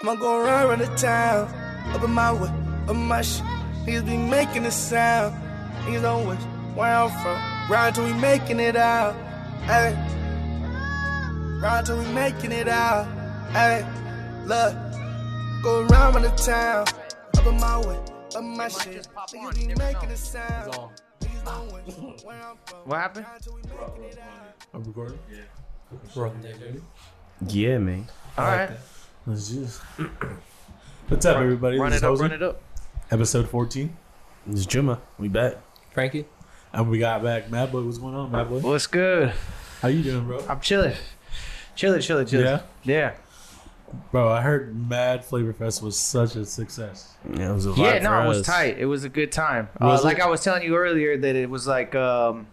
I'ma 0.00 0.14
go 0.14 0.38
run 0.44 0.68
run 0.68 0.78
the 0.78 0.86
town. 0.96 1.48
Up 1.94 2.02
in 2.04 2.10
my 2.10 2.32
way, 2.32 2.48
up 2.84 2.90
in 2.90 3.08
my 3.08 3.22
shit. 3.22 3.44
Niggas 3.84 4.06
be 4.06 4.16
making 4.16 4.64
a 4.66 4.70
sound. 4.70 5.34
Niggas 5.84 6.02
don't 6.02 6.28
wish 6.28 6.38
where 6.76 6.94
I'm 6.94 7.10
from. 7.10 7.70
Ride 7.70 7.94
till 7.94 8.04
we 8.04 8.12
making 8.12 8.60
it 8.60 8.76
out. 8.76 9.14
Hey. 9.62 9.96
Ride 11.60 11.86
till 11.86 11.98
we 11.98 12.06
making 12.12 12.52
it 12.52 12.68
out. 12.68 13.06
Hey. 13.50 13.84
Look. 14.46 14.76
Go 15.62 15.80
around 15.80 16.14
run 16.14 16.22
the 16.22 16.30
town. 16.30 16.86
Up 17.36 17.46
in 17.46 17.58
my 17.58 17.78
way, 17.78 17.96
up 17.96 18.36
in 18.36 18.50
my 18.50 18.56
might 18.56 18.72
shit. 18.72 18.94
just 18.94 19.12
Niggas 19.12 19.56
be 19.56 19.74
making 19.74 20.08
know. 20.08 20.14
a 20.14 20.16
sound. 20.16 20.72
Niggas 21.20 21.44
don't 21.44 21.72
wish 21.72 22.22
where 22.24 22.36
I'm 22.36 22.56
from. 22.64 22.78
What 22.84 23.00
happened? 23.00 23.26
Ride 23.26 23.40
we 23.52 24.00
making. 24.00 24.18
I'm 24.72 24.84
recording. 24.84 25.18
Yeah. 25.28 26.78
Yeah, 27.48 27.78
man. 27.78 28.06
All 28.36 28.44
right. 28.44 28.70
Let's 29.28 29.50
just. 29.50 29.82
What's 31.08 31.26
up, 31.26 31.36
everybody? 31.36 31.78
Run 31.78 31.90
This 31.90 31.96
it 31.96 31.98
is 31.98 32.02
up, 32.04 32.08
Jose. 32.12 32.22
run 32.22 32.32
it 32.32 32.42
up. 32.42 32.62
Episode 33.10 33.46
14. 33.50 33.94
It's 34.50 34.64
Juma. 34.64 35.02
We 35.18 35.28
back. 35.28 35.56
Frankie. 35.92 36.24
And 36.72 36.88
we 36.88 36.98
got 36.98 37.22
back 37.22 37.50
Mad 37.50 37.70
Boy. 37.70 37.82
What's 37.82 37.98
going 37.98 38.14
on, 38.14 38.32
Mad 38.32 38.48
Boy? 38.48 38.60
What's 38.60 38.86
good? 38.86 39.34
How 39.82 39.88
you 39.88 40.02
doing, 40.02 40.26
bro? 40.26 40.42
I'm 40.48 40.60
chilling. 40.60 40.94
Chilling, 41.76 42.00
chilling, 42.00 42.26
chilling. 42.26 42.46
Yeah? 42.46 42.62
Yeah. 42.84 43.12
Bro, 44.12 44.30
I 44.30 44.40
heard 44.40 44.74
Mad 44.88 45.26
Flavor 45.26 45.52
Fest 45.52 45.82
was 45.82 45.98
such 45.98 46.34
a 46.34 46.46
success. 46.46 47.14
Yeah, 47.30 47.50
it 47.50 47.54
was 47.54 47.66
a 47.66 47.72
Yeah, 47.72 47.98
no, 47.98 48.22
it 48.22 48.28
was 48.28 48.40
us. 48.40 48.46
tight. 48.46 48.78
It 48.78 48.86
was 48.86 49.04
a 49.04 49.10
good 49.10 49.30
time. 49.30 49.68
Was 49.78 50.00
uh, 50.00 50.04
like? 50.04 50.20
I 50.20 50.28
was 50.28 50.42
telling 50.42 50.62
you 50.62 50.74
earlier 50.74 51.18
that 51.18 51.36
it 51.36 51.50
was 51.50 51.66
like 51.66 51.94
um 51.94 52.46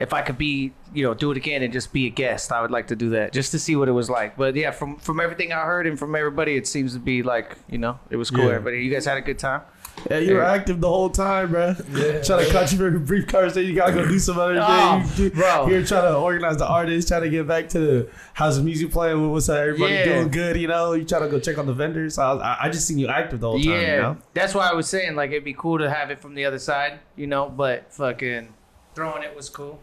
if 0.00 0.12
I 0.12 0.22
could 0.22 0.38
be, 0.38 0.72
you 0.94 1.02
know, 1.04 1.14
do 1.14 1.30
it 1.30 1.36
again 1.36 1.62
and 1.62 1.72
just 1.72 1.92
be 1.92 2.06
a 2.06 2.10
guest, 2.10 2.52
I 2.52 2.62
would 2.62 2.70
like 2.70 2.86
to 2.88 2.96
do 2.96 3.10
that 3.10 3.32
just 3.32 3.50
to 3.52 3.58
see 3.58 3.76
what 3.76 3.88
it 3.88 3.92
was 3.92 4.08
like. 4.08 4.36
But 4.36 4.54
yeah, 4.54 4.70
from 4.70 4.96
from 4.96 5.20
everything 5.20 5.52
I 5.52 5.62
heard 5.62 5.86
and 5.86 5.98
from 5.98 6.14
everybody, 6.14 6.56
it 6.56 6.66
seems 6.66 6.92
to 6.94 6.98
be 7.00 7.22
like, 7.22 7.56
you 7.68 7.78
know, 7.78 7.98
it 8.10 8.16
was 8.16 8.30
cool. 8.30 8.44
Yeah. 8.44 8.50
Everybody, 8.56 8.84
you 8.84 8.92
guys 8.92 9.04
had 9.04 9.18
a 9.18 9.22
good 9.22 9.38
time. 9.38 9.62
Yeah, 10.08 10.18
you 10.18 10.34
were 10.34 10.42
Yeah. 10.42 10.52
active 10.52 10.80
the 10.80 10.88
whole 10.88 11.10
time, 11.10 11.50
bro. 11.50 11.74
Yeah. 11.92 12.22
Trying 12.22 12.46
to 12.46 12.52
cut 12.52 12.70
you 12.70 12.78
for 12.78 12.86
a 12.86 13.00
brief 13.00 13.26
conversation. 13.26 13.68
You 13.68 13.74
gotta 13.74 13.92
go 13.94 14.06
do 14.06 14.20
some 14.20 14.38
other 14.38 14.56
Oh, 14.62 15.00
thing. 15.02 15.24
You 15.24 15.30
do- 15.30 15.36
bro. 15.36 15.66
You're 15.68 15.82
trying 15.84 16.02
to 16.04 16.14
organize 16.16 16.56
the 16.56 16.68
artists, 16.68 17.10
trying 17.10 17.22
to 17.22 17.28
get 17.30 17.48
back 17.48 17.68
to 17.70 17.80
the 17.80 18.08
how's 18.34 18.58
the 18.58 18.62
music 18.62 18.92
playing. 18.92 19.32
What's 19.32 19.48
up? 19.48 19.56
Everybody 19.58 19.94
Yeah. 19.94 20.04
doing 20.04 20.28
good, 20.28 20.56
you 20.56 20.68
know? 20.68 20.92
You 20.92 21.04
trying 21.04 21.22
to 21.22 21.28
go 21.28 21.40
check 21.40 21.58
on 21.58 21.66
the 21.66 21.72
vendors. 21.74 22.14
So 22.14 22.22
I, 22.22 22.32
was, 22.32 22.42
I, 22.42 22.56
I 22.62 22.68
just 22.68 22.86
seen 22.86 22.98
you 22.98 23.08
active 23.08 23.40
the 23.40 23.48
whole 23.50 23.58
time, 23.58 23.70
yeah, 23.72 23.96
you 23.96 24.02
know? 24.02 24.16
that's 24.34 24.54
why 24.54 24.68
I 24.70 24.74
was 24.74 24.86
saying 24.88 25.16
like 25.16 25.32
it'd 25.32 25.42
be 25.42 25.52
cool 25.54 25.78
to 25.78 25.90
have 25.90 26.12
it 26.12 26.20
from 26.20 26.34
the 26.36 26.44
other 26.44 26.60
side, 26.60 27.00
you 27.16 27.26
know. 27.26 27.48
But 27.48 27.92
fucking 27.92 28.50
throwing 28.98 29.22
it 29.22 29.36
was 29.36 29.48
cool. 29.48 29.80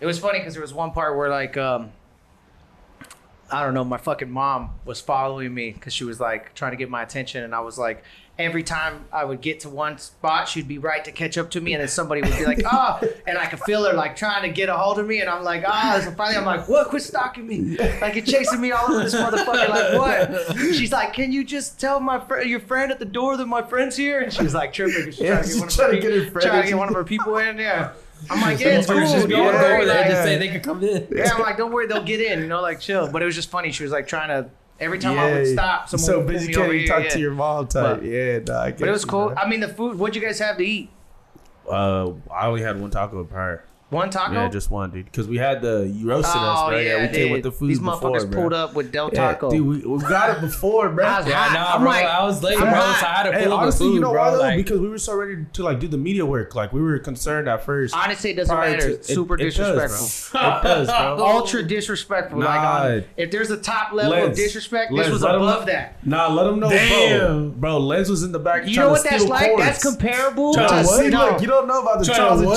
It 0.00 0.06
was 0.06 0.18
funny 0.18 0.40
because 0.40 0.54
there 0.54 0.62
was 0.62 0.74
one 0.74 0.90
part 0.90 1.16
where 1.16 1.28
like 1.28 1.56
um, 1.56 1.92
I 3.48 3.62
don't 3.62 3.74
know, 3.74 3.84
my 3.84 3.98
fucking 3.98 4.30
mom 4.30 4.70
was 4.84 5.00
following 5.00 5.54
me 5.54 5.70
because 5.70 5.92
she 5.92 6.02
was 6.02 6.18
like 6.18 6.52
trying 6.56 6.72
to 6.72 6.76
get 6.76 6.90
my 6.90 7.02
attention, 7.02 7.44
and 7.44 7.54
I 7.54 7.60
was 7.60 7.78
like. 7.78 8.02
Every 8.38 8.62
time 8.62 9.04
I 9.12 9.26
would 9.26 9.42
get 9.42 9.60
to 9.60 9.68
one 9.68 9.98
spot, 9.98 10.48
she'd 10.48 10.66
be 10.66 10.78
right 10.78 11.04
to 11.04 11.12
catch 11.12 11.36
up 11.36 11.50
to 11.50 11.60
me, 11.60 11.74
and 11.74 11.82
then 11.82 11.88
somebody 11.88 12.22
would 12.22 12.34
be 12.38 12.46
like, 12.46 12.62
"Ah," 12.64 12.98
and 13.26 13.36
I 13.36 13.44
could 13.44 13.60
feel 13.60 13.84
her 13.84 13.92
like 13.92 14.16
trying 14.16 14.44
to 14.44 14.48
get 14.48 14.70
a 14.70 14.74
hold 14.78 14.98
of 14.98 15.06
me, 15.06 15.20
and 15.20 15.28
I'm 15.28 15.44
like, 15.44 15.62
"Ah." 15.66 16.00
So 16.02 16.10
finally, 16.12 16.38
I'm 16.38 16.46
like, 16.46 16.66
"What? 16.66 16.88
Quit 16.88 17.02
stalking 17.02 17.46
me!" 17.46 17.76
Like 18.00 18.14
you're 18.14 18.24
chasing 18.24 18.58
me 18.62 18.72
all 18.72 18.90
over 18.90 19.02
this 19.04 19.14
motherfucker. 19.14 19.68
Like 19.68 19.98
what? 19.98 20.56
She's 20.74 20.90
like, 20.90 21.12
"Can 21.12 21.32
you 21.32 21.44
just 21.44 21.78
tell 21.78 22.00
my 22.00 22.18
friend, 22.18 22.48
your 22.48 22.60
friend 22.60 22.90
at 22.90 22.98
the 22.98 23.04
door 23.04 23.36
that 23.36 23.44
my 23.44 23.60
friend's 23.60 23.94
here?" 23.94 24.20
And 24.20 24.32
she's 24.32 24.54
like 24.54 24.72
tripping. 24.72 25.10
She's 25.12 25.20
Yeah, 25.20 25.42
trying 25.42 25.44
to 25.44 25.50
get 25.50 25.60
one 25.60 25.68
of 25.68 25.76
her 25.76 25.90
to 25.90 26.00
get 26.00 26.10
her 26.14 26.24
pe- 26.24 26.30
friend 26.30 26.48
trying 26.48 26.62
to 26.62 26.68
get 26.68 26.78
one 26.78 26.88
of 26.88 26.94
her 26.94 27.04
people 27.04 27.36
in. 27.36 27.58
Yeah. 27.58 27.92
I'm 28.28 28.40
like, 28.40 28.60
yeah, 28.60 28.78
it's 28.78 28.86
cool. 28.86 29.00
Just 29.00 29.28
Don't 29.28 29.28
go 29.30 29.48
over 29.48 29.52
worry. 29.58 29.84
there, 29.86 30.00
like- 30.02 30.10
just 30.10 30.22
say 30.24 30.36
they 30.38 30.48
can 30.48 30.60
come 30.60 30.82
in. 30.84 31.06
yeah, 31.10 31.30
I'm 31.32 31.40
like, 31.40 31.56
don't 31.58 31.72
worry, 31.72 31.86
they'll 31.86 32.02
get 32.02 32.20
in. 32.20 32.40
You 32.40 32.46
know, 32.48 32.60
like 32.60 32.80
chill. 32.80 33.10
But 33.10 33.22
it 33.22 33.24
was 33.26 33.34
just 33.34 33.50
funny. 33.50 33.70
She 33.72 33.82
was 33.82 33.92
like 33.92 34.06
trying 34.06 34.28
to. 34.28 34.50
Every 34.78 34.98
time 34.98 35.18
I 35.18 35.30
would 35.30 35.46
stop, 35.46 35.88
someone 35.90 36.06
so 36.06 36.18
would 36.18 36.26
busy 36.28 36.48
me 36.48 36.54
can't 36.54 36.64
over 36.64 36.72
even 36.74 36.88
talk 36.88 37.02
yeah. 37.04 37.10
to 37.10 37.18
your 37.20 37.32
mom 37.32 37.68
type. 37.68 38.00
But- 38.00 38.04
yeah, 38.06 38.38
nah, 38.38 38.62
I 38.62 38.72
But 38.72 38.88
it 38.88 38.90
was 38.92 39.02
you, 39.02 39.08
cool. 39.08 39.26
bro. 39.28 39.36
I 39.36 39.46
mean, 39.48 39.60
the 39.60 39.68
food. 39.68 39.98
What'd 39.98 40.16
you 40.16 40.22
guys 40.22 40.38
have 40.38 40.56
to 40.56 40.64
eat? 40.64 40.88
Uh, 41.70 42.12
I 42.32 42.46
only 42.46 42.62
had 42.62 42.80
one 42.80 42.90
taco 42.90 43.22
prior. 43.24 43.62
One 43.90 44.08
taco. 44.08 44.32
Yeah, 44.34 44.48
just 44.48 44.70
one, 44.70 44.90
dude. 44.90 45.04
Because 45.06 45.26
we 45.26 45.36
had 45.36 45.62
the 45.62 45.86
you 45.92 46.08
roasted 46.08 46.36
us, 46.40 46.58
oh 46.60 46.68
bro. 46.68 46.78
yeah, 46.78 46.96
Yeah, 46.98 47.06
we 47.10 47.12
came 47.12 47.32
with 47.32 47.42
the 47.42 47.50
food 47.50 47.70
These 47.70 47.80
before, 47.80 47.94
motherfuckers 48.12 48.30
bro. 48.30 48.40
pulled 48.40 48.52
up 48.52 48.74
with 48.74 48.92
Del 48.92 49.10
Yeah, 49.12 49.32
Taco. 49.32 49.50
dude, 49.50 49.66
we, 49.66 49.78
we 49.78 49.98
got 50.02 50.36
it 50.36 50.40
before, 50.40 50.88
bro. 50.90 51.04
I 51.04 51.18
was 51.18 51.26
Yeah, 51.28 51.34
hot. 51.34 51.52
nah, 51.52 51.74
I'm 51.74 51.80
bro. 51.82 51.90
like- 51.90 52.04
I 52.06 52.24
was 52.24 52.42
late, 52.42 52.56
I'm 52.56 52.62
bro. 52.62 52.70
hot. 52.80 53.00
So 53.00 53.06
I 53.06 53.10
had 53.10 53.22
to 53.24 53.32
Hey, 53.32 53.44
pull 53.44 53.52
up 53.54 53.60
honestly, 53.62 53.86
the 53.86 53.90
food, 53.90 53.94
you 53.96 54.00
know 54.00 54.12
bro. 54.12 54.20
why 54.22 54.30
though? 54.30 54.38
Like, 54.38 54.56
because 54.58 54.80
we 54.80 54.88
were 54.88 54.98
so 54.98 55.14
ready 55.16 55.44
to 55.54 55.62
like 55.64 55.80
do 55.80 55.88
the 55.88 55.98
media 55.98 56.24
work. 56.24 56.54
Like 56.54 56.72
we 56.72 56.80
were 56.80 56.98
concerned 57.00 57.48
at 57.48 57.64
first. 57.64 57.94
Honestly, 57.94 58.30
it 58.30 58.34
doesn't 58.36 58.56
matter. 58.56 58.78
to- 58.78 58.94
It's 58.94 59.08
super 59.08 59.34
it, 59.34 59.40
it 59.40 59.44
disrespectful. 59.46 59.98
Does, 60.06 60.30
bro. 60.30 60.40
it 60.40 60.62
does, 60.62 60.86
bro. 60.86 61.26
Ultra 61.26 61.62
disrespectful. 61.64 62.38
Like, 62.38 62.48
um, 62.48 62.54
Nah. 62.62 62.94
on, 62.96 63.04
if 63.16 63.30
there's 63.32 63.50
a 63.50 63.56
top 63.56 63.92
level 63.92 64.12
of 64.28 64.36
disrespect, 64.36 64.92
Lens, 64.92 65.06
this 65.08 65.12
was 65.14 65.22
let 65.22 65.34
'em 65.34 65.42
above 65.42 65.66
that. 65.66 66.06
Nah, 66.06 66.28
let 66.32 66.44
them 66.44 66.60
know, 66.60 66.68
bro. 66.68 66.76
Damn. 66.78 67.50
Bro, 67.52 67.78
Lens 67.78 68.08
was 68.08 68.22
in 68.22 68.30
the 68.30 68.38
back. 68.38 68.68
You 68.68 68.76
know 68.76 68.90
what 68.90 69.02
that's 69.02 69.24
like? 69.24 69.56
That's 69.56 69.82
comparable 69.82 70.54
to 70.54 70.60
to 70.60 70.84
See, 70.84 71.08
no. 71.08 71.30
look, 71.32 71.42
you 71.42 71.48
don't 71.48 71.66
know 71.66 71.82
about 71.82 71.98
the 71.98 72.04
Trying 72.04 72.16
trials 72.18 72.40
and 72.40 72.48
what? 72.48 72.56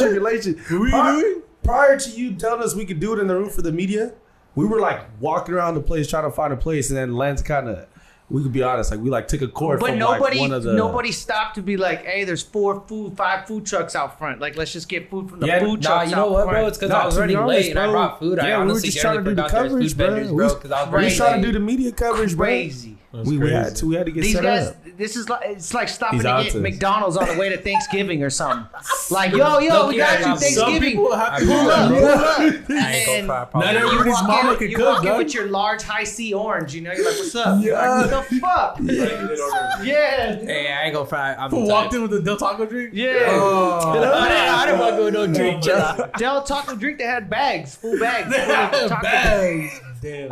Tribulations. 1.64 1.68
What 1.68 1.74
were 1.74 1.82
you 1.82 1.88
Pri- 1.88 1.88
doing? 1.88 1.98
Prior 1.98 2.00
to 2.00 2.10
you 2.22 2.36
telling 2.36 2.62
us 2.64 2.76
we 2.76 2.86
could 2.86 3.00
do 3.00 3.14
it 3.14 3.20
in 3.20 3.28
the 3.28 3.36
room 3.36 3.50
for 3.50 3.62
the 3.62 3.72
media, 3.72 4.14
we 4.56 4.66
were 4.66 4.80
like 4.80 5.02
walking 5.20 5.56
around 5.56 5.76
the 5.76 5.82
place 5.82 6.08
trying 6.08 6.24
to 6.24 6.32
find 6.32 6.54
a 6.54 6.58
place, 6.58 6.90
and 6.90 6.98
then 6.98 7.16
Lens 7.16 7.42
kind 7.42 7.68
of. 7.70 7.88
We 8.30 8.42
could 8.42 8.54
be 8.54 8.64
honest, 8.64 8.90
like 8.90 9.02
we 9.02 9.10
like 9.12 9.28
took 9.28 9.42
a 9.42 9.48
cord 9.48 9.80
But 9.80 9.90
from 9.92 10.00
nobody, 10.00 10.40
like 10.40 10.50
one 10.50 10.54
of 10.54 10.64
the. 10.64 10.74
nobody 10.74 11.12
stopped 11.12 11.56
to 11.56 11.62
be 11.62 11.76
like, 11.78 12.04
"Hey, 12.06 12.24
there's 12.24 12.42
four 12.42 12.82
food, 12.88 13.16
five 13.18 13.46
food 13.46 13.66
trucks 13.66 13.96
out 13.96 14.18
front. 14.18 14.40
Like, 14.40 14.56
let's 14.56 14.72
just 14.74 14.88
get 14.90 15.10
food 15.10 15.30
from 15.30 15.42
the 15.42 15.46
Yeah, 15.46 15.60
food 15.60 15.84
Nah, 15.84 15.90
trucks 15.90 16.10
you 16.10 16.16
know 16.16 16.24
out 16.28 16.32
what, 16.32 16.44
front." 16.46 16.58
bro? 16.58 16.68
It's 16.68 16.78
because 16.78 16.90
Nah, 16.90 17.02
I 17.02 17.06
was 17.06 17.18
already 17.18 17.34
be 17.34 17.38
running 17.38 17.50
honest, 17.54 17.68
late 17.68 17.70
and 17.72 17.80
I 17.80 17.84
bro, 17.86 17.92
brought 17.92 18.20
food. 18.20 18.40
I 18.40 18.48
yeah, 18.48 18.64
we 18.66 18.72
were 18.74 18.80
just 18.80 18.98
trying 18.98 19.18
to 19.18 19.24
do 19.24 19.36
the 19.36 19.44
coverage, 19.48 19.98
bro. 19.98 20.08
vendors, 20.08 20.32
We 20.32 20.36
bro. 20.38 20.46
was- 20.46 20.54
Because 20.56 20.72
I 20.72 20.80
was 20.82 20.88
We 20.90 20.94
running 20.96 21.06
was 21.10 21.18
trying 21.18 21.42
to 21.42 21.48
do 21.48 21.54
the 21.54 21.60
media 21.60 21.92
coverage, 21.92 22.36
bro. 22.38 22.46
crazy. 22.46 22.98
We, 23.14 23.38
we 23.38 23.52
had 23.52 23.76
to. 23.76 23.86
We 23.86 23.96
had 23.96 24.08
to 24.08 24.12
get 24.12 24.22
These 24.24 24.34
set 24.34 24.42
guys, 24.44 24.68
up. 24.70 24.78
this 24.98 25.16
is 25.16 25.30
like 25.30 25.42
it's 25.46 25.72
like 25.72 25.88
stopping 25.88 26.18
He's 26.20 26.24
to 26.26 26.44
get 26.44 26.52
to- 26.54 26.60
McDonald's 26.60 27.16
on 27.16 27.28
the 27.28 27.36
way 27.38 27.48
to 27.50 27.58
Thanksgiving 27.60 28.24
or 28.24 28.32
something. 28.32 28.68
Like, 29.12 29.32
yo, 29.34 29.60
yo, 29.60 29.88
we 29.90 29.98
got 29.98 29.98
yeah, 29.98 30.18
you 30.18 30.24
some 30.24 30.38
Thanksgiving. 30.38 30.82
people 30.82 31.16
have 31.16 31.38
to- 31.40 31.46
pull 31.46 31.70
up, 31.70 31.90
pull 31.92 32.06
up. 32.06 32.40
I 32.70 32.94
ain't 32.96 33.28
gonna 33.28 33.50
And. 33.54 33.54
Not 33.54 33.74
you 33.74 33.80
everybody's 33.80 34.14
walk 34.14 34.28
mama 34.28 34.52
in, 34.54 34.58
can 34.58 34.70
you 34.72 34.78
cook, 34.78 34.86
walk 34.96 35.06
in 35.06 35.18
with 35.18 35.34
your 35.36 35.48
large 35.48 35.84
high 35.84 36.06
C 36.06 36.34
orange. 36.34 36.74
You 36.74 36.82
know, 36.82 36.94
you're 36.94 37.06
like, 37.06 37.18
"What's 37.20 37.36
up?" 37.36 37.62
Yeah. 37.64 37.74
Like, 37.74 38.12
what 38.12 38.30
the 38.30 38.40
fuck? 38.40 38.80
yeah, 39.86 40.36
Hey, 40.38 40.72
I 40.74 40.86
ain't 40.86 40.94
gonna 40.96 41.06
fry. 41.06 41.36
I'm 41.36 41.52
Who 41.52 41.58
tired. 41.60 41.68
walked 41.70 41.94
in 41.94 42.02
with 42.02 42.12
the 42.12 42.22
Del 42.22 42.38
Taco 42.38 42.66
drink? 42.66 42.92
yeah. 42.94 43.28
Oh, 43.30 43.92
I 43.92 44.66
didn't, 44.66 44.80
want 44.80 44.96
to 44.96 44.98
go 44.98 45.10
no 45.10 45.28
drink. 45.32 45.64
Chill. 45.64 46.10
Del 46.18 46.44
Taco 46.44 46.76
drink. 46.76 46.98
They 46.98 47.04
had 47.06 47.30
bags, 47.30 47.76
full 47.76 48.00
bags. 48.00 48.34
full 48.34 48.52
of 48.56 48.90
taco 48.90 49.02
Bags. 49.04 49.82
Damn. 50.02 50.30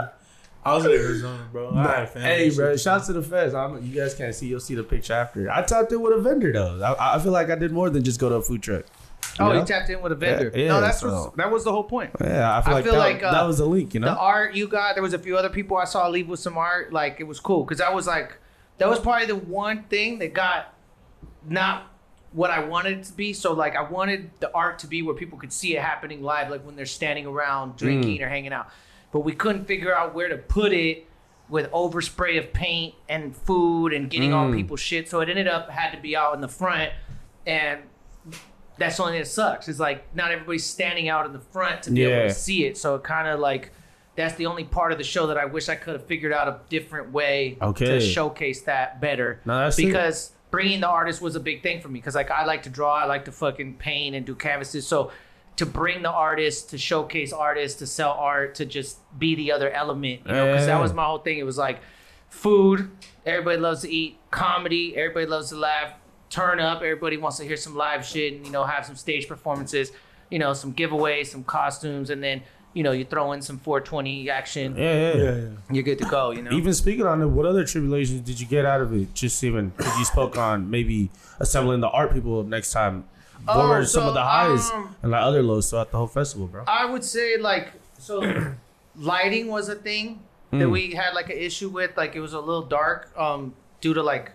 I 0.63 0.75
was 0.75 0.85
in 0.85 0.91
Arizona, 0.91 1.47
bro. 1.51 1.71
I 1.75 1.99
had 1.99 2.09
family 2.09 2.29
Hey, 2.29 2.55
bro! 2.55 2.71
Shout 2.73 2.79
Shouts 2.79 3.07
to 3.07 3.13
the 3.13 3.23
feds. 3.23 3.53
I 3.53 3.67
don't, 3.67 3.81
you 3.81 3.99
guys 3.99 4.13
can't 4.13 4.33
see. 4.35 4.47
You'll 4.47 4.59
see 4.59 4.75
the 4.75 4.83
picture 4.83 5.13
after. 5.13 5.49
I 5.49 5.63
tapped 5.63 5.91
in 5.91 6.01
with 6.01 6.13
a 6.13 6.21
vendor 6.21 6.53
though. 6.53 6.81
I, 6.81 7.15
I 7.15 7.19
feel 7.19 7.31
like 7.31 7.49
I 7.49 7.55
did 7.55 7.71
more 7.71 7.89
than 7.89 8.03
just 8.03 8.19
go 8.19 8.29
to 8.29 8.35
a 8.35 8.41
food 8.41 8.61
truck. 8.61 8.85
Oh, 9.39 9.49
know? 9.49 9.59
you 9.59 9.65
tapped 9.65 9.89
in 9.89 10.01
with 10.01 10.11
a 10.11 10.15
vendor. 10.15 10.51
Yeah, 10.53 10.63
yeah, 10.63 10.67
no, 10.69 10.81
that's 10.81 10.99
so- 10.99 11.07
was, 11.07 11.33
that 11.37 11.51
was 11.51 11.63
the 11.63 11.71
whole 11.71 11.83
point. 11.83 12.11
Yeah, 12.21 12.57
I 12.57 12.61
feel 12.61 12.71
I 12.71 12.75
like 12.75 12.83
feel 12.83 12.93
that, 12.93 12.99
like, 12.99 13.23
uh, 13.23 13.31
that 13.31 13.43
was 13.43 13.57
the 13.57 13.65
link. 13.65 13.93
You 13.93 14.01
know. 14.01 14.07
The 14.07 14.19
art 14.19 14.53
you 14.53 14.67
got, 14.67 14.95
there 14.95 15.03
was 15.03 15.13
a 15.13 15.19
few 15.19 15.37
other 15.37 15.49
people 15.49 15.77
I 15.77 15.85
saw 15.85 16.07
leave 16.07 16.27
with 16.27 16.39
some 16.39 16.57
art. 16.57 16.93
Like 16.93 17.19
it 17.19 17.23
was 17.23 17.39
cool 17.39 17.63
because 17.63 17.81
I 17.81 17.91
was 17.91 18.05
like, 18.05 18.37
that 18.77 18.87
was 18.87 18.99
probably 18.99 19.27
the 19.27 19.35
one 19.35 19.83
thing 19.83 20.19
that 20.19 20.33
got 20.33 20.73
not 21.47 21.87
what 22.33 22.49
I 22.51 22.63
wanted 22.63 22.99
it 22.99 23.03
to 23.05 23.13
be. 23.13 23.33
So 23.33 23.53
like 23.53 23.75
I 23.75 23.81
wanted 23.81 24.31
the 24.39 24.53
art 24.53 24.79
to 24.79 24.87
be 24.87 25.01
where 25.01 25.15
people 25.15 25.37
could 25.37 25.53
see 25.53 25.75
it 25.75 25.81
happening 25.81 26.21
live, 26.21 26.49
like 26.49 26.65
when 26.65 26.75
they're 26.75 26.85
standing 26.85 27.25
around 27.25 27.77
drinking 27.77 28.21
or 28.21 28.29
hanging 28.29 28.53
out. 28.53 28.69
But 29.11 29.21
we 29.21 29.33
couldn't 29.33 29.65
figure 29.65 29.93
out 29.95 30.13
where 30.15 30.29
to 30.29 30.37
put 30.37 30.71
it 30.73 31.07
with 31.49 31.69
overspray 31.71 32.37
of 32.39 32.53
paint 32.53 32.95
and 33.09 33.35
food 33.35 33.91
and 33.91 34.09
getting 34.09 34.33
all 34.33 34.47
Mm. 34.47 34.55
people's 34.55 34.79
shit. 34.79 35.09
So 35.09 35.19
it 35.19 35.27
ended 35.29 35.47
up 35.49 35.69
had 35.69 35.91
to 35.91 35.97
be 35.99 36.15
out 36.15 36.33
in 36.33 36.39
the 36.41 36.47
front 36.47 36.91
and 37.45 37.81
that's 38.77 38.97
the 38.97 39.03
only 39.03 39.13
thing 39.15 39.21
that 39.23 39.27
sucks. 39.27 39.67
Is 39.67 39.79
like 39.79 40.15
not 40.15 40.31
everybody's 40.31 40.65
standing 40.65 41.09
out 41.09 41.25
in 41.25 41.33
the 41.33 41.39
front 41.39 41.83
to 41.83 41.91
be 41.91 42.03
able 42.03 42.27
to 42.29 42.33
see 42.33 42.65
it. 42.65 42.77
So 42.77 42.95
it 42.95 43.03
kind 43.03 43.27
of 43.27 43.39
like 43.39 43.71
that's 44.15 44.35
the 44.35 44.45
only 44.45 44.63
part 44.63 44.91
of 44.91 44.97
the 44.97 45.03
show 45.03 45.27
that 45.27 45.37
I 45.37 45.45
wish 45.45 45.69
I 45.69 45.75
could 45.75 45.93
have 45.93 46.05
figured 46.05 46.33
out 46.33 46.47
a 46.47 46.59
different 46.69 47.11
way 47.11 47.57
Okay. 47.61 47.85
to 47.85 47.99
showcase 48.01 48.61
that 48.63 48.99
better. 49.01 49.39
No, 49.45 49.59
that's 49.59 49.77
it. 49.79 49.85
because 49.87 50.31
bringing 50.51 50.81
the 50.81 50.87
artist 50.87 51.21
was 51.21 51.35
a 51.35 51.39
big 51.39 51.63
thing 51.63 51.81
for 51.81 51.87
me. 51.89 51.99
Because 51.99 52.15
like 52.15 52.31
I 52.31 52.45
like 52.45 52.63
to 52.63 52.69
draw, 52.69 52.93
I 52.95 53.05
like 53.05 53.25
to 53.25 53.31
fucking 53.31 53.75
paint 53.75 54.15
and 54.15 54.25
do 54.25 54.35
canvases. 54.35 54.87
So 54.87 55.11
to 55.57 55.65
bring 55.65 56.01
the 56.01 56.09
artist, 56.09 56.69
to 56.71 56.77
showcase 56.77 57.31
artists, 57.33 57.79
to 57.79 57.87
sell 57.87 58.11
art, 58.11 58.55
to 58.55 58.65
just 58.65 58.97
be 59.19 59.35
the 59.35 59.51
other 59.51 59.69
element, 59.69 60.21
you 60.25 60.31
know, 60.31 60.51
because 60.51 60.65
that 60.65 60.81
was 60.81 60.93
my 60.93 61.05
whole 61.05 61.19
thing. 61.19 61.37
It 61.37 61.45
was 61.45 61.57
like 61.57 61.81
food. 62.29 62.89
Everybody 63.25 63.57
loves 63.59 63.81
to 63.81 63.89
eat. 63.91 64.17
Comedy. 64.31 64.95
Everybody 64.95 65.25
loves 65.27 65.49
to 65.49 65.57
laugh. 65.57 65.93
Turn 66.29 66.59
up. 66.59 66.77
Everybody 66.77 67.17
wants 67.17 67.37
to 67.37 67.43
hear 67.43 67.57
some 67.57 67.75
live 67.75 68.05
shit 68.05 68.33
and 68.33 68.45
you 68.45 68.51
know 68.51 68.63
have 68.63 68.85
some 68.85 68.95
stage 68.95 69.27
performances. 69.27 69.91
You 70.29 70.39
know, 70.39 70.53
some 70.53 70.73
giveaways, 70.73 71.27
some 71.27 71.43
costumes, 71.43 72.09
and 72.09 72.23
then 72.23 72.41
you 72.73 72.83
know 72.83 72.93
you 72.93 73.03
throw 73.03 73.33
in 73.33 73.41
some 73.41 73.59
420 73.59 74.29
action. 74.29 74.77
yeah, 74.77 74.83
yeah, 74.83 75.13
Yeah, 75.13 75.35
yeah. 75.35 75.49
You're 75.69 75.83
good 75.83 75.99
to 75.99 76.05
go. 76.05 76.31
You 76.31 76.41
know. 76.41 76.51
Even 76.53 76.73
speaking 76.73 77.05
on 77.05 77.21
it, 77.21 77.25
what 77.25 77.45
other 77.45 77.65
tribulations 77.65 78.21
did 78.21 78.39
you 78.39 78.47
get 78.47 78.65
out 78.65 78.79
of 78.79 78.93
it? 78.93 79.13
Just 79.13 79.43
even 79.43 79.69
because 79.75 79.99
you 79.99 80.05
spoke 80.05 80.37
on 80.37 80.69
maybe 80.69 81.11
assembling 81.41 81.81
the 81.81 81.89
art 81.89 82.13
people 82.13 82.43
next 82.43 82.71
time. 82.71 83.03
What 83.45 83.55
Oh, 83.57 83.69
were 83.69 83.85
some 83.85 84.03
so, 84.03 84.07
of 84.09 84.13
the 84.13 84.21
highs 84.21 84.69
um, 84.71 84.95
and 85.01 85.11
like 85.11 85.21
other 85.23 85.41
lows 85.41 85.69
throughout 85.69 85.91
the 85.91 85.97
whole 85.97 86.07
festival, 86.07 86.47
bro? 86.47 86.63
I 86.67 86.85
would 86.85 87.03
say 87.03 87.37
like 87.37 87.73
so 87.97 88.21
lighting 88.95 89.47
was 89.47 89.69
a 89.69 89.75
thing 89.75 90.21
that 90.51 90.69
we 90.69 90.91
had 90.91 91.13
like 91.13 91.29
an 91.29 91.37
issue 91.37 91.69
with. 91.69 91.95
Like 91.95 92.15
it 92.15 92.19
was 92.19 92.33
a 92.33 92.39
little 92.39 92.63
dark 92.63 93.11
um, 93.17 93.53
due 93.79 93.93
to 93.93 94.03
like 94.03 94.31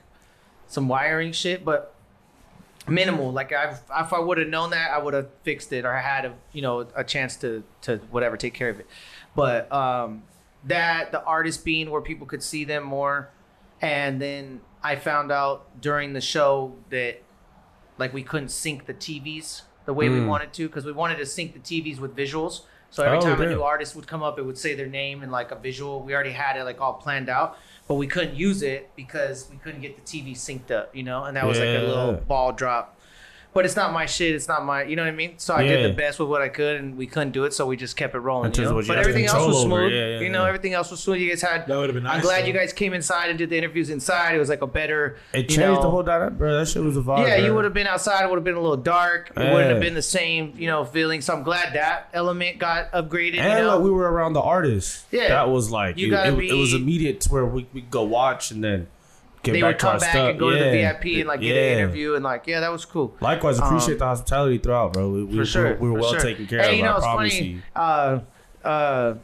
some 0.67 0.89
wiring 0.89 1.33
shit, 1.33 1.65
but 1.65 1.95
minimal. 2.89 3.33
Like 3.33 3.53
I've, 3.53 3.81
if 3.99 4.13
I 4.13 4.19
would 4.19 4.39
have 4.39 4.49
known 4.49 4.71
that, 4.71 4.91
I 4.91 4.99
would 4.99 5.15
have 5.15 5.29
fixed 5.43 5.73
it 5.73 5.85
or 5.85 5.95
had 5.95 6.25
a 6.25 6.35
you 6.53 6.63
know 6.63 6.87
a 6.97 7.05
chance 7.05 7.37
to 7.37 7.63
to 7.83 7.99
whatever 8.11 8.37
take 8.37 8.55
care 8.55 8.71
of 8.71 8.81
it. 8.81 8.87
But 9.35 9.71
um, 9.71 10.23
that 10.65 11.13
the 11.13 11.23
artist 11.23 11.65
being 11.65 11.91
where 11.91 12.01
people 12.01 12.27
could 12.27 12.43
see 12.43 12.65
them 12.65 12.83
more, 12.85 13.31
and 13.81 14.21
then 14.21 14.63
I 14.83 14.97
found 14.97 15.31
out 15.31 15.81
during 15.81 16.13
the 16.15 16.21
show 16.21 16.75
that 16.91 17.23
like 17.99 18.13
we 18.13 18.23
couldn't 18.23 18.49
sync 18.51 18.87
the 18.87 18.95
TVs 18.95 19.63
the 19.85 19.93
way 19.95 20.09
we 20.09 20.19
Mm. 20.19 20.27
wanted 20.29 20.53
to 20.55 20.67
because 20.69 20.85
we 20.85 20.93
wanted 20.93 21.19
to 21.19 21.27
sync 21.27 21.53
the 21.53 21.59
TVs 21.61 21.99
with 22.01 22.17
visuals. 22.17 22.63
So 22.91 23.03
every 23.03 23.19
Oh, 23.19 23.23
time 23.23 23.41
a 23.41 23.47
new 23.47 23.63
artist 23.63 23.95
would 23.97 24.07
come 24.07 24.23
up, 24.23 24.39
it 24.39 24.43
would 24.43 24.57
say 24.59 24.75
their 24.75 24.87
name 24.87 25.23
and 25.23 25.31
like 25.33 25.51
a 25.51 25.57
visual. 25.57 26.03
We 26.03 26.15
already 26.15 26.33
had 26.33 26.57
it 26.57 26.65
like 26.65 26.81
all 26.81 26.95
planned 26.95 27.29
out, 27.29 27.59
but 27.89 27.95
we 27.95 28.07
couldn't 28.07 28.37
use 28.37 28.63
it 28.63 28.91
because 28.97 29.49
we 29.51 29.57
couldn't 29.59 29.81
get 29.81 29.97
the 29.97 30.03
TV 30.03 30.33
synced 30.35 30.71
up, 30.71 30.95
you 30.95 31.03
know. 31.03 31.25
And 31.25 31.37
that 31.37 31.47
was 31.47 31.59
like 31.59 31.69
a 31.69 31.83
little 31.83 32.13
ball 32.15 32.53
drop. 32.53 32.96
But 33.57 33.65
it's 33.65 33.75
not 33.75 33.91
my 33.91 34.05
shit. 34.05 34.35
It's 34.35 34.49
not 34.49 34.67
my, 34.67 34.83
you 34.83 34.97
know 34.97 35.03
what 35.03 35.09
I 35.09 35.17
mean. 35.17 35.39
So 35.39 35.55
I 35.55 35.63
did 35.63 35.91
the 35.91 35.97
best 35.97 36.21
with 36.21 36.29
what 36.29 36.43
I 36.43 36.51
could, 36.51 36.77
and 36.77 36.95
we 36.95 37.07
couldn't 37.07 37.31
do 37.31 37.45
it, 37.45 37.55
so 37.55 37.67
we 37.67 37.79
just 37.79 37.97
kept 37.97 38.15
it 38.15 38.19
rolling. 38.19 38.53
You 38.53 38.65
know? 38.65 38.83
But 38.87 38.99
everything 38.99 39.25
else 39.25 39.47
was 39.47 39.63
smooth. 39.63 39.93
yeah, 39.93 39.99
yeah, 40.09 40.21
you 40.21 40.29
know, 40.29 40.43
yeah. 40.43 40.49
everything 40.49 40.75
else 40.75 40.91
was 40.91 41.03
smooth. 41.03 41.21
You 41.21 41.31
guys 41.31 41.41
had. 41.41 41.67
That 41.67 41.75
would 41.75 41.89
have 41.89 41.95
been 41.95 42.05
nice. 42.05 42.17
I'm 42.17 42.21
glad 42.21 42.43
though. 42.43 42.49
you 42.49 42.53
guys 42.53 42.75
came 42.75 42.93
inside 42.93 43.31
and 43.31 43.39
did 43.39 43.49
the 43.49 43.57
interviews 43.57 43.89
inside. 43.89 44.35
It 44.35 44.39
was 44.39 44.51
like 44.51 44.61
a 44.61 44.67
better. 44.67 45.17
It 45.33 45.45
changed 45.49 45.59
know- 45.59 45.81
the 45.81 45.89
whole 45.89 46.03
dynamic, 46.03 46.37
bro. 46.37 46.59
That 46.59 46.69
shit 46.69 46.83
was 46.83 46.99
a 46.99 47.01
vibe. 47.01 47.27
yeah, 47.27 47.37
you 47.37 47.55
would 47.55 47.65
have 47.65 47.73
been 47.73 47.87
outside. 47.87 48.25
It 48.25 48.29
would 48.29 48.37
have 48.37 48.45
been 48.45 48.57
a 48.57 48.61
little 48.61 48.77
dark. 48.77 49.31
It 49.35 49.41
Yeah. 49.41 49.55
wouldn't 49.55 49.71
have 49.71 49.81
been 49.81 49.95
the 49.95 50.03
same, 50.03 50.53
you 50.59 50.67
know, 50.67 50.85
feeling. 50.85 51.23
So 51.23 51.35
I'm 51.35 51.43
glad 51.43 51.73
that 51.73 52.11
element 52.13 52.59
got 52.59 52.93
upgraded. 52.93 53.39
And 53.39 53.59
you 53.59 53.65
know, 53.65 53.77
like, 53.77 53.85
we 53.85 53.91
were 53.91 54.11
around 54.13 54.35
the 54.35 54.43
artists. 54.43 55.07
Yeah. 55.11 55.29
that 55.29 55.49
was 55.49 55.71
like 55.71 55.97
You 55.97 56.09
it, 56.09 56.11
gotta 56.11 56.39
it, 56.39 56.51
it 56.51 56.55
was 56.55 56.75
immediate 56.75 57.23
to 57.23 57.33
where 57.33 57.47
we 57.47 57.67
we 57.73 57.81
go 57.81 58.03
watch 58.03 58.51
and 58.51 58.63
then 58.63 58.89
get 59.47 59.53
they 59.53 59.63
would 59.63 59.79
come 59.79 59.99
back 59.99 60.11
stuff. 60.11 60.31
and 60.31 60.39
go 60.39 60.51
to 60.51 60.57
the 60.59 60.71
VIP 60.71 61.05
and 61.21 61.27
like 61.29 61.41
get 61.41 61.55
Yeah. 61.55 61.63
an 61.63 61.79
interview 61.79 62.15
and 62.15 62.25
like, 62.25 62.47
yeah, 62.47 62.61
that 62.61 62.71
was 62.73 62.85
cool. 62.85 63.15
Likewise, 63.21 63.59
appreciate 63.59 63.95
Um, 63.95 63.99
the 64.01 64.05
hospitality 64.07 64.59
throughout, 64.59 64.93
bro. 64.93 65.09
We, 65.11 65.25
we, 65.25 65.37
For 65.39 65.45
sure, 65.47 65.77
we, 65.77 65.89
were 65.91 65.97
for 65.97 66.01
well 66.03 66.13
sure. 66.13 66.21
taken 66.21 66.47
care 66.47 66.63
hey, 66.63 66.71
of. 66.73 66.77
you 66.77 66.83
know, 66.83 66.93
I 66.93 66.97
it's 66.97 67.05
promise 67.07 67.33
funny. 67.35 67.47
you. 67.47 67.63
Uh, 67.75 68.21
uh, 68.65 69.15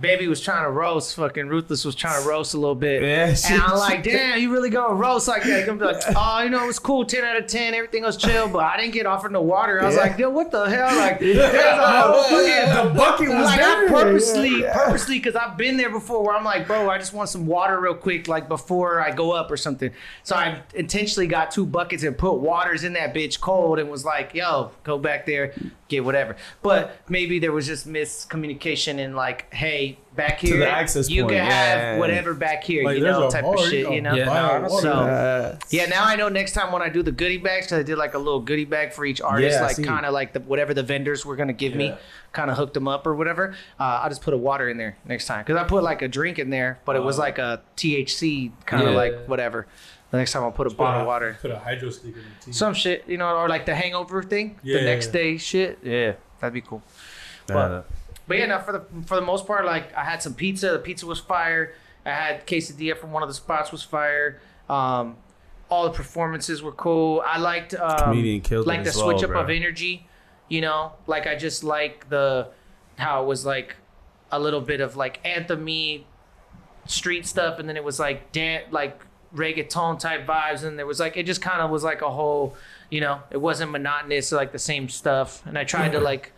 Baby 0.00 0.26
was 0.26 0.40
trying 0.40 0.64
to 0.64 0.70
roast. 0.70 1.14
Fucking 1.14 1.46
Ruthless 1.48 1.84
was 1.84 1.94
trying 1.94 2.20
to 2.20 2.28
roast 2.28 2.54
a 2.54 2.58
little 2.58 2.74
bit. 2.74 3.00
Yeah, 3.02 3.34
and. 3.52 3.62
I'm 3.62 3.78
like, 3.78 4.02
damn, 4.02 4.40
you 4.40 4.50
really 4.52 4.68
gonna 4.70 4.94
roast 4.94 5.28
like 5.28 5.44
that? 5.44 5.66
Gonna 5.66 5.78
be 5.78 5.84
like, 5.84 6.02
oh, 6.16 6.40
you 6.42 6.50
know, 6.50 6.64
it 6.64 6.66
was 6.66 6.80
cool, 6.80 7.04
ten 7.04 7.24
out 7.24 7.36
of 7.36 7.46
ten, 7.46 7.74
everything 7.74 8.02
was 8.02 8.16
chill, 8.16 8.48
but 8.48 8.64
I 8.64 8.76
didn't 8.76 8.92
get 8.92 9.06
offered 9.06 9.30
no 9.30 9.40
water. 9.42 9.80
I 9.80 9.86
was 9.86 9.94
Yeah. 9.94 10.00
like, 10.02 10.16
dude, 10.16 10.34
what 10.34 10.50
the 10.50 10.64
hell? 10.68 10.96
Like, 10.96 11.20
whole 11.20 12.22
fucking 12.24 12.88
the 12.92 12.94
bucket 12.98 13.28
was 13.28 13.44
like 13.46 13.60
I 13.60 13.86
purposely, 13.88 14.62
Yeah. 14.62 14.74
purposely, 14.74 15.18
because 15.18 15.36
I've 15.36 15.56
been 15.56 15.76
there 15.76 15.90
before. 15.90 16.24
Where 16.24 16.34
I'm 16.36 16.44
like, 16.44 16.66
bro, 16.66 16.90
I 16.90 16.98
just 16.98 17.12
want 17.12 17.28
some 17.28 17.46
water 17.46 17.78
real 17.80 17.94
quick, 17.94 18.26
like 18.26 18.48
before 18.48 19.00
I 19.00 19.12
go 19.12 19.30
up 19.30 19.50
or 19.50 19.56
something. 19.56 19.92
So 20.24 20.34
I 20.34 20.60
intentionally 20.74 21.28
got 21.28 21.52
two 21.52 21.66
buckets 21.66 22.02
and 22.02 22.18
put 22.18 22.34
waters 22.40 22.82
in 22.82 22.94
that 22.94 23.14
bitch 23.14 23.40
cold, 23.40 23.78
and 23.78 23.88
was 23.88 24.04
like, 24.04 24.34
yo, 24.34 24.72
go 24.82 24.98
back 24.98 25.24
there, 25.24 25.54
get 25.88 26.04
whatever. 26.04 26.34
But 26.62 26.96
maybe 27.08 27.38
there 27.38 27.52
was 27.52 27.66
just 27.68 27.86
miscommunication 27.86 28.98
and 28.98 29.14
like, 29.14 29.52
hey, 29.54 29.83
back 30.16 30.38
here, 30.40 30.58
the 30.58 30.70
access 30.70 31.10
you 31.10 31.22
point, 31.22 31.34
can 31.36 31.44
have 31.44 31.78
yeah. 31.78 31.98
whatever 31.98 32.34
back 32.34 32.62
here, 32.62 32.84
Like, 32.84 32.98
you 32.98 33.04
know, 33.04 33.28
type 33.30 33.42
bar, 33.44 33.54
of 33.54 33.60
shit, 33.68 33.90
you 33.90 34.00
know. 34.00 34.14
Yeah, 34.14 34.58
no. 34.62 34.68
So- 34.80 34.92
uh, 34.92 35.58
Yeah, 35.70 35.86
now 35.86 36.04
I 36.04 36.14
know 36.16 36.28
next 36.28 36.52
time 36.52 36.70
when 36.72 36.82
I 36.82 36.88
do 36.88 37.02
the 37.02 37.10
goodie 37.12 37.38
bags, 37.38 37.66
because 37.66 37.80
I 37.80 37.82
did 37.82 37.98
like 37.98 38.14
a 38.14 38.18
little 38.18 38.40
goodie 38.40 38.64
bag 38.64 38.92
for 38.92 39.04
each 39.04 39.20
artist, 39.20 39.56
Yeah, 39.58 39.66
like 39.66 39.82
kind 39.84 40.06
of 40.06 40.12
like 40.12 40.32
the 40.32 40.40
whatever 40.40 40.72
the 40.74 40.82
vendors 40.84 41.24
were 41.26 41.34
gonna 41.36 41.52
give 41.52 41.74
me, 41.74 41.94
kind 42.32 42.50
of 42.50 42.56
hooked 42.56 42.74
them 42.74 42.86
up 42.88 43.06
or 43.06 43.14
whatever. 43.14 43.54
Uh, 43.80 44.00
I 44.04 44.08
just 44.08 44.22
put 44.22 44.34
a 44.34 44.38
water 44.38 44.68
in 44.68 44.76
there 44.76 44.96
next 45.04 45.26
time 45.26 45.44
because 45.44 45.56
I 45.60 45.64
put 45.64 45.82
like 45.82 46.02
a 46.02 46.08
drink 46.08 46.38
in 46.38 46.50
there, 46.50 46.78
but 46.84 46.94
it 46.96 47.02
was 47.02 47.18
Oh. 47.18 47.22
like 47.22 47.38
a 47.38 47.62
THC 47.76 48.52
kind 48.66 48.82
of 48.84 48.90
Yeah. 48.90 48.96
like 48.96 49.26
whatever. 49.26 49.66
The 50.10 50.18
next 50.18 50.30
time 50.30 50.44
I'll 50.44 50.52
put 50.52 50.68
a 50.68 50.70
bottle 50.70 51.00
of 51.00 51.06
water, 51.08 51.38
Put 51.42 51.50
a 51.50 51.58
hydro 51.58 51.90
stick 51.90 52.14
in 52.14 52.22
the 52.22 52.44
tea. 52.46 52.52
some 52.52 52.72
shit, 52.72 53.02
you 53.08 53.18
know, 53.18 53.34
or 53.36 53.48
like 53.48 53.66
the 53.66 53.74
hangover 53.74 54.22
thing, 54.22 54.60
Yeah, 54.62 54.78
the 54.78 54.84
next 54.84 55.06
yeah. 55.06 55.12
day 55.12 55.36
shit. 55.38 55.78
Yeah, 55.82 56.12
that'd 56.40 56.54
be 56.54 56.60
cool. 56.60 56.82
But, 57.48 57.84
but 58.26 58.38
yeah, 58.38 58.46
no, 58.46 58.58
for 58.60 58.72
the 58.72 58.84
for 59.06 59.16
the 59.16 59.22
most 59.22 59.46
part, 59.46 59.64
like 59.64 59.94
I 59.94 60.04
had 60.04 60.22
some 60.22 60.34
pizza. 60.34 60.70
The 60.72 60.78
pizza 60.78 61.06
was 61.06 61.20
fire. 61.20 61.74
I 62.06 62.10
had 62.10 62.46
quesadilla 62.46 62.96
from 62.96 63.12
one 63.12 63.22
of 63.22 63.28
the 63.28 63.34
spots 63.34 63.72
was 63.72 63.82
fire. 63.82 64.40
Um, 64.68 65.16
all 65.70 65.84
the 65.84 65.90
performances 65.90 66.62
were 66.62 66.72
cool. 66.72 67.22
I 67.24 67.38
liked 67.38 67.74
um, 67.74 67.98
Comedian 67.98 68.40
killed 68.40 68.66
like 68.66 68.84
the 68.84 68.92
switch 68.92 69.16
well, 69.16 69.24
up 69.24 69.30
bro. 69.30 69.40
of 69.42 69.50
energy. 69.50 70.06
You 70.48 70.60
know, 70.60 70.92
like 71.06 71.26
I 71.26 71.36
just 71.36 71.64
like 71.64 72.08
the 72.08 72.48
how 72.96 73.22
it 73.22 73.26
was 73.26 73.44
like 73.44 73.76
a 74.30 74.38
little 74.38 74.60
bit 74.60 74.80
of 74.80 74.96
like 74.96 75.22
anthemy 75.24 76.04
street 76.86 77.26
stuff, 77.26 77.58
and 77.58 77.68
then 77.68 77.76
it 77.76 77.84
was 77.84 77.98
like 77.98 78.32
dan- 78.32 78.64
like 78.70 79.02
reggaeton 79.34 79.98
type 79.98 80.26
vibes, 80.26 80.64
and 80.64 80.78
there 80.78 80.86
was 80.86 81.00
like 81.00 81.16
it 81.16 81.24
just 81.24 81.42
kind 81.42 81.60
of 81.60 81.70
was 81.70 81.82
like 81.82 82.02
a 82.02 82.10
whole, 82.10 82.56
you 82.90 83.00
know, 83.00 83.20
it 83.30 83.38
wasn't 83.38 83.70
monotonous 83.70 84.32
like 84.32 84.52
the 84.52 84.58
same 84.58 84.88
stuff, 84.88 85.44
and 85.46 85.58
I 85.58 85.64
tried 85.64 85.92
to 85.92 86.00
like 86.00 86.32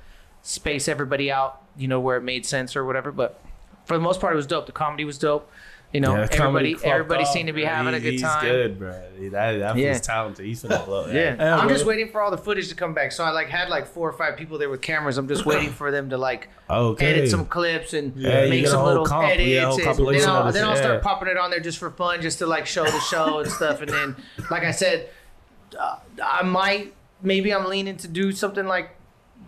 space 0.46 0.86
everybody 0.88 1.30
out, 1.30 1.60
you 1.76 1.88
know, 1.88 1.98
where 2.00 2.16
it 2.16 2.22
made 2.22 2.46
sense 2.46 2.76
or 2.76 2.84
whatever. 2.84 3.10
But 3.12 3.40
for 3.84 3.94
the 3.94 4.02
most 4.02 4.20
part, 4.20 4.32
it 4.32 4.36
was 4.36 4.46
dope. 4.46 4.66
The 4.66 4.72
comedy 4.72 5.04
was 5.04 5.18
dope. 5.18 5.50
You 5.92 6.00
know, 6.00 6.16
Yeah, 6.16 6.28
everybody 6.32 6.76
everybody 6.84 7.22
off, 7.22 7.28
seemed 7.32 7.46
to 7.46 7.52
be 7.52 7.62
bro. 7.62 7.70
having 7.70 7.92
He- 7.92 7.98
a 7.98 8.00
good 8.02 8.12
he's 8.14 8.22
time. 8.22 8.44
good, 8.44 8.78
bro. 8.78 8.90
That, 9.30 9.30
that 9.60 9.76
Yeah. 9.76 9.90
was 9.90 10.00
talented. 10.00 10.44
He's 10.44 10.62
finna 10.62 10.84
blow. 10.84 11.06
Yeah. 11.12 11.36
Yeah, 11.38 11.56
I'm 11.56 11.68
just 11.68 11.86
waiting 11.86 12.10
for 12.10 12.20
all 12.20 12.30
the 12.32 12.36
footage 12.36 12.68
to 12.68 12.74
come 12.74 12.92
back. 12.92 13.12
So 13.12 13.22
I 13.24 13.30
like 13.30 13.48
had 13.48 13.68
like 13.68 13.86
four 13.86 14.08
or 14.08 14.12
five 14.12 14.36
people 14.36 14.58
there 14.58 14.68
with 14.68 14.82
cameras. 14.82 15.16
I'm 15.16 15.28
just 15.28 15.46
waiting 15.46 15.70
for 15.70 15.90
them 15.92 16.10
to 16.10 16.18
like 16.18 16.48
Okay. 16.68 17.06
edit 17.06 17.30
some 17.30 17.46
clips 17.46 17.94
and 17.94 18.14
Yeah, 18.16 18.46
make 18.48 18.66
some 18.66 18.84
little 18.84 19.06
comp- 19.06 19.28
edits. 19.30 19.48
yeah, 19.48 19.70
and 19.70 19.78
then 19.78 20.28
I'll, 20.28 20.52
then 20.52 20.64
I'll 20.64 20.76
start 20.76 21.02
popping 21.02 21.28
it 21.28 21.36
on 21.38 21.50
there 21.50 21.60
just 21.60 21.78
for 21.78 21.90
fun, 21.90 22.20
just 22.20 22.38
to 22.40 22.46
like 22.46 22.66
show 22.66 22.84
the 22.84 23.00
show 23.00 23.38
and 23.38 23.50
stuff. 23.58 23.80
And 23.80 23.88
then, 23.88 24.16
like 24.50 24.64
I 24.64 24.72
said, 24.72 25.08
uh, 25.78 25.96
I 26.22 26.42
might 26.42 26.94
maybe 27.22 27.54
I'm 27.54 27.64
leaning 27.64 27.96
to 27.98 28.08
do 28.08 28.32
something 28.32 28.66
like 28.66 28.90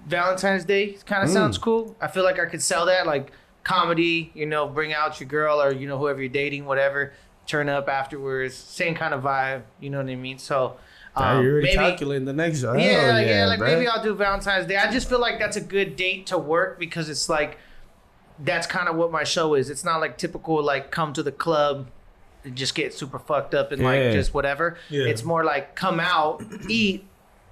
Valentine's 0.08 0.64
Day. 0.64 0.96
Kind 1.06 1.22
of 1.22 1.30
Mm. 1.30 1.32
sounds 1.34 1.58
cool. 1.58 1.96
I 2.00 2.08
feel 2.08 2.24
like 2.24 2.38
I 2.38 2.46
could 2.46 2.62
sell 2.62 2.86
that 2.86 3.06
like 3.06 3.30
comedy. 3.64 4.30
You 4.34 4.46
know, 4.46 4.66
bring 4.66 4.92
out 4.92 5.20
your 5.20 5.28
girl 5.28 5.60
or 5.62 5.72
you 5.72 5.86
know 5.86 5.98
whoever 5.98 6.20
you're 6.20 6.28
dating, 6.28 6.64
whatever. 6.64 7.12
Turn 7.46 7.68
up 7.68 7.88
afterwards. 7.88 8.54
Same 8.54 8.94
kind 8.94 9.14
of 9.14 9.22
vibe. 9.22 9.62
You 9.80 9.90
know 9.90 9.98
what 9.98 10.10
I 10.10 10.16
mean? 10.16 10.38
So. 10.38 10.76
Yeah, 11.16 11.32
um, 11.32 11.42
you're 11.42 11.52
already 11.54 11.66
maybe, 11.68 11.76
calculating 11.78 12.26
the 12.26 12.32
next 12.32 12.60
show. 12.60 12.74
yeah, 12.74 13.12
Hell 13.16 13.26
yeah, 13.26 13.46
like 13.46 13.58
bruh. 13.58 13.64
maybe 13.74 13.88
I'll 13.88 14.02
do 14.02 14.14
Valentine's 14.14 14.66
Day. 14.66 14.76
I 14.76 14.88
just 14.92 15.08
feel 15.08 15.18
like 15.18 15.38
that's 15.40 15.56
a 15.56 15.60
good 15.60 15.96
date 15.96 16.26
to 16.26 16.38
work 16.38 16.78
because 16.78 17.08
it's 17.08 17.28
like 17.28 17.58
that's 18.38 18.68
kind 18.68 18.88
of 18.88 18.94
what 18.94 19.10
my 19.10 19.24
show 19.24 19.54
is. 19.54 19.68
It's 19.68 19.82
not 19.84 20.00
like 20.00 20.16
typical 20.16 20.62
like 20.62 20.92
come 20.92 21.12
to 21.14 21.22
the 21.24 21.32
club 21.32 21.88
and 22.44 22.54
just 22.54 22.76
get 22.76 22.94
super 22.94 23.18
fucked 23.18 23.52
up 23.52 23.72
and 23.72 23.82
Yeah. 23.82 23.88
like 23.88 24.12
just 24.12 24.32
whatever. 24.32 24.76
Yeah. 24.90 25.06
It's 25.06 25.24
more 25.24 25.42
like 25.44 25.74
come 25.74 25.98
out, 25.98 26.40
eat, 26.68 27.04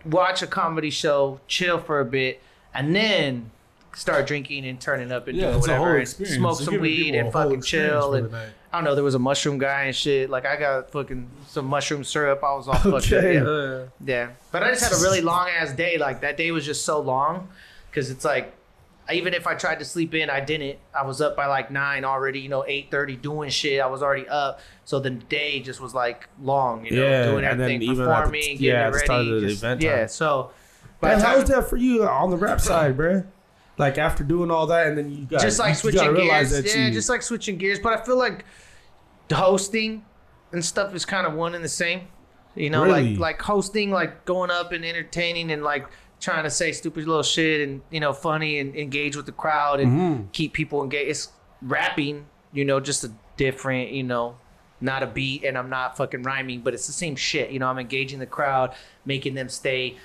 watch 0.05 0.43
a 0.43 0.47
comedy 0.47 0.91
show, 0.91 1.41
chill 1.49 1.79
for 1.81 1.99
a 1.99 2.05
bit, 2.05 2.41
and 2.77 2.95
then 2.95 3.51
start 3.95 4.27
drinking 4.27 4.67
and 4.67 4.79
turning 4.81 5.11
up 5.11 5.27
and 5.29 5.37
Yeah, 5.39 5.49
doing 5.51 5.61
whatever, 5.61 5.97
and 5.97 6.07
smoke 6.09 6.59
You're 6.61 6.67
some 6.67 6.81
weed 6.81 7.15
and 7.15 7.33
fucking 7.33 7.63
chill 7.63 8.15
and. 8.15 8.35
I 8.73 8.79
don't 8.81 8.85
know. 8.85 8.95
There 8.95 9.05
was 9.05 9.15
a 9.15 9.19
mushroom 9.19 9.57
guy 9.59 9.85
and 9.85 9.97
shit. 9.97 10.29
Like 10.29 10.45
I 10.45 10.57
got 10.57 10.91
fucking 10.91 11.27
some 11.47 11.65
mushroom 11.65 12.05
syrup. 12.05 12.45
I 12.45 12.55
was 12.55 12.69
all 12.69 12.75
fucked 12.75 12.87
up. 13.11 13.13
Okay. 13.25 13.35
Yeah. 13.37 13.85
Yeah, 14.05 14.29
but 14.53 14.63
I 14.63 14.69
just 14.71 14.83
had 14.83 14.93
a 14.93 15.03
really 15.03 15.23
long 15.23 15.49
ass 15.49 15.73
day. 15.73 15.97
Like 15.97 16.21
that 16.21 16.37
day 16.37 16.51
was 16.51 16.67
just 16.67 16.85
so 16.85 17.01
long, 17.01 17.49
because 17.91 18.11
it's 18.11 18.23
like, 18.25 18.53
even 19.11 19.33
if 19.33 19.47
I 19.47 19.55
tried 19.55 19.79
to 19.79 19.85
sleep 19.87 20.15
in, 20.15 20.29
I 20.29 20.41
didn't. 20.41 20.79
I 20.95 21.07
was 21.07 21.23
up 21.23 21.37
by 21.37 21.47
like 21.47 21.71
nine 21.71 22.05
already. 22.05 22.41
You 22.41 22.51
know, 22.51 22.65
eight 22.67 22.91
thirty 22.91 23.17
doing 23.17 23.49
shit. 23.49 23.81
I 23.81 23.87
was 23.87 24.03
already 24.03 24.29
up, 24.29 24.61
so 24.85 25.01
the 25.01 25.11
day 25.11 25.61
just 25.61 25.81
was 25.81 25.95
like 25.95 26.29
long. 26.43 26.85
You 26.85 26.97
know, 26.97 27.09
Yeah, 27.09 27.25
doing 27.31 27.45
and 27.47 27.59
then 27.59 27.81
even 27.81 27.97
the- 28.05 28.05
performing, 28.15 28.43
getting 28.43 28.61
yeah, 28.63 28.89
it 28.89 28.95
at 28.95 29.07
the 29.07 29.09
ready. 29.15 29.31
the 29.31 29.41
just- 29.49 29.63
event 29.63 29.81
yeah, 29.81 29.97
time. 30.01 30.09
so. 30.09 30.51
The 31.01 31.19
how 31.21 31.37
was 31.39 31.49
that 31.51 31.69
for 31.69 31.77
you 31.77 32.05
on 32.05 32.31
the 32.31 32.37
rap 32.37 32.61
side, 32.61 32.97
bruh? 32.97 33.27
Like 33.79 33.99
after 33.99 34.25
doing 34.25 34.51
all 34.51 34.67
that, 34.69 34.87
and 34.87 34.97
then 34.97 35.11
you 35.11 35.27
got 35.27 35.41
just 35.43 35.59
like 35.59 35.71
you, 35.71 35.75
switching 35.75 36.01
you 36.01 36.07
gotta 36.07 36.17
realize 36.19 36.51
gears. 36.53 36.75
Yeah, 36.75 36.87
you, 36.87 36.93
just 36.95 37.09
like 37.11 37.23
switching 37.23 37.59
gears. 37.59 37.79
But 37.79 37.93
I 37.93 38.03
feel 38.05 38.17
like 38.17 38.45
hosting 39.33 40.05
and 40.53 40.65
stuff 40.65 40.95
is 40.95 41.05
kind 41.05 41.27
of 41.27 41.35
one 41.35 41.55
and 41.55 41.65
the 41.65 41.69
same. 41.69 42.03
You 42.55 42.71
know, 42.71 42.85
Really? 42.85 43.11
like 43.17 43.19
like 43.21 43.43
hosting, 43.43 43.91
like 43.91 44.25
going 44.25 44.51
up 44.51 44.73
and 44.73 44.85
entertaining 44.85 45.51
and 45.51 45.63
like 45.63 45.87
trying 46.21 46.45
to 46.45 46.51
say 46.51 46.73
stupid 46.73 47.07
little 47.07 47.23
shit 47.23 47.69
and 47.69 47.83
you 47.91 48.01
know 48.01 48.15
funny 48.15 48.59
and 48.59 48.75
engage 48.75 49.15
with 49.17 49.27
the 49.27 49.33
crowd 49.33 49.81
and 49.81 49.93
Mhm. 50.29 50.33
keep 50.33 50.55
people 50.55 50.83
engaged. 50.83 51.11
It's 51.11 51.29
rapping, 51.61 52.25
you 52.53 52.65
know, 52.65 52.81
just 52.81 53.05
a 53.05 53.11
different, 53.37 53.91
you 53.91 54.03
know, 54.03 54.37
not 54.81 55.03
a 55.03 55.07
beat 55.07 55.45
and 55.45 55.59
I'm 55.59 55.69
not 55.69 55.99
fucking 55.99 56.23
rhyming, 56.23 56.61
but 56.61 56.73
it's 56.73 56.87
the 56.87 56.93
same 56.95 57.17
shit. 57.17 57.51
You 57.51 57.59
know, 57.59 57.69
I'm 57.69 57.79
engaging 57.79 58.19
the 58.21 58.27
crowd, 58.27 58.75
making 59.05 59.35
them 59.35 59.51
stay 59.51 59.97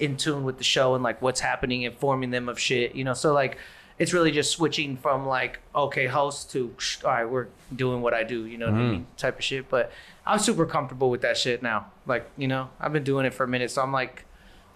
in 0.00 0.16
tune 0.16 0.44
with 0.44 0.58
the 0.58 0.64
show 0.64 0.94
and 0.94 1.04
like 1.04 1.20
what's 1.22 1.40
happening, 1.40 1.82
informing 1.82 2.30
them 2.30 2.48
of 2.48 2.58
shit. 2.58 2.94
You 2.94 3.04
know, 3.04 3.14
so 3.14 3.32
like 3.32 3.58
it's 3.98 4.12
really 4.14 4.30
just 4.30 4.50
switching 4.50 4.96
from 4.96 5.26
like 5.26 5.60
okay 5.74 6.06
host 6.06 6.50
to 6.52 6.74
all 7.04 7.10
right 7.10 7.24
we're 7.28 7.48
doing 7.74 8.00
what 8.00 8.14
I 8.14 8.22
do. 8.24 8.46
You 8.46 8.58
know 8.58 8.66
what 8.66 8.74
I 8.74 8.78
mean? 8.90 9.06
Type 9.16 9.38
of 9.38 9.44
shit. 9.44 9.68
But 9.68 9.92
I'm 10.26 10.38
super 10.38 10.66
comfortable 10.66 11.10
with 11.10 11.20
that 11.22 11.36
shit 11.36 11.62
now. 11.62 11.92
Like 12.06 12.28
you 12.36 12.48
know, 12.48 12.70
I've 12.80 12.92
been 12.92 13.04
doing 13.04 13.26
it 13.26 13.34
for 13.34 13.44
a 13.44 13.48
minute, 13.48 13.70
so 13.70 13.82
I'm 13.82 13.92
like 13.92 14.24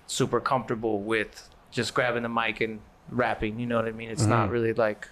super 0.06 0.40
comfortable 0.40 1.00
with 1.00 1.48
just 1.70 1.94
grabbing 1.94 2.22
the 2.22 2.28
mic 2.28 2.60
and 2.60 2.80
rapping. 3.08 3.58
You 3.58 3.66
know 3.66 3.76
what 3.76 3.86
I 3.86 3.92
mean? 3.92 4.10
It's 4.10 4.26
not 4.26 4.48
Mhm. 4.48 4.52
really 4.52 4.72
like 4.74 5.08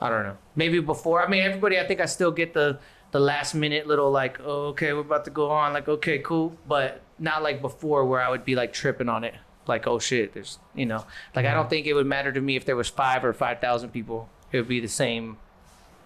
I 0.00 0.08
don't 0.10 0.22
know. 0.22 0.36
Maybe 0.54 0.78
before. 0.78 1.20
I 1.24 1.28
mean, 1.28 1.42
everybody. 1.42 1.76
I 1.78 1.84
think 1.86 2.00
I 2.00 2.06
still 2.06 2.30
get 2.30 2.54
the 2.54 2.78
the 3.10 3.20
last 3.20 3.54
minute 3.54 3.86
little 3.86 4.10
like, 4.10 4.38
oh, 4.40 4.68
okay, 4.68 4.92
we're 4.92 5.00
about 5.00 5.24
to 5.24 5.30
go 5.30 5.50
on. 5.50 5.72
Like, 5.72 5.88
okay, 5.88 6.18
cool. 6.18 6.56
But 6.66 7.00
not 7.18 7.42
like 7.42 7.60
before 7.60 8.04
where 8.04 8.20
I 8.20 8.28
would 8.28 8.44
be 8.44 8.54
like 8.54 8.72
tripping 8.72 9.08
on 9.08 9.24
it. 9.24 9.34
Like, 9.66 9.86
oh 9.86 9.98
shit, 9.98 10.32
there's 10.32 10.58
you 10.74 10.86
know, 10.86 11.04
like 11.36 11.44
I 11.44 11.52
don't 11.52 11.68
think 11.68 11.86
it 11.86 11.92
would 11.92 12.06
matter 12.06 12.32
to 12.32 12.40
me 12.40 12.56
if 12.56 12.64
there 12.64 12.76
was 12.76 12.88
five 12.88 13.24
or 13.24 13.32
five 13.32 13.60
thousand 13.60 13.90
people. 13.90 14.28
It 14.50 14.58
would 14.58 14.68
be 14.68 14.80
the 14.80 14.88
same, 14.88 15.36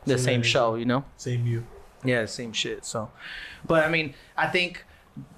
the 0.04 0.18
Same 0.18 0.24
same 0.24 0.42
show. 0.42 0.74
You 0.74 0.84
know. 0.84 1.04
Same 1.16 1.46
you. 1.46 1.64
Yeah, 2.04 2.26
same 2.26 2.52
shit. 2.52 2.84
So, 2.84 3.10
but 3.64 3.84
I 3.84 3.88
mean, 3.88 4.14
I 4.36 4.48
think 4.48 4.84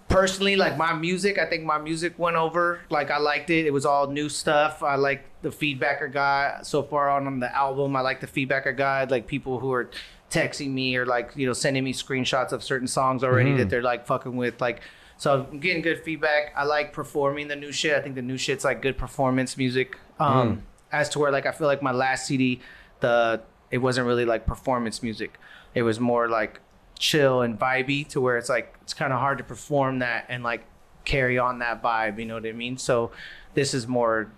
personally, 0.09 0.57
like 0.57 0.79
my 0.79 0.95
music, 0.95 1.39
I 1.39 1.47
think 1.47 1.65
my 1.65 1.79
music 1.79 2.19
went 2.19 2.37
over. 2.37 2.81
Like 2.89 3.11
I 3.11 3.19
liked 3.19 3.51
it. 3.51 3.67
It 3.67 3.73
was 3.73 3.85
all 3.85 4.07
new 4.07 4.31
stuff. 4.31 4.83
I 4.83 4.95
like 4.95 5.25
the 5.43 5.53
feedback 5.53 6.03
I 6.03 6.07
got 6.07 6.67
so 6.67 6.83
far 6.83 7.11
on, 7.11 7.27
on 7.27 7.41
the 7.41 7.55
album. 7.55 7.95
I 7.97 8.01
like 8.01 8.21
the 8.21 8.27
feedback 8.27 8.67
I 8.67 8.73
got. 8.73 9.11
Like 9.11 9.27
people 9.27 9.61
who 9.61 9.73
are 9.73 9.91
texting 10.35 10.71
me 10.71 10.97
or 10.97 11.07
like 11.07 11.33
you 11.37 11.47
know 11.47 11.53
sending 11.53 11.85
me 11.85 11.93
screenshots 11.93 12.53
of 12.53 12.63
certain 12.63 12.89
songs 12.89 13.23
already 13.23 13.55
that 13.55 13.71
they're 13.71 13.83
like 13.83 14.07
fucking 14.07 14.37
with. 14.37 14.61
Like, 14.61 14.81
so 15.17 15.47
I'm 15.51 15.61
getting 15.61 15.83
good 15.83 16.03
feedback. 16.03 16.53
I 16.57 16.65
like 16.65 16.93
performing 16.93 17.49
the 17.49 17.57
new 17.57 17.73
shit. 17.73 17.97
I 17.97 18.01
think 18.01 18.17
the 18.17 18.23
new 18.23 18.37
shit's 18.37 18.65
like 18.65 18.83
good 18.83 18.99
performance 18.99 19.57
music. 19.57 19.99
Um, 20.19 20.63
as 20.93 21.09
to 21.11 21.19
where 21.19 21.31
like 21.31 21.47
I 21.47 21.53
feel 21.53 21.67
like 21.67 21.83
my 21.83 21.93
last 21.93 22.27
CD, 22.27 22.61
the 23.01 23.43
it 23.71 23.79
wasn't 23.79 24.07
really 24.07 24.25
like 24.25 24.47
performance 24.47 25.03
music. 25.03 25.39
It 25.75 25.83
was 25.83 25.99
more 26.01 26.29
like 26.29 26.61
chill 26.99 27.43
and 27.43 27.59
vibey 27.59 28.07
to 28.09 28.21
where 28.21 28.37
it's 28.37 28.49
like 28.49 28.75
it's 28.83 28.95
kind 28.95 29.13
of 29.13 29.19
hard 29.19 29.39
to 29.39 29.45
perform 29.45 30.01
that 30.01 30.27
and 30.29 30.43
like 30.43 30.65
carry 31.05 31.39
on 31.39 31.61
that 31.61 31.83
vibe. 31.83 32.19
You 32.19 32.27
know 32.27 32.35
what 32.35 32.47
I 32.47 32.53
mean? 32.53 32.77
So 32.79 33.13
this 33.55 33.73
is 33.75 33.87
more. 33.87 34.33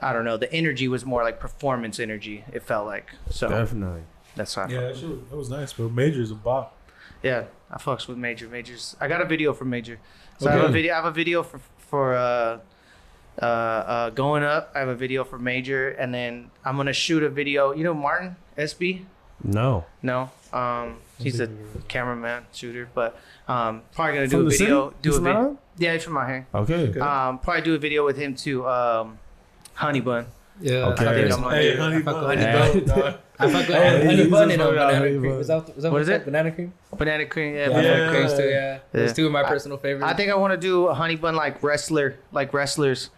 I 0.00 0.12
don't 0.12 0.24
know. 0.24 0.36
The 0.36 0.52
energy 0.52 0.86
was 0.86 1.04
more 1.04 1.24
like 1.24 1.40
performance 1.40 1.98
energy. 1.98 2.44
It 2.52 2.62
felt 2.62 2.86
like 2.86 3.10
so. 3.30 3.48
Definitely. 3.48 4.02
That's 4.38 4.56
why. 4.56 4.64
I 4.64 4.68
Yeah, 4.68 4.80
that, 4.80 4.96
shit, 4.96 5.08
was- 5.10 5.18
that 5.30 5.36
was 5.36 5.50
nice, 5.50 5.72
bro. 5.74 5.88
Major's 5.90 6.30
a 6.30 6.34
bop. 6.34 6.74
yeah, 7.22 7.44
I 7.70 7.76
fucks 7.78 8.08
with 8.08 8.16
Major. 8.16 8.48
Major's. 8.48 8.96
I 9.00 9.08
got 9.08 9.20
a 9.20 9.26
video 9.26 9.52
from 9.52 9.68
Major. 9.70 9.98
So 10.38 10.48
I 10.48 10.52
have 10.54 10.64
a 10.64 10.72
video. 10.72 10.92
I 10.94 10.96
have 10.96 11.04
a 11.04 11.10
video 11.10 11.42
for 11.42 11.60
for 11.90 12.14
uh, 12.14 12.58
uh, 13.42 13.44
uh, 13.44 14.10
going 14.10 14.42
up. 14.44 14.72
I 14.74 14.78
have 14.80 14.88
a 14.88 14.94
video 14.94 15.24
for 15.24 15.38
Major, 15.38 15.90
and 15.90 16.14
then 16.14 16.50
I'm 16.64 16.76
gonna 16.76 16.92
shoot 16.92 17.22
a 17.22 17.28
video. 17.28 17.72
You 17.72 17.84
know 17.84 17.94
Martin 17.94 18.36
SB? 18.56 19.04
No. 19.44 19.84
No. 20.02 20.30
Um, 20.52 20.96
he's 21.18 21.40
a 21.40 21.48
cameraman 21.88 22.44
shooter, 22.52 22.88
but 22.94 23.18
um, 23.48 23.82
probably 23.94 24.14
gonna 24.14 24.26
do 24.28 24.38
From 24.38 24.46
a 24.46 24.50
video. 24.50 24.88
city? 24.88 24.96
Do 25.02 25.08
He's 25.10 25.18
a 25.18 25.22
video. 25.22 25.58
Yeah, 25.78 25.92
he's 25.92 26.04
from 26.04 26.14
my 26.14 26.26
hair. 26.26 26.46
Okay. 26.54 26.98
Um, 26.98 27.38
probably 27.38 27.62
do 27.62 27.74
a 27.74 27.78
video 27.78 28.04
with 28.04 28.16
him 28.16 28.34
too. 28.34 28.66
Um, 28.66 29.18
Honey 29.74 30.00
Bun. 30.00 30.26
Yeah. 30.60 30.86
Okay. 30.88 31.06
I 31.06 31.14
think 31.14 31.30
fuck 31.30 31.38
I'm 31.38 31.44
with- 31.44 31.52
gonna 31.52 31.56
Hey, 31.56 31.76
honey 31.76 31.96
I 31.96 32.02
fuck 32.02 32.14
bun. 32.14 32.28
with 32.28 32.40
Yeah. 32.40 32.66
honey 32.66 32.80
bun. 32.80 33.14
I 33.40 33.50
fuck 33.52 33.68
with 33.68 34.04
honey 34.04 34.26
bun 34.28 34.50
and 34.50 34.58
banana 34.60 35.00
cream. 35.00 35.22
bun. 35.22 35.30
Is 35.40 35.46
that, 35.46 35.68
is 35.76 35.82
that 35.84 35.92
What 35.92 36.02
is 36.02 36.08
it? 36.08 36.24
Banana 36.24 36.50
cream? 36.50 36.72
Banana 36.96 37.26
cream. 37.26 37.54
Yeah. 37.54 37.60
Yeah, 37.60 37.68
banana 37.68 37.88
Yeah. 37.88 38.10
cream. 38.10 38.22
those 38.22 38.38
two. 38.38 38.48
Yeah, 38.48 38.78
those 38.92 39.12
two 39.12 39.26
are 39.26 39.30
my 39.30 39.42
personal 39.44 39.78
favorites. 39.78 40.04
I 40.04 40.14
think 40.14 40.30
I 40.30 40.34
want 40.34 40.52
to 40.52 40.56
do 40.58 40.86
a 40.88 40.94
honey 40.94 41.16
bun 41.16 41.36
like 41.36 41.62
wrestler, 41.62 42.16
like 42.32 42.52
wrestlers. 42.52 43.10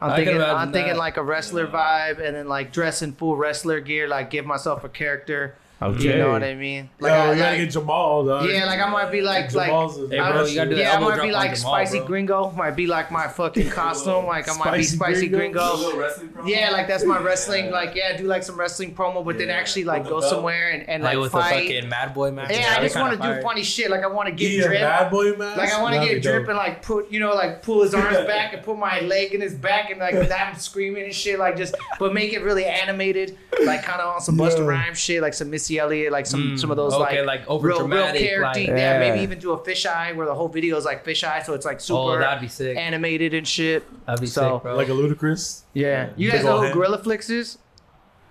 I'm 0.00 0.10
I 0.12 0.16
thinking, 0.16 0.40
I'm 0.40 0.72
thinking 0.72 0.92
that. 0.92 0.98
like 0.98 1.16
a 1.16 1.22
wrestler 1.22 1.66
vibe, 1.66 2.24
and 2.24 2.36
then 2.36 2.48
like 2.48 2.72
dress 2.72 3.02
in 3.02 3.12
full 3.12 3.36
wrestler 3.36 3.80
gear, 3.80 4.06
like 4.08 4.30
give 4.30 4.46
myself 4.46 4.84
a 4.84 4.88
character. 4.88 5.54
Okay. 5.80 6.02
You 6.02 6.16
know 6.18 6.32
what 6.32 6.42
I 6.42 6.56
mean? 6.56 6.90
Like, 6.98 7.12
Like, 7.12 7.12
Yo, 7.12 7.24
I, 7.24 7.30
we 7.30 7.36
gotta 7.38 7.50
like- 7.50 7.60
get 7.60 7.70
Jamal, 7.70 8.24
dog. 8.24 8.48
yeah, 8.50 8.64
like 8.66 8.80
I 8.80 8.90
might 8.90 9.12
be 9.12 9.20
like 9.20 9.52
like. 9.54 9.68
Jamal's 9.68 10.10
Hey, 10.10 10.18
I 10.18 10.32
bro, 10.32 10.40
was- 10.40 10.50
you 10.50 10.56
gotta 10.56 10.70
do 10.70 10.74
the 10.76 10.82
yeah, 10.82 10.96
I 10.96 10.98
might 10.98 11.22
be 11.22 11.30
like 11.30 11.54
Jamal, 11.54 11.72
spicy 11.72 11.98
bro. 11.98 12.06
gringo. 12.08 12.50
Might 12.50 12.72
be 12.72 12.88
like 12.88 13.12
my 13.12 13.28
fucking 13.28 13.70
costume. 13.82 14.26
Like 14.26 14.48
I 14.50 14.56
might 14.58 14.76
be 14.76 14.82
Spicy 14.82 14.96
spicy 14.96 15.28
Gringo? 15.28 15.76
gringo. 15.76 16.44
Yeah, 16.46 16.70
like 16.70 16.88
that's 16.88 17.04
my 17.04 17.18
wrestling. 17.20 17.70
Like 17.70 17.94
yeah, 17.94 18.16
do 18.16 18.24
like 18.24 18.42
some 18.42 18.58
wrestling 18.58 18.92
promo, 18.92 19.24
but 19.24 19.38
then 19.38 19.50
actually 19.50 19.84
like 19.84 20.02
go 20.08 20.20
somewhere 20.20 20.70
and, 20.70 20.88
and 20.88 21.02
like 21.04 21.14
like 21.14 21.22
with 21.22 21.34
a 21.34 21.38
fight. 21.38 21.62
fucking 21.68 21.88
Mad 21.88 22.12
Boy 22.12 22.32
match. 22.32 22.50
Yeah, 22.50 22.74
I 22.76 22.82
just 22.82 22.96
want 22.96 23.20
to 23.20 23.34
do 23.36 23.40
funny 23.42 23.62
shit. 23.62 23.88
Like 23.88 24.02
I 24.02 24.08
want 24.08 24.28
to 24.28 24.34
get 24.34 24.50
Yeah, 24.50 24.64
drip. 24.66 24.80
bad 24.80 25.10
boy 25.12 25.36
man. 25.36 25.56
Like 25.56 25.72
I 25.72 25.80
want 25.80 25.94
to 25.94 26.00
get 26.08 26.22
drip 26.24 26.48
and 26.48 26.56
like 26.56 26.82
put 26.82 27.08
you 27.12 27.20
know 27.20 27.34
like 27.34 27.62
pull 27.62 27.82
his 27.84 27.94
arms 27.94 28.16
back 28.26 28.52
and 28.52 28.64
put 28.64 28.76
my 28.76 28.98
leg 29.02 29.32
in 29.32 29.40
his 29.40 29.54
back 29.54 29.90
and 29.90 30.00
like 30.00 30.14
I'm 30.32 30.56
screaming 30.58 31.04
and 31.04 31.14
shit 31.14 31.38
like 31.38 31.56
just 31.56 31.76
but 32.00 32.12
make 32.12 32.32
it 32.32 32.42
really 32.42 32.64
animated 32.64 33.38
like 33.64 33.84
kind 33.84 34.00
of 34.00 34.14
on 34.14 34.20
some 34.20 34.36
Busta 34.36 34.58
Yeah. 34.58 34.64
Rhymes 34.64 34.98
shit 34.98 35.22
like 35.22 35.34
some 35.34 35.50
Missy 35.50 35.67
Elliott 35.76 36.12
like 36.12 36.24
some 36.24 36.56
some 36.56 36.70
of 36.70 36.76
those 36.76 36.94
Mm, 36.94 37.06
okay, 37.06 37.20
like, 37.22 37.40
like 37.40 37.48
over 37.50 37.66
real 37.68 37.86
real 37.86 38.06
character 38.12 38.40
like- 38.42 38.66
yeah. 38.68 38.76
Yeah. 38.76 38.98
maybe 39.00 39.20
even 39.22 39.38
do 39.38 39.52
a 39.52 39.58
fisheye 39.58 40.14
where 40.16 40.26
the 40.26 40.34
whole 40.34 40.48
video 40.48 40.76
is 40.76 40.84
like 40.84 41.04
fisheye 41.04 41.44
so 41.44 41.52
it's 41.52 41.66
like 41.66 41.80
super 41.80 41.98
Oh, 41.98 42.18
that'd 42.18 42.40
be 42.40 42.48
sick. 42.48 42.76
animated 42.78 43.34
and 43.34 43.46
shit 43.46 43.82
That'd 44.06 44.20
be 44.20 44.26
so 44.28 44.54
sick, 44.56 44.62
bro. 44.62 44.76
like 44.76 44.88
a 44.88 44.92
Ludacris. 44.92 45.62
yeah 45.74 46.10
you 46.16 46.30
Big 46.30 46.36
guys 46.38 46.44
know 46.46 46.62
who. 46.62 46.72
Gorilla 46.72 46.98
Flix 47.02 47.28
is 47.28 47.58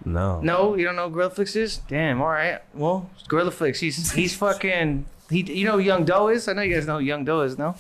No. 0.06 0.39
no 0.41 0.75
you 0.75 0.86
don't 0.86 0.96
know 0.96 1.10
who 1.10 1.15
Gorilla 1.15 1.32
Flix 1.32 1.56
is 1.56 1.77
damn 1.88 2.22
all 2.22 2.29
right 2.29 2.62
well 2.74 3.10
Gorilla 3.27 3.51
Flix 3.51 3.79
he's 3.79 4.12
he's 4.13 4.36
fucking 4.44 5.06
he 5.29 5.41
you 5.41 5.65
know 5.65 5.74
who 5.74 5.79
Young 5.79 6.06
Doe 6.06 6.29
is 6.29 6.48
I 6.48 6.53
know 6.53 6.62
you 6.63 6.74
guys 6.74 6.88
know 6.88 7.00
who 7.00 7.06
Young 7.06 7.25
Doe 7.25 7.41
is 7.41 7.58
no 7.58 7.75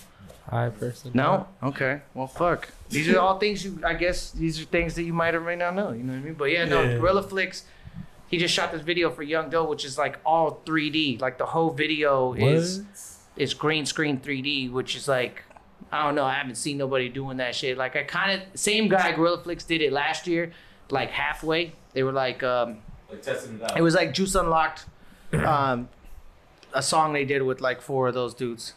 I 0.49 0.69
personally 0.69 1.11
no? 1.13 1.45
Okay. 1.61 1.99
Well, 2.13 2.27
fuck. 2.27 2.69
These 2.89 3.09
are 3.09 3.19
all 3.19 3.37
things 3.37 3.65
you. 3.65 3.81
I 3.85 3.93
guess 3.95 4.31
these 4.31 4.61
are 4.61 4.63
things 4.63 4.95
that 4.95 5.03
you 5.03 5.11
might 5.11 5.35
or 5.35 5.41
may 5.41 5.57
not 5.57 5.75
know. 5.75 5.91
You 5.91 6.03
know 6.03 6.13
what 6.13 6.19
I 6.19 6.21
mean? 6.23 6.35
But 6.35 6.45
yeah, 6.45 6.63
no. 6.63 6.83
Yeah. 6.83 6.97
Gorilla 6.99 7.21
Flicks. 7.21 7.65
He 8.29 8.37
just 8.37 8.53
shot 8.53 8.71
this 8.71 8.81
video 8.81 9.09
for 9.09 9.23
Young 9.23 9.49
Doe, 9.49 9.63
which 9.65 9.85
is 9.85 9.97
like 9.97 10.19
all 10.25 10.61
3D. 10.65 11.21
Like 11.21 11.37
the 11.37 11.45
whole 11.45 11.69
video 11.71 12.33
is 12.33 12.83
is 13.37 13.53
green 13.53 13.85
screen 13.85 14.19
3D, 14.19 14.71
which 14.71 14.95
is 14.95 15.07
like 15.07 15.43
I 15.91 16.03
don't 16.03 16.15
know. 16.15 16.25
I 16.25 16.33
haven't 16.33 16.55
seen 16.55 16.77
nobody 16.77 17.07
doing 17.07 17.37
that 17.37 17.55
shit. 17.55 17.77
Like 17.77 17.95
I 17.95 18.03
kind 18.03 18.41
of 18.41 18.59
same 18.59 18.89
guy 18.89 19.11
Gorilla 19.13 19.41
Flicks 19.41 19.63
did 19.63 19.81
it 19.81 19.93
last 19.93 20.27
year, 20.27 20.51
like 20.89 21.11
halfway. 21.11 21.73
They 21.93 22.03
were 22.03 22.11
like 22.11 22.43
um, 22.43 22.79
Like 23.09 23.21
testing 23.21 23.55
it 23.55 23.63
out. 23.63 23.77
it 23.77 23.81
was 23.81 23.95
like 23.95 24.13
Juice 24.13 24.35
Unlocked, 24.35 24.85
um, 25.33 25.87
a 26.73 26.81
song 26.83 27.13
they 27.13 27.23
did 27.25 27.43
with 27.43 27.61
like 27.61 27.81
four 27.81 28.07
of 28.09 28.13
those 28.13 28.33
dudes. 28.33 28.73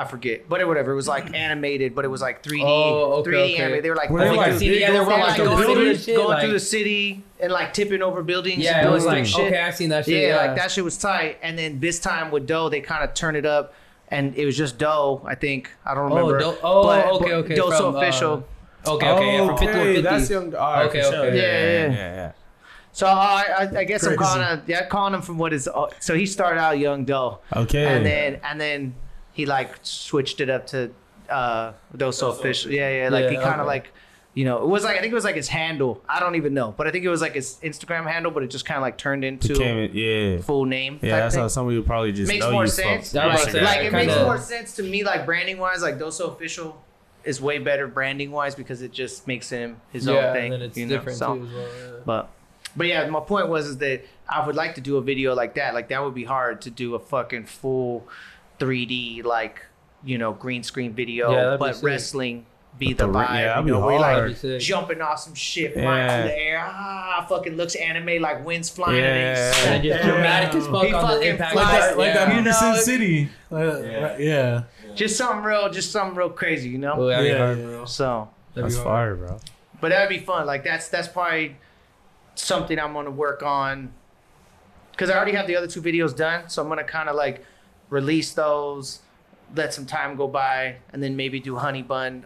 I 0.00 0.04
forget, 0.06 0.48
but 0.48 0.60
it, 0.60 0.66
whatever. 0.68 0.92
It 0.92 0.96
was 0.96 1.08
like 1.08 1.34
animated, 1.34 1.94
but 1.94 2.04
it 2.04 2.08
was 2.08 2.20
like 2.20 2.42
3D, 2.42 2.62
Oh, 2.64 3.12
okay, 3.20 3.30
3D 3.30 3.42
okay. 3.44 3.56
animated. 3.58 3.84
They 3.84 3.90
were 3.90 3.96
like, 3.96 4.10
Were 4.10 4.20
they 4.20 4.24
think 4.26 4.36
going 4.36 4.50
like 4.50 4.58
seen. 4.58 4.80
Yeah, 4.80 4.92
they 4.92 4.98
were 4.98 5.04
through- 5.04 5.14
like 5.14 5.36
going 5.36 5.48
going 5.50 5.62
through, 5.64 5.74
through 5.74 5.84
the, 5.84 5.92
the 5.92 5.98
shit. 5.98 6.16
going 6.16 6.28
like, 6.28 6.42
through 6.42 6.52
the 6.52 6.60
city 6.60 7.24
and 7.40 7.52
like 7.52 7.72
tipping 7.72 8.02
over 8.02 8.22
buildings. 8.22 8.58
yeah, 8.62 8.78
it 8.80 8.82
doing 8.82 8.94
was 8.94 9.04
like 9.06 9.26
shit. 9.26 9.46
okay, 9.46 9.60
I've 9.60 9.76
seen 9.76 9.88
that 9.90 10.06
yeah, 10.08 10.14
shit. 10.14 10.28
Yeah, 10.28 10.36
like 10.36 10.56
that 10.56 10.70
shit 10.70 10.84
was 10.84 10.96
tight. 10.98 11.38
And 11.42 11.58
then 11.58 11.80
this 11.80 11.98
time 12.00 12.30
with 12.30 12.46
Doe, 12.46 12.68
they 12.68 12.80
kind 12.80 13.04
of 13.04 13.14
turned 13.14 13.36
it 13.36 13.46
up, 13.46 13.74
and 14.08 14.34
it 14.36 14.44
was 14.46 14.56
just 14.56 14.78
Doe. 14.78 15.22
I 15.26 15.34
think 15.34 15.70
I 15.84 15.94
don't 15.94 16.10
Oh, 16.12 16.16
remember. 16.16 16.38
Doe- 16.40 16.58
oh, 16.62 16.82
but, 16.84 17.06
okay, 17.12 17.32
okay, 17.34 17.54
Doe 17.54 17.70
so 17.70 17.76
from, 17.92 17.96
uh, 17.96 17.98
official. 18.00 18.46
Okay, 18.86 19.10
okay, 19.10 19.32
yeah, 19.36 19.46
from 19.46 19.56
5150. 19.58 20.00
That's 20.02 20.30
young. 20.30 20.54
All 20.54 20.72
right, 20.72 20.86
Okay, 20.88 21.02
for 21.02 21.08
sure. 21.10 21.26
okay. 21.26 21.36
Yeah, 21.36 21.42
yeah, 21.42 21.86
yeah, 21.86 21.92
yeah. 21.92 22.14
yeah. 22.16 22.32
So 22.92 23.06
uh, 23.06 23.10
I, 23.10 23.68
I 23.76 23.84
guess 23.84 24.02
I'm 24.02 24.16
Crazy. 24.16 24.32
calling 24.32 24.46
him, 24.48 24.62
yeah, 24.66 24.86
calling 24.86 25.14
him 25.14 25.22
from 25.22 25.38
what 25.38 25.52
is. 25.52 25.68
Uh, 25.68 25.86
so 26.00 26.14
he 26.14 26.26
started 26.26 26.58
out 26.60 26.78
young 26.78 27.04
Doe, 27.04 27.38
Okay. 27.54 27.84
and 27.86 28.04
then 28.04 28.40
and 28.42 28.60
then 28.60 28.94
he 29.40 29.46
like 29.46 29.70
switched 29.82 30.40
it 30.40 30.50
up 30.50 30.66
to 30.68 30.90
uh 31.28 31.72
Doe 31.96 32.10
so 32.10 32.30
official. 32.30 32.70
Yeah, 32.70 32.90
yeah. 33.04 33.08
Like 33.08 33.28
he 33.30 33.36
kind 33.36 33.60
of 33.60 33.66
okay. 33.66 33.76
like. 33.76 33.86
You 34.32 34.44
know, 34.44 34.58
it 34.62 34.68
was 34.68 34.84
like 34.84 34.96
I 34.96 35.00
think 35.00 35.10
it 35.10 35.14
was 35.16 35.24
like 35.24 35.34
his 35.34 35.48
handle. 35.48 36.00
I 36.08 36.20
don't 36.20 36.36
even 36.36 36.54
know, 36.54 36.72
but 36.78 36.86
I 36.86 36.92
think 36.92 37.04
it 37.04 37.08
was 37.08 37.20
like 37.20 37.34
his 37.34 37.58
Instagram 37.64 38.06
handle, 38.08 38.30
but 38.30 38.44
it 38.44 38.50
just 38.50 38.64
kind 38.64 38.78
of 38.78 38.82
like 38.82 38.96
turned 38.96 39.24
into 39.24 39.48
Became 39.48 39.78
it. 39.78 39.90
Yeah. 39.92 40.40
full 40.40 40.66
name. 40.66 41.00
Yeah, 41.02 41.10
type 41.10 41.18
that's 41.24 41.34
thing. 41.34 41.42
how 41.42 41.48
somebody 41.48 41.76
would 41.78 41.86
probably 41.86 42.12
just 42.12 42.28
makes 42.32 42.44
know 42.44 42.52
more 42.52 42.62
you 42.62 42.70
sense. 42.70 43.10
That 43.10 43.26
was 43.26 43.42
Like, 43.42 43.50
sick. 43.80 43.86
it 43.86 43.92
makes 43.92 44.12
Kinda- 44.12 44.24
more 44.24 44.38
sense 44.38 44.76
to 44.76 44.84
me, 44.84 45.02
like 45.02 45.26
branding 45.26 45.58
wise. 45.58 45.82
Like 45.82 45.98
Doso 45.98 46.32
official 46.32 46.80
is 47.24 47.40
way 47.40 47.58
better 47.58 47.88
branding 47.88 48.30
wise 48.30 48.54
because 48.54 48.82
it 48.82 48.92
just 48.92 49.26
makes 49.26 49.50
him 49.50 49.80
his 49.92 50.06
yeah, 50.06 50.12
own 50.12 50.32
thing. 50.34 50.52
and 50.52 50.62
then 50.62 50.68
it's 50.68 50.78
you 50.78 50.86
know? 50.86 50.96
different 50.96 51.18
So- 51.18 51.34
too 51.34 51.46
as 51.46 51.52
well. 51.52 51.62
Yeah. 51.66 52.00
But 52.06 52.30
but 52.76 52.86
yeah, 52.86 53.08
my 53.08 53.20
point 53.20 53.48
was 53.48 53.66
is 53.66 53.78
that 53.78 54.02
I 54.28 54.46
would 54.46 54.54
like 54.54 54.76
to 54.76 54.80
do 54.80 54.96
a 54.96 55.02
video 55.02 55.34
like 55.34 55.54
that. 55.56 55.74
Like 55.74 55.88
that 55.88 56.04
would 56.04 56.14
be 56.14 56.24
hard 56.24 56.60
to 56.62 56.70
do 56.70 56.94
a 56.94 57.00
fucking 57.00 57.46
full 57.46 58.06
3D 58.60 59.24
like 59.24 59.60
you 60.04 60.18
know 60.18 60.32
green 60.32 60.62
screen 60.62 60.92
video, 60.92 61.32
Yeah, 61.32 61.56
but 61.58 61.76
sick. 61.76 61.84
wrestling 61.84 62.46
be 62.78 62.94
But 62.94 62.98
the 62.98 63.12
the 63.12 63.18
vibe. 63.18 63.28
yeah, 63.34 63.46
that'd 63.46 63.66
you 63.66 63.72
know, 63.72 63.80
where 63.80 63.92
you're, 63.94 64.00
like 64.00 64.16
That'd 64.16 64.30
be 64.30 64.38
sick. 64.38 64.60
jumping 64.60 65.00
off 65.02 65.18
some 65.18 65.34
shit, 65.34 65.72
flying 65.74 65.86
Yeah. 65.86 66.20
through 66.22 66.30
the 66.30 66.38
air. 66.38 66.64
Ah, 66.64 67.26
fucking 67.28 67.56
looks 67.56 67.74
anime 67.74 68.22
like 68.22 68.44
winds 68.46 68.70
flying. 68.70 68.96
Yeah. 68.96 69.52
And 69.66 69.66
then 69.66 69.82
just 69.82 70.04
dramatic 70.04 70.54
as 70.54 70.66
fuck 70.68 70.86
He 70.86 70.92
on 70.94 71.02
the 71.02 71.08
fucking 71.08 71.28
impact. 71.28 71.52
flies- 71.52 71.66
Like 71.66 71.80
that, 71.80 71.98
like 71.98 72.14
that 72.14 72.28
yeah. 72.28 72.34
You 72.36 72.36
movie 72.42 72.50
know, 72.50 72.74
Sin 72.74 72.76
City. 72.84 73.28
Like, 73.50 73.84
Yeah. 73.84 74.16
yeah. 74.18 74.62
just 74.94 75.16
something 75.16 75.42
real, 75.42 75.68
just 75.68 75.90
something 75.90 76.16
real 76.16 76.30
crazy, 76.30 76.68
you 76.68 76.78
know. 76.78 76.94
Oh, 76.96 77.06
that'd 77.06 77.24
be 77.24 77.30
Yeah, 77.32 77.38
hard, 77.38 77.58
yeah. 77.58 77.64
bro. 77.64 77.84
So, 77.86 78.28
That'd 78.54 78.70
That's 78.70 78.82
fire, 78.82 79.14
bro. 79.16 79.38
but 79.80 79.88
that'd 79.90 80.08
be 80.08 80.18
fun. 80.24 80.46
Like 80.46 80.62
that's 80.64 80.88
that's 80.88 81.08
probably 81.08 81.56
something 82.36 82.78
I'm 82.78 82.92
gonna 82.92 83.10
work 83.10 83.42
on 83.42 83.92
because 84.92 85.10
I 85.10 85.16
already 85.16 85.32
have 85.32 85.46
the 85.46 85.56
other 85.56 85.66
two 85.66 85.82
videos 85.82 86.16
done. 86.16 86.48
So 86.48 86.62
I'm 86.62 86.68
gonna 86.68 86.84
kind 86.84 87.08
of 87.08 87.16
like 87.16 87.44
release 87.90 88.32
those, 88.32 89.00
let 89.54 89.74
some 89.74 89.86
time 89.86 90.16
go 90.16 90.26
by, 90.26 90.76
and 90.92 91.02
then 91.02 91.16
maybe 91.16 91.40
do 91.40 91.56
Honey 91.56 91.82
Bun, 91.82 92.24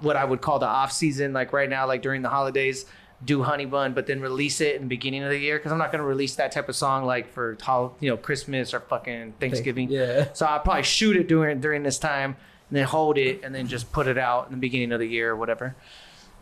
what 0.00 0.16
I 0.16 0.24
would 0.24 0.40
call 0.40 0.58
the 0.58 0.66
off 0.66 0.92
season. 0.92 1.32
Like 1.32 1.52
right 1.52 1.68
now, 1.68 1.86
like 1.86 2.02
during 2.02 2.22
the 2.22 2.28
holidays, 2.28 2.86
do 3.24 3.42
Honey 3.42 3.66
Bun, 3.66 3.92
but 3.92 4.06
then 4.06 4.20
release 4.20 4.60
it 4.60 4.76
in 4.76 4.82
the 4.82 4.88
beginning 4.88 5.22
of 5.22 5.30
the 5.30 5.38
year 5.38 5.58
because 5.58 5.70
I'm 5.70 5.78
not 5.78 5.92
gonna 5.92 6.04
release 6.04 6.34
that 6.36 6.50
type 6.50 6.68
of 6.68 6.74
song 6.74 7.04
like 7.04 7.32
for 7.32 7.56
you 8.00 8.10
know 8.10 8.16
Christmas 8.16 8.74
or 8.74 8.80
fucking 8.80 9.34
Thanksgiving. 9.38 9.90
Yeah. 9.90 10.28
So 10.34 10.46
I'll 10.46 10.60
probably 10.60 10.82
shoot 10.82 11.16
it 11.16 11.28
during 11.28 11.60
during 11.60 11.82
this 11.82 11.98
time 11.98 12.36
and 12.68 12.76
then 12.76 12.84
hold 12.84 13.18
it 13.18 13.42
and 13.44 13.54
then 13.54 13.66
just 13.66 13.92
put 13.92 14.06
it 14.06 14.18
out 14.18 14.46
in 14.46 14.52
the 14.52 14.58
beginning 14.58 14.92
of 14.92 14.98
the 14.98 15.06
year 15.06 15.30
or 15.30 15.36
whatever. 15.36 15.76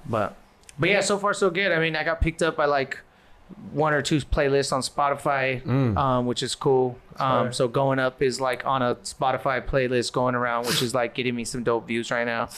But 0.06 0.36
but 0.78 0.88
yeah, 0.88 1.00
so 1.00 1.18
far 1.18 1.34
so 1.34 1.50
good. 1.50 1.72
I 1.72 1.78
mean, 1.80 1.96
I 1.96 2.04
got 2.04 2.20
picked 2.20 2.42
up 2.42 2.56
by 2.56 2.64
like 2.64 3.00
one 3.73 3.92
or 3.92 4.02
two 4.02 4.16
playlists 4.19 4.73
on 4.73 4.80
Spotify, 4.80 5.64
um, 5.97 6.26
which 6.26 6.42
is 6.42 6.54
cool. 6.54 6.99
Um, 7.16 7.52
so 7.52 7.69
going 7.69 7.99
up 7.99 8.23
is 8.23 8.40
like 8.40 8.64
on 8.64 8.83
a 8.83 8.97
Spotify 8.97 9.64
playlist 9.64 10.12
going 10.12 10.35
around, 10.35 10.66
which 10.66 10.83
is 10.83 10.95
like 10.95 11.14
getting 11.14 11.35
me 11.35 11.45
some 11.45 11.62
dope 11.62 11.87
views 11.87 12.11
right 12.11 12.25
now. 12.25 12.49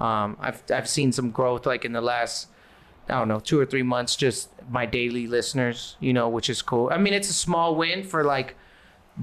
Um, 0.00 0.36
I've 0.40 0.62
I've 0.72 0.88
seen 0.88 1.12
some 1.12 1.30
growth 1.30 1.66
like 1.66 1.84
in 1.84 1.92
the 1.92 2.00
last 2.00 2.48
I 3.08 3.18
don't 3.18 3.28
know 3.28 3.40
two 3.40 3.58
or 3.60 3.66
three 3.66 3.82
months, 3.82 4.16
just 4.16 4.48
my 4.70 4.86
daily 4.86 5.26
listeners, 5.26 5.96
you 6.00 6.12
know, 6.12 6.28
which 6.28 6.48
is 6.48 6.62
cool. 6.62 6.88
I 6.92 6.98
mean, 6.98 7.12
it's 7.12 7.28
a 7.28 7.34
small 7.34 7.74
win 7.74 8.04
for 8.04 8.24
like 8.24 8.56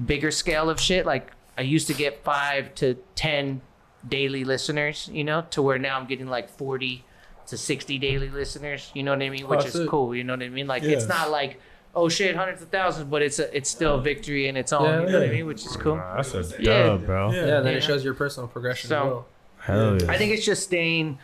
bigger 0.06 0.30
scale 0.30 0.70
of 0.70 0.78
shit. 0.78 1.06
Like 1.06 1.32
I 1.58 1.62
used 1.62 1.86
to 1.88 1.94
get 1.94 2.22
five 2.24 2.74
to 2.76 2.94
ten 3.14 3.62
daily 4.06 4.44
listeners, 4.44 5.08
you 5.12 5.24
know, 5.24 5.44
to 5.50 5.62
where 5.62 5.78
now 5.78 5.98
I'm 5.98 6.06
getting 6.06 6.28
like 6.28 6.48
forty 6.48 7.04
to 7.50 7.56
sixty 7.58 7.98
daily 7.98 8.28
listeners. 8.30 8.90
You 8.94 9.02
know 9.02 9.12
what 9.12 9.22
I 9.22 9.28
mean? 9.30 9.46
Which 9.46 9.64
is 9.66 9.72
sick. 9.74 9.88
cool. 9.88 10.14
You 10.14 10.24
know 10.24 10.32
what 10.34 10.42
I 10.42 10.48
mean? 10.48 10.66
Like 10.66 10.82
it's 10.82 11.06
not 11.06 11.30
like 11.30 11.60
oh 11.94 12.08
shit, 12.08 12.36
hundreds 12.36 12.62
of 12.62 12.68
thousands, 12.68 13.08
but 13.10 13.20
it's 13.20 13.38
a, 13.40 13.54
it's 13.56 13.68
still 13.68 13.96
a 13.96 14.00
victory 14.00 14.46
in 14.48 14.56
its 14.56 14.72
own. 14.72 14.84
Yeah, 14.84 15.00
you 15.00 15.06
know 15.12 15.20
what 15.20 15.28
I 15.28 15.32
mean? 15.32 15.46
Which 15.46 15.66
is 15.66 15.76
cool. 15.76 15.96
Nah, 15.96 16.16
that's 16.22 16.34
a 16.34 16.44
Yeah. 16.60 16.96
bro. 16.96 17.30
Yeah. 17.32 17.38
Yeah, 17.40 17.46
then 17.60 17.72
Yeah. 17.72 17.78
it 17.78 17.82
shows 17.82 18.04
your 18.04 18.14
personal 18.14 18.46
progression 18.48 18.88
So- 18.88 18.96
as 18.96 19.04
well. 19.04 19.26
Hell 19.58 20.02
yeah. 20.02 20.10
I 20.10 20.16
think 20.16 20.32
it's 20.32 20.44
just 20.46 20.62
staying 20.62 21.18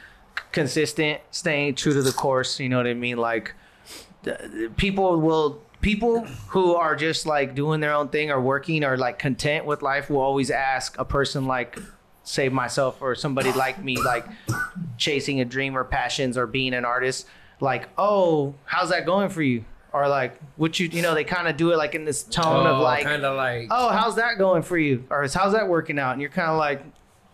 consistent, 0.52 1.20
staying 1.30 1.74
true 1.76 1.92
to 1.94 2.02
the 2.02 2.12
course. 2.12 2.60
You 2.60 2.68
know 2.68 2.76
what 2.76 2.86
I 2.86 2.94
mean? 2.94 3.16
Like 3.16 3.54
th- 4.24 4.38
people 4.76 5.20
will 5.20 5.62
people 5.80 6.24
who 6.48 6.74
are 6.74 6.96
just 6.96 7.26
like 7.26 7.54
doing 7.54 7.80
their 7.80 7.92
own 7.92 8.08
thing 8.08 8.30
or 8.30 8.40
working 8.40 8.82
or 8.84 8.96
like 8.96 9.18
content 9.18 9.64
with 9.66 9.82
life 9.82 10.10
will 10.10 10.20
always 10.20 10.50
ask 10.50 10.98
a 10.98 11.04
person 11.04 11.46
like 11.46 11.78
say 12.26 12.48
myself 12.48 13.00
or 13.00 13.14
somebody 13.14 13.52
like 13.52 13.82
me 13.82 13.96
like 14.02 14.26
chasing 14.96 15.40
a 15.40 15.44
dream 15.44 15.76
or 15.76 15.84
passions 15.84 16.36
or 16.36 16.46
being 16.46 16.74
an 16.74 16.84
artist 16.84 17.26
like 17.60 17.88
oh 17.96 18.54
how's 18.64 18.90
that 18.90 19.06
going 19.06 19.28
for 19.28 19.42
you 19.42 19.64
or 19.92 20.08
like 20.08 20.38
what 20.56 20.78
you 20.78 20.88
you 20.88 21.00
know 21.00 21.14
they 21.14 21.24
kind 21.24 21.48
of 21.48 21.56
do 21.56 21.72
it 21.72 21.76
like 21.76 21.94
in 21.94 22.04
this 22.04 22.22
tone 22.22 22.66
of 22.66 22.80
oh, 22.80 22.82
like 22.82 23.04
kind 23.04 23.24
of 23.24 23.34
like 23.36 23.68
oh, 23.70 23.88
how's 23.88 24.16
that 24.16 24.38
going 24.38 24.62
for 24.62 24.76
you? 24.76 25.04
Or 25.10 25.26
how's 25.26 25.52
that 25.52 25.68
working 25.68 25.98
out? 25.98 26.12
And 26.12 26.20
you're 26.20 26.30
kind 26.30 26.50
of 26.50 26.58
like, 26.58 26.82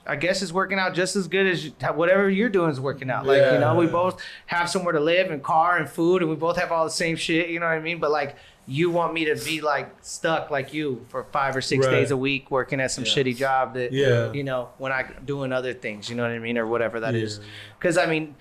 I 0.07 0.17
guess 0.17 0.43
it's 0.43 0.53
working 0.53 0.79
out 0.79 0.95
just 0.95 1.17
as 1.17 1.29
good 1.29 1.47
as 1.47 1.65
you, 1.65 1.71
whatever 1.95 2.29
you're 2.29 2.49
doing 2.49 2.71
is 2.71 2.81
working 2.81 3.11
out. 3.11 3.27
Like, 3.27 3.53
you 3.53 3.59
know, 3.59 3.75
we 3.77 3.87
both 3.87 4.21
have 4.47 4.69
somewhere 4.71 4.93
to 4.93 5.01
live 5.01 5.31
and 5.31 5.43
car 5.43 5.77
and 5.79 5.89
food, 5.89 6.23
and 6.23 6.31
we 6.31 6.37
both 6.37 6.57
have 6.57 6.73
all 6.73 6.85
the 6.85 6.91
same 6.91 7.17
shit. 7.17 7.51
You 7.51 7.61
know 7.61 7.67
what 7.67 7.73
I 7.73 7.81
mean? 7.81 7.99
But 7.99 8.11
like, 8.11 8.37
you 8.67 8.91
want 8.91 9.13
me 9.13 9.25
to 9.25 9.35
be 9.45 9.61
like 9.61 9.93
stuck 10.03 10.51
like 10.51 10.73
you 10.73 11.05
for 11.09 11.25
five 11.33 11.57
or 11.57 11.61
six 11.61 11.85
Right. 11.85 11.91
days 11.93 12.11
a 12.13 12.17
week 12.17 12.51
working 12.51 12.81
at 12.81 12.91
some 12.93 13.03
shitty 13.05 13.37
job 13.37 13.75
that, 13.75 13.93
Yeah. 13.93 14.33
you 14.33 14.45
know, 14.45 14.69
when 14.79 14.93
I 14.93 15.05
doing 15.25 15.53
other 15.53 15.75
things, 15.75 16.09
you 16.09 16.15
know 16.17 16.23
what 16.23 16.31
I 16.33 16.39
mean, 16.39 16.57
or 16.57 16.67
whatever 16.67 17.01
that 17.01 17.15
Yeah, 17.15 17.23
is. 17.23 17.41
Because 17.79 17.99
I 17.99 18.07
mean, 18.07 18.37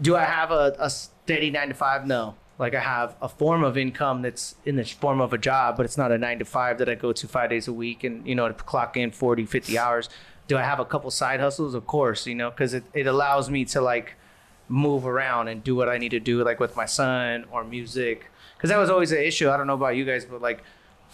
do 0.00 0.16
I 0.16 0.24
have 0.24 0.50
a, 0.50 0.76
a 0.78 0.90
steady 0.90 1.50
nine 1.50 1.68
to 1.68 1.74
five? 1.74 2.06
No. 2.06 2.34
Like 2.58 2.74
I 2.74 2.80
have 2.80 3.16
a 3.22 3.28
form 3.28 3.64
of 3.64 3.76
income 3.78 4.22
that's 4.22 4.54
in 4.64 4.76
the 4.76 4.84
form 4.84 5.20
of 5.20 5.32
a 5.32 5.38
job, 5.38 5.76
but 5.76 5.86
it's 5.86 5.96
not 5.98 6.12
a 6.12 6.18
nine 6.18 6.38
to 6.40 6.44
five 6.44 6.78
that 6.78 6.88
I 6.88 6.94
go 6.94 7.12
to 7.12 7.26
five 7.26 7.48
days 7.50 7.66
a 7.66 7.72
week 7.72 8.04
and, 8.04 8.26
you 8.28 8.34
know, 8.34 8.46
to 8.46 8.54
clock 8.54 8.96
in 8.96 9.10
40, 9.10 9.46
50 9.46 9.78
hours. 9.78 10.08
Do 10.46 10.58
I 10.58 10.62
have 10.62 10.78
a 10.78 10.84
couple 10.84 11.10
side 11.10 11.40
hustles? 11.40 11.74
Of 11.74 11.86
course, 11.86 12.26
you 12.26 12.34
know, 12.34 12.50
because 12.50 12.74
it, 12.74 12.84
it 12.92 13.06
allows 13.06 13.48
me 13.50 13.64
to 13.66 13.80
like 13.80 14.14
move 14.68 15.06
around 15.06 15.48
and 15.48 15.64
do 15.64 15.74
what 15.74 15.88
I 15.88 15.96
need 15.98 16.10
to 16.10 16.20
do, 16.20 16.44
like 16.44 16.60
with 16.60 16.76
my 16.76 16.84
son 16.86 17.46
or 17.50 17.64
music. 17.64 18.30
Because 18.64 18.72
that 18.76 18.80
was 18.80 18.88
always 18.88 19.12
an 19.12 19.18
issue. 19.18 19.50
I 19.50 19.58
don't 19.58 19.66
know 19.66 19.74
about 19.74 19.94
you 19.94 20.06
guys, 20.06 20.24
but 20.24 20.40
like 20.40 20.62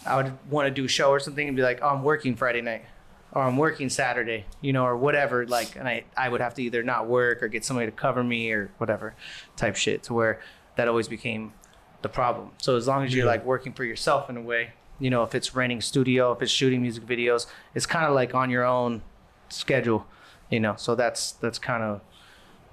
I 0.05 0.15
would 0.15 0.31
want 0.49 0.67
to 0.67 0.71
do 0.73 0.85
a 0.85 0.87
show 0.87 1.09
or 1.09 1.19
something 1.19 1.45
and 1.45 1.57
be 1.57 1.61
like, 1.61 1.79
oh, 1.81 1.89
I'm 1.89 2.01
working 2.01 2.37
Friday 2.37 2.61
night 2.61 2.85
or 3.33 3.41
I'm 3.41 3.57
working 3.57 3.89
Saturday, 3.89 4.45
you 4.61 4.71
know, 4.71 4.85
or 4.85 4.95
whatever. 4.95 5.45
Like, 5.45 5.75
and 5.75 5.85
I, 5.85 6.05
I 6.15 6.29
would 6.29 6.39
have 6.39 6.53
to 6.53 6.63
either 6.63 6.81
not 6.81 7.07
work 7.07 7.43
or 7.43 7.49
get 7.49 7.65
somebody 7.65 7.87
to 7.87 7.91
cover 7.91 8.23
me 8.23 8.49
or 8.53 8.71
whatever 8.77 9.15
type 9.57 9.75
shit 9.75 10.01
to 10.03 10.13
where 10.13 10.39
that 10.77 10.87
always 10.87 11.09
became 11.09 11.51
the 12.03 12.07
problem. 12.07 12.51
So 12.59 12.77
as 12.77 12.87
long 12.87 13.03
as 13.03 13.13
you're 13.13 13.25
Yeah. 13.25 13.31
like 13.31 13.43
working 13.43 13.73
for 13.73 13.83
yourself 13.83 14.29
in 14.29 14.37
a 14.37 14.41
way, 14.41 14.69
you 14.97 15.09
know, 15.09 15.23
if 15.23 15.35
it's 15.35 15.53
renting 15.53 15.81
studio, 15.81 16.31
if 16.31 16.41
it's 16.41 16.53
shooting 16.53 16.81
music 16.81 17.05
videos, 17.05 17.47
it's 17.75 17.85
kind 17.85 18.05
of 18.05 18.13
like 18.15 18.33
on 18.33 18.49
your 18.49 18.63
own 18.63 19.01
schedule, 19.49 20.07
you 20.49 20.61
know. 20.61 20.75
So 20.77 20.95
that's 20.95 21.33
that's 21.33 21.59
kind 21.59 21.83
of 21.83 21.99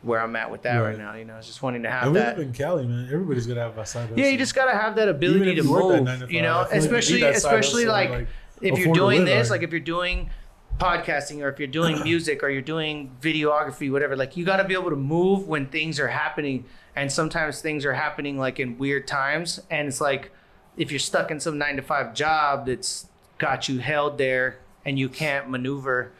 where 0.02 0.20
I'm 0.20 0.36
at 0.36 0.50
with 0.50 0.62
that 0.62 0.76
right, 0.76 0.88
Right. 0.90 0.98
now. 0.98 1.14
You 1.14 1.24
know, 1.24 1.36
it's 1.36 1.46
just 1.46 1.62
wanting 1.62 1.82
to 1.82 1.90
have 1.90 2.04
And 2.04 2.12
we 2.14 2.18
that. 2.20 2.38
live 2.38 2.46
in 2.46 2.52
Cali, 2.52 2.86
man. 2.86 3.08
Everybody's 3.12 3.46
gonna 3.46 3.60
have 3.60 3.76
a 3.78 3.84
side. 3.86 4.10
Yeah, 4.16 4.26
you 4.28 4.38
just 4.38 4.54
gotta 4.54 4.76
have 4.76 4.94
that 4.96 5.08
ability 5.08 5.46
to 5.46 5.50
if 5.52 5.56
you 5.56 5.62
that 5.64 6.20
move. 6.20 6.30
you 6.30 6.42
know, 6.42 6.54
feel 6.54 6.62
like 6.62 6.72
you 6.72 6.78
especially 6.78 7.14
need 7.16 7.22
that 7.24 7.36
side 7.36 7.54
especially 7.58 7.84
like, 7.86 8.10
like, 8.10 8.28
if 8.62 8.78
you're 8.78 8.94
doing 8.94 9.24
this, 9.24 9.50
like 9.50 9.62
if 9.62 9.70
you're 9.70 9.80
doing 9.80 10.30
podcasting 10.78 11.42
or 11.42 11.48
if 11.48 11.58
you're 11.58 11.66
doing 11.68 12.02
music 12.04 12.42
or 12.42 12.48
you're 12.48 12.62
doing 12.62 13.10
videography, 13.20 13.90
whatever, 13.90 14.16
like 14.16 14.36
you 14.36 14.44
gotta 14.44 14.64
be 14.64 14.74
able 14.74 14.90
to 14.90 14.96
move 14.96 15.46
when 15.48 15.66
things 15.66 15.98
are 16.00 16.08
happening. 16.08 16.64
And 16.94 17.10
sometimes 17.12 17.60
things 17.60 17.84
are 17.84 17.92
happening 17.94 18.38
like 18.38 18.58
in 18.58 18.76
weird 18.78 19.06
times. 19.06 19.60
And 19.70 19.86
it's 19.88 20.00
like 20.00 20.32
if 20.76 20.90
you're 20.90 20.98
stuck 20.98 21.30
in 21.30 21.38
some 21.40 21.58
nine 21.58 21.76
to 21.76 21.82
five 21.82 22.14
job 22.14 22.66
that's 22.66 23.06
got 23.38 23.68
you 23.68 23.78
held 23.78 24.18
there 24.18 24.58
and 24.84 24.98
you 24.98 25.08
can't 25.08 25.48
maneuver, 25.48 26.12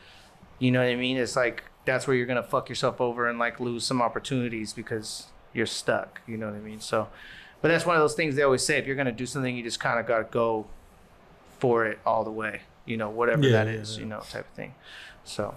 you 0.61 0.71
know 0.71 0.81
what 0.81 0.89
I 0.89 0.97
mean? 0.97 1.17
It's 1.17 1.35
like 1.37 1.65
that's 1.89 2.07
where 2.07 2.17
you're 2.17 2.27
gonna 2.27 2.43
fuck 2.43 2.69
yourself 2.69 3.01
over 3.01 3.29
and 3.29 3.39
like 3.39 3.59
lose 3.61 3.85
some 3.85 4.01
opportunities 4.03 4.73
because 4.73 5.27
you're 5.53 5.67
stuck. 5.67 6.21
You 6.27 6.37
know 6.37 6.47
what 6.47 6.55
I 6.55 6.61
mean? 6.61 6.81
So, 6.81 7.09
but 7.63 7.69
that's 7.69 7.87
one 7.87 7.97
of 7.97 8.01
those 8.03 8.15
things 8.15 8.37
they 8.37 8.43
always 8.43 8.65
say: 8.65 8.79
if 8.79 8.87
you're 8.87 8.97
gonna 8.97 9.13
do 9.13 9.27
something, 9.27 9.57
you 9.57 9.63
just 9.63 9.81
kind 9.81 9.99
of 9.99 10.07
gotta 10.07 10.25
go 10.25 10.67
for 11.59 11.87
it 11.87 11.99
all 12.07 12.25
the 12.25 12.31
way. 12.31 12.61
You 12.85 12.97
know, 12.97 13.11
whatever 13.11 13.43
Yeah, 13.43 13.65
that 13.65 13.67
yeah, 13.73 13.81
is. 13.81 13.97
yeah. 13.97 14.03
You 14.03 14.07
know, 14.11 14.21
type 14.21 14.47
of 14.49 14.55
thing. 14.55 14.75
So, 15.25 15.55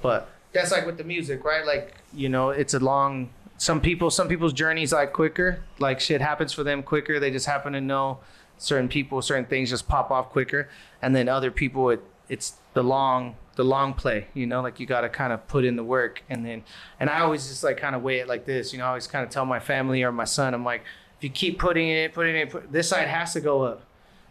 but 0.00 0.28
that's 0.52 0.70
like 0.72 0.86
with 0.86 0.98
the 0.98 1.04
music, 1.04 1.44
right? 1.44 1.66
Like 1.66 1.94
you 2.14 2.28
know, 2.28 2.50
it's 2.50 2.74
a 2.74 2.78
long. 2.80 3.30
Some 3.58 3.80
people, 3.80 4.10
some 4.10 4.26
people's 4.26 4.52
journeys 4.52 4.92
like 4.92 5.12
quicker. 5.12 5.62
Like 5.78 6.00
shit 6.00 6.20
happens 6.20 6.52
for 6.52 6.64
them 6.64 6.82
quicker. 6.82 7.20
They 7.20 7.30
just 7.30 7.46
happen 7.46 7.72
to 7.74 7.80
know 7.80 8.18
certain 8.58 8.88
people, 8.88 9.22
certain 9.22 9.44
things 9.44 9.70
just 9.70 9.86
pop 9.88 10.10
off 10.10 10.30
quicker. 10.30 10.68
And 11.00 11.14
then 11.14 11.28
other 11.28 11.50
people, 11.50 11.90
it 11.90 12.02
it's 12.28 12.54
the 12.74 12.82
long, 12.82 13.36
the 13.56 13.64
long 13.64 13.94
play. 13.94 14.26
You 14.34 14.46
know, 14.46 14.62
like 14.62 14.80
you 14.80 14.86
got 14.86 15.02
to 15.02 15.08
kind 15.08 15.32
of 15.32 15.46
put 15.48 15.64
in 15.64 15.76
the 15.76 15.84
work. 15.84 16.22
And 16.30 16.44
then, 16.44 16.62
and 16.98 17.10
I 17.10 17.20
always 17.20 17.48
just 17.48 17.62
like 17.64 17.76
kind 17.76 17.94
of 17.94 18.02
weigh 18.02 18.20
it 18.20 18.28
like 18.28 18.44
this. 18.46 18.72
You 18.72 18.78
know, 18.78 18.86
I 18.86 18.88
always 18.88 19.06
kind 19.06 19.24
of 19.24 19.30
tell 19.30 19.44
my 19.44 19.60
family 19.60 20.02
or 20.02 20.12
my 20.12 20.24
son, 20.24 20.54
I'm 20.54 20.64
like, 20.64 20.82
if 21.18 21.24
you 21.24 21.30
keep 21.30 21.58
putting 21.58 21.88
it, 21.88 22.12
putting 22.14 22.34
it, 22.36 22.50
put, 22.50 22.72
this 22.72 22.88
side 22.88 23.08
has 23.08 23.32
to 23.34 23.40
go 23.40 23.62
up. 23.62 23.82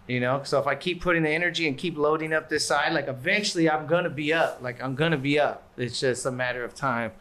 You 0.08 0.20
know, 0.20 0.42
so 0.44 0.60
if 0.60 0.68
I 0.68 0.76
keep 0.76 1.00
putting 1.02 1.24
the 1.24 1.30
energy 1.30 1.68
and 1.68 1.78
keep 1.78 1.98
loading 1.98 2.34
up 2.34 2.50
this 2.50 2.66
side, 2.66 2.92
like 2.94 3.08
eventually 3.08 3.70
I'm 3.70 3.88
gonna 3.88 4.10
be 4.10 4.34
up. 4.34 4.60
Like 4.62 4.82
I'm 4.84 4.96
gonna 4.96 5.18
be 5.18 5.40
up. 5.40 5.64
It's 5.78 6.00
just 6.02 6.26
a 6.26 6.32
matter 6.32 6.66
of 6.66 6.74
time 6.76 7.12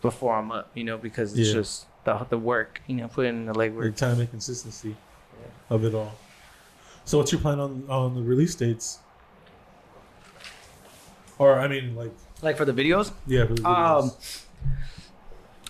before 0.00 0.34
I'm 0.36 0.50
up. 0.52 0.70
You 0.74 0.84
know, 0.84 0.96
because 0.96 1.36
it's 1.36 1.48
Yeah. 1.48 1.54
just 1.54 1.86
the 2.04 2.24
the 2.30 2.38
work. 2.38 2.80
You 2.86 2.96
know, 2.96 3.08
putting 3.08 3.36
in 3.40 3.46
the 3.46 3.52
legwork. 3.52 3.86
Like 3.86 3.96
time 3.96 4.20
and 4.20 4.30
consistency 4.30 4.96
of 5.68 5.84
it 5.84 5.94
all. 5.94 6.14
So 7.04 7.18
what's 7.18 7.32
your 7.32 7.40
plan 7.40 7.58
on 7.60 7.84
on 7.90 8.14
the 8.14 8.22
release 8.22 8.54
dates? 8.54 9.00
Or 11.38 11.58
I 11.58 11.68
mean, 11.68 11.94
like 11.96 12.12
Like 12.42 12.56
for 12.56 12.64
the 12.64 12.72
videos, 12.72 13.12
yeah, 13.26 13.46
for 13.46 13.54
the 13.54 13.68
um. 13.68 14.12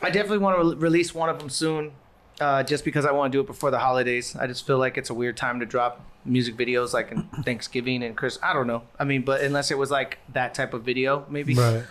I 0.00 0.10
definitely 0.10 0.38
want 0.38 0.58
to 0.60 0.64
re- 0.64 0.76
release 0.76 1.14
one 1.14 1.28
of 1.28 1.38
them 1.38 1.50
soon. 1.50 1.92
Uh, 2.40 2.62
just 2.62 2.84
because 2.84 3.04
I 3.04 3.10
want 3.10 3.32
to 3.32 3.36
do 3.36 3.40
it 3.40 3.48
before 3.48 3.72
the 3.72 3.80
holidays. 3.80 4.36
I 4.36 4.46
just 4.46 4.64
feel 4.64 4.78
like 4.78 4.96
it's 4.96 5.10
a 5.10 5.14
weird 5.14 5.36
time 5.36 5.58
to 5.58 5.66
drop 5.66 6.00
music 6.24 6.56
videos, 6.56 6.92
like 6.92 7.10
in 7.10 7.22
Thanksgiving 7.42 8.04
and 8.04 8.16
Chris. 8.16 8.38
I 8.40 8.52
don't 8.52 8.68
know. 8.68 8.82
I 8.96 9.02
mean, 9.02 9.22
but 9.22 9.40
unless 9.40 9.72
it 9.72 9.78
was 9.78 9.90
like 9.90 10.18
that 10.34 10.54
type 10.54 10.72
of 10.72 10.84
video, 10.84 11.26
maybe. 11.28 11.54
right. 11.54 11.82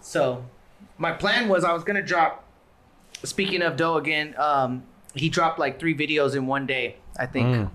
So 0.00 0.44
my 0.96 1.12
plan 1.12 1.48
was 1.48 1.62
I 1.62 1.72
was 1.72 1.84
gonna 1.84 2.02
drop. 2.02 2.44
Speaking 3.22 3.62
of 3.62 3.76
Doe 3.76 3.96
again, 3.98 4.34
um, 4.36 4.82
he 5.14 5.28
dropped 5.28 5.60
like 5.60 5.78
three 5.78 5.94
videos 5.96 6.34
in 6.34 6.46
one 6.48 6.66
day, 6.66 6.96
I 7.16 7.26
think, 7.26 7.68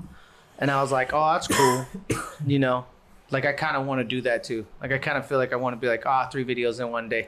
and 0.59 0.69
I 0.71 0.81
was 0.81 0.91
like, 0.91 1.11
oh, 1.13 1.31
that's 1.33 1.47
cool. 1.47 1.85
you 2.45 2.59
know, 2.59 2.85
like 3.33 3.45
I 3.45 3.51
kind 3.53 3.75
of 3.75 3.85
want 3.85 3.99
to 3.99 4.05
do 4.05 4.21
that 4.21 4.43
too. 4.43 4.65
Like 4.81 4.91
I 4.91 4.97
kind 4.97 5.17
of 5.17 5.25
feel 5.25 5.37
like 5.37 5.51
I 5.51 5.57
want 5.57 5.73
to 5.75 5.77
be 5.79 5.87
like, 5.87 6.05
ah, 6.05 6.27
three 6.31 6.45
videos 6.45 6.79
in 6.79 6.89
one 6.91 7.09
day. 7.09 7.27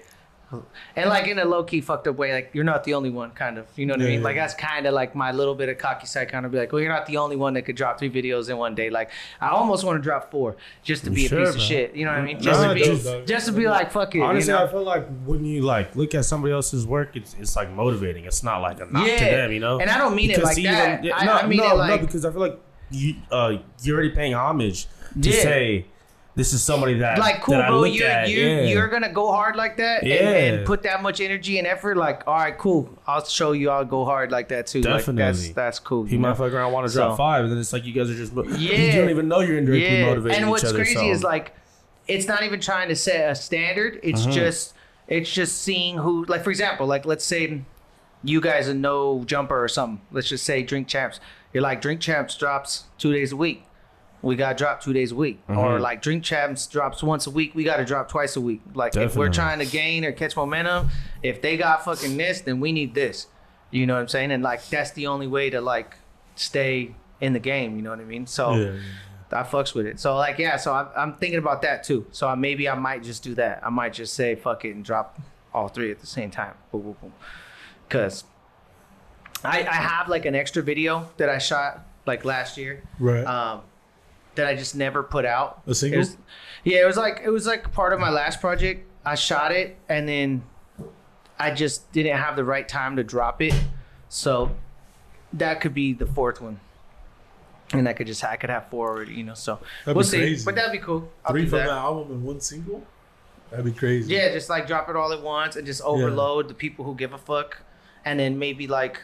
And 0.96 1.10
like 1.10 1.28
in 1.28 1.38
a 1.40 1.44
low 1.44 1.64
key 1.64 1.82
fucked 1.82 2.08
up 2.08 2.16
way, 2.18 2.32
like 2.32 2.52
you're 2.54 2.64
not 2.64 2.84
the 2.86 2.94
only 2.94 3.10
one, 3.10 3.32
kind 3.32 3.58
of. 3.58 3.66
You 3.76 3.88
know 3.88 3.94
what 3.96 4.02
I 4.02 4.06
mean? 4.06 4.20
yeah. 4.20 4.24
Like 4.24 4.36
that's 4.38 4.54
kind 4.54 4.86
of 4.86 4.94
like 4.94 5.14
my 5.16 5.32
little 5.34 5.56
bit 5.56 5.68
of 5.70 5.80
cocky 5.80 6.06
side, 6.06 6.30
kind 6.30 6.46
of 6.46 6.52
be 6.52 6.58
like, 6.60 6.72
well, 6.72 6.82
you're 6.82 6.92
not 6.94 7.08
the 7.08 7.18
only 7.18 7.36
one 7.36 7.56
that 7.56 7.64
could 7.64 7.76
drop 7.76 7.98
three 8.00 8.12
videos 8.12 8.50
in 8.50 8.56
one 8.58 8.76
day. 8.76 8.90
Like 8.90 9.10
I 9.42 9.50
almost 9.50 9.84
want 9.84 9.98
to 9.98 10.04
drop 10.04 10.32
four 10.32 10.56
just 10.84 11.04
to 11.06 11.10
be 11.10 11.28
Sure, 11.28 11.40
a 11.42 11.46
piece 11.48 11.56
of 11.56 11.62
shit. 11.62 11.96
You 11.96 12.06
know 12.06 12.12
what 12.12 12.22
I 12.22 12.26
mean? 12.26 12.40
Just 12.40 12.62
Nah, 12.62 12.70
to 12.70 12.74
be, 12.76 12.84
dude, 12.84 13.28
just 13.28 13.48
to 13.48 13.52
be 13.54 13.68
like, 13.68 13.92
fuck 13.92 14.14
it. 14.16 14.22
Honestly, 14.22 14.54
you 14.54 14.58
know? 14.60 14.66
I 14.66 14.72
feel 14.72 14.84
like 14.84 15.08
when 15.26 15.44
you 15.44 15.64
like 15.64 15.96
look 15.96 16.14
at 16.16 16.24
somebody 16.26 16.54
else's 16.54 16.86
work, 16.86 17.16
it's 17.18 17.36
it's 17.40 17.56
like 17.56 17.72
motivating. 17.72 18.26
It's 18.26 18.44
not 18.44 18.60
like 18.62 18.80
a 18.80 18.86
knock 18.86 19.08
Yeah. 19.08 19.18
to 19.18 19.26
them, 19.26 19.52
you 19.52 19.60
know. 19.60 19.80
And 19.80 19.90
I 19.90 19.98
don't 19.98 20.16
mean 20.16 20.30
it 20.32 20.42
like 20.44 20.58
you 20.58 20.64
that. 20.70 21.02
don't- 21.04 21.12
I- 21.22 21.26
no, 21.26 21.34
I 21.34 21.48
mean 21.48 21.58
no, 21.58 21.72
it 21.74 21.78
like- 21.78 21.90
no, 22.02 22.06
because 22.06 22.24
I 22.24 22.32
feel 22.32 22.42
like 22.42 22.60
you 22.92 23.16
uh 23.32 23.58
you're 23.82 23.96
already 23.98 24.12
paying 24.16 24.36
homage 24.36 24.86
to 25.20 25.30
Yeah. 25.30 25.42
say 25.42 25.86
this 26.36 26.52
is 26.54 26.62
somebody 26.62 26.96
that 27.00 27.18
like 27.18 27.42
cool, 27.42 27.56
that 27.56 27.70
bro. 27.70 27.80
look 27.80 27.94
You 27.94 28.06
at. 28.06 28.30
you 28.30 28.38
yeah. 28.46 28.62
you're 28.64 28.88
gonna 28.90 29.12
go 29.12 29.32
hard 29.32 29.56
like 29.56 29.78
that, 29.78 30.02
and, 30.04 30.10
Yeah. 30.12 30.30
and 30.30 30.66
put 30.66 30.84
that 30.84 31.02
much 31.02 31.22
energy 31.22 31.58
and 31.58 31.66
effort. 31.66 31.96
Like, 31.98 32.28
all 32.28 32.36
right, 32.36 32.58
cool. 32.58 32.90
I'll 33.08 33.24
show 33.26 33.54
you. 33.54 33.70
I'll 33.70 33.86
go 33.86 34.04
hard 34.06 34.32
like 34.32 34.50
that 34.50 34.68
too. 34.68 34.82
Like, 34.82 35.06
that's 35.06 35.06
Definitely. 35.06 35.54
that's 35.54 35.80
cool. 35.80 36.04
He 36.04 36.16
you 36.16 36.22
know? 36.22 36.30
might 36.30 36.38
fuck 36.38 36.52
around 36.52 36.74
want 36.74 36.88
to 36.88 36.94
drop 36.94 37.14
So- 37.14 37.16
five, 37.18 37.44
and 37.44 37.52
then 37.54 37.60
it's 37.60 37.72
like 37.74 37.86
you 37.86 37.94
guys 37.94 38.10
are 38.10 38.16
just 38.16 38.34
you 38.34 38.44
Yeah. 38.70 38.96
don't 38.98 39.10
even 39.10 39.28
know 39.28 39.40
you're 39.40 39.58
indirectly 39.58 40.00
yeah. 40.00 40.06
motivating 40.08 40.42
And 40.42 40.50
what's 40.50 40.64
other. 40.66 40.76
crazy 40.80 40.96
so. 40.96 41.10
is 41.10 41.24
like, 41.24 41.56
it's 42.08 42.28
not 42.28 42.44
even 42.44 42.60
trying 42.60 42.90
to 42.90 42.96
set 42.96 43.30
a 43.32 43.36
standard. 43.36 44.00
It's 44.04 44.22
Mm-hmm. 44.24 44.32
just 44.32 44.74
it's 45.08 45.32
just 45.32 45.62
seeing 45.62 45.98
who. 46.00 46.26
Like 46.26 46.44
for 46.44 46.50
example, 46.52 46.86
like 46.88 47.06
let's 47.06 47.24
say 47.24 47.62
you 48.24 48.42
guys 48.42 48.68
are 48.68 48.74
no 48.74 49.24
jumper 49.26 49.64
or 49.64 49.68
something. 49.68 50.02
Let's 50.12 50.28
just 50.28 50.44
say 50.44 50.64
drink 50.64 50.88
champs. 50.88 51.20
You're 51.54 51.62
like 51.64 51.80
Drink 51.80 52.02
Champs 52.02 52.36
drops 52.36 52.84
two 52.98 53.14
days 53.14 53.32
a 53.32 53.38
week. 53.38 53.65
We 54.26 54.36
got 54.36 54.58
to 54.58 54.64
drop 54.64 54.82
two 54.82 54.92
days 54.92 55.12
a 55.12 55.16
week. 55.16 55.40
Or 55.48 55.80
like 55.80 56.02
Drink 56.02 56.24
Champs 56.24 56.66
drops 56.66 57.04
once 57.04 57.28
a 57.28 57.32
week. 57.32 57.54
We 57.54 57.64
got 57.64 57.78
to 57.78 57.86
drop 57.86 58.10
twice 58.10 58.36
a 58.36 58.42
week. 58.42 58.62
Like 58.74 58.96
if 58.96 59.16
we're 59.16 59.30
trying 59.30 59.60
to 59.60 59.66
gain 59.66 60.04
or 60.04 60.12
catch 60.12 60.36
momentum, 60.36 60.90
if 61.22 61.42
they 61.42 61.58
got 61.58 61.86
fucking 61.86 62.18
this, 62.18 62.42
then 62.42 62.60
we 62.60 62.72
need 62.72 62.96
this. 62.96 63.28
You 63.70 63.86
know 63.86 63.94
what 63.94 64.02
I'm 64.02 64.08
saying? 64.08 64.32
And 64.32 64.42
like 64.42 64.68
that's 64.70 64.92
the 64.92 65.08
only 65.08 65.28
way 65.28 65.52
to 65.52 65.62
like 65.62 65.96
stay 66.36 66.96
in 67.22 67.34
the 67.34 67.40
game. 67.40 67.76
You 67.76 67.84
know 67.84 67.92
what 67.92 68.00
I 68.00 68.04
mean? 68.06 68.26
So. 68.28 68.56
Yeah. 68.56 68.78
I 69.32 69.44
fucks 69.44 69.74
with 69.74 69.86
it. 69.86 70.00
So 70.00 70.16
like 70.16 70.38
yeah, 70.38 70.56
so 70.56 70.74
I'm, 70.74 70.88
I'm 70.96 71.14
thinking 71.16 71.40
about 71.40 71.62
that 71.64 71.84
too. 71.84 72.06
So 72.12 72.28
I, 72.28 72.36
maybe 72.36 72.70
I 72.70 72.76
might 72.76 73.04
just 73.04 73.22
do 73.22 73.34
that. 73.36 73.60
I 73.66 73.70
might 73.70 73.92
just 73.92 74.14
say 74.14 74.36
fuck 74.36 74.64
it 74.64 74.76
and 74.76 74.86
drop 74.86 75.20
all 75.54 75.68
three 75.68 75.92
at 75.92 76.00
the 76.00 76.06
same 76.08 76.32
time. 76.32 76.54
Boom, 76.72 76.84
boom, 76.84 76.96
boom. 77.02 77.14
Cause 77.90 78.24
I 79.44 79.60
I 79.68 79.74
have 79.74 80.08
like 80.10 80.26
an 80.26 80.36
extra 80.36 80.62
video 80.64 81.10
that 81.18 81.28
I 81.28 81.40
shot 81.40 81.86
like 82.06 82.24
last 82.24 82.56
year, 82.56 82.84
Right. 83.00 83.26
um, 83.26 83.62
that 84.36 84.48
I 84.48 84.56
just 84.56 84.76
never 84.76 85.04
put 85.04 85.26
out. 85.26 85.62
A 85.68 85.74
single? 85.76 85.98
It 85.98 86.00
was, 86.00 86.18
yeah, 86.64 86.82
it 86.82 86.86
was 86.86 86.98
like 86.98 87.22
it 87.24 87.30
was 87.30 87.46
like 87.48 87.72
part 87.72 87.94
of 87.94 88.00
my 88.00 88.10
last 88.10 88.42
project. 88.42 88.86
I 89.06 89.16
shot 89.16 89.52
it 89.52 89.78
and 89.88 90.08
then 90.10 90.44
I 91.38 91.52
just 91.52 91.92
didn't 91.92 92.18
have 92.18 92.36
the 92.36 92.44
right 92.44 92.68
time 92.68 92.96
to 92.96 93.04
drop 93.04 93.42
it. 93.42 93.54
So 94.10 94.56
that 95.34 95.62
could 95.62 95.74
be 95.74 95.94
the 95.94 96.06
fourth 96.06 96.42
one. 96.42 96.60
And 97.74 97.88
I 97.90 97.94
could 97.94 98.08
just 98.08 98.24
I 98.24 98.36
could 98.36 98.50
have 98.50 98.70
four 98.70 98.90
already, 98.90 99.14
you 99.14 99.24
know. 99.24 99.34
So 99.34 99.60
That'd 99.86 99.96
we'll 99.96 100.04
be 100.04 100.10
see. 100.10 100.18
crazy. 100.18 100.46
But 100.46 100.56
that'd 100.56 100.72
be 100.72 100.78
cool. 100.80 101.10
I'll 101.26 101.32
Three 101.32 101.46
from 101.48 101.60
that. 101.60 101.66
the 101.68 101.72
album 101.74 102.12
and 102.14 102.24
one 102.24 102.40
single. 102.40 102.86
That'd 103.52 103.66
be 103.66 103.72
crazy. 103.72 104.14
Yeah, 104.14 104.32
just 104.34 104.50
like 104.50 104.68
drop 104.68 104.90
it 104.90 104.96
all 104.96 105.12
at 105.14 105.22
once 105.22 105.56
and 105.56 105.66
just 105.66 105.82
overload 105.82 106.48
the 106.48 106.54
people 106.54 106.84
who 106.86 106.96
give 106.96 107.14
a 107.14 107.18
fuck, 107.18 107.62
and 108.04 108.20
then 108.20 108.40
maybe 108.40 108.68
like 108.68 109.02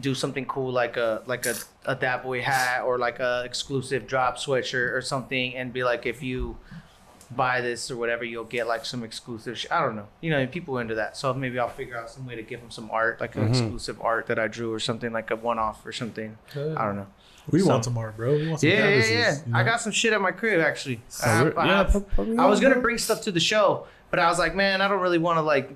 do 0.00 0.14
something 0.14 0.44
cool 0.44 0.70
like 0.72 0.96
a 0.96 1.22
like 1.26 1.46
a 1.46 1.54
a 1.86 1.94
that 1.96 2.22
boy 2.22 2.42
hat 2.42 2.82
or 2.82 2.98
like 2.98 3.20
a 3.20 3.42
exclusive 3.44 4.06
drop 4.06 4.36
sweatshirt 4.36 4.92
or 4.92 5.00
something, 5.00 5.54
and 5.56 5.72
be 5.72 5.82
like 5.84 6.04
if 6.06 6.22
you 6.22 6.56
buy 7.30 7.60
this 7.60 7.90
or 7.90 7.96
whatever, 7.96 8.24
you'll 8.24 8.44
get 8.44 8.66
like 8.66 8.84
some 8.84 9.02
exclusive. 9.04 9.58
Sh- 9.58 9.66
I 9.70 9.80
don't 9.80 9.96
know, 9.96 10.08
you 10.20 10.30
know, 10.30 10.46
people 10.46 10.78
are 10.78 10.82
into 10.82 10.94
that, 10.96 11.16
so 11.16 11.32
maybe 11.34 11.58
I'll 11.58 11.68
figure 11.68 11.96
out 11.96 12.10
some 12.10 12.26
way 12.26 12.36
to 12.36 12.42
give 12.42 12.60
them 12.60 12.70
some 12.70 12.90
art, 12.90 13.20
like 13.20 13.34
an 13.36 13.42
mm-hmm. 13.42 13.52
exclusive 13.52 14.00
art 14.00 14.26
that 14.28 14.38
I 14.38 14.48
drew 14.48 14.72
or 14.72 14.80
something, 14.80 15.12
like 15.12 15.30
a 15.30 15.36
one 15.36 15.58
off 15.58 15.84
or 15.84 15.92
something. 15.92 16.36
I 16.54 16.84
don't 16.84 16.96
know. 16.96 17.06
We 17.50 17.60
So- 17.60 17.68
want 17.68 17.84
some 17.84 17.96
art, 17.96 18.16
bro. 18.16 18.36
We 18.36 18.48
want 18.48 18.60
some 18.60 18.68
Yeah, 18.68 18.76
yeah, 18.76 18.82
canvases, 18.82 19.10
yeah. 19.10 19.36
you 19.46 19.52
know? 19.52 19.58
I 19.58 19.62
got 19.62 19.80
some 19.80 19.92
shit 19.92 20.12
at 20.12 20.20
my 20.20 20.32
crib 20.32 20.60
actually. 20.60 21.00
I, 21.24 21.42
we're- 21.44 21.56
I 21.56 21.66
yeah, 21.66 21.76
have- 21.78 21.92
put- 21.92 22.10
put 22.10 22.28
me 22.28 22.36
I 22.38 22.46
was 22.46 22.60
gonna 22.60 22.80
bring 22.80 22.98
stuff 22.98 23.22
to 23.22 23.32
the 23.32 23.40
show, 23.40 23.86
but 24.10 24.18
I 24.20 24.28
was 24.28 24.38
like, 24.38 24.54
man, 24.54 24.80
I 24.82 24.88
don't 24.88 25.00
really 25.00 25.18
want 25.18 25.38
to 25.38 25.42
like. 25.42 25.74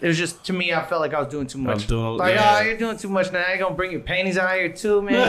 It 0.00 0.06
was 0.06 0.16
just 0.16 0.44
to 0.44 0.52
me, 0.52 0.72
I 0.72 0.84
felt 0.86 1.00
like 1.00 1.12
I 1.12 1.18
was 1.18 1.26
doing 1.28 1.48
too 1.48 1.58
much. 1.58 1.88
doing 1.88 2.04
a- 2.04 2.12
like, 2.12 2.34
yeah. 2.34 2.58
oh, 2.60 2.64
you're 2.64 2.76
doing 2.76 2.96
too 2.96 3.08
much 3.08 3.32
now. 3.32 3.44
You 3.52 3.58
gonna 3.58 3.74
bring 3.74 3.90
your 3.90 4.00
panties 4.00 4.38
out 4.38 4.54
here 4.54 4.68
too, 4.72 5.02
man? 5.02 5.14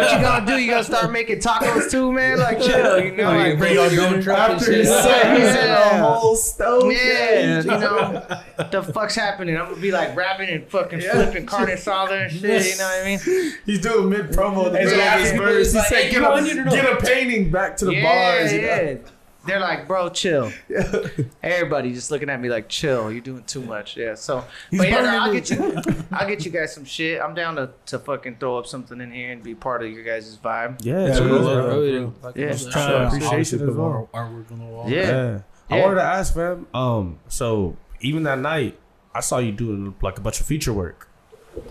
What 0.00 0.12
you 0.12 0.20
gonna 0.20 0.46
do? 0.46 0.54
You 0.58 0.70
gonna 0.70 0.84
start 0.84 1.12
making 1.12 1.40
tacos 1.40 1.90
too, 1.90 2.10
man? 2.10 2.38
Like, 2.38 2.60
chill, 2.60 2.98
you 2.98 3.14
know? 3.14 3.24
Oh, 3.30 3.36
like, 3.36 3.58
bring 3.58 3.74
your 3.74 3.84
own 4.06 4.22
truck 4.22 4.38
After 4.38 4.64
shit. 4.64 4.78
he 4.80 4.84
said 4.86 5.38
Yeah. 5.38 6.00
a 6.00 6.14
whole 6.14 6.34
stove. 6.34 6.90
yeah, 6.90 7.58
you 7.60 7.64
know, 7.66 8.26
the 8.70 8.82
fuck's 8.82 9.16
happening? 9.16 9.56
I'm 9.58 9.68
gonna 9.70 9.80
be 9.82 9.92
like 9.92 10.16
rapping 10.16 10.48
and 10.48 10.66
fucking 10.68 11.00
flipping 11.02 11.44
carne 11.44 11.68
asada 11.68 12.22
and 12.22 12.32
shit. 12.32 12.72
You 12.72 12.78
know 12.78 12.84
what 12.84 13.02
I 13.02 13.04
mean? 13.04 13.52
He's 13.66 13.80
doing 13.82 14.08
mid 14.08 14.28
promo. 14.30 14.70
He's 14.80 14.92
verse. 15.32 15.72
He 15.72 15.78
like, 15.78 15.86
said, 15.88 16.04
"Hey, 16.04 16.10
get, 16.10 16.22
a, 16.22 16.24
want 16.30 16.46
you 16.46 16.54
to 16.54 16.64
know." 16.64 16.70
get 16.70 16.90
a 16.90 16.96
painting 17.04 17.50
back 17.50 17.76
to 17.78 17.84
the 17.84 18.02
bars. 18.02 18.50
You 18.52 18.62
know? 18.62 18.98
Yeah. 19.42 19.46
They're 19.46 19.60
like, 19.60 19.86
bro, 19.88 20.08
chill. 20.10 20.52
Everybody 21.42 21.92
just 21.92 22.10
looking 22.10 22.28
at 22.30 22.40
me 22.40 22.48
like, 22.48 22.68
chill. 22.68 23.10
You're 23.10 23.20
doing 23.20 23.44
too 23.44 23.62
much. 23.62 23.96
Yeah. 23.96 24.14
So, 24.14 24.44
but 24.72 24.88
yeah, 24.88 25.02
no, 25.02 25.18
I'll 25.24 25.32
get 25.32 25.50
you. 25.50 25.80
I'll 26.12 26.28
get 26.28 26.44
you 26.44 26.50
guys 26.50 26.74
some 26.74 26.84
shit. 26.84 27.20
I'm 27.20 27.34
down 27.34 27.56
to, 27.56 27.70
to 27.86 27.98
fucking 27.98 28.36
throw 28.36 28.58
up 28.58 28.66
something 28.66 29.00
in 29.00 29.10
here 29.10 29.32
and 29.32 29.42
be 29.42 29.54
part 29.54 29.82
of 29.82 29.90
your 29.90 30.04
guys' 30.04 30.36
vibe. 30.36 30.84
Yeah, 30.84 31.00
Yeah, 31.00 31.06
it's 31.08 31.18
cool, 31.18 31.28
will, 31.28 31.38
bro. 31.42 31.66
bro. 31.66 31.80
We 31.80 31.90
bro. 31.90 32.00
do. 32.00 32.14
Like, 32.22 32.36
Yeah. 32.36 32.44
yeah. 32.46 32.50
Just 32.52 32.62
Sure, 32.64 32.72
trying 32.72 32.88
to 32.90 33.06
appreciation 33.06 33.28
obviously 33.32 33.58
as 33.60 33.64
put 33.64 33.76
well. 33.76 33.88
more 33.88 34.08
artwork 34.14 34.52
on 34.52 34.58
the 34.58 34.64
wall. 34.64 34.90
Yeah. 34.90 35.00
Yeah. 35.08 35.38
I 35.70 35.76
Yeah. 35.76 35.82
wanted 35.84 35.94
to 35.96 36.02
ask, 36.02 36.34
fam. 36.34 36.66
Um, 36.74 37.18
so 37.28 37.76
even 38.00 38.22
that 38.24 38.38
night, 38.38 38.78
I 39.14 39.20
saw 39.20 39.38
you 39.38 39.52
doing 39.52 39.94
like 40.02 40.18
a 40.18 40.20
bunch 40.20 40.40
of 40.40 40.46
feature 40.46 40.72
work. 40.72 41.08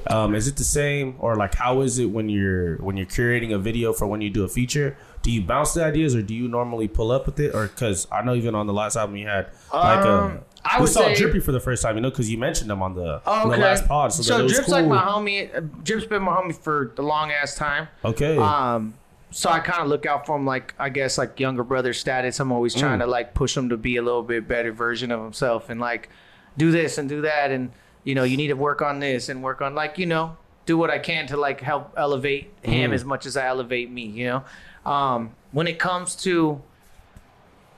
Um, 0.07 0.35
is 0.35 0.45
it 0.47 0.57
the 0.57 0.65
same, 0.65 1.15
or 1.19 1.37
like 1.37 1.55
how 1.55 1.79
is 1.81 1.99
it 1.99 2.07
when 2.07 2.27
you're 2.27 2.75
when 2.77 2.97
you're 2.97 3.05
curating 3.05 3.53
a 3.55 3.57
video 3.57 3.93
for 3.93 4.07
when 4.07 4.19
you 4.19 4.29
do 4.29 4.43
a 4.43 4.49
feature? 4.49 4.97
Do 5.21 5.31
you 5.31 5.41
bounce 5.41 5.73
the 5.73 5.83
ideas, 5.83 6.15
or 6.15 6.21
do 6.21 6.33
you 6.33 6.47
normally 6.47 6.87
pull 6.87 7.11
up 7.11 7.25
with 7.25 7.39
it, 7.39 7.53
or 7.53 7.67
because 7.67 8.07
I 8.11 8.21
know 8.21 8.35
even 8.35 8.55
on 8.55 8.67
the 8.67 8.73
last 8.73 8.95
album 8.95 9.17
you 9.17 9.27
had 9.27 9.47
like 9.73 10.05
Um, 10.05 10.31
a. 10.31 10.39
I 10.63 10.81
we 10.81 10.87
saw 10.87 11.01
say- 11.01 11.15
Drippy 11.15 11.39
for 11.39 11.51
the 11.51 11.59
first 11.59 11.81
time, 11.83 11.95
you 11.95 12.01
know, 12.01 12.09
because 12.09 12.29
you 12.29 12.37
mentioned 12.37 12.69
them 12.69 12.81
on 12.81 12.93
the, 12.95 13.21
Oh, 13.25 13.31
on 13.31 13.47
the 13.49 13.53
okay. 13.55 13.63
last 13.63 13.87
pod. 13.87 14.11
So, 14.13 14.23
So, 14.23 14.33
that 14.35 14.39
it 14.41 14.43
was 14.43 14.53
Drip's 14.53 14.65
cool. 14.67 14.75
like 14.75 14.85
my 14.87 15.01
homie. 15.01 15.55
Uh, 15.55 15.61
Drip's 15.83 16.05
been 16.05 16.21
my 16.23 16.33
homie 16.35 16.55
for 16.55 16.91
the 16.95 17.01
long 17.01 17.31
ass 17.31 17.55
time. 17.55 17.87
Okay. 18.03 18.37
Um, 18.37 18.93
so 19.31 19.49
I 19.49 19.59
kind 19.59 19.81
of 19.81 19.87
look 19.87 20.05
out 20.05 20.25
for 20.25 20.35
him, 20.37 20.45
like 20.45 20.73
I 20.79 20.89
guess 20.89 21.17
like 21.17 21.39
younger 21.39 21.63
brother 21.63 21.93
status. 21.93 22.39
I'm 22.39 22.51
always 22.51 22.73
trying 22.73 22.99
to 22.99 23.05
like 23.07 23.33
push 23.33 23.55
him 23.55 23.69
to 23.69 23.77
be 23.77 23.95
a 23.97 24.01
little 24.01 24.23
bit 24.23 24.47
better 24.47 24.71
version 24.71 25.11
of 25.11 25.21
himself 25.21 25.69
and 25.69 25.79
like 25.79 26.09
do 26.57 26.71
this 26.71 26.97
and 26.97 27.07
do 27.07 27.21
that 27.21 27.51
and 27.51 27.71
you 28.03 28.15
know 28.15 28.23
you 28.23 28.35
need 28.37 28.47
to 28.47 28.55
work 28.55 28.81
on 28.81 28.99
this 28.99 29.29
and 29.29 29.43
work 29.43 29.61
on 29.61 29.75
like 29.75 29.97
you 29.99 30.05
know 30.05 30.35
do 30.65 30.77
what 30.77 30.89
I 30.89 30.97
can 30.99 31.25
to 31.27 31.37
like 31.37 31.61
help 31.61 31.93
elevate 31.95 32.51
him 32.63 32.91
as 32.91 33.05
much 33.05 33.25
as 33.25 33.37
I 33.37 33.45
elevate 33.47 33.89
me. 33.91 34.03
You 34.05 34.25
know, 34.27 34.43
um, 34.85 35.31
when 35.51 35.67
it 35.67 35.79
comes 35.79 36.15
to 36.17 36.61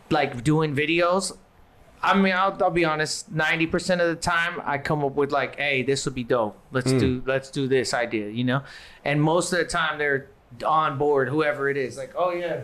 like 0.09 0.43
doing 0.43 0.75
videos. 0.75 1.35
I 2.03 2.15
mean, 2.15 2.33
I'll, 2.33 2.57
I'll 2.63 2.71
be 2.71 2.83
honest. 2.83 3.31
Ninety 3.31 3.67
percent 3.67 4.01
of 4.01 4.07
the 4.07 4.15
time, 4.15 4.59
I 4.65 4.79
come 4.79 5.03
up 5.05 5.13
with 5.13 5.31
like, 5.31 5.57
"Hey, 5.57 5.83
this 5.83 6.05
would 6.05 6.15
be 6.15 6.23
dope. 6.23 6.57
Let's 6.71 6.91
do 6.91 7.21
let's 7.25 7.51
do 7.51 7.67
this 7.67 7.93
idea," 7.93 8.29
you 8.29 8.43
know. 8.43 8.63
And 9.05 9.21
most 9.21 9.53
of 9.53 9.59
the 9.59 9.65
time, 9.65 9.99
they're 9.99 10.27
on 10.65 10.97
board. 10.97 11.29
Whoever 11.29 11.69
it 11.69 11.77
is, 11.77 11.97
like, 11.97 12.13
"Oh 12.17 12.31
yeah, 12.31 12.61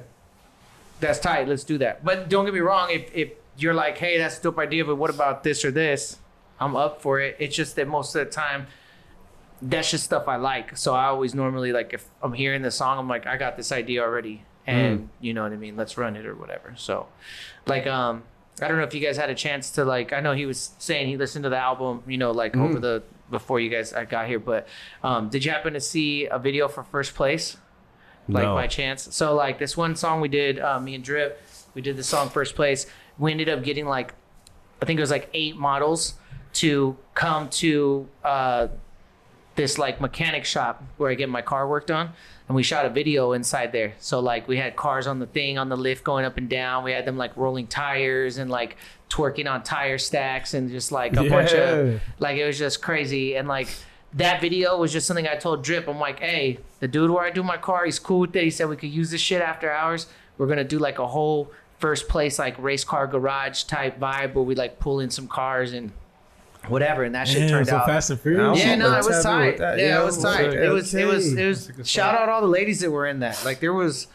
that's 0.99 1.19
tight. 1.19 1.47
Let's 1.47 1.63
do 1.63 1.77
that." 1.77 2.03
But 2.03 2.29
don't 2.29 2.45
get 2.45 2.53
me 2.53 2.61
wrong. 2.61 2.89
If 2.89 3.15
if 3.15 3.29
you're 3.57 3.75
like, 3.75 3.97
"Hey, 3.99 4.17
that's 4.17 4.39
a 4.39 4.41
dope 4.41 4.57
idea," 4.57 4.85
but 4.85 4.95
what 4.95 5.11
about 5.11 5.43
this 5.43 5.63
or 5.63 5.69
this? 5.69 6.17
I'm 6.59 6.75
up 6.75 7.03
for 7.03 7.19
it. 7.19 7.35
It's 7.37 7.55
just 7.55 7.75
that 7.75 7.87
most 7.87 8.15
of 8.15 8.25
the 8.25 8.31
time, 8.31 8.65
that's 9.61 9.89
just 9.91 10.03
stuff 10.03 10.27
I 10.27 10.35
like. 10.37 10.77
So 10.77 10.93
I 10.93 11.05
always 11.05 11.33
normally 11.33 11.71
like 11.71 11.93
if 11.93 12.05
I'm 12.21 12.33
hearing 12.33 12.61
the 12.61 12.71
song, 12.71 12.99
I'm 12.99 13.07
like, 13.07 13.25
I 13.25 13.37
got 13.37 13.57
this 13.57 13.71
idea 13.71 14.01
already, 14.03 14.43
and 14.65 15.09
you 15.19 15.33
know 15.33 15.43
what 15.43 15.53
I 15.53 15.57
mean. 15.57 15.75
Let's 15.75 15.97
run 15.97 16.15
it 16.15 16.25
or 16.25 16.35
whatever. 16.35 16.73
So, 16.75 17.07
like, 17.65 17.87
um, 17.87 18.23
I 18.61 18.67
don't 18.67 18.77
know 18.77 18.83
if 18.83 18.93
you 18.93 19.01
guys 19.01 19.17
had 19.17 19.29
a 19.29 19.35
chance 19.35 19.71
to 19.71 19.85
like. 19.85 20.13
I 20.13 20.19
know 20.19 20.33
he 20.33 20.45
was 20.45 20.71
saying 20.77 21.07
he 21.07 21.17
listened 21.17 21.43
to 21.43 21.49
the 21.49 21.57
album, 21.57 22.03
you 22.07 22.17
know, 22.17 22.31
like 22.31 22.55
over 22.55 22.79
the 22.79 23.03
before 23.29 23.59
you 23.59 23.69
guys 23.69 23.93
I 23.93 24.05
got 24.05 24.27
here. 24.27 24.39
But 24.39 24.67
um, 25.03 25.29
did 25.29 25.43
you 25.43 25.51
happen 25.51 25.73
to 25.73 25.81
see 25.81 26.25
a 26.27 26.39
video 26.39 26.67
for 26.67 26.83
first 26.83 27.15
place? 27.15 27.57
Like 28.29 28.43
No. 28.43 28.55
by 28.55 28.67
chance. 28.67 29.15
So 29.15 29.35
like 29.35 29.57
this 29.57 29.77
one 29.77 29.95
song 29.95 30.19
we 30.21 30.27
did, 30.27 30.59
uh, 30.59 30.79
me 30.79 30.95
and 30.95 31.03
Drip, 31.03 31.41
we 31.73 31.81
did 31.81 31.95
the 31.95 32.03
song 32.03 32.29
first 32.29 32.55
place. 32.55 32.85
We 33.17 33.31
ended 33.31 33.47
up 33.47 33.63
getting 33.63 33.85
like, 33.85 34.13
I 34.81 34.85
think 34.85 34.97
it 34.97 35.01
was 35.01 35.11
like 35.11 35.29
eight 35.33 35.55
models 35.55 36.15
to 36.53 36.97
come 37.13 37.47
to 37.49 38.07
uh, 38.25 38.67
this 39.57 39.77
like 39.77 39.99
mechanic 39.99 40.45
shop 40.45 40.81
where 40.95 41.11
I 41.11 41.15
get 41.15 41.27
my 41.27 41.41
car 41.41 41.67
worked 41.67 41.91
on. 41.91 42.13
And 42.47 42.55
we 42.55 42.63
shot 42.63 42.85
a 42.85 42.89
video 42.89 43.33
inside 43.33 43.73
there. 43.73 43.93
So 43.99 44.21
like 44.21 44.47
we 44.47 44.55
had 44.55 44.77
cars 44.77 45.05
on 45.05 45.19
the 45.19 45.25
thing 45.25 45.57
on 45.57 45.67
the 45.67 45.75
lift 45.75 46.05
going 46.05 46.23
up 46.23 46.37
and 46.37 46.47
down. 46.47 46.85
We 46.85 46.93
had 46.93 47.03
them 47.03 47.17
like 47.17 47.35
rolling 47.35 47.67
tires 47.67 48.37
and 48.37 48.49
like 48.49 48.77
twerking 49.09 49.51
on 49.51 49.63
tire 49.63 49.97
stacks 49.97 50.53
and 50.53 50.69
just 50.69 50.93
like 50.93 51.17
a 51.17 51.27
bunch 51.29 51.51
of 51.51 51.99
like 52.19 52.37
it 52.37 52.45
was 52.45 52.57
just 52.57 52.81
crazy. 52.81 53.35
And 53.35 53.49
like 53.49 53.67
that 54.13 54.39
video 54.39 54.77
was 54.77 54.93
just 54.93 55.07
something 55.07 55.27
I 55.27 55.35
told 55.35 55.63
Drip. 55.63 55.89
I'm 55.89 55.99
like, 55.99 56.21
hey, 56.21 56.59
the 56.79 56.87
dude 56.87 57.11
where 57.11 57.25
I 57.25 57.31
do 57.31 57.43
my 57.43 57.57
car, 57.57 57.83
he's 57.83 57.99
cool 57.99 58.21
with 58.21 58.35
it. 58.37 58.43
He 58.43 58.49
said 58.49 58.69
we 58.69 58.77
could 58.77 58.91
use 58.91 59.11
this 59.11 59.19
shit 59.19 59.41
after 59.41 59.69
hours. 59.69 60.07
We're 60.37 60.47
gonna 60.47 60.63
do 60.63 60.79
like 60.79 60.99
a 60.99 61.07
whole 61.07 61.51
first 61.79 62.07
place 62.07 62.39
like 62.39 62.57
race 62.57 62.83
car 62.83 63.05
garage 63.07 63.63
type 63.63 63.99
vibe 63.99 64.33
where 64.33 64.43
we 64.43 64.55
like 64.55 64.79
pull 64.79 64.99
in 64.99 65.09
some 65.09 65.27
cars 65.27 65.73
and 65.73 65.91
whatever. 66.69 67.03
And 67.03 67.15
that 67.15 67.27
shit 67.27 67.39
Damn, 67.39 67.49
turned 67.49 67.67
so 67.67 67.77
out. 67.77 67.85
Fast 67.85 68.09
and 68.09 68.19
Furious. 68.19 68.59
Yeah, 68.59 68.75
no, 68.75 68.87
it 68.87 68.89
Let's 68.91 69.07
was 69.07 69.23
have 69.23 69.41
it 69.41 69.45
with 69.45 69.51
tight. 69.55 69.57
that. 69.59 69.79
Yeah, 69.79 69.85
Yeah, 69.87 70.01
it 70.01 70.05
was 70.05 70.25
okay. 70.25 70.43
tight. 70.45 70.53
It 70.53 70.69
was, 70.69 70.93
it 70.93 71.05
was, 71.05 71.33
it 71.33 71.47
was. 71.47 71.71
Shout 71.89 72.15
out 72.15 72.29
all 72.29 72.41
the 72.41 72.47
ladies 72.47 72.79
that 72.81 72.91
were 72.91 73.05
in 73.07 73.19
that. 73.19 73.43
Like 73.45 73.59
there 73.59 73.73
was, 73.73 74.07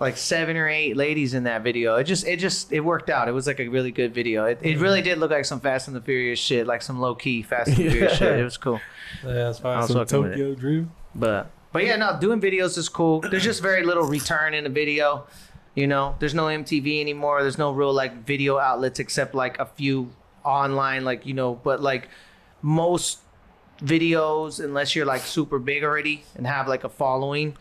like 0.00 0.16
seven 0.16 0.56
or 0.56 0.68
eight 0.68 0.96
ladies 0.96 1.34
in 1.34 1.42
that 1.42 1.62
video. 1.62 1.96
It 1.96 2.04
just, 2.04 2.24
it 2.24 2.38
just, 2.38 2.72
it 2.72 2.80
worked 2.80 3.10
out. 3.10 3.26
It 3.28 3.32
was 3.32 3.48
like 3.48 3.58
a 3.58 3.66
really 3.66 3.90
good 3.90 4.14
video. 4.14 4.44
It, 4.44 4.60
it 4.62 4.78
really 4.78 5.02
did 5.02 5.18
look 5.18 5.32
like 5.32 5.44
some 5.44 5.58
Fast 5.58 5.88
and 5.88 5.96
the 5.96 6.00
Furious 6.00 6.38
shit, 6.38 6.68
like 6.68 6.82
some 6.82 7.00
low 7.00 7.16
key 7.16 7.42
Fast 7.42 7.68
and 7.68 7.76
the 7.78 7.90
Furious 7.90 8.16
shit. 8.16 8.38
It 8.38 8.44
was 8.44 8.56
cool. 8.56 8.80
Yeah, 9.24 9.32
that's 9.32 9.58
I 9.58 9.62
fine. 9.62 9.78
was 9.78 9.86
Some 9.88 9.96
fucking 10.06 10.22
with 10.22 10.32
it. 10.32 10.36
Tokyo 10.36 10.54
Drift. 10.54 10.88
But 11.16 11.50
but 11.72 11.84
yeah, 11.84 11.96
no, 11.96 12.16
doing 12.20 12.40
videos 12.40 12.78
is 12.78 12.88
cool. 12.88 13.20
There's 13.22 13.42
just 13.42 13.60
very 13.60 13.84
little 13.84 14.04
return 14.04 14.54
in 14.54 14.66
a 14.66 14.68
video. 14.68 15.26
You 15.74 15.86
know, 15.88 16.14
there's 16.20 16.34
no 16.34 16.44
MTV 16.44 17.00
anymore. 17.00 17.42
There's 17.42 17.58
no 17.58 17.72
real 17.72 17.92
like 17.92 18.24
video 18.24 18.56
outlets 18.58 19.00
except 19.00 19.34
like 19.34 19.58
a 19.58 19.66
few 19.66 20.10
online, 20.48 21.04
like 21.04 21.26
you 21.26 21.34
know. 21.34 21.54
But 21.54 21.80
like 21.80 22.08
most 22.62 23.20
videos, 23.80 24.62
unless 24.62 24.96
you're 24.96 25.06
like 25.06 25.20
super 25.20 25.58
big 25.58 25.84
already 25.84 26.24
and 26.34 26.46
have 26.46 26.66
like 26.66 26.82
a 26.82 26.88
following, 26.88 27.56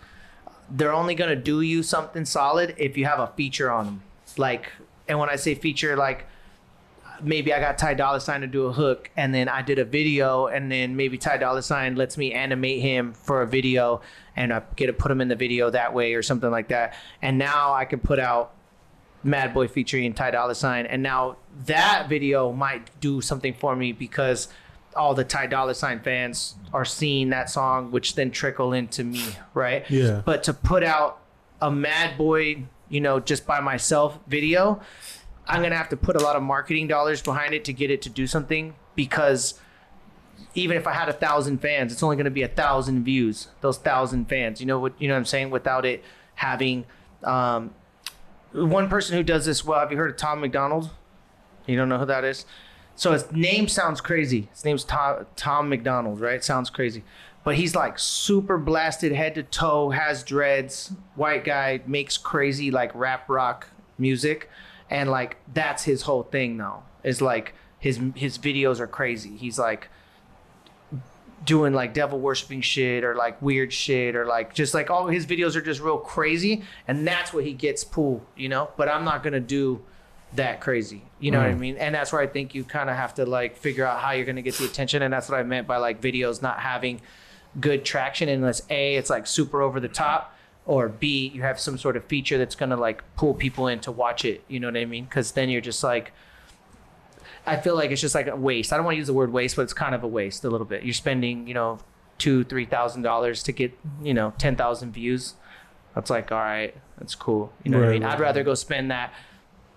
they're 0.70 0.94
only 0.94 1.14
gonna 1.14 1.36
do 1.36 1.62
you 1.62 1.84
something 1.84 2.26
solid 2.26 2.74
if 2.78 2.98
you 2.98 3.06
have 3.06 3.20
a 3.20 3.28
feature 3.28 3.70
on 3.70 3.86
them. 3.86 4.04
Like, 4.38 4.72
and 5.08 5.20
when 5.20 5.30
I 5.30 5.36
say 5.36 5.54
feature, 5.56 5.96
like 5.96 6.26
maybe 7.22 7.54
I 7.54 7.60
got 7.60 7.78
Ty 7.78 7.96
Dolla 7.96 8.20
Sign 8.20 8.42
to 8.42 8.48
do 8.48 8.66
a 8.66 8.74
hook, 8.74 9.10
and 9.18 9.34
then 9.34 9.50
I 9.50 9.62
did 9.62 9.80
a 9.80 9.86
video, 9.86 10.48
and 10.48 10.72
then 10.72 10.96
maybe 10.96 11.18
Ty 11.18 11.38
Dolla 11.38 11.62
Sign 11.62 11.96
lets 11.96 12.18
me 12.18 12.34
animate 12.34 12.82
him 12.82 13.14
for 13.14 13.42
a 13.42 13.48
video, 13.48 14.02
and 14.36 14.54
I 14.54 14.62
get 14.76 14.88
to 14.88 14.94
put 14.94 15.12
him 15.12 15.22
in 15.22 15.28
the 15.28 15.36
video 15.36 15.70
that 15.70 15.94
way 15.94 16.14
or 16.14 16.22
something 16.22 16.52
like 16.52 16.68
that. 16.70 16.96
And 17.22 17.38
now 17.38 17.74
I 17.74 17.86
can 17.86 18.00
put 18.00 18.20
out 18.20 18.54
Mad 19.24 19.54
Boy 19.54 19.68
featuring 19.68 20.14
Ty 20.14 20.32
Dolla 20.32 20.56
Sign, 20.56 20.86
and 20.86 21.02
now 21.02 21.38
that 21.66 22.08
video 22.08 22.52
might 22.52 23.00
do 23.00 23.22
something 23.22 23.54
for 23.54 23.76
me 23.76 23.92
because 23.92 24.48
all 24.96 25.14
the 25.14 25.24
Ty 25.24 25.48
Dolla 25.48 25.76
Sign 25.76 26.00
fans 26.00 26.56
are 26.74 26.86
seeing 26.86 27.30
that 27.30 27.50
song, 27.50 27.92
which 27.92 28.16
then 28.16 28.32
trickle 28.32 28.74
into 28.74 29.04
me, 29.04 29.24
right? 29.54 29.90
Yeah. 29.90 30.22
But 30.26 30.44
to 30.44 30.54
put 30.54 30.84
out 30.84 31.20
a 31.62 31.72
Mad 31.72 32.18
Boy, 32.18 32.64
you 32.90 33.02
know, 33.02 33.20
just 33.20 33.46
by 33.46 33.60
myself 33.60 34.20
video, 34.28 34.82
I'm 35.48 35.62
gonna 35.62 35.78
have 35.78 35.90
to 35.90 35.98
put 35.98 36.16
a 36.16 36.20
lot 36.20 36.36
of 36.36 36.44
marketing 36.44 36.88
dollars 36.88 37.22
behind 37.22 37.54
it 37.54 37.66
to 37.66 37.74
get 37.74 37.92
it 37.92 38.02
to 38.04 38.10
do 38.10 38.28
something 38.28 38.76
because 38.96 39.60
even 40.56 40.78
if 40.78 40.88
I 40.88 40.94
had 40.94 41.10
a 41.10 41.14
thousand 41.14 41.60
fans, 41.60 41.92
it's 41.92 42.04
only 42.04 42.18
gonna 42.18 42.30
be 42.30 42.44
a 42.44 42.48
thousand 42.48 43.04
views. 43.04 43.48
Those 43.62 43.78
thousand 43.78 44.28
fans, 44.30 44.60
you 44.60 44.66
know 44.66 44.80
what 44.80 44.94
you 45.00 45.08
know 45.08 45.14
what 45.14 45.20
I'm 45.20 45.26
saying? 45.26 45.50
Without 45.52 45.86
it 45.86 46.04
having 46.36 46.86
um, 47.24 47.74
one 48.52 48.90
person 48.90 49.16
who 49.16 49.24
does 49.24 49.46
this 49.46 49.64
well. 49.64 49.80
Have 49.80 49.92
you 49.92 49.98
heard 49.98 50.12
of 50.12 50.18
Tom 50.18 50.42
MacDonald? 50.42 50.90
You 51.68 51.76
don't 51.78 51.90
know 51.90 52.00
who 52.00 52.06
that 52.06 52.24
is? 52.24 52.46
So 52.96 53.14
his 53.14 53.32
name 53.32 53.68
sounds 53.68 54.02
crazy. 54.02 54.50
His 54.52 54.66
name's 54.66 54.84
Tom 54.84 55.28
Tom 55.36 55.70
MacDonald, 55.70 56.20
right? 56.20 56.44
Sounds 56.44 56.72
crazy. 56.72 57.04
But 57.44 57.56
he's 57.56 57.76
like 57.76 58.00
super 58.00 58.58
blasted 58.58 59.12
head 59.12 59.36
to 59.36 59.44
toe, 59.44 59.92
has 59.92 60.24
dreads, 60.24 60.94
white 61.16 61.44
guy, 61.44 61.82
makes 61.86 62.18
crazy 62.18 62.72
like 62.72 62.94
rap 62.96 63.30
rock 63.30 63.70
music. 64.00 64.50
And 64.90 65.12
like 65.12 65.38
that's 65.54 65.84
his 65.84 66.02
whole 66.02 66.24
thing 66.24 66.58
now. 66.58 66.84
Is 67.04 67.22
like 67.22 67.54
his 67.78 68.02
his 68.16 68.40
videos 68.40 68.80
are 68.80 68.88
crazy. 68.88 69.38
He's 69.38 69.60
like 69.60 69.90
doing 71.46 71.74
like 71.74 71.94
devil 71.94 72.20
worshiping 72.20 72.62
shit 72.62 73.04
or 73.04 73.16
like 73.16 73.40
weird 73.42 73.72
shit 73.72 74.16
or 74.16 74.26
like 74.26 74.56
just 74.56 74.74
like 74.74 74.90
all 74.90 75.08
his 75.08 75.28
videos 75.28 75.56
are 75.56 75.62
just 75.62 75.80
real 75.80 76.00
crazy 76.00 76.64
and 76.88 77.08
that's 77.08 77.32
what 77.32 77.44
he 77.44 77.54
gets 77.54 77.84
pulled, 77.84 78.26
you 78.36 78.50
know? 78.50 78.72
But 78.76 78.90
I'm 78.90 79.06
not 79.06 79.22
gonna 79.24 79.40
do 79.40 79.84
that 80.38 80.62
crazy. 80.62 81.04
You 81.20 81.32
know 81.32 81.40
what 81.40 81.48
I 81.48 81.54
mm. 81.54 81.60
mean? 81.60 81.78
And 81.78 81.94
that's 81.94 82.12
where 82.12 82.22
I 82.22 82.28
think 82.28 82.56
you 82.56 82.64
kind 82.64 82.90
of 82.90 82.96
have 82.96 83.14
to 83.16 83.26
like 83.26 83.58
figure 83.58 83.86
out 83.86 84.00
how 84.00 84.12
you're 84.12 84.26
going 84.26 84.38
to 84.38 84.42
get 84.42 84.56
the 84.56 84.66
attention. 84.66 85.02
And 85.02 85.14
that's 85.14 85.30
what 85.30 85.40
I 85.40 85.44
meant 85.44 85.68
by 85.68 85.78
like 85.78 86.02
videos 86.02 86.42
not 86.42 86.60
having 86.60 87.02
good 87.60 87.86
traction 87.86 88.30
unless 88.30 88.62
A, 88.70 88.96
it's 88.96 89.10
like 89.10 89.28
super 89.28 89.62
over 89.62 89.80
the 89.80 89.88
top, 89.88 90.36
or 90.66 90.90
B, 90.90 91.32
you 91.34 91.42
have 91.42 91.60
some 91.60 91.78
sort 91.78 91.96
of 91.96 92.06
feature 92.06 92.38
that's 92.38 92.56
going 92.56 92.70
to 92.70 92.76
like 92.76 93.04
pull 93.16 93.34
people 93.34 93.68
in 93.68 93.80
to 93.82 93.92
watch 93.92 94.26
it. 94.26 94.44
You 94.48 94.60
know 94.60 94.68
what 94.68 94.78
I 94.78 94.86
mean? 94.86 95.06
Because 95.06 95.32
then 95.32 95.50
you're 95.50 95.62
just 95.62 95.84
like, 95.84 96.12
I 97.46 97.56
feel 97.56 97.76
like 97.76 97.92
it's 97.92 98.02
just 98.02 98.16
like 98.16 98.28
a 98.28 98.36
waste. 98.36 98.74
I 98.74 98.76
don't 98.76 98.86
want 98.86 98.96
to 98.96 99.00
use 99.00 99.08
the 99.08 99.14
word 99.14 99.32
waste, 99.32 99.56
but 99.56 99.62
it's 99.64 99.74
kind 99.74 99.96
of 99.96 100.04
a 100.04 100.08
waste 100.08 100.44
a 100.44 100.50
little 100.50 100.68
bit. 100.68 100.84
You're 100.84 100.94
spending, 100.94 101.48
you 101.48 101.54
know, 101.54 101.80
two, 102.18 102.44
three 102.44 102.66
thousand 102.66 103.04
dollars 103.04 103.42
to 103.44 103.52
get, 103.54 103.78
you 104.04 104.14
know, 104.14 104.34
ten 104.38 104.56
thousand 104.58 104.92
views. 104.92 105.36
That's 105.96 106.10
like, 106.10 106.32
all 106.32 106.40
right, 106.40 106.76
that's 106.98 107.16
cool. 107.16 107.54
You 107.64 107.72
know 107.72 107.80
what 107.80 107.88
I 107.88 107.92
mean? 107.94 108.04
right, 108.04 108.14
I'd 108.14 108.20
rather 108.20 108.44
go 108.44 108.54
spend 108.54 108.92
that 108.92 109.14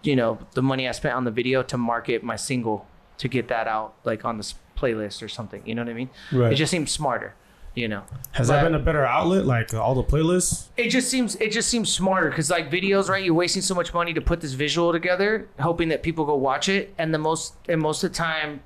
you 0.03 0.17
know 0.17 0.39
the 0.53 0.63
money 0.63 0.89
I 0.89 0.93
spent 0.93 1.15
on 1.15 1.25
the 1.25 1.31
video 1.31 1.63
to 1.65 1.77
market 1.77 2.23
my 2.23 2.37
single 2.37 2.87
to 3.19 3.29
get 3.29 3.49
that 3.49 3.69
out 3.69 3.95
like 4.05 4.25
on 4.25 4.37
this 4.39 4.55
playlist 4.77 5.23
or 5.23 5.29
something. 5.29 5.63
You 5.67 5.75
know 5.75 5.83
what 5.83 5.91
I 5.91 5.95
mean? 5.95 6.11
Right. 6.33 6.53
It 6.53 6.57
just 6.57 6.71
seems 6.71 6.91
smarter. 6.91 7.35
You 7.75 7.87
know, 7.87 8.03
Has 8.33 8.49
But- 8.49 8.55
that 8.55 8.63
been 8.65 8.75
a 8.75 8.79
better 8.81 9.07
outlet? 9.07 9.47
Like 9.47 9.73
all 9.75 9.95
the 9.95 10.03
playlists? 10.03 10.67
it 10.77 10.89
just 10.89 11.09
seems 11.09 11.37
it 11.37 11.53
just 11.53 11.69
seems 11.69 11.91
smarter 11.93 12.29
because 12.29 12.51
like 12.51 12.69
videos, 12.71 13.09
right? 13.09 13.23
You're 13.25 13.35
wasting 13.35 13.63
so 13.63 13.75
much 13.77 13.95
money 13.95 14.13
to 14.15 14.21
put 14.21 14.41
this 14.41 14.55
visual 14.55 14.91
together, 14.91 15.49
hoping 15.61 15.89
that 15.91 16.03
people 16.03 16.25
go 16.25 16.35
watch 16.35 16.69
it, 16.69 16.93
and 16.99 17.15
the 17.15 17.19
most 17.19 17.55
and 17.69 17.81
most 17.81 18.03
of 18.03 18.11
the 18.11 18.17
time, 18.17 18.61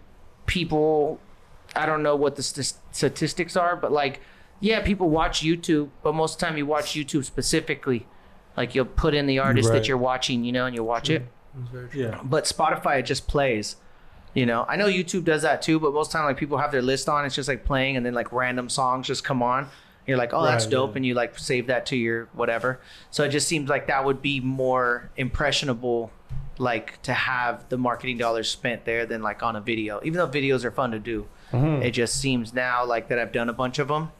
people, 0.47 1.20
I 1.77 1.85
don't 1.87 2.03
know 2.03 2.16
what 2.16 2.37
the 2.37 2.42
st- 2.42 2.79
statistics 2.92 3.57
are, 3.57 3.77
but 3.77 3.92
like, 3.92 4.20
yeah, 4.61 4.81
people 4.81 5.11
watch 5.11 5.42
YouTube, 5.42 5.90
but 6.03 6.14
most 6.14 6.35
of 6.35 6.40
the 6.40 6.47
time 6.47 6.57
you 6.57 6.64
watch 6.66 6.94
YouTube 6.94 7.25
specifically. 7.25 8.07
Like 8.57 8.75
you'll 8.75 8.85
put 8.85 9.14
in 9.14 9.27
the 9.27 9.38
artist 9.40 9.69
Right. 9.69 9.79
that 9.79 9.88
you're 9.88 9.99
watching, 9.99 10.45
you 10.45 10.53
know, 10.53 10.67
and 10.67 10.75
you'll 10.75 10.87
watch 10.87 11.11
it. 11.11 11.27
Yeah. 11.95 12.21
but 12.25 12.45
Spotify 12.45 12.99
it 12.99 13.03
just 13.05 13.29
plays. 13.29 13.77
You 14.35 14.47
know, 14.47 14.67
I 14.69 14.75
know 14.75 14.87
YouTube 14.88 15.23
does 15.25 15.43
that 15.43 15.62
too, 15.62 15.79
but 15.79 15.93
most 15.95 16.11
time 16.11 16.25
like 16.25 16.37
people 16.37 16.59
have 16.59 16.73
their 16.73 16.83
list 16.83 17.09
on, 17.09 17.25
it's 17.25 17.37
just 17.37 17.49
like 17.49 17.64
playing, 17.64 17.97
and 17.97 18.05
then 18.05 18.14
like 18.14 18.33
random 18.33 18.69
songs 18.69 19.07
just 19.07 19.23
come 19.23 19.43
on. 19.43 19.69
You're 20.07 20.19
like, 20.19 20.35
oh, 20.35 20.43
that's 20.45 20.64
Right, 20.64 20.73
dope, 20.73 20.90
yeah. 20.90 20.97
and 20.97 21.07
you 21.07 21.14
like 21.14 21.38
save 21.38 21.69
that 21.69 21.87
to 21.87 21.97
your 21.97 22.29
whatever. 22.33 22.81
So 23.12 23.23
it 23.25 23.29
just 23.29 23.47
seems 23.47 23.69
like 23.71 23.87
that 23.87 24.05
would 24.05 24.21
be 24.21 24.40
more 24.40 25.11
impressionable, 25.17 26.11
like 26.59 27.01
to 27.03 27.12
have 27.14 27.69
the 27.69 27.79
marketing 27.79 28.19
dollars 28.19 28.51
spent 28.51 28.85
there 28.85 29.07
than 29.07 29.23
like 29.23 29.43
on 29.45 29.55
a 29.55 29.61
video. 29.61 30.01
Even 30.03 30.19
though 30.19 30.29
videos 30.29 30.64
are 30.64 30.73
fun 30.73 30.90
to 30.90 30.99
do, 30.99 31.29
mm-hmm. 31.53 31.83
it 31.83 31.93
just 31.93 32.17
seems 32.21 32.53
now 32.53 32.85
like 32.85 33.09
that 33.09 33.19
I've 33.21 33.33
done 33.33 33.49
a 33.49 33.53
bunch 33.55 33.79
of 33.79 33.87
them. 33.88 34.11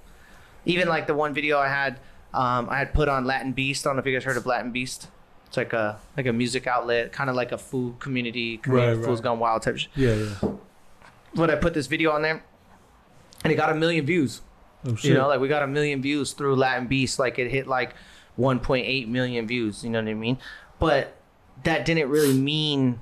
Even 0.65 0.89
like 0.89 1.07
the 1.07 1.15
one 1.15 1.35
video 1.35 1.59
I 1.59 1.69
had, 1.69 1.99
um, 2.35 2.69
I 2.69 2.79
had 2.79 2.93
put 2.93 3.09
on 3.09 3.25
Latin 3.25 3.53
Beast. 3.53 3.87
I 3.87 3.91
don't 3.91 3.97
know 3.97 4.01
if 4.01 4.07
you 4.07 4.13
guys 4.13 4.25
heard 4.25 4.37
of 4.37 4.47
Latin 4.47 4.73
Beast. 4.73 5.09
It's 5.47 5.57
like 5.57 5.73
a 5.73 5.99
like 6.17 6.27
a 6.27 6.33
music 6.33 6.67
outlet, 6.67 7.13
kind 7.13 7.31
of 7.31 7.37
like 7.37 7.53
a 7.53 7.59
food 7.59 8.01
community, 8.01 8.59
community 8.59 8.97
Right, 8.97 9.05
Fools 9.05 9.21
right. 9.21 9.25
Gone 9.25 9.39
Wild 9.39 9.63
type. 9.63 9.79
Shit. 9.79 9.91
Yeah, 9.95 10.15
yeah. 10.15 10.51
But 11.35 11.51
I 11.51 11.57
put 11.57 11.75
this 11.75 11.87
video 11.87 12.11
on 12.11 12.23
there, 12.23 12.45
and 13.45 13.53
it 13.53 13.57
got 13.57 13.71
a 13.71 13.75
million 13.75 14.05
views. 14.05 14.41
Oh 14.87 14.95
shit. 14.97 15.11
You 15.13 15.15
know, 15.15 15.29
like 15.29 15.41
we 15.41 15.49
got 15.49 15.63
a 15.63 15.67
million 15.67 16.03
views 16.03 16.33
through 16.33 16.57
Latin 16.57 16.87
Beast. 16.89 17.19
Like 17.19 17.39
it 17.39 17.51
hit 17.51 17.67
like 17.67 17.95
1.8 18.39 19.09
million 19.09 19.47
views. 19.47 19.85
You 19.85 19.91
know 19.91 20.01
what 20.03 20.09
I 20.11 20.15
mean? 20.15 20.39
But 20.79 21.17
that 21.63 21.85
didn't 21.85 22.09
really 22.09 22.35
mean 22.35 22.99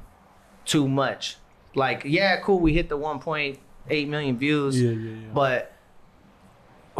too 0.65 0.87
much. 0.89 1.37
Like, 1.75 2.03
yeah, 2.05 2.39
cool, 2.41 2.61
we 2.61 2.75
hit 2.75 2.89
the 2.91 2.99
1.8 2.99 4.09
million 4.09 4.37
views. 4.37 4.81
yeah, 4.81 4.91
yeah, 4.91 5.11
yeah. 5.11 5.17
But 5.33 5.73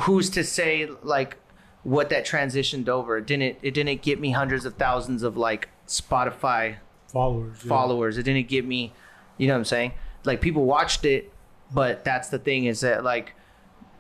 who's 0.01 0.31
to 0.31 0.43
say 0.45 0.89
like 1.03 1.37
what 1.83 2.11
that 2.11 2.25
transitioned 2.25 2.89
over? 2.89 3.19
It 3.19 3.27
didn't 3.27 3.59
it 3.63 3.75
didn't 3.75 4.03
get 4.03 4.21
me 4.21 4.31
hundreds 4.31 4.65
of 4.65 4.75
thousands 4.75 5.23
of 5.23 5.37
like 5.37 5.69
Spotify 5.87 6.77
followers. 7.09 7.59
yeah. 7.63 7.69
followers. 7.69 8.19
It 8.19 8.23
didn't 8.23 8.49
get 8.49 8.65
me, 8.65 8.93
you 9.39 9.49
know 9.49 9.55
what 9.55 9.59
I'm 9.59 9.65
saying? 9.65 9.93
Like 10.25 10.41
people 10.41 10.65
watched 10.65 11.05
it, 11.05 11.33
but 11.73 12.05
that's 12.05 12.29
the 12.29 12.39
thing 12.39 12.65
is 12.67 12.81
that 12.81 13.05
like 13.05 13.35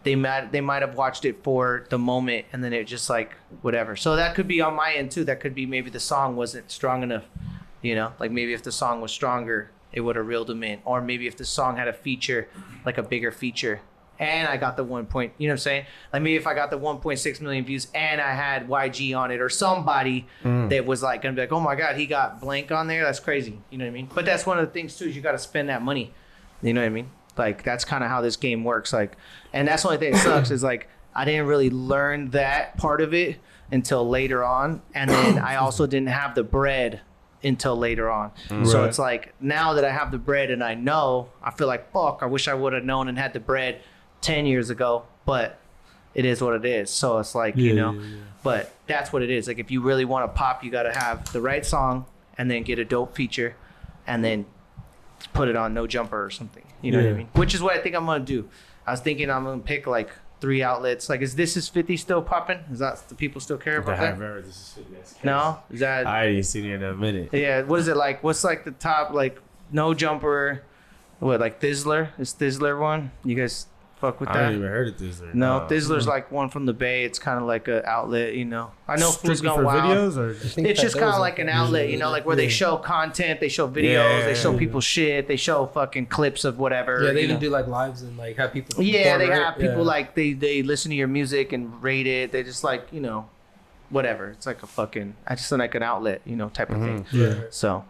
they 0.04 0.16
might 0.16 0.52
they 0.52 0.60
might 0.60 0.82
have 0.82 0.96
watched 0.96 1.24
it 1.24 1.42
for 1.42 1.86
the 1.90 1.98
moment 1.98 2.46
and 2.52 2.62
then 2.62 2.72
it 2.72 2.84
just 2.84 3.08
like 3.10 3.34
whatever. 3.62 3.96
So 3.96 4.16
that 4.16 4.34
could 4.34 4.48
be 4.48 4.60
on 4.60 4.74
my 4.74 4.94
end 4.94 5.10
too. 5.10 5.24
That 5.24 5.40
could 5.40 5.54
be 5.54 5.66
maybe 5.66 5.90
the 5.90 6.00
song 6.00 6.36
wasn't 6.36 6.70
strong 6.70 7.02
enough, 7.02 7.24
you 7.82 7.94
know? 7.94 8.12
Like 8.18 8.30
maybe 8.30 8.52
if 8.52 8.62
the 8.62 8.72
song 8.72 9.00
was 9.00 9.12
stronger, 9.12 9.70
it 9.92 10.00
would 10.00 10.16
have 10.16 10.26
reeled 10.26 10.48
them 10.48 10.62
in. 10.62 10.80
Or 10.84 11.00
maybe 11.00 11.26
if 11.26 11.36
the 11.36 11.44
song 11.44 11.76
had 11.76 11.88
a 11.88 11.92
feature, 11.92 12.48
like 12.84 12.98
a 12.98 13.02
bigger 13.02 13.30
feature. 13.30 13.80
And 14.22 14.46
I 14.46 14.56
got 14.56 14.76
the 14.76 14.84
one 14.84 15.06
point, 15.06 15.32
you 15.36 15.48
know 15.48 15.52
what 15.52 15.54
I'm 15.54 15.62
saying? 15.62 15.86
Like 16.12 16.22
maybe 16.22 16.36
if 16.36 16.46
I 16.46 16.54
got 16.54 16.70
the 16.70 16.78
1.6 16.78 17.40
million 17.40 17.64
views 17.64 17.88
and 17.92 18.20
I 18.20 18.34
had 18.34 18.68
YG 18.68 19.18
on 19.18 19.32
it 19.32 19.40
or 19.40 19.48
somebody 19.48 20.28
mm. 20.44 20.70
that 20.70 20.86
was 20.86 21.02
like 21.02 21.22
gonna 21.22 21.34
be 21.34 21.40
like, 21.40 21.50
oh 21.50 21.58
my 21.58 21.74
god, 21.74 21.96
he 21.96 22.06
got 22.06 22.40
blank 22.40 22.70
on 22.70 22.86
there. 22.86 23.02
That's 23.02 23.18
crazy. 23.18 23.58
You 23.70 23.78
know 23.78 23.84
what 23.84 23.90
I 23.90 23.94
mean? 23.94 24.08
But 24.14 24.24
that's 24.24 24.46
one 24.46 24.60
of 24.60 24.66
the 24.66 24.72
things 24.72 24.96
too 24.96 25.06
is 25.06 25.16
you 25.16 25.22
got 25.22 25.32
to 25.32 25.40
spend 25.40 25.70
that 25.70 25.82
money. 25.82 26.14
You 26.62 26.72
know 26.72 26.82
what 26.82 26.86
I 26.86 26.90
mean? 26.90 27.10
Like 27.36 27.64
that's 27.64 27.84
kind 27.84 28.04
of 28.04 28.10
how 28.10 28.20
this 28.20 28.36
game 28.36 28.62
works. 28.62 28.92
Like, 28.92 29.16
and 29.52 29.66
that's 29.66 29.82
the 29.82 29.88
only 29.88 29.98
thing 29.98 30.12
that 30.12 30.22
sucks 30.22 30.52
is 30.52 30.62
like 30.62 30.88
I 31.16 31.24
didn't 31.24 31.46
really 31.46 31.70
learn 31.70 32.30
that 32.30 32.76
part 32.76 33.00
of 33.00 33.12
it 33.12 33.38
until 33.72 34.08
later 34.08 34.44
on, 34.44 34.82
and 34.94 35.10
then 35.10 35.38
I 35.38 35.56
also 35.56 35.88
didn't 35.88 36.10
have 36.10 36.36
the 36.36 36.44
bread 36.44 37.00
until 37.42 37.76
later 37.76 38.08
on. 38.08 38.30
Mm. 38.48 38.66
So 38.66 38.84
it's 38.84 39.00
like 39.00 39.34
now 39.40 39.72
that 39.74 39.84
I 39.84 39.90
have 39.90 40.12
the 40.12 40.18
bread 40.18 40.52
and 40.52 40.62
I 40.62 40.74
know, 40.74 41.30
I 41.42 41.50
feel 41.50 41.66
like 41.66 41.92
fuck. 41.92 42.20
I 42.22 42.26
wish 42.26 42.46
I 42.46 42.54
would 42.54 42.72
have 42.72 42.84
known 42.84 43.08
and 43.08 43.18
had 43.18 43.32
the 43.32 43.40
bread 43.40 43.82
ten 44.22 44.46
years 44.46 44.70
ago, 44.70 45.04
but 45.26 45.58
it 46.14 46.24
is 46.24 46.40
what 46.40 46.54
it 46.54 46.64
is. 46.64 46.90
So 46.90 47.18
it's 47.18 47.34
like 47.34 47.56
you 47.56 47.74
know, 47.74 47.92
yeah, 47.92 48.00
yeah. 48.00 48.16
but 48.42 48.72
that's 48.86 49.12
what 49.12 49.22
it 49.22 49.30
is. 49.30 49.46
Like 49.46 49.58
if 49.58 49.70
you 49.70 49.82
really 49.82 50.04
want 50.04 50.24
to 50.24 50.36
pop, 50.36 50.64
you 50.64 50.70
got 50.70 50.84
to 50.84 50.92
have 50.92 51.30
the 51.32 51.40
right 51.40 51.64
song 51.64 52.06
and 52.38 52.50
then 52.50 52.62
get 52.62 52.78
a 52.78 52.84
dope 52.84 53.14
feature, 53.14 53.56
and 54.06 54.24
then 54.24 54.46
put 55.34 55.48
it 55.48 55.56
on 55.56 55.74
No 55.74 55.86
Jumper 55.86 56.24
or 56.24 56.30
something. 56.30 56.64
You 56.80 56.92
know 56.92 56.98
what 56.98 57.08
I 57.08 57.12
mean? 57.12 57.28
Which 57.34 57.54
is 57.54 57.62
what 57.62 57.76
I 57.76 57.78
think 57.78 57.94
I'm 57.94 58.06
gonna 58.06 58.24
do. 58.24 58.48
I 58.86 58.92
was 58.92 59.00
thinking 59.00 59.30
I'm 59.30 59.44
gonna 59.44 59.60
pick 59.60 59.86
like 59.86 60.10
three 60.40 60.62
outlets. 60.62 61.08
Like, 61.08 61.22
is 61.22 61.36
this 61.36 61.56
is 61.56 61.68
50 61.68 61.96
still 61.96 62.20
popping? 62.20 62.58
Is 62.72 62.80
that 62.80 63.08
the 63.08 63.14
people 63.14 63.40
still 63.40 63.58
care 63.58 63.78
about 63.78 63.98
that? 63.98 64.18
No, 65.24 65.60
is 65.70 65.80
that 65.80 66.06
I 66.06 66.26
ain't 66.26 66.46
seen 66.46 66.64
it 66.64 66.74
in 66.74 66.82
a 66.82 66.94
minute. 66.94 67.30
yeah? 67.32 67.62
What 67.62 67.78
is 67.78 67.86
it 67.88 67.96
like? 67.96 68.24
What's 68.24 68.42
like 68.42 68.64
the 68.64 68.72
top 68.72 69.12
like 69.12 69.38
No 69.70 69.94
Jumper? 69.94 70.64
What 71.20 71.38
like 71.38 71.60
Thizzler? 71.60 72.08
Is 72.18 72.34
Thizzler 72.34 72.80
one? 72.80 73.12
You 73.24 73.36
guys 73.36 73.66
fuck 74.02 74.20
with 74.20 74.28
I 74.28 74.32
that? 74.34 74.38
haven't 74.42 74.58
even 74.58 74.68
heard 74.70 74.88
of 74.88 74.96
Thizzler. 74.96 75.30
or- 75.32 75.34
No, 75.34 75.56
uh, 75.56 75.68
Thizzler's 75.68 76.06
like 76.06 76.30
one 76.30 76.50
from 76.50 76.66
the 76.66 76.74
Bay. 76.74 77.04
It's 77.04 77.18
kind 77.18 77.38
of 77.40 77.44
like 77.46 77.68
an 77.68 77.80
outlet, 77.86 78.34
you 78.34 78.44
know. 78.44 78.72
I 78.86 78.96
know 78.96 79.06
Fools 79.12 79.38
strictly 79.38 79.46
Gone 79.48 79.58
for 79.60 79.64
Wild. 79.64 79.82
videos 79.84 80.16
or 80.18 80.30
It's 80.68 80.80
just 80.82 80.98
kind 80.98 81.08
of 81.14 81.20
like 81.20 81.38
an 81.38 81.48
outlet, 81.48 81.88
you 81.88 81.96
know, 81.96 82.10
like 82.10 82.26
where 82.26 82.36
they 82.36 82.48
show 82.50 82.76
content, 82.76 83.40
they 83.40 83.48
show 83.48 83.66
videos, 83.68 83.92
Yeah, 84.20 84.26
they 84.26 84.34
show 84.34 84.52
yeah. 84.52 84.58
people 84.58 84.80
shit, 84.82 85.28
they 85.28 85.36
show 85.36 85.64
fucking 85.66 86.06
clips 86.06 86.44
of 86.44 86.58
whatever. 86.58 87.02
Yeah, 87.04 87.12
they 87.12 87.22
even 87.22 87.36
know. 87.36 87.40
do 87.40 87.48
like 87.50 87.66
lives 87.68 88.02
and 88.02 88.18
like 88.18 88.36
have 88.36 88.52
people. 88.52 88.82
Yeah, 88.82 89.16
they 89.16 89.28
right? 89.30 89.42
have 89.42 89.54
people 89.56 89.78
Yeah. 89.78 89.94
like 89.94 90.14
they 90.14 90.34
they 90.34 90.62
listen 90.62 90.90
to 90.90 90.96
your 90.96 91.08
music 91.08 91.52
and 91.52 91.82
rate 91.82 92.06
it. 92.06 92.32
They 92.32 92.42
just 92.42 92.62
like 92.64 92.88
you 92.92 93.00
know, 93.00 93.28
whatever. 93.90 94.30
It's 94.30 94.46
like 94.46 94.62
a 94.62 94.66
fucking. 94.66 95.14
I 95.26 95.36
just 95.36 95.48
think 95.48 95.60
like 95.60 95.74
an 95.74 95.82
outlet, 95.82 96.22
you 96.24 96.36
know, 96.36 96.48
type 96.48 96.70
of 96.70 96.78
thing. 96.80 97.06
Yeah. 97.12 97.34
So, 97.50 97.84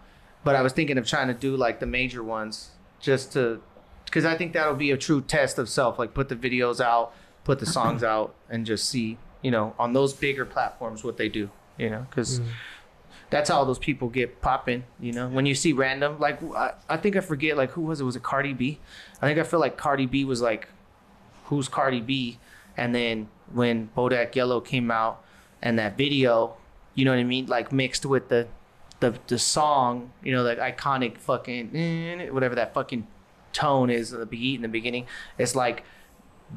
but 0.45 0.55
I 0.57 0.63
was 0.63 0.73
thinking 0.73 0.99
of 0.99 1.07
trying 1.07 1.29
to 1.29 1.35
do 1.35 1.57
like 1.57 1.81
the 1.81 1.87
major 1.87 2.23
ones 2.23 2.71
just 3.01 3.33
to, 3.33 3.61
because 4.13 4.27
I 4.27 4.37
think 4.37 4.53
that'll 4.53 4.75
be 4.75 4.91
a 4.91 4.99
true 4.99 5.23
test 5.23 5.59
of 5.59 5.71
self. 5.71 5.99
Like 5.99 6.13
put 6.13 6.29
the 6.29 6.37
videos 6.37 6.83
out, 6.83 7.15
put 7.45 7.61
the 7.61 7.67
songs 7.67 8.05
out, 8.05 8.35
and 8.51 8.67
just 8.67 8.87
see, 8.87 9.17
you 9.41 9.51
know, 9.51 9.75
on 9.79 9.95
those 9.95 10.13
bigger 10.13 10.45
platforms 10.45 11.03
what 11.03 11.17
they 11.17 11.31
do. 11.31 11.49
You 11.79 11.89
know, 11.89 12.07
because 12.11 12.43
that's 13.31 13.49
how 13.49 13.65
those 13.65 13.79
people 13.79 14.11
get 14.11 14.43
popping. 14.43 14.85
You 15.01 15.13
know, 15.13 15.29
when 15.29 15.47
you 15.47 15.55
see 15.55 15.73
random, 15.73 16.21
like 16.21 16.43
I, 16.55 16.75
I 16.91 16.99
think 16.99 17.17
I 17.17 17.21
forget, 17.21 17.57
like 17.57 17.71
who 17.71 17.81
was 17.81 18.03
it? 18.03 18.05
Was 18.05 18.15
it 18.15 18.23
Cardi 18.23 18.53
B? 18.53 18.81
I 19.23 19.27
think 19.27 19.39
I 19.39 19.45
feel 19.45 19.61
like 19.61 19.79
Cardi 19.79 20.05
B 20.05 20.27
was 20.27 20.43
like, 20.43 20.69
who's 21.45 21.69
Cardi 21.69 22.03
B? 22.03 22.39
And 22.77 22.95
then 22.95 23.29
when 23.51 23.89
Bodak 23.97 24.35
Yellow 24.35 24.61
came 24.61 24.91
out 24.91 25.25
and 25.63 25.79
that 25.79 25.97
video, 25.97 26.57
you 26.95 27.07
know 27.07 27.13
what 27.13 27.21
I 27.21 27.25
mean, 27.25 27.47
like 27.47 27.73
mixed 27.73 28.05
with 28.05 28.29
the 28.29 28.47
the 29.01 29.19
the 29.29 29.39
song, 29.39 30.13
you 30.23 30.33
know, 30.33 30.43
like 30.43 30.59
iconic 30.59 31.17
fucking 31.17 31.75
eh, 31.75 32.29
whatever 32.29 32.55
that 32.57 32.75
fucking 32.75 33.07
tone 33.53 33.91
is, 33.91 34.11
the 34.11 34.27
beat 34.27 34.57
in 34.57 34.63
the 34.63 34.69
beginning. 34.69 35.07
It's 35.39 35.55
like 35.55 35.85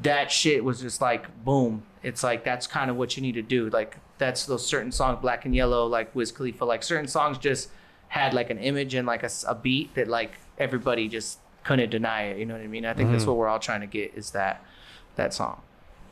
that 0.02 0.30
shit 0.30 0.64
was 0.64 0.80
just 0.80 1.00
like 1.00 1.44
boom. 1.44 1.84
It's 2.02 2.22
like 2.22 2.44
that's 2.44 2.66
kind 2.66 2.90
of 2.90 2.96
what 2.96 3.16
you 3.16 3.22
need 3.22 3.32
to 3.32 3.42
do. 3.42 3.68
Like 3.70 3.96
that's 4.18 4.46
those 4.46 4.66
certain 4.66 4.92
songs, 4.92 5.18
Black 5.20 5.44
and 5.44 5.54
Yellow, 5.54 5.86
like 5.86 6.14
Wiz 6.14 6.32
Khalifa, 6.32 6.64
like 6.64 6.82
certain 6.82 7.08
songs 7.08 7.38
just 7.38 7.70
had 8.08 8.34
like 8.34 8.50
an 8.50 8.58
image 8.58 8.94
and 8.94 9.06
like 9.06 9.22
a 9.22 9.54
beat 9.54 9.94
that 9.94 10.08
like 10.08 10.32
everybody 10.58 11.08
just 11.08 11.38
couldn't 11.64 11.90
deny 11.90 12.24
it. 12.24 12.38
You 12.38 12.46
know 12.46 12.54
what 12.54 12.62
I 12.62 12.68
mean? 12.68 12.86
I 12.86 12.94
think 12.94 13.10
that's 13.10 13.22
mm-hmm. 13.22 13.30
what 13.30 13.38
we're 13.38 13.48
all 13.48 13.58
trying 13.58 13.80
to 13.80 13.86
get 13.86 14.12
is 14.14 14.30
that 14.30 14.62
that 15.16 15.34
song, 15.34 15.62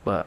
but 0.05 0.27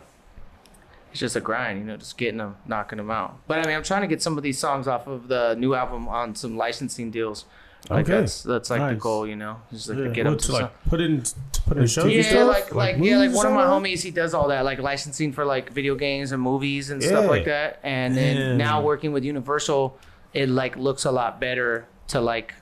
it's 1.12 1.20
just 1.20 1.36
a 1.36 1.42
grind, 1.42 1.80
you 1.80 1.86
know, 1.86 1.98
just 1.98 2.18
getting 2.18 2.38
them, 2.38 2.58
knocking 2.66 2.98
them 2.98 3.10
out. 3.12 3.40
But 3.48 3.60
I 3.60 3.68
mean, 3.68 3.76
I'm 3.76 3.84
trying 3.84 4.02
to 4.02 4.08
get 4.08 4.22
some 4.22 4.38
of 4.38 4.44
these 4.44 4.60
songs 4.60 4.88
off 4.88 5.08
of 5.08 5.28
the 5.28 5.56
new 5.56 5.74
album 5.74 6.08
on 6.08 6.36
some 6.36 6.58
licensing 6.58 7.12
deals. 7.12 7.46
Like 7.90 8.06
Okay. 8.10 8.20
that's 8.20 8.44
that's 8.44 8.70
like 8.70 8.96
the 8.96 9.00
goal, 9.00 9.26
you 9.26 9.36
know, 9.38 9.62
just 9.72 9.88
like 9.88 9.98
to 9.98 10.04
Yeah. 10.06 10.10
get 10.12 10.24
them 10.26 10.34
What, 10.34 10.40
to 10.42 10.46
to 10.48 10.52
some- 10.52 10.62
like 10.64 10.84
put 10.90 11.00
in 11.02 11.24
put 11.68 11.78
in 11.78 11.88
shows. 11.88 12.12
Yeah, 12.12 12.22
stuff? 12.24 12.48
like 12.50 12.76
like, 12.76 12.96
yeah, 13.00 13.18
like 13.18 13.34
one 13.34 13.46
of 13.46 13.54
my 13.54 13.64
homies, 13.64 14.02
he 14.04 14.12
does 14.12 14.34
all 14.34 14.50
that, 14.50 14.66
like 14.66 14.80
licensing 14.80 15.32
for 15.32 15.46
like 15.46 15.72
video 15.72 15.96
games 15.96 16.32
and 16.34 16.42
movies 16.42 16.90
and 16.90 17.02
stuff 17.02 17.28
like 17.30 17.46
that. 17.46 17.80
And 17.84 18.16
then 18.18 18.36
Damn. 18.36 18.58
now 18.58 18.82
working 18.82 19.14
with 19.14 19.24
Universal, 19.24 19.98
it 20.34 20.50
like 20.50 20.76
looks 20.76 21.06
a 21.06 21.12
lot 21.12 21.40
better 21.40 21.88
to 22.10 22.20
like 22.20 22.54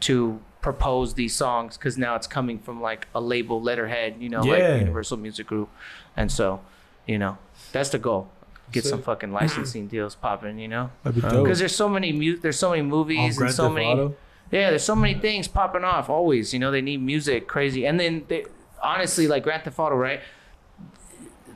to 0.00 0.40
propose 0.60 1.14
these 1.14 1.34
songs 1.34 1.76
because 1.76 1.98
now 1.98 2.14
it's 2.16 2.26
coming 2.26 2.58
from 2.58 2.80
like 2.80 3.06
a 3.14 3.20
label 3.20 3.60
letterhead, 3.62 4.16
you 4.18 4.28
know, 4.28 4.42
Yeah. 4.44 4.52
like 4.68 4.80
Universal 4.80 5.18
Music 5.18 5.46
Group, 5.46 5.68
and 6.16 6.30
so 6.32 6.60
you 7.06 7.18
know 7.18 7.38
that's 7.72 7.90
the 7.90 7.98
goal. 7.98 8.28
Get 8.72 8.84
some 8.84 9.02
fucking 9.02 9.32
licensing 9.32 9.86
deals 9.88 10.14
popping, 10.14 10.58
you 10.58 10.68
know, 10.68 10.90
That'd 11.02 11.22
be 11.22 11.28
Uh, 11.28 11.42
because 11.42 11.58
there's 11.58 11.74
so 11.76 11.88
many 11.88 12.12
mu- 12.12 12.36
there's 12.38 12.58
so 12.58 12.70
many 12.70 12.82
movies 12.82 13.38
and 13.40 13.50
so 13.52 13.68
many 13.70 13.86
Auto? 13.86 14.14
yeah, 14.50 14.70
there's 14.70 14.82
so 14.84 14.96
many 14.96 15.14
things 15.14 15.46
popping 15.48 15.84
off 15.84 16.08
always. 16.10 16.52
You 16.52 16.58
know, 16.58 16.70
they 16.70 16.80
need 16.82 17.00
music 17.02 17.46
crazy. 17.46 17.86
And 17.86 17.98
then 18.00 18.24
they 18.28 18.44
honestly 18.82 19.28
like 19.28 19.42
Grand 19.44 19.62
Theft 19.64 19.78
Auto, 19.78 19.94
right? 19.96 20.20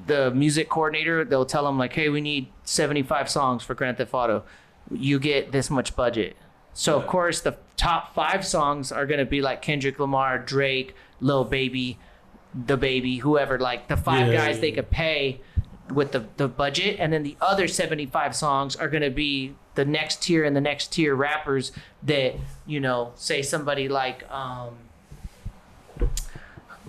The 0.06 0.30
music 0.30 0.68
coordinator, 0.68 1.24
they'll 1.24 1.44
tell 1.46 1.64
them 1.64 1.78
like, 1.78 1.92
"Hey, 1.92 2.08
we 2.08 2.20
need 2.20 2.46
75 2.64 3.28
songs 3.28 3.64
for 3.64 3.74
Grand 3.74 3.96
Theft 3.98 4.14
Auto. 4.14 4.44
You 4.92 5.18
get 5.18 5.50
this 5.50 5.68
much 5.70 5.96
budget." 5.96 6.36
So 6.72 6.96
of 6.96 7.06
course, 7.06 7.40
the 7.40 7.56
top 7.76 8.14
5 8.14 8.46
songs 8.46 8.92
are 8.92 9.04
going 9.06 9.18
to 9.18 9.24
be 9.26 9.40
like 9.40 9.62
Kendrick 9.62 9.98
Lamar, 9.98 10.38
Drake, 10.38 10.94
Lil 11.20 11.44
Baby, 11.44 11.98
DaBaby, 12.56 13.20
whoever 13.20 13.58
like 13.58 13.88
the 13.88 13.96
five 13.96 14.28
Yeah. 14.32 14.46
guys 14.46 14.60
they 14.60 14.70
could 14.72 14.90
pay 14.90 15.40
with 15.92 16.12
the, 16.12 16.26
the 16.36 16.48
budget 16.48 16.96
and 16.98 17.12
then 17.12 17.22
the 17.22 17.36
other 17.40 17.68
75 17.68 18.34
songs 18.34 18.74
are 18.76 18.88
going 18.88 19.02
to 19.02 19.10
be 19.10 19.54
the 19.76 19.84
next 19.84 20.22
tier 20.22 20.44
and 20.44 20.56
the 20.56 20.60
next 20.60 20.92
tier 20.92 21.14
rappers 21.14 21.70
that 22.02 22.34
you 22.66 22.80
know 22.80 23.12
say 23.14 23.40
somebody 23.42 23.88
like 23.88 24.28
um 24.30 24.74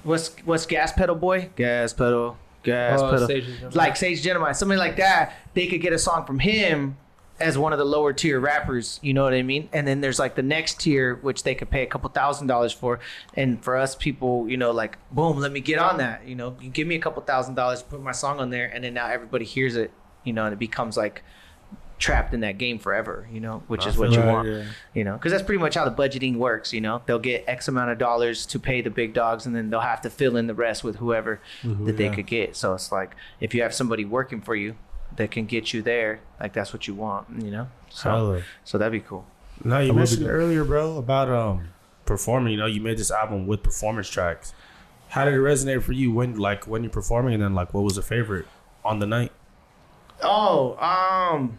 what's 0.04 0.30
what's 0.46 0.66
gas 0.66 0.92
pedal 0.94 1.16
boy? 1.16 1.50
Gas 1.56 1.94
pedal 1.94 2.38
gas 2.64 3.00
Oh, 3.02 3.12
pedal. 3.12 3.28
Sage 3.28 3.46
like 3.74 3.96
Sage 3.96 4.18
the 4.20 4.24
Gemini 4.30 4.52
somebody 4.54 4.80
like 4.80 4.98
that. 4.98 5.34
They 5.54 5.68
could 5.68 5.82
get 5.82 5.94
a 5.94 6.00
song 6.00 6.26
from 6.26 6.40
him 6.40 6.98
as 7.40 7.58
one 7.58 7.72
of 7.72 7.78
the 7.80 7.86
lower 7.86 8.14
tier 8.14 8.40
rappers 8.40 9.00
you 9.04 9.14
know 9.14 9.24
what 9.24 9.34
i 9.34 9.44
mean? 9.44 9.70
And 9.72 9.88
then 9.88 10.02
there's 10.02 10.18
like 10.20 10.36
the 10.36 10.42
next 10.42 10.80
tier 10.82 11.16
which 11.16 11.44
they 11.44 11.54
could 11.56 11.70
pay 11.70 11.84
a 11.84 11.86
couple 11.88 12.10
thousand 12.10 12.48
dollars 12.48 12.74
for. 12.74 13.00
And 13.36 13.64
for 13.64 13.76
us 13.78 13.96
people 13.96 14.50
you 14.50 14.58
know 14.58 14.72
like 14.72 14.98
boom 15.12 15.38
let 15.38 15.52
me 15.52 15.60
get 15.60 15.78
on 15.80 15.98
that 15.98 16.28
you 16.28 16.36
know? 16.36 16.56
You 16.60 16.70
give 16.70 16.88
me 16.88 16.96
a 16.96 17.00
couple 17.00 17.22
thousand 17.24 17.56
dollars 17.56 17.84
put 17.84 18.02
my 18.02 18.12
song 18.12 18.40
on 18.40 18.50
there 18.50 18.68
and 18.74 18.84
then 18.84 18.94
now 18.96 19.08
everybody 19.08 19.46
hears 19.46 19.76
it 19.76 19.92
you 20.24 20.34
know 20.34 20.46
and 20.46 20.54
it 20.54 20.60
becomes 20.60 20.98
like 20.98 21.24
trapped 22.00 22.32
in 22.34 22.42
that 22.42 22.60
game 22.60 22.78
forever 22.78 23.28
you 23.32 23.40
know? 23.40 23.64
Which 23.68 23.86
is 23.88 23.98
what 23.98 24.12
you 24.12 24.20
Right, 24.20 24.32
want 24.34 24.48
yeah. 24.48 24.64
you 24.94 25.04
know? 25.04 25.14
Because 25.14 25.32
that's 25.32 25.44
pretty 25.44 25.60
much 25.60 25.74
how 25.76 25.84
the 25.88 25.92
budgeting 25.96 26.38
works 26.38 26.72
you 26.74 26.82
know? 26.82 27.02
They'll 27.06 27.18
get 27.20 27.44
x 27.48 27.68
amount 27.68 27.90
of 27.92 27.98
dollars 27.98 28.46
to 28.48 28.60
pay 28.60 28.82
the 28.82 28.90
big 28.92 29.14
dogs 29.14 29.46
and 29.48 29.56
then 29.56 29.70
they'll 29.72 29.80
have 29.80 30.02
to 30.02 30.10
fill 30.10 30.38
in 30.38 30.46
the 30.48 30.54
rest 30.54 30.84
with 30.84 30.98
whoever 30.98 31.40
who- 31.64 31.86
that 31.86 31.98
they 31.98 32.06
yeah. 32.06 32.16
could 32.16 32.28
get. 32.28 32.56
So 32.56 32.74
it's 32.76 32.92
like 32.92 33.16
if 33.40 33.56
you 33.56 33.62
have 33.64 33.74
somebody 33.74 34.06
working 34.06 34.42
for 34.42 34.56
you 34.56 34.76
that 35.18 35.30
can 35.32 35.46
get 35.46 35.74
you 35.74 35.82
there 35.82 36.20
like 36.40 36.54
that's 36.54 36.72
what 36.74 36.88
you 36.88 36.96
want 36.96 37.28
you 37.44 37.52
know 37.52 37.68
so 37.90 38.10
Hella. 38.10 38.42
so 38.64 38.78
that'd 38.78 38.92
be 38.92 39.00
cool 39.06 39.26
No, 39.64 39.80
you 39.80 39.88
would 39.88 39.98
mentioned 39.98 40.28
earlier, 40.28 40.64
bro, 40.64 40.98
about 40.98 41.30
um 41.30 41.70
performing. 42.06 42.54
You 42.54 42.60
know, 42.60 42.68
you 42.68 42.80
made 42.80 42.98
this 42.98 43.12
album 43.12 43.48
with 43.48 43.64
performance 43.64 44.10
tracks. 44.10 44.54
How 45.10 45.26
did 45.26 45.34
it 45.34 45.38
resonate 45.38 45.82
for 45.84 45.94
you 45.94 46.12
when, 46.12 46.38
like, 46.38 46.68
when 46.68 46.84
you're 46.84 46.92
performing, 46.92 47.34
and 47.34 47.42
then 47.44 47.56
like, 47.56 47.74
what 47.74 47.84
was 47.84 47.98
a 47.98 48.02
favorite 48.02 48.46
on 48.86 49.00
the 49.00 49.08
night? 49.08 49.32
Oh, 50.22 50.76
um, 50.78 51.58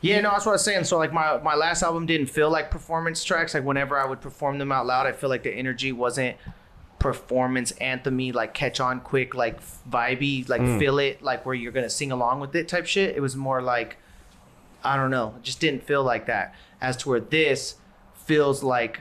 yeah, 0.00 0.20
no, 0.20 0.30
that's 0.30 0.46
what 0.46 0.52
I 0.52 0.54
was 0.54 0.64
saying. 0.64 0.84
So 0.84 0.98
like 0.98 1.12
my 1.12 1.38
my 1.38 1.54
last 1.54 1.82
album 1.82 2.06
didn't 2.06 2.26
feel 2.26 2.50
like 2.50 2.70
performance 2.70 3.22
tracks. 3.24 3.54
Like 3.54 3.64
whenever 3.64 3.98
I 3.98 4.06
would 4.06 4.20
perform 4.20 4.58
them 4.58 4.72
out 4.72 4.86
loud, 4.86 5.06
I 5.06 5.12
feel 5.12 5.30
like 5.30 5.42
the 5.42 5.52
energy 5.52 5.92
wasn't 5.92 6.36
performance 6.98 7.72
anthemy, 7.72 8.32
like 8.34 8.54
catch 8.54 8.80
on 8.80 9.00
quick, 9.00 9.34
like 9.34 9.60
vibey, 9.90 10.48
like 10.48 10.62
feel 10.78 10.98
it, 10.98 11.22
like 11.22 11.44
where 11.44 11.54
you're 11.54 11.72
gonna 11.72 11.90
sing 11.90 12.12
along 12.12 12.40
with 12.40 12.54
it 12.54 12.68
type 12.68 12.86
shit. 12.86 13.16
It 13.16 13.20
was 13.20 13.36
more 13.36 13.62
like 13.62 13.96
I 14.82 14.96
don't 14.96 15.10
know, 15.10 15.34
it 15.36 15.42
just 15.42 15.60
didn't 15.60 15.82
feel 15.84 16.02
like 16.02 16.26
that. 16.26 16.54
As 16.80 16.96
to 16.98 17.08
where 17.08 17.20
this 17.20 17.76
feels 18.14 18.62
like 18.62 19.00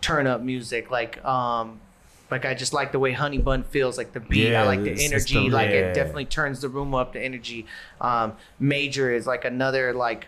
turn 0.00 0.26
up 0.26 0.42
music, 0.42 0.90
like 0.90 1.24
um. 1.24 1.80
Like 2.28 2.44
I 2.44 2.54
just 2.54 2.72
like 2.72 2.90
the 2.90 2.98
way 2.98 3.12
Honey 3.12 3.38
Bun 3.38 3.62
feels, 3.62 3.96
like 3.96 4.12
the 4.12 4.18
beat. 4.18 4.48
Yeah, 4.48 4.62
I 4.62 4.66
like 4.66 4.82
the 4.82 4.90
energy. 4.90 5.08
system, 5.10 5.48
like 5.50 5.70
yeah. 5.70 5.76
it 5.76 5.94
definitely 5.94 6.24
turns 6.24 6.60
the 6.60 6.68
room 6.68 6.92
up. 6.92 7.12
The 7.12 7.20
energy. 7.20 7.66
Um, 8.00 8.32
Major 8.58 9.12
is 9.12 9.28
like 9.28 9.44
another 9.44 9.94
like 9.94 10.26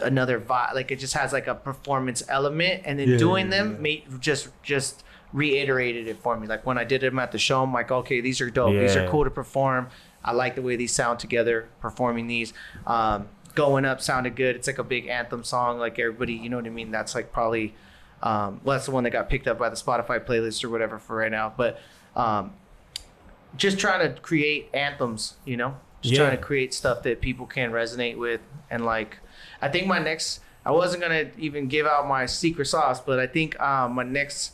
another 0.00 0.38
vibe. 0.38 0.74
Like 0.74 0.92
it 0.92 1.00
just 1.00 1.14
has 1.14 1.32
like 1.32 1.48
a 1.48 1.56
performance 1.56 2.22
element, 2.28 2.82
and 2.84 2.96
then 2.96 3.08
Yeah, 3.08 3.16
doing 3.16 3.50
them 3.50 3.82
made 3.82 4.04
just 4.20 4.50
just 4.62 5.02
reiterated 5.32 6.08
it 6.08 6.18
for 6.18 6.36
me. 6.36 6.46
Like 6.46 6.66
when 6.66 6.78
I 6.78 6.84
did 6.84 7.00
them 7.00 7.18
at 7.18 7.32
the 7.32 7.38
show, 7.38 7.62
I'm 7.62 7.72
like, 7.72 7.90
okay, 7.90 8.20
these 8.20 8.40
are 8.40 8.50
dope. 8.50 8.72
These 8.74 8.96
are 8.96 9.08
cool 9.08 9.24
to 9.24 9.30
perform. 9.30 9.88
I 10.24 10.32
like 10.32 10.54
the 10.54 10.62
way 10.62 10.76
these 10.76 10.92
sound 10.92 11.18
together. 11.18 11.68
Performing 11.80 12.26
these, 12.26 12.52
um, 12.86 13.28
going 13.54 13.84
up 13.84 14.00
sounded 14.00 14.36
good. 14.36 14.56
It's 14.56 14.66
like 14.66 14.78
a 14.78 14.84
big 14.84 15.06
anthem 15.08 15.44
song. 15.44 15.78
Like 15.78 15.98
everybody, 15.98 16.34
you 16.34 16.48
know 16.48 16.56
what 16.56 16.66
I 16.66 16.70
mean. 16.70 16.90
That's 16.90 17.14
like 17.14 17.32
probably. 17.32 17.74
Um, 18.22 18.60
well, 18.62 18.76
that's 18.76 18.86
the 18.86 18.92
one 18.92 19.02
that 19.04 19.10
got 19.10 19.28
picked 19.28 19.48
up 19.48 19.58
by 19.58 19.68
the 19.68 19.74
Spotify 19.74 20.24
playlist 20.24 20.62
or 20.62 20.68
whatever 20.70 21.00
for 21.00 21.16
right 21.16 21.30
now. 21.30 21.52
But 21.56 21.80
um, 22.14 22.52
just 23.56 23.78
trying 23.80 24.14
to 24.14 24.20
create 24.20 24.68
anthems, 24.72 25.34
you 25.44 25.56
know, 25.56 25.76
just 26.02 26.14
Yeah. 26.14 26.26
trying 26.26 26.36
to 26.36 26.42
create 26.42 26.72
stuff 26.72 27.02
that 27.02 27.20
people 27.20 27.46
can 27.46 27.72
resonate 27.72 28.16
with. 28.16 28.40
And 28.70 28.84
like, 28.84 29.18
I 29.60 29.68
think 29.68 29.88
my 29.88 29.98
next, 29.98 30.38
I 30.64 30.70
wasn't 30.70 31.02
gonna 31.02 31.30
even 31.36 31.66
give 31.66 31.84
out 31.84 32.06
my 32.06 32.26
secret 32.26 32.66
sauce, 32.66 33.00
but 33.00 33.18
I 33.18 33.26
think 33.26 33.58
um, 33.60 33.94
my 33.94 34.04
next 34.04 34.52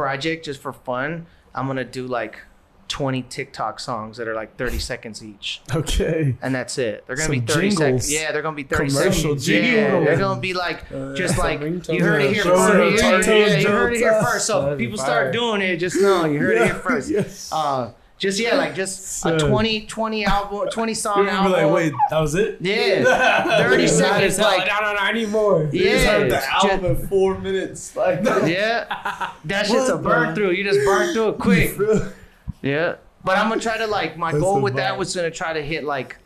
project, 0.00 0.44
just 0.44 0.60
for 0.60 0.74
fun, 0.74 1.26
I'm 1.54 1.66
gonna 1.66 1.82
do 1.84 2.06
like 2.06 2.40
20 2.88 3.22
TikTok 3.22 3.80
songs 3.80 4.18
that 4.18 4.28
are 4.28 4.34
like 4.34 4.56
30 4.58 4.78
seconds 4.78 5.24
each, 5.24 5.62
Okay. 5.74 6.36
and 6.42 6.54
that's 6.54 6.76
it. 6.76 7.02
They're 7.06 7.16
gonna 7.16 7.26
Some 7.34 7.40
be 7.40 7.52
30 7.52 7.70
seconds. 7.70 8.12
Yeah, 8.12 8.30
they're 8.30 8.42
gonna 8.42 8.54
be 8.56 8.62
30 8.64 8.88
Commercial 8.90 9.12
seconds. 9.22 9.48
Yeah, 9.48 9.60
jingles. 9.62 10.04
they're 10.04 10.18
gonna 10.18 10.40
be 10.40 10.52
like 10.52 10.88
just 11.16 11.34
some 11.36 11.44
like 11.46 11.60
you 11.88 12.04
heard 12.04 12.20
it 12.22 12.34
here 12.34 12.44
first. 12.44 13.02
Yeah, 13.02 13.56
you 13.58 13.68
heard 13.68 13.94
it 13.94 13.98
here 13.98 14.22
first. 14.22 14.46
So 14.46 14.76
people 14.76 14.98
start 14.98 15.32
doing 15.32 15.62
it. 15.62 15.78
Just 15.78 15.96
know 16.00 16.26
you 16.26 16.40
heard 16.40 16.58
it 16.58 16.64
here 16.66 16.74
first. 16.88 17.50
Uh, 17.52 17.90
Yes. 18.18 18.36
Just 18.36 18.40
yeah, 18.40 18.56
like 18.56 18.74
just 18.74 18.98
a 19.26 19.38
Son. 19.38 19.38
20, 19.38 19.82
20 19.86 20.24
album, 20.24 20.68
20 20.70 20.94
song 20.94 21.16
You're 21.18 21.26
be 21.26 21.30
album. 21.32 21.52
like, 21.52 21.70
wait, 21.70 21.92
that 22.08 22.18
was 22.20 22.34
it? 22.34 22.56
Yeah, 22.60 23.58
30 23.68 23.86
seconds. 23.88 24.38
Like, 24.38 24.66
no, 24.66 24.78
no, 24.80 24.92
no, 24.94 24.98
I 24.98 25.12
need 25.12 25.28
more. 25.28 25.68
yeah, 25.70 25.90
just 25.92 26.06
heard 26.06 26.30
the 26.30 26.36
it's 26.36 26.46
album 26.64 26.84
in 26.86 27.08
four 27.08 27.38
minutes. 27.38 27.94
Like, 27.94 28.22
ju- 28.24 28.50
yeah, 28.50 29.30
that 29.44 29.66
shit's 29.66 29.90
a 29.90 29.98
burn 29.98 30.30
the- 30.30 30.34
through. 30.34 30.50
You 30.52 30.64
just 30.64 30.82
burn 30.86 31.12
through 31.12 31.28
it 31.30 31.38
quick. 31.38 31.76
Yeah, 32.62 32.96
but 33.22 33.36
I'm 33.38 33.48
gonna 33.50 33.60
try 33.60 33.76
to 33.78 33.86
like 33.86 34.16
my 34.16 34.32
That's 34.32 34.42
goal 34.42 34.56
the 34.56 34.60
with 34.62 34.74
that 34.76 34.96
was 34.98 35.14
gonna 35.14 35.30
try 35.30 35.52
to 35.52 35.62
hit 35.62 35.84
like, 35.84 36.16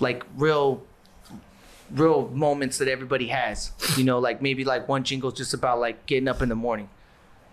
like 0.00 0.24
real, 0.36 0.82
real 1.92 2.28
moments 2.28 2.78
that 2.78 2.88
everybody 2.88 3.28
has. 3.28 3.70
You 3.96 4.04
know, 4.04 4.18
like 4.18 4.42
maybe 4.42 4.64
like 4.64 4.88
one 4.88 5.04
jingle's 5.04 5.34
just 5.34 5.54
about 5.54 5.78
like 5.80 6.06
getting 6.06 6.28
up 6.28 6.42
in 6.42 6.48
the 6.48 6.54
morning. 6.54 6.88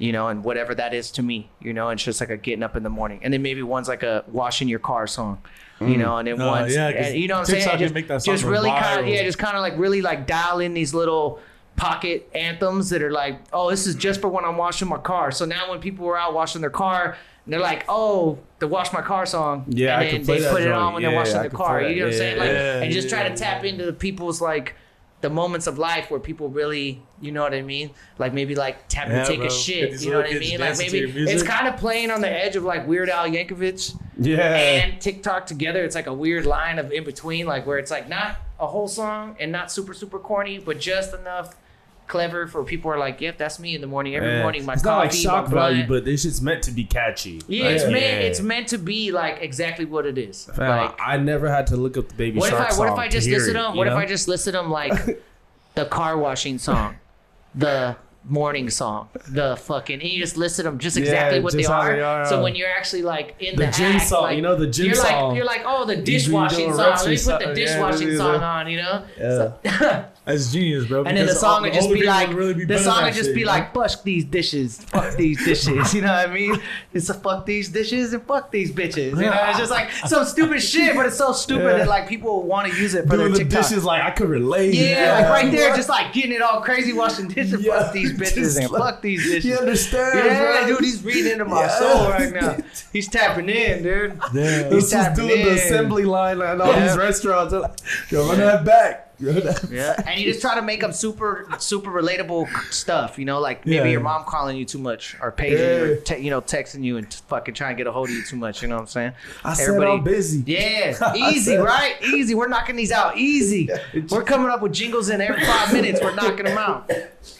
You 0.01 0.11
know, 0.11 0.29
and 0.29 0.43
whatever 0.43 0.73
that 0.73 0.95
is 0.95 1.11
to 1.11 1.21
me, 1.21 1.51
you 1.59 1.73
know, 1.73 1.89
and 1.89 1.97
it's 1.99 2.03
just 2.05 2.19
like 2.21 2.31
a 2.31 2.37
getting 2.37 2.63
up 2.63 2.75
in 2.75 2.81
the 2.81 2.89
morning, 2.89 3.19
and 3.21 3.31
then 3.31 3.43
maybe 3.43 3.61
one's 3.61 3.87
like 3.87 4.01
a 4.01 4.23
washing 4.27 4.67
your 4.67 4.79
car 4.79 5.05
song, 5.05 5.43
you 5.79 5.95
know, 5.97 6.17
and 6.17 6.27
then 6.27 6.37
No, 6.39 6.47
one's 6.47 6.73
yeah, 6.73 6.91
'cause 6.91 7.05
and, 7.07 7.19
you 7.19 7.27
know 7.27 7.35
what 7.35 7.49
I'm 7.49 7.55
TikTok 7.55 7.69
saying, 7.73 7.79
just, 7.79 7.93
make 7.93 8.07
that 8.07 8.23
just 8.23 8.43
really 8.43 8.71
kind 8.71 9.01
of 9.01 9.07
yeah, 9.07 9.21
just 9.23 9.37
kind 9.37 9.55
of 9.55 9.61
like 9.61 9.77
really 9.77 10.01
like 10.01 10.25
dial 10.25 10.59
in 10.59 10.73
these 10.73 10.95
little 10.95 11.39
pocket 11.75 12.27
anthems 12.33 12.89
that 12.89 13.03
are 13.03 13.11
like, 13.11 13.41
oh, 13.53 13.69
this 13.69 13.85
is 13.85 13.93
just 13.95 14.21
for 14.21 14.27
when 14.27 14.43
I'm 14.43 14.57
washing 14.57 14.87
my 14.87 14.97
car. 14.97 15.31
So 15.31 15.45
now 15.45 15.69
when 15.69 15.79
people 15.79 16.05
were 16.05 16.17
out 16.17 16.33
washing 16.33 16.61
their 16.61 16.69
car, 16.71 17.15
and 17.45 17.53
they're 17.53 17.59
like, 17.59 17.85
oh, 17.87 18.39
the 18.59 18.67
wash 18.67 18.91
my 18.93 19.01
car 19.01 19.25
song. 19.25 19.65
Yeah, 19.67 19.99
and 19.99 20.17
then 20.17 20.25
play 20.25 20.39
they 20.39 20.49
put 20.49 20.61
it 20.63 20.71
on 20.71 20.93
when 20.93 21.03
they're 21.03 21.15
washing 21.15 21.37
I 21.37 21.41
their 21.41 21.49
car. 21.51 21.81
You 21.81 21.95
know 22.01 22.05
what 22.05 22.13
I'm 22.13 22.17
saying? 22.17 22.37
Like, 22.39 22.49
yeah, 22.49 22.81
and 22.81 22.91
just 22.91 23.09
try 23.09 23.27
to 23.29 23.35
tap 23.35 23.63
into 23.65 23.85
the 23.85 23.93
people's 23.93 24.41
like 24.41 24.75
the 25.21 25.29
moments 25.29 25.67
of 25.67 25.77
life 25.77 26.09
where 26.09 26.19
people 26.19 26.49
really, 26.49 27.01
you 27.21 27.31
know 27.31 27.41
what 27.43 27.53
I 27.53 27.61
mean? 27.61 27.91
Like 28.17 28.33
maybe 28.33 28.55
like 28.55 28.87
tap 28.87 29.07
Yeah, 29.07 29.23
to 29.23 29.29
take 29.29 29.39
bro. 29.39 29.47
a 29.47 29.51
shit. 29.51 30.01
You 30.01 30.11
know 30.11 30.17
what 30.17 30.29
I 30.29 30.39
mean? 30.39 30.59
Like 30.59 30.77
maybe 30.77 30.99
it's 31.01 31.43
kind 31.43 31.67
of 31.67 31.77
playing 31.77 32.11
on 32.11 32.21
the 32.21 32.29
edge 32.29 32.55
of 32.55 32.63
like 32.63 32.87
Weird 32.87 33.09
Al 33.09 33.27
Yankovic 33.29 33.95
Yeah. 34.17 34.39
and 34.41 34.99
TikTok 34.99 35.45
together. 35.45 35.83
It's 35.83 35.95
like 35.95 36.07
a 36.07 36.13
weird 36.13 36.45
line 36.45 36.79
of 36.79 36.91
in 36.91 37.03
between, 37.03 37.45
like 37.45 37.65
where 37.67 37.77
it's 37.77 37.91
like 37.91 38.09
not 38.09 38.37
a 38.59 38.67
whole 38.67 38.87
song 38.87 39.35
and 39.39 39.51
not 39.51 39.71
super 39.71 39.93
super 39.93 40.19
corny, 40.19 40.57
but 40.57 40.79
just 40.79 41.13
enough 41.13 41.55
clever 42.11 42.45
for 42.45 42.63
people 42.65 42.91
are 42.91 42.99
like, 42.99 43.21
yep, 43.21 43.37
that's 43.37 43.57
me 43.57 43.73
in 43.73 43.79
the 43.81 43.87
morning. 43.87 44.15
Every 44.15 44.29
Yeah. 44.33 44.41
morning, 44.41 44.65
my 44.65 44.73
it's 44.73 44.83
coffee, 44.83 44.95
not 44.95 44.99
like 44.99 45.11
shock 45.13 45.47
value, 45.47 45.87
but 45.87 46.03
this 46.05 46.23
shit's 46.23 46.41
meant 46.41 46.61
to 46.63 46.71
be 46.71 46.83
catchy. 46.83 47.41
yeah, 47.47 47.63
Like, 47.65 47.75
it's 47.75 47.85
meant 47.85 48.23
it's 48.25 48.41
meant 48.41 48.67
to 48.67 48.77
be 48.77 49.11
like 49.11 49.37
exactly 49.41 49.85
what 49.85 50.05
it 50.05 50.17
is. 50.17 50.49
Like, 50.57 50.93
I 51.03 51.17
never 51.17 51.49
had 51.49 51.67
to 51.67 51.77
look 51.77 51.95
up 51.97 52.09
the 52.09 52.15
baby 52.15 52.39
what 52.39 52.51
if 52.51 52.57
shark 52.59 52.73
I 52.73 52.77
what 52.77 52.89
if 52.89 52.99
I 52.99 53.07
to 53.07 53.11
just 53.13 53.27
listed 53.29 53.55
them? 53.55 53.75
What 53.77 53.87
if? 53.87 53.93
I 53.93 54.05
just 54.05 54.27
listed 54.27 54.53
them 54.53 54.69
like 54.69 54.93
the 55.75 55.85
car 55.85 56.17
washing 56.17 56.57
song, 56.59 56.95
the 57.55 57.95
morning 58.25 58.69
song, 58.69 59.07
the 59.29 59.55
fucking, 59.55 59.99
and 60.01 60.09
you 60.11 60.19
just 60.19 60.37
listed 60.37 60.65
them 60.65 60.77
just 60.77 60.95
Yeah, 60.97 61.03
exactly 61.03 61.39
what 61.39 61.53
just 61.53 61.67
they 61.69 61.73
are. 61.73 61.95
they 61.95 62.01
are, 62.01 62.25
So 62.25 62.43
when 62.43 62.55
you're 62.55 62.69
actually 62.69 63.01
like 63.01 63.35
in 63.39 63.55
The 63.55 63.65
the, 63.67 63.71
gym 63.71 63.93
act, 63.95 64.07
song, 64.09 64.23
like, 64.23 64.35
you 64.35 64.41
know, 64.43 64.55
the 64.55 64.67
gym 64.67 64.87
you're 64.87 64.95
song. 64.95 65.29
Like, 65.29 65.37
you're 65.37 65.45
like, 65.45 65.63
oh, 65.65 65.85
the 65.85 65.95
dishwashing 65.95 66.69
song. 66.73 66.77
Let 66.77 67.07
me 67.07 67.17
put 67.17 67.39
the 67.39 67.53
dishwashing 67.55 68.09
yeah, 68.11 68.17
song 68.17 68.43
on, 68.43 68.69
you 68.69 68.77
know. 68.77 69.05
Yeah. 69.63 70.05
That's 70.23 70.51
genius, 70.51 70.85
bro. 70.85 71.03
And 71.03 71.17
then 71.17 71.25
the 71.25 71.33
song 71.33 71.63
would 71.63 71.73
just 71.73 71.91
be 71.91 72.03
like, 72.03 72.31
really 72.31 72.53
be 72.53 72.65
the 72.65 72.77
song 72.77 73.03
would 73.05 73.13
just 73.15 73.29
shit, 73.29 73.35
be 73.35 73.43
like, 73.43 73.73
fuck 73.73 74.03
these 74.03 74.23
dishes, 74.23 74.77
fuck 74.77 75.15
these 75.17 75.43
dishes. 75.43 75.93
You 76.01 76.01
know 76.01 76.13
what 76.13 76.29
I 76.29 76.31
mean? 76.33 76.61
It's 76.93 77.09
a 77.09 77.15
fuck 77.15 77.45
these 77.47 77.69
dishes 77.69 78.13
and 78.13 78.21
fuck 78.27 78.51
these 78.51 78.71
bitches. 78.71 79.11
You 79.11 79.29
know, 79.31 79.45
it's 79.49 79.57
just 79.57 79.71
like 79.71 79.91
some 80.05 80.23
stupid 80.25 80.61
shit, 80.61 80.95
but 80.95 81.07
it's 81.07 81.17
so 81.17 81.33
stupid 81.33 81.63
Yeah. 81.63 81.77
that 81.79 81.87
like 81.87 82.07
people 82.07 82.43
want 82.43 82.71
to 82.71 82.79
use 82.79 82.93
it 82.93 83.07
for 83.07 83.17
Doing 83.17 83.33
their 83.33 83.43
the 83.43 83.49
dishes 83.49 83.83
like 83.83 84.03
I 84.03 84.11
could 84.11 84.29
relate. 84.29 84.75
Yeah, 84.75 85.21
like 85.21 85.29
right 85.43 85.51
there, 85.51 85.75
just 85.75 85.89
like 85.89 86.13
getting 86.13 86.33
it 86.33 86.41
all 86.43 86.61
crazy, 86.61 86.93
washing 86.93 87.27
dishes. 87.27 87.59
Yeah, 87.65 87.81
fuck 87.81 87.93
these 87.93 88.13
bitches 88.19 88.59
and 88.61 88.69
fuck 88.69 89.01
these 89.01 89.23
dishes. 89.23 89.45
You 89.45 89.55
understand, 89.57 90.19
Yeah, 90.19 90.61
bro? 90.65 90.67
dude, 90.67 90.81
he's 90.85 91.03
reading 91.03 91.31
into 91.31 91.45
my 91.45 91.61
Yeah. 91.63 91.79
soul 91.79 92.09
right 92.09 92.31
now. 92.33 92.57
He's 92.93 93.07
tapping 93.07 93.47
in, 93.49 93.83
dude. 93.83 94.19
Damn. 94.33 94.71
He's 94.73 94.89
just 94.89 94.91
tapping 94.91 95.27
doing 95.27 95.45
the 95.45 95.53
assembly 95.53 96.03
line 96.03 96.41
at 96.41 96.59
all 96.61 96.67
Yeah. 96.73 96.87
these 96.89 96.97
restaurants. 96.97 97.53
Yo, 98.11 98.27
run 98.27 98.37
that 98.39 98.63
back. 98.65 99.07
Run 99.21 99.41
Yeah, 99.71 100.01
and 100.07 100.19
you 100.19 100.25
just 100.31 100.41
try 100.41 100.55
to 100.55 100.61
make 100.61 100.81
them 100.81 100.91
super, 100.91 101.47
super 101.59 101.89
relatable 101.91 102.47
stuff. 102.71 103.17
You 103.19 103.25
know, 103.25 103.39
like 103.39 103.65
maybe 103.65 103.75
Yeah. 103.77 103.91
your 103.91 104.01
mom 104.01 104.23
calling 104.25 104.57
you 104.57 104.65
too 104.65 104.79
much, 104.79 105.15
or 105.21 105.31
paging 105.31 105.59
you, 105.59 105.93
or 105.93 105.95
te- 105.97 106.17
you 106.19 106.29
know, 106.29 106.41
texting 106.41 106.83
you 106.83 106.97
and 106.97 107.09
t- 107.09 107.19
fucking 107.27 107.53
trying 107.53 107.75
to 107.75 107.77
get 107.77 107.87
a 107.87 107.91
hold 107.91 108.09
of 108.09 108.15
you 108.15 108.23
too 108.23 108.35
much. 108.37 108.61
You 108.61 108.67
know 108.67 108.75
what 108.75 108.81
I'm 108.81 108.87
saying? 108.87 109.13
I 109.43 109.53
said 109.53 109.81
I'm 109.81 110.03
busy. 110.03 110.43
Yeah, 110.45 111.13
easy, 111.15 111.55
right? 111.57 111.95
Easy. 112.01 112.35
We're 112.35 112.47
knocking 112.47 112.75
these 112.75 112.91
out 112.91 113.17
easy. 113.17 113.69
We're 114.09 114.23
coming 114.23 114.47
up 114.49 114.61
with 114.61 114.73
jingles 114.73 115.09
in 115.09 115.21
every 115.21 115.45
five 115.45 115.71
minutes. 115.73 115.99
We're 116.01 116.15
knocking 116.15 116.45
them 116.45 116.57
out. 116.57 116.89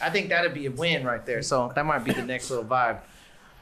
I 0.00 0.10
think 0.10 0.28
that'd 0.28 0.54
be 0.54 0.66
a 0.66 0.70
win 0.70 1.04
right 1.04 1.24
there. 1.26 1.42
So 1.42 1.72
that 1.74 1.84
might 1.86 2.04
be 2.04 2.12
the 2.12 2.22
next 2.22 2.50
little 2.50 2.64
vibe, 2.64 3.00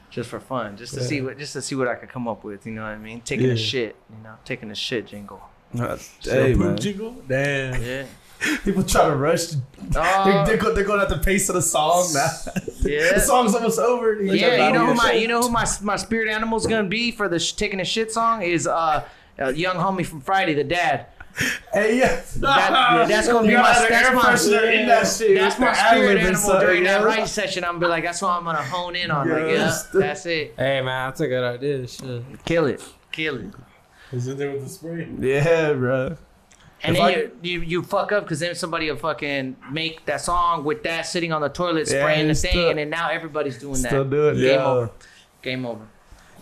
just 0.09 0.29
for 0.29 0.39
fun, 0.39 0.77
just 0.77 0.93
to 0.93 1.03
see 1.03 1.21
what, 1.21 1.37
just 1.37 1.53
to 1.53 1.61
see 1.61 1.75
what 1.75 1.87
I 1.87 1.95
could 1.95 2.09
come 2.09 2.27
up 2.27 2.43
with. 2.43 2.65
You 2.65 2.73
know 2.73 2.81
what 2.83 2.89
I 2.89 2.97
mean? 2.97 3.21
Taking 3.21 3.47
Yeah. 3.47 3.53
a 3.53 3.57
shit, 3.57 3.95
you 4.09 4.23
know, 4.23 4.35
taking 4.45 4.69
a 4.71 4.75
shit 4.75 5.07
jingle. 5.07 5.41
Hey, 5.73 6.53
man. 6.53 6.77
jingle? 6.77 7.11
Damn. 7.27 7.81
Yeah. 7.81 8.05
People 8.63 8.83
try 8.83 9.07
to 9.07 9.15
rush. 9.15 9.49
They're, 9.79 10.45
they're, 10.45 10.57
go- 10.57 10.73
they're 10.73 10.83
going 10.83 10.99
at 11.01 11.09
the 11.09 11.19
pace 11.19 11.47
of 11.49 11.55
the 11.55 11.61
song 11.61 12.09
now. 12.13 12.27
Yeah. 12.81 13.13
the 13.13 13.19
song's 13.19 13.53
almost 13.53 13.77
over. 13.79 14.15
They're 14.15 14.35
Yeah, 14.35 14.67
you 14.67 14.73
know 14.73 14.87
who 14.87 14.93
my 14.95 15.11
shit. 15.11 15.21
you 15.21 15.27
know 15.27 15.41
who 15.41 15.49
my 15.49 15.65
my 15.83 15.95
spirit 15.95 16.27
animal's 16.27 16.65
gonna 16.65 16.87
be 16.89 17.11
for 17.11 17.29
the 17.29 17.39
sh- 17.39 17.51
taking 17.53 17.79
a 17.79 17.85
shit 17.85 18.11
song 18.11 18.41
is 18.41 18.65
uh, 18.65 19.03
a 19.37 19.53
young 19.53 19.75
homie 19.75 20.05
from 20.05 20.21
Friday, 20.21 20.55
the 20.55 20.63
dad. 20.63 21.05
Hey, 21.71 21.99
yeah. 21.99 22.21
That- 22.37 23.05
that's 23.07 23.27
gonna 23.27 23.47
be 23.47 23.53
my 23.55 23.61
that's 23.87 24.15
my 24.15 24.21
freshener 24.33 24.73
in 24.73 24.87
that 24.87 25.05
shit. 25.07 25.37
That's 25.37 25.55
with 25.59 25.67
my 25.67 25.73
spirit 25.73 26.17
animal 26.17 26.35
stuff, 26.41 26.61
during 26.61 26.83
that 26.85 27.01
yeah. 27.01 27.05
writing 27.05 27.27
session. 27.27 27.63
I'm 27.63 27.73
gonna 27.73 27.85
be 27.85 27.89
like, 27.89 28.03
that's 28.03 28.21
what 28.23 28.31
I'm 28.31 28.43
gonna 28.43 28.63
hone 28.63 28.95
in 28.95 29.11
on. 29.11 29.29
Like, 29.29 29.53
yeah, 29.55 29.77
that's 29.93 30.25
it. 30.25 30.55
Hey 30.57 30.81
man, 30.81 31.09
that's 31.09 31.19
a 31.21 31.27
good 31.27 31.43
idea. 31.43 31.87
Shit. 31.87 32.23
Kill 32.43 32.65
it, 32.65 32.83
kill 33.11 33.37
it. 33.37 33.53
He's 34.11 34.27
in 34.27 34.37
there 34.37 34.51
with 34.51 34.63
the 34.63 34.69
spray. 34.69 35.07
Yeah, 35.19 35.73
bro. 35.73 36.17
And 36.83 36.95
If 36.95 37.01
then 37.01 37.05
I- 37.05 37.11
you, 37.15 37.31
you 37.43 37.61
you 37.61 37.83
fuck 37.83 38.11
up 38.11 38.23
because 38.23 38.39
then 38.39 38.55
somebody 38.55 38.89
will 38.89 38.97
fucking 38.97 39.55
make 39.71 40.05
that 40.07 40.19
song 40.21 40.63
with 40.63 40.83
that 40.83 41.03
sitting 41.05 41.31
on 41.31 41.41
the 41.41 41.49
toilet 41.49 41.87
Yeah, 41.89 41.99
spraying 42.01 42.25
the 42.25 42.31
it's 42.31 42.41
thing, 42.41 42.51
still- 42.51 42.69
and 42.69 42.79
then 42.79 42.89
now 42.89 43.09
everybody's 43.09 43.57
doing 43.59 43.73
that. 43.81 43.89
Still 43.89 44.03
that. 44.03 44.09
do 44.09 44.29
it. 44.29 44.33
Game 44.35 44.43
Yeah. 44.45 44.65
over. 44.65 44.89
Game 45.43 45.65
over. 45.65 45.85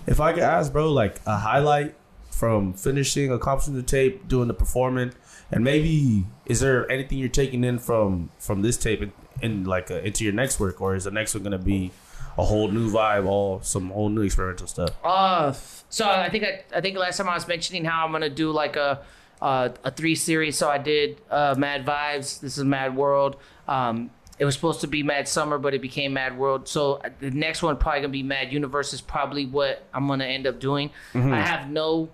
If 0.07 0.19
I 0.21 0.31
could 0.33 0.43
ask, 0.43 0.71
bro, 0.71 0.91
like 0.91 1.19
a 1.25 1.37
highlight 1.37 1.93
from 2.31 2.73
finishing, 2.73 3.31
accomplishing 3.31 3.75
the 3.75 3.83
tape, 3.83 4.27
doing 4.29 4.47
the 4.47 4.53
performing, 4.53 5.11
and 5.51 5.63
maybe 5.63 6.25
is 6.45 6.61
there 6.61 6.89
anything 6.89 7.17
you're 7.17 7.27
taking 7.27 7.63
in 7.65 7.77
from 7.77 8.29
from 8.39 8.61
this 8.61 8.77
tape 8.77 9.01
in, 9.01 9.11
in 9.41 9.65
like 9.65 9.91
uh, 9.91 9.95
into 9.95 10.23
your 10.23 10.33
next 10.33 10.57
work, 10.59 10.79
or 10.81 10.95
is 10.95 11.03
the 11.03 11.11
next 11.11 11.33
one 11.35 11.43
gonna 11.43 11.57
be 11.57 11.91
a 12.37 12.43
whole 12.43 12.69
new 12.69 12.91
vibe, 12.91 13.25
all 13.25 13.61
some 13.61 13.89
whole 13.89 14.09
new 14.09 14.21
experimental 14.21 14.67
stuff? 14.67 14.91
Uh, 15.03 15.53
so 15.89 16.09
I 16.09 16.29
think 16.29 16.43
I, 16.43 16.63
I 16.75 16.81
think 16.81 16.97
last 16.97 17.17
time 17.17 17.29
I 17.29 17.33
was 17.33 17.47
mentioning 17.47 17.85
how 17.85 18.05
I'm 18.05 18.11
gonna 18.11 18.29
do 18.29 18.51
like 18.51 18.75
a 18.75 19.01
uh, 19.41 19.69
a 19.83 19.91
three 19.91 20.15
series. 20.15 20.57
So 20.57 20.69
I 20.69 20.77
did 20.77 21.21
uh, 21.29 21.55
Mad 21.57 21.85
Vibes. 21.85 22.39
This 22.39 22.57
is 22.57 22.63
Mad 22.63 22.95
World. 22.95 23.37
Um, 23.67 24.11
it 24.37 24.45
was 24.45 24.55
supposed 24.55 24.81
to 24.81 24.87
be 24.87 25.03
Mad 25.03 25.27
Summer, 25.27 25.57
but 25.57 25.73
it 25.73 25.81
became 25.81 26.13
Mad 26.13 26.37
World. 26.37 26.67
So 26.67 26.93
uh, 26.95 27.09
the 27.19 27.31
next 27.31 27.61
one 27.61 27.75
probably 27.77 28.01
gonna 28.01 28.11
be 28.11 28.23
Mad 28.23 28.53
Universe. 28.53 28.93
Is 28.93 29.01
probably 29.01 29.45
what 29.45 29.83
I'm 29.93 30.07
gonna 30.07 30.25
end 30.25 30.47
up 30.47 30.59
doing. 30.59 30.91
I 31.13 31.41
have 31.41 31.69
no 31.69 32.09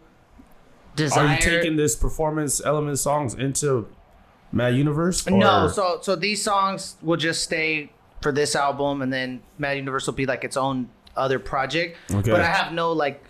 desire. 0.95 1.27
Are 1.27 1.33
you 1.33 1.41
taking 1.41 1.75
this 1.75 1.95
performance 1.95 2.63
element 2.63 2.99
songs 2.99 3.33
into 3.33 3.87
Mad 4.51 4.75
Universe? 4.75 5.27
No, 5.27 5.67
so 5.67 5.99
so 6.01 6.15
these 6.15 6.41
songs 6.43 6.95
will 7.01 7.17
just 7.17 7.43
stay 7.43 7.91
for 8.21 8.31
this 8.31 8.55
album, 8.55 9.01
and 9.01 9.11
then 9.13 9.41
Mad 9.57 9.77
Universe 9.77 10.05
will 10.07 10.13
be 10.13 10.25
like 10.25 10.43
its 10.43 10.57
own 10.57 10.89
other 11.15 11.39
project. 11.39 11.97
Okay. 12.11 12.31
But 12.31 12.41
I 12.41 12.47
have 12.47 12.73
no 12.73 12.91
like 12.91 13.23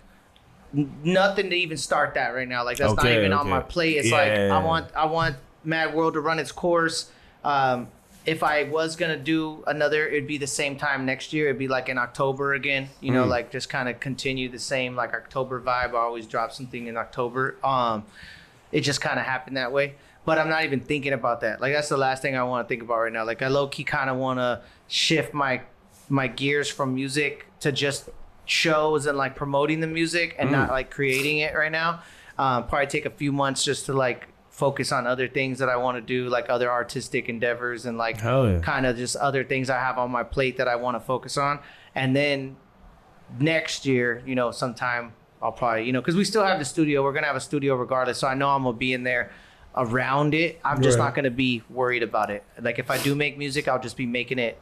nothing 0.72 1.50
to 1.50 1.56
even 1.56 1.76
start 1.76 2.14
that 2.14 2.30
right 2.34 2.48
now. 2.48 2.64
Like 2.64 2.78
that's 2.78 2.94
not 2.94 3.04
Okay, 3.04 3.18
even 3.18 3.32
on 3.32 3.48
my 3.48 3.60
plate. 3.60 3.96
It's 3.96 4.10
like 4.10 4.28
Yeah. 4.28 4.56
I 4.56 4.62
want 4.64 4.88
I 4.94 5.06
want 5.06 5.36
Mad 5.64 5.94
World 5.94 6.14
to 6.14 6.20
run 6.20 6.38
its 6.38 6.52
course. 6.52 7.10
Um, 7.44 7.88
if 8.24 8.42
I 8.42 8.64
was 8.64 8.96
gonna 8.96 9.16
do 9.18 9.62
another, 9.68 10.06
it'd 10.08 10.26
be 10.26 10.38
the 10.38 10.46
same 10.48 10.76
time 10.76 11.06
next 11.06 11.32
year. 11.32 11.46
It'd 11.46 11.58
be 11.58 11.68
like 11.68 11.88
in 11.88 11.96
October 11.98 12.54
again. 12.54 12.88
You 13.00 13.12
know, 13.12 13.24
Mm. 13.24 13.28
like 13.28 13.52
just 13.52 13.68
kind 13.68 13.88
of 13.88 14.00
continue 14.00 14.48
the 14.48 14.58
same 14.58 14.96
like 14.96 15.14
October 15.14 15.60
vibe. 15.60 15.90
I 15.94 15.98
always 15.98 16.26
drop 16.26 16.52
something 16.52 16.88
in 16.88 16.96
October. 16.96 17.56
Um, 17.62 18.04
it 18.72 18.80
just 18.80 19.00
kind 19.00 19.20
of 19.20 19.26
happened 19.26 19.56
that 19.56 19.70
way. 19.72 19.94
But 20.26 20.38
I'm 20.38 20.50
not 20.50 20.64
even 20.64 20.80
thinking 20.80 21.14
about 21.14 21.40
that. 21.40 21.60
Like 21.60 21.72
that's 21.72 21.88
the 21.88 21.96
last 21.96 22.20
thing 22.20 22.36
I 22.36 22.42
want 22.42 22.66
to 22.66 22.68
think 22.68 22.82
about 22.82 22.98
right 22.98 23.12
now. 23.12 23.24
Like 23.24 23.40
I 23.40 23.48
low 23.48 23.68
key 23.68 23.84
kind 23.84 24.10
of 24.10 24.18
want 24.18 24.38
to 24.38 24.60
shift 24.88 25.32
my 25.32 25.62
my 26.08 26.26
gears 26.26 26.68
from 26.68 26.94
music 26.94 27.46
to 27.60 27.72
just 27.72 28.10
shows 28.44 29.06
and 29.06 29.16
like 29.16 29.34
promoting 29.34 29.80
the 29.80 29.86
music 29.86 30.36
and 30.38 30.52
not 30.52 30.70
like 30.70 30.90
creating 30.90 31.38
it 31.38 31.54
right 31.54 31.72
now. 31.72 32.02
Um, 32.38 32.66
probably 32.66 32.86
take 32.86 33.06
a 33.06 33.10
few 33.10 33.32
months 33.32 33.64
just 33.64 33.86
to 33.86 33.92
like 33.92 34.28
focus 34.50 34.92
on 34.92 35.06
other 35.06 35.28
things 35.28 35.58
that 35.58 35.68
I 35.68 35.76
want 35.76 35.96
to 35.96 36.00
do, 36.00 36.28
like 36.28 36.48
other 36.48 36.70
artistic 36.70 37.28
endeavors 37.28 37.86
and 37.86 37.98
like 37.98 38.18
yeah. 38.22 38.58
kind 38.62 38.86
of 38.86 38.96
just 38.96 39.16
other 39.16 39.44
things 39.44 39.70
I 39.70 39.78
have 39.78 39.98
on 39.98 40.10
my 40.10 40.22
plate 40.22 40.56
that 40.58 40.68
I 40.68 40.76
want 40.76 40.96
to 40.96 41.00
focus 41.00 41.36
on. 41.36 41.58
And 41.94 42.16
then 42.16 42.56
next 43.38 43.86
year, 43.86 44.22
you 44.26 44.34
know, 44.34 44.50
sometime 44.50 45.12
I'll 45.42 45.52
probably, 45.52 45.84
you 45.84 45.92
know, 45.92 46.00
because 46.00 46.16
we 46.16 46.24
still 46.24 46.44
have 46.44 46.58
the 46.58 46.64
studio. 46.64 47.02
We're 47.02 47.12
gonna 47.12 47.26
have 47.26 47.36
a 47.36 47.40
studio 47.40 47.74
regardless, 47.76 48.18
so 48.18 48.28
I 48.28 48.34
know 48.34 48.48
I'm 48.48 48.62
gonna 48.62 48.76
be 48.76 48.92
in 48.92 49.02
there 49.02 49.30
around 49.76 50.34
it. 50.34 50.58
I'm 50.64 50.80
just 50.82 50.98
Right. 50.98 51.04
not 51.06 51.14
gonna 51.14 51.30
be 51.30 51.62
worried 51.68 52.02
about 52.02 52.30
it. 52.30 52.44
Like 52.60 52.78
if 52.78 52.90
I 52.90 52.98
do 52.98 53.14
make 53.14 53.36
music, 53.38 53.68
I'll 53.68 53.80
just 53.80 53.96
be 53.96 54.06
making 54.06 54.38
it 54.38 54.58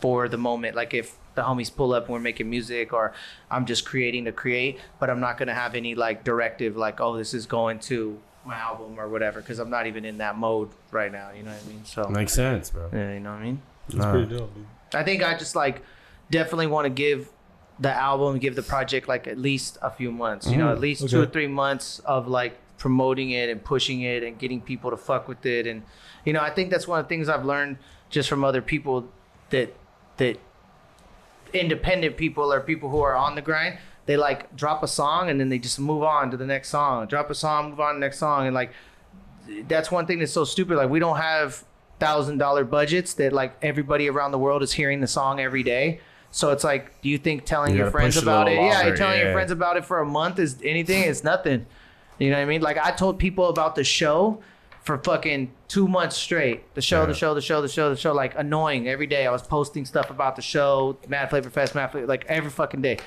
for 0.00 0.28
the 0.28 0.36
moment. 0.38 0.74
Like 0.76 0.94
if 0.94 1.16
the 1.34 1.42
homies 1.42 1.74
pull 1.74 1.92
up 1.92 2.04
and 2.04 2.12
we're 2.14 2.20
making 2.20 2.48
music, 2.48 2.92
or 2.92 3.12
I'm 3.50 3.66
just 3.66 3.84
creating 3.84 4.24
to 4.24 4.32
create, 4.32 4.78
but 4.98 5.10
I'm 5.10 5.20
not 5.20 5.36
gonna 5.38 5.54
have 5.54 5.74
any 5.74 5.94
like 5.94 6.24
directive, 6.24 6.76
like 6.76 7.00
oh, 7.00 7.16
this 7.16 7.34
is 7.34 7.46
going 7.46 7.78
to 7.80 8.18
my 8.44 8.56
album 8.56 8.98
or 8.98 9.08
whatever, 9.08 9.40
because 9.40 9.58
I'm 9.58 9.70
not 9.70 9.86
even 9.86 10.04
in 10.04 10.18
that 10.18 10.38
mode 10.38 10.70
right 10.90 11.10
now. 11.12 11.30
You 11.36 11.42
know 11.42 11.50
what 11.50 11.62
I 11.64 11.68
mean? 11.68 11.84
So 11.84 12.08
Makes 12.08 12.32
sense, 12.32 12.70
bro. 12.70 12.88
yeah, 12.92 13.12
you 13.14 13.20
know 13.20 13.32
what 13.32 13.40
I 13.40 13.44
mean. 13.44 13.62
That's 13.88 13.98
Nah. 13.98 14.10
pretty 14.12 14.36
dope, 14.36 14.54
dude. 14.54 14.66
I 14.94 15.02
think 15.02 15.22
I 15.22 15.36
just 15.36 15.56
like 15.56 15.82
definitely 16.30 16.68
want 16.68 16.84
to 16.86 16.90
give 16.90 17.28
the 17.78 17.92
album, 17.92 18.38
give 18.38 18.54
the 18.54 18.62
project 18.62 19.06
like 19.08 19.26
at 19.26 19.36
least 19.38 19.76
a 19.82 19.90
few 19.90 20.10
months, 20.10 20.46
you 20.46 20.56
know, 20.56 20.66
mm-hmm. 20.66 20.72
at 20.74 20.80
least 20.80 21.08
two 21.10 21.20
or 21.20 21.26
three 21.26 21.46
months 21.48 21.98
of 22.06 22.26
like 22.28 22.56
promoting 22.86 23.30
it 23.30 23.48
and 23.48 23.64
pushing 23.64 24.02
it 24.02 24.22
and 24.22 24.38
getting 24.38 24.60
people 24.60 24.92
to 24.92 24.96
fuck 24.96 25.26
with 25.26 25.44
it. 25.44 25.66
And, 25.66 25.82
you 26.24 26.32
know, 26.32 26.40
I 26.40 26.50
think 26.50 26.70
that's 26.70 26.86
one 26.86 27.00
of 27.00 27.06
the 27.06 27.08
things 27.08 27.28
I've 27.28 27.44
learned 27.44 27.78
just 28.10 28.28
from 28.28 28.44
other 28.44 28.62
people 28.62 29.08
that, 29.50 29.74
that 30.18 30.38
independent 31.52 32.16
people 32.16 32.52
or 32.52 32.60
people 32.60 32.88
who 32.88 33.00
are 33.00 33.16
on 33.16 33.34
the 33.34 33.42
grind, 33.42 33.78
they 34.04 34.16
like 34.16 34.54
drop 34.54 34.84
a 34.84 34.86
song 34.86 35.28
and 35.28 35.40
then 35.40 35.48
they 35.48 35.58
just 35.58 35.80
move 35.80 36.04
on 36.04 36.30
to 36.30 36.36
the 36.36 36.46
next 36.46 36.68
song, 36.68 37.08
drop 37.08 37.28
a 37.28 37.34
song, 37.34 37.70
move 37.70 37.80
on 37.80 37.94
to 37.94 37.98
the 37.98 38.06
next 38.06 38.20
song. 38.20 38.46
And 38.46 38.54
like, 38.54 38.70
that's 39.66 39.90
one 39.90 40.06
thing 40.06 40.20
that's 40.20 40.30
so 40.30 40.44
stupid. 40.44 40.76
Like 40.76 40.88
we 40.88 41.00
don't 41.00 41.16
have 41.16 41.64
thousand 41.98 42.38
dollar 42.38 42.62
budgets 42.62 43.14
that 43.14 43.32
like 43.32 43.56
everybody 43.62 44.08
around 44.08 44.30
the 44.30 44.38
world 44.38 44.62
is 44.62 44.74
hearing 44.74 45.00
the 45.00 45.08
song 45.08 45.40
every 45.40 45.64
day. 45.64 45.98
So 46.30 46.52
it's 46.52 46.62
like, 46.62 47.00
do 47.02 47.08
you 47.08 47.18
think 47.18 47.46
telling 47.46 47.72
You 47.72 47.78
your 47.78 47.90
friends 47.90 48.16
about 48.16 48.46
it? 48.46 48.54
Yeah, 48.54 48.94
telling 48.94 49.18
your 49.18 49.32
friends 49.32 49.50
about 49.50 49.76
it 49.76 49.84
for 49.84 49.98
a 49.98 50.06
month 50.06 50.38
is 50.38 50.58
anything? 50.62 51.02
It's 51.02 51.24
nothing. 51.24 51.66
You 52.18 52.30
know 52.30 52.36
what 52.36 52.42
I 52.42 52.46
mean? 52.46 52.62
Like 52.62 52.78
I 52.78 52.90
told 52.92 53.18
people 53.18 53.48
about 53.48 53.74
the 53.74 53.84
show 53.84 54.42
for 54.86 54.98
fucking 54.98 55.50
two 55.66 55.88
months 55.88 56.16
straight. 56.16 56.72
The 56.74 56.80
show, 56.80 57.06
the 57.06 57.14
show, 57.14 57.34
the 57.34 57.42
show, 57.42 57.60
the 57.60 57.68
show, 57.68 57.90
the 57.90 57.96
show. 57.96 58.12
Like 58.12 58.34
annoying 58.36 58.88
every 58.88 59.06
day. 59.06 59.26
I 59.26 59.32
was 59.32 59.42
posting 59.42 59.84
stuff 59.84 60.10
about 60.10 60.36
the 60.36 60.42
show, 60.42 60.96
Mad 61.08 61.28
Flavor 61.28 61.50
Fest, 61.50 61.74
Mad 61.74 61.90
Flavor, 61.90 62.06
like 62.06 62.24
every 62.26 62.50
fucking 62.50 62.82
day. 62.82 62.98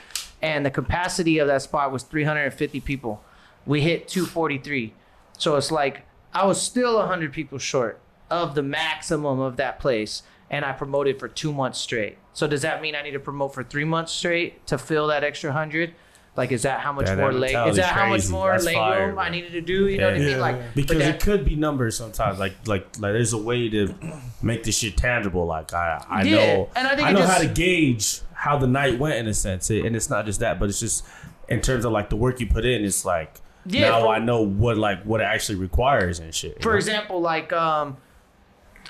And 0.42 0.66
the 0.66 0.72
capacity 0.72 1.40
of 1.40 1.48
that 1.48 1.62
spot 1.62 1.92
was 1.92 2.04
350 2.04 2.82
people. 2.82 3.24
We 3.66 3.82
hit 3.82 4.08
243. 4.08 4.94
So 5.38 5.56
it's 5.56 5.72
like 5.72 6.02
I 6.34 6.46
was 6.46 6.62
still 6.62 6.98
100 6.98 7.32
people 7.32 7.58
short 7.58 8.00
of 8.30 8.56
the 8.56 8.64
maximum 8.64 9.40
of 9.40 9.58
that 9.58 9.80
place. 9.80 10.24
And 10.52 10.66
I 10.66 10.74
promoted 10.74 11.20
for 11.20 11.28
two 11.28 11.54
months 11.54 11.80
straight. 11.80 12.18
So 12.34 12.48
does 12.48 12.64
that 12.64 12.82
mean 12.82 12.96
I 12.96 13.04
need 13.04 13.12
to 13.12 13.20
promote 13.20 13.54
for 13.54 13.64
three 13.64 13.86
months 13.86 14.12
straight 14.12 14.66
to 14.68 14.78
fill 14.78 15.08
that 15.08 15.24
extra 15.24 15.54
hundred? 15.54 15.94
Like, 16.40 16.54
is 16.54 16.62
that 16.64 16.80
how 16.80 16.94
much 16.94 17.08
Yeah, 17.08 17.16
that 17.16 17.22
more 17.22 17.34
leg? 17.34 17.50
Is 17.50 17.54
mentality's 17.54 17.76
that 17.76 17.86
how 17.94 18.08
much 18.08 18.30
more 18.30 18.52
That's 18.54 18.64
leg 18.64 18.76
fire, 18.76 19.08
room 19.08 19.20
I 19.20 19.28
needed 19.30 19.52
to 19.52 19.60
do? 19.62 19.88
You 19.90 19.98
know 19.98 20.06
what 20.06 20.14
I 20.14 20.18
Yeah. 20.20 20.26
mean? 20.28 20.40
Like, 20.40 20.74
Because 20.74 20.98
but 20.98 21.06
it 21.06 21.20
could 21.20 21.44
be 21.44 21.56
numbers 21.58 21.98
sometimes. 21.98 22.40
Like 22.40 22.54
like 22.66 22.86
like 22.98 23.12
there's 23.12 23.34
a 23.34 23.38
way 23.38 23.68
to 23.68 23.94
make 24.42 24.64
this 24.64 24.78
shit 24.78 24.96
tangible. 24.96 25.46
Like 25.46 25.74
I 25.74 26.02
I 26.10 26.24
Yeah, 26.24 26.36
know 26.36 26.70
and 26.78 26.88
I 26.88 26.96
think 26.96 27.10
it 27.10 27.12
know 27.12 27.20
just- 27.20 27.34
how 27.34 27.40
to 27.40 27.48
gauge 27.50 28.22
how 28.34 28.58
the 28.58 28.68
night 28.68 28.98
went 28.98 29.16
in 29.16 29.28
a 29.28 29.34
sense. 29.34 29.70
It, 29.70 29.84
and 29.86 29.98
it's 29.98 30.10
not 30.10 30.26
just 30.26 30.40
that, 30.40 30.62
but 30.62 30.70
it's 30.70 30.80
just 30.80 31.06
in 31.50 31.60
terms 31.60 31.84
of 31.84 31.92
like 31.92 32.10
the 32.10 32.16
work 32.16 32.40
you 32.40 32.48
put 32.48 32.64
in. 32.64 32.86
It's 32.86 33.04
like 33.04 33.34
Yeah, 33.66 33.90
now 33.90 34.00
for- 34.04 34.08
I 34.16 34.20
know 34.20 34.42
what 34.42 34.78
like 34.78 35.04
what 35.04 35.20
it 35.20 35.26
actually 35.26 35.58
requires 35.58 36.20
and 36.20 36.34
shit. 36.34 36.64
for 36.64 36.70
know? 36.72 36.76
example, 36.78 37.20
like 37.20 37.52
um, 37.52 37.98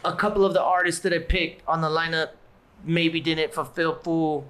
a 0.06 0.14
couple 0.14 0.46
of 0.46 0.54
the 0.54 0.62
artists 0.62 1.02
that 1.02 1.14
I 1.14 1.18
picked 1.20 1.68
on 1.68 1.82
the 1.82 1.90
lineup 1.90 2.30
maybe 2.86 3.20
didn't 3.20 3.54
fulfill 3.56 3.96
full, 3.96 4.50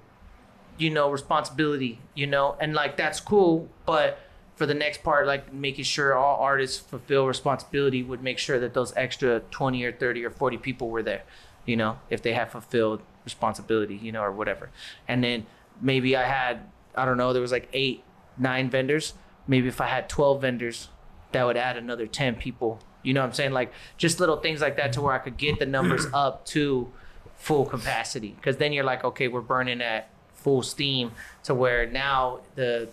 you 0.80 0.90
know, 0.90 1.10
responsibility, 1.10 2.00
you 2.14 2.26
know, 2.26 2.56
and 2.60 2.74
like 2.74 2.96
that's 2.96 3.20
cool, 3.20 3.68
but 3.86 4.18
for 4.60 4.66
the 4.66 4.74
next 4.74 5.02
part, 5.02 5.26
like 5.26 5.52
making 5.52 5.84
sure 5.84 6.14
all 6.14 6.38
artists 6.40 6.78
fulfill 6.78 7.26
responsibility 7.26 8.02
would 8.02 8.22
make 8.22 8.38
sure 8.38 8.60
that 8.60 8.74
those 8.74 8.92
extra 8.96 9.40
20 9.50 9.82
or 9.84 9.92
30 9.92 10.24
or 10.24 10.30
40 10.30 10.58
people 10.58 10.90
were 10.90 11.02
there, 11.02 11.22
you 11.64 11.76
know, 11.76 11.98
if 12.10 12.22
they 12.22 12.34
have 12.34 12.50
fulfilled 12.50 13.00
responsibility, 13.24 13.96
you 13.96 14.12
know, 14.12 14.22
or 14.22 14.32
whatever. 14.32 14.70
And 15.08 15.24
then 15.24 15.46
maybe 15.80 16.16
I 16.16 16.24
had, 16.24 16.60
I 16.94 17.04
don't 17.04 17.16
know, 17.16 17.32
there 17.32 17.42
was 17.42 17.52
like 17.52 17.68
eight, 17.72 18.04
nine 18.36 18.68
vendors. 18.68 19.14
Maybe 19.46 19.68
if 19.68 19.80
I 19.80 19.86
had 19.86 20.08
12 20.08 20.42
vendors, 20.42 20.88
that 21.32 21.44
would 21.44 21.56
add 21.56 21.76
another 21.76 22.06
10 22.06 22.36
people. 22.36 22.80
You 23.02 23.14
know 23.14 23.20
what 23.20 23.28
I'm 23.28 23.32
saying? 23.32 23.52
Like 23.52 23.72
just 23.96 24.20
little 24.20 24.36
things 24.36 24.60
like 24.60 24.76
that 24.76 24.92
to 24.92 25.00
where 25.00 25.14
I 25.14 25.18
could 25.18 25.38
get 25.38 25.58
the 25.58 25.66
numbers 25.66 26.06
up 26.14 26.44
to 26.46 26.92
full 27.36 27.64
capacity. 27.64 28.34
Because 28.36 28.58
then 28.58 28.72
you're 28.74 28.84
like, 28.84 29.04
okay, 29.04 29.28
we're 29.28 29.40
burning 29.40 29.80
at 29.80 30.10
full 30.42 30.62
steam 30.62 31.12
to 31.44 31.54
where 31.54 31.86
now 31.86 32.40
the 32.54 32.88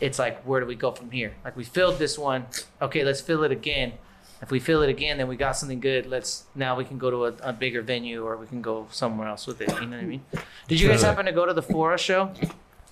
it's 0.00 0.18
like 0.18 0.42
where 0.42 0.60
do 0.60 0.66
we 0.66 0.74
go 0.74 0.92
from 0.92 1.10
here? 1.10 1.34
Like 1.44 1.56
we 1.56 1.64
filled 1.64 1.98
this 1.98 2.18
one, 2.18 2.46
okay, 2.80 3.04
let's 3.04 3.20
fill 3.20 3.42
it 3.44 3.52
again. 3.52 3.94
If 4.40 4.52
we 4.52 4.60
fill 4.60 4.82
it 4.82 4.88
again, 4.88 5.18
then 5.18 5.26
we 5.26 5.36
got 5.36 5.56
something 5.56 5.80
good. 5.80 6.06
Let's 6.06 6.44
now 6.54 6.76
we 6.76 6.84
can 6.84 6.98
go 6.98 7.10
to 7.10 7.24
a, 7.26 7.50
a 7.50 7.52
bigger 7.52 7.82
venue 7.82 8.24
or 8.24 8.36
we 8.36 8.46
can 8.46 8.62
go 8.62 8.86
somewhere 8.92 9.26
else 9.28 9.46
with 9.46 9.60
it. 9.60 9.68
You 9.80 9.86
know 9.86 9.96
what 9.96 10.04
I 10.04 10.06
mean? 10.06 10.22
Did 10.68 10.80
you 10.80 10.88
guys 10.88 11.02
happen 11.02 11.26
to 11.26 11.32
go 11.32 11.44
to 11.46 11.52
the 11.52 11.62
Flora 11.62 11.98
show? 11.98 12.32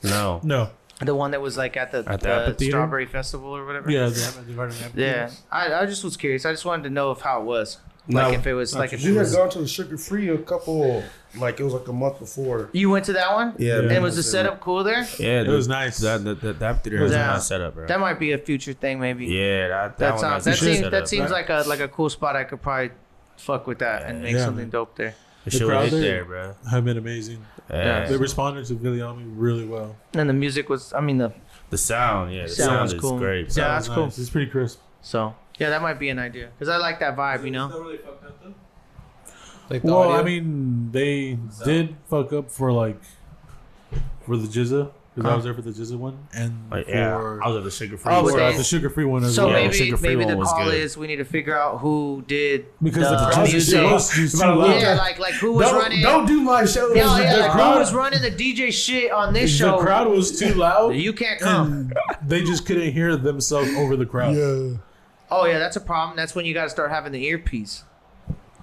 no. 0.03 0.41
No. 0.43 0.71
The 0.99 1.15
one 1.15 1.33
that 1.33 1.43
was 1.43 1.59
like 1.59 1.77
at 1.77 1.93
the, 1.93 1.99
At 2.07 2.21
the 2.21 2.35
uh, 2.35 2.41
amphitheater? 2.41 2.73
Strawberry 2.73 3.05
Festival 3.05 3.55
or 3.55 3.67
whatever. 3.67 3.91
Yeah, 3.91 4.07
the, 4.07 4.45
the 4.47 4.55
Garden 4.55 4.77
Yeah, 4.95 5.31
I, 5.53 5.75
I 5.75 5.87
just 5.87 6.03
was 6.03 6.17
curious. 6.17 6.47
I 6.47 6.53
just 6.53 6.65
wanted 6.65 6.85
to 6.85 6.91
know 6.91 7.11
if 7.11 7.21
how 7.21 7.43
it 7.43 7.45
was. 7.45 7.77
Like 8.09 8.33
No. 8.33 8.39
if 8.39 8.47
it 8.47 8.55
was 8.55 8.75
like 8.75 8.93
if 8.93 9.03
You 9.03 9.19
had 9.19 9.33
gone 9.33 9.51
to 9.51 9.59
the 9.59 9.67
Sugar 9.67 9.99
Free 9.99 10.29
a 10.29 10.39
couple, 10.39 11.03
like 11.39 11.59
it 11.59 11.65
was 11.65 11.73
like 11.75 11.89
a 11.89 11.93
month 11.93 12.21
before. 12.21 12.71
You 12.73 12.89
went 12.91 13.05
to 13.07 13.13
that 13.15 13.33
one? 13.35 13.55
Yeah, 13.59 13.81
And 13.81 14.03
was 14.03 14.15
the 14.17 14.23
setup 14.23 14.61
cool 14.61 14.85
there? 14.85 15.05
Yeah, 15.19 15.41
It 15.43 15.49
was 15.49 15.67
nice. 15.67 15.99
That 15.99 16.23
that 16.25 16.41
that, 16.41 16.59
that 16.61 16.85
theater 16.85 16.99
has 16.99 17.11
a 17.13 17.19
nice 17.19 17.47
setup, 17.47 17.75
bro. 17.75 17.87
That 17.87 17.99
might 17.99 18.19
be 18.21 18.31
a 18.33 18.39
future 18.39 18.73
thing, 18.75 19.01
maybe. 19.01 19.27
yeah, 19.27 19.69
that 19.69 19.99
that, 19.99 20.13
that 20.13 20.21
sounds. 20.21 20.45
That 20.45 20.57
seems. 20.57 20.77
setup, 20.77 20.91
That 20.93 21.09
seems 21.09 21.29
bro. 21.29 21.37
like 21.39 21.49
a 21.51 21.65
like 21.67 21.81
a 21.81 21.89
cool 21.89 22.09
spot. 22.09 22.37
I 22.37 22.45
could 22.45 22.63
probably 22.63 22.91
fuck 23.37 23.67
with 23.67 23.81
that 23.81 24.03
and 24.05 24.23
make 24.23 24.35
Yeah. 24.35 24.45
something 24.45 24.71
dope 24.71 24.97
there. 24.97 25.15
the 25.45 25.51
the 25.51 25.59
show 25.59 25.67
crowd 25.69 25.91
there- 25.91 26.01
there, 26.01 26.25
bro. 26.25 26.55
have 26.71 26.85
been 26.85 26.99
amazing. 26.99 27.45
Yeah. 27.71 28.07
They 28.07 28.17
responded 28.17 28.65
to 28.67 28.75
Viliami 28.75 29.25
really 29.37 29.65
well. 29.67 29.97
And 30.15 30.29
the 30.29 30.33
music 30.35 30.69
was. 30.69 30.93
I 30.93 31.01
mean 31.01 31.19
the. 31.19 31.33
The 31.71 31.79
sound, 31.79 32.33
yeah, 32.33 32.43
the 32.45 32.49
Sound 32.51 32.69
sound 32.71 32.83
was 32.83 32.93
is 32.93 33.01
cool. 33.01 33.19
great. 33.19 33.47
Yeah, 33.47 33.53
Sounds 33.53 33.87
that's 33.89 33.95
cool. 33.97 34.07
It's 34.07 34.31
pretty 34.31 34.49
crisp. 34.51 34.79
So 35.03 35.35
yeah, 35.59 35.71
that 35.71 35.83
might 35.83 35.99
be 35.99 36.09
an 36.09 36.19
idea 36.19 36.51
because 36.57 36.69
I 36.69 36.77
like 36.77 37.01
that 37.01 37.17
vibe. 37.17 37.45
You 37.45 37.51
know. 37.51 37.97
Like 39.69 39.83
the 39.83 39.89
Well, 39.89 40.03
audio? 40.03 40.17
I 40.17 40.23
mean, 40.23 40.91
they 40.93 41.39
did 41.65 41.97
fuck 42.09 42.33
up 42.33 42.51
for 42.51 42.73
like 42.73 43.01
for 44.25 44.37
the 44.37 44.47
Jizza 44.47 44.91
because 45.15 45.31
I 45.31 45.35
was 45.35 45.45
there 45.45 45.55
for 45.55 45.63
the 45.63 45.71
Jizza 45.73 45.97
one 45.97 46.19
and 46.35 46.71
Like, 46.71 46.85
for 46.85 46.91
yeah, 46.93 47.17
I 47.43 47.49
was 47.49 47.57
at 47.57 47.65
the 47.65 47.71
sugar 47.73 47.97
free. 47.97 48.13
Oh, 48.13 48.25
for, 48.25 48.33
but 48.35 48.43
uh, 48.43 48.51
they- 48.53 48.59
the 48.59 48.63
sugar 48.65 48.91
free 48.91 49.05
one 49.05 49.25
as 49.25 49.35
So 49.35 49.47
well. 49.47 49.55
the 49.57 49.63
maybe 49.63 49.75
sugar-free 49.75 50.09
maybe 50.11 50.21
the 50.25 50.37
one 50.37 50.39
was 50.39 50.49
call 50.51 50.67
good. 50.67 50.75
is 50.75 50.97
we 50.97 51.07
need 51.09 51.17
to 51.17 51.25
figure 51.25 51.59
out 51.59 51.79
who 51.79 52.23
did 52.29 52.67
because 52.81 53.09
the, 53.11 53.17
the 53.17 53.31
crowd 53.33 53.49
music. 53.51 53.83
was 53.83 54.11
just 54.15 54.37
too 54.37 54.39
About 54.45 54.57
a 54.57 54.61
loud. 54.61 54.81
Yeah, 54.81 54.95
like 54.95 55.19
like 55.19 55.35
who 55.35 55.53
was 55.55 55.67
Don't, 55.69 55.79
running. 55.81 56.03
don't 56.03 56.27
do 56.27 56.43
my 56.43 56.65
show. 56.65 56.95
yeah, 56.95 57.19
yeah, 57.19 57.37
like, 57.49 57.51
who 57.53 57.79
was 57.81 57.93
running 57.93 58.23
the 58.23 58.31
DJ 58.31 58.71
shit 58.73 59.11
on 59.11 59.33
this 59.33 59.51
show? 59.51 59.73
the 59.79 59.79
crowd 59.85 60.09
was 60.09 60.39
too 60.39 60.55
loud. 60.55 60.95
You 60.95 61.13
can't 61.13 61.41
come. 61.41 61.73
and 61.73 61.97
they 62.25 62.45
just 62.45 62.67
couldn't 62.67 62.93
hear 62.93 63.17
themselves 63.17 63.71
over 63.75 63.97
the 63.97 64.07
crowd. 64.07 64.37
Yeah. 64.37 64.77
Oh 65.31 65.45
yeah, 65.47 65.59
that's 65.59 65.77
a 65.77 65.81
problem. 65.81 66.17
That's 66.17 66.35
when 66.35 66.45
you 66.45 66.55
got 66.55 66.65
to 66.65 66.71
start 66.71 66.91
having 66.91 67.13
the 67.13 67.25
earpiece. 67.27 67.85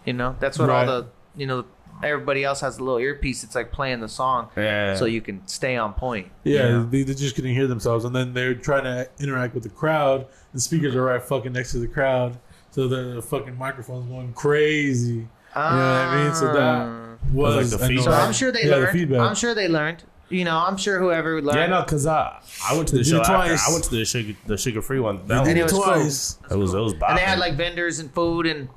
You 0.05 0.13
know, 0.13 0.35
that's 0.39 0.57
what 0.59 0.69
Right. 0.69 0.87
all 0.87 1.01
the 1.01 1.07
you 1.35 1.45
know 1.47 1.65
everybody 2.03 2.43
else 2.43 2.59
has 2.61 2.77
a 2.79 2.83
little 2.83 2.99
earpiece. 2.99 3.43
It's 3.43 3.55
like 3.55 3.71
playing 3.71 4.01
the 4.01 4.09
song, 4.09 4.49
Yeah. 4.57 4.95
so 4.95 5.05
you 5.05 5.21
can 5.21 5.45
stay 5.47 5.77
on 5.77 5.93
point. 5.93 6.27
Yeah, 6.43 6.63
you 6.63 6.69
know? 6.71 6.85
they, 6.85 7.03
they 7.03 7.13
just 7.13 7.35
couldn't 7.35 7.53
hear 7.53 7.67
themselves, 7.67 8.03
and 8.05 8.13
then 8.15 8.33
they're 8.33 8.55
trying 8.55 8.83
to 8.83 9.07
interact 9.19 9.53
with 9.53 9.63
the 9.63 9.69
crowd. 9.69 10.25
The 10.53 10.59
speakers 10.59 10.95
are 10.95 11.03
right 11.03 11.21
fucking 11.23 11.53
next 11.53 11.71
to 11.71 11.79
the 11.79 11.87
crowd, 11.87 12.37
so 12.71 12.87
the 12.87 13.21
fucking 13.21 13.57
microphone's 13.57 14.09
going 14.09 14.33
crazy. 14.33 15.13
You 15.13 15.19
know 15.21 15.27
what 15.55 15.63
I 15.63 16.23
mean? 16.25 16.35
So 16.35 16.45
that 16.47 16.57
Ah. 16.59 17.15
was 17.31 17.55
like 17.55 17.65
the 17.67 17.75
annoying. 17.85 17.97
feedback. 17.99 18.19
So 18.19 18.27
I'm 18.27 18.33
sure 18.33 18.51
they 18.51 18.63
Yeah, 18.63 18.69
the 18.69 18.77
learned. 18.81 18.91
feedback. 18.91 19.19
I'm 19.21 19.35
sure 19.35 19.53
they 19.55 19.67
learned. 19.69 20.03
You 20.33 20.45
know, 20.45 20.57
I'm 20.57 20.77
sure 20.77 20.99
whoever 20.99 21.35
would 21.35 21.43
learned. 21.45 21.59
yeah, 21.59 21.67
no, 21.67 21.83
cause 21.83 22.05
I 22.07 22.39
I 22.69 22.75
went 22.75 22.87
to 22.89 22.95
the 22.97 23.03
show 23.03 23.17
it 23.17 23.19
after. 23.21 23.33
twice. 23.33 23.67
I 23.67 23.71
went 23.71 23.83
to 23.85 23.89
the 23.91 24.03
sugar 24.05 24.33
the 24.47 24.57
sugar 24.57 24.81
free 24.81 24.99
one. 24.99 25.17
They 25.27 25.35
That 25.35 25.43
did 25.45 25.49
And 25.51 25.57
it 25.57 25.61
it 25.61 25.63
was 25.65 25.71
cool. 25.73 25.83
twice. 25.83 26.37
It 26.51 26.55
was 26.57 26.73
it 26.73 26.79
was 26.79 26.93
and 26.93 27.17
they 27.17 27.21
had 27.21 27.39
like 27.39 27.53
vendors 27.55 27.99
and 27.99 28.11
food 28.13 28.45
and 28.47 28.67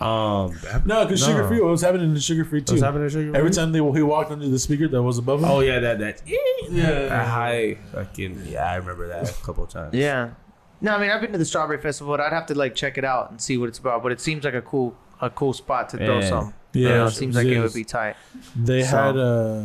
um 0.00 0.56
No, 0.84 1.04
because 1.04 1.20
No. 1.20 1.28
sugar 1.28 1.46
free. 1.48 1.60
What 1.60 1.70
was 1.70 1.82
happening 1.82 2.06
in 2.06 2.14
the 2.14 2.20
sugar 2.20 2.44
free 2.44 2.62
too? 2.62 2.72
what's 2.74 2.82
happening 2.82 3.06
to 3.08 3.10
sugar 3.12 3.30
free. 3.30 3.38
Every 3.38 3.50
time 3.50 3.72
they 3.72 3.78
he 3.78 4.02
walked 4.02 4.30
under 4.30 4.48
the 4.48 4.58
speaker 4.58 4.88
that 4.88 5.02
was 5.02 5.18
above 5.18 5.40
him. 5.40 5.46
Oh 5.50 5.60
yeah, 5.60 5.78
that 5.80 5.98
that 5.98 6.18
that 6.26 6.68
yeah. 6.70 7.24
high 7.24 7.76
fucking 7.92 8.42
yeah, 8.46 8.64
I 8.70 8.76
remember 8.76 9.08
that 9.08 9.30
a 9.30 9.44
couple 9.44 9.66
times. 9.66 9.94
yeah. 9.94 10.30
No, 10.80 10.96
I 10.96 11.00
mean 11.00 11.10
I've 11.10 11.20
been 11.20 11.32
to 11.32 11.38
the 11.38 11.44
Strawberry 11.44 11.80
Festival. 11.80 12.12
But 12.12 12.20
I'd 12.20 12.32
have 12.32 12.46
to 12.46 12.54
like 12.54 12.74
check 12.74 12.98
it 12.98 13.04
out 13.04 13.30
and 13.30 13.40
see 13.40 13.56
what 13.58 13.68
it's 13.68 13.78
about. 13.78 14.02
But 14.02 14.12
it 14.12 14.20
seems 14.20 14.44
like 14.44 14.54
a 14.54 14.62
cool 14.62 14.96
a 15.20 15.30
cool 15.30 15.52
spot 15.52 15.88
to 15.90 15.96
throw 15.98 16.18
Yeah. 16.20 16.28
some. 16.28 16.54
Yeah, 16.72 16.88
you 16.88 16.94
know, 16.94 17.04
it 17.04 17.08
it 17.08 17.10
seems 17.12 17.36
like 17.36 17.46
it 17.46 17.60
would 17.60 17.74
be 17.74 17.84
tight. 17.84 18.16
They 18.56 18.82
So- 18.82 18.96
had 18.96 19.16
uh 19.16 19.62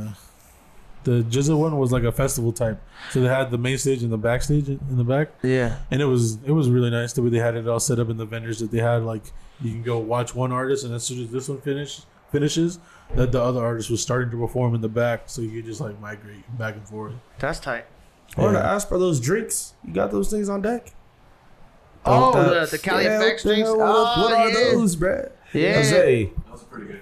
the 1.08 1.24
Jizza 1.24 1.58
one 1.58 1.78
was 1.80 1.92
like 1.92 2.04
a 2.04 2.12
festival 2.12 2.52
type. 2.52 2.80
So 3.12 3.22
they 3.22 3.28
had 3.30 3.50
the 3.50 3.58
main 3.58 3.78
stage 3.78 4.04
and 4.04 4.12
the 4.12 4.18
backstage 4.18 4.68
in 4.68 4.80
in 4.90 4.98
the 4.98 5.04
back. 5.04 5.30
Yeah. 5.42 5.78
and 5.90 6.02
it 6.02 6.06
was 6.06 6.38
it 6.44 6.52
was 6.52 6.70
really 6.70 6.90
nice 6.90 7.14
the 7.14 7.22
way 7.24 7.30
they 7.30 7.40
had 7.40 7.56
it 7.56 7.68
all 7.68 7.80
set 7.80 8.00
up 8.00 8.10
in 8.10 8.18
the 8.18 8.26
vendors 8.26 8.60
that 8.60 8.72
they 8.72 8.80
had 8.80 9.04
like 9.04 9.24
you 9.62 9.72
can 9.72 9.84
go 9.84 9.98
watch 10.00 10.36
one 10.36 10.52
artist 10.52 10.84
and 10.86 10.94
as 10.94 11.04
soon 11.04 11.24
as 11.24 11.32
this 11.32 11.48
one 11.50 11.60
finish 11.62 12.02
finishes 12.32 12.80
that 13.16 13.32
the 13.32 13.42
other 13.42 13.64
artist 13.64 13.90
was 13.90 14.02
starting 14.02 14.30
to 14.30 14.38
perform 14.38 14.76
in 14.76 14.82
the 14.82 14.90
back 14.90 15.22
so 15.28 15.42
you 15.42 15.50
could 15.62 15.66
just 15.66 15.80
like 15.80 15.98
migrate 16.02 16.44
back 16.58 16.76
and 16.76 16.88
forth 16.88 17.14
That's 17.40 17.60
tight. 17.60 17.86
I 18.38 18.42
wanted 18.42 18.58
Yeah. 18.58 18.64
to 18.64 18.68
ask 18.68 18.88
for 18.90 19.00
those 19.00 19.20
drinks. 19.22 19.74
You 19.86 19.94
got 19.94 20.12
those 20.12 20.30
things 20.30 20.50
on 20.50 20.62
deck? 20.62 20.92
Oh, 22.06 22.34
That- 22.34 22.70
the, 22.70 22.78
the 22.78 22.84
Caly 22.84 23.04
Yeah, 23.06 23.20
FX 23.22 23.22
what 23.22 23.44
the 23.44 23.50
drinks. 23.50 23.68
hell- 23.70 23.78
What, 23.78 23.88
Oh, 23.88 24.22
what 24.24 24.34
are 24.34 24.50
yeah. 24.50 24.72
those, 24.74 24.96
bruh? 24.96 25.32
Yeah. 25.54 25.74
Jose, 25.76 26.30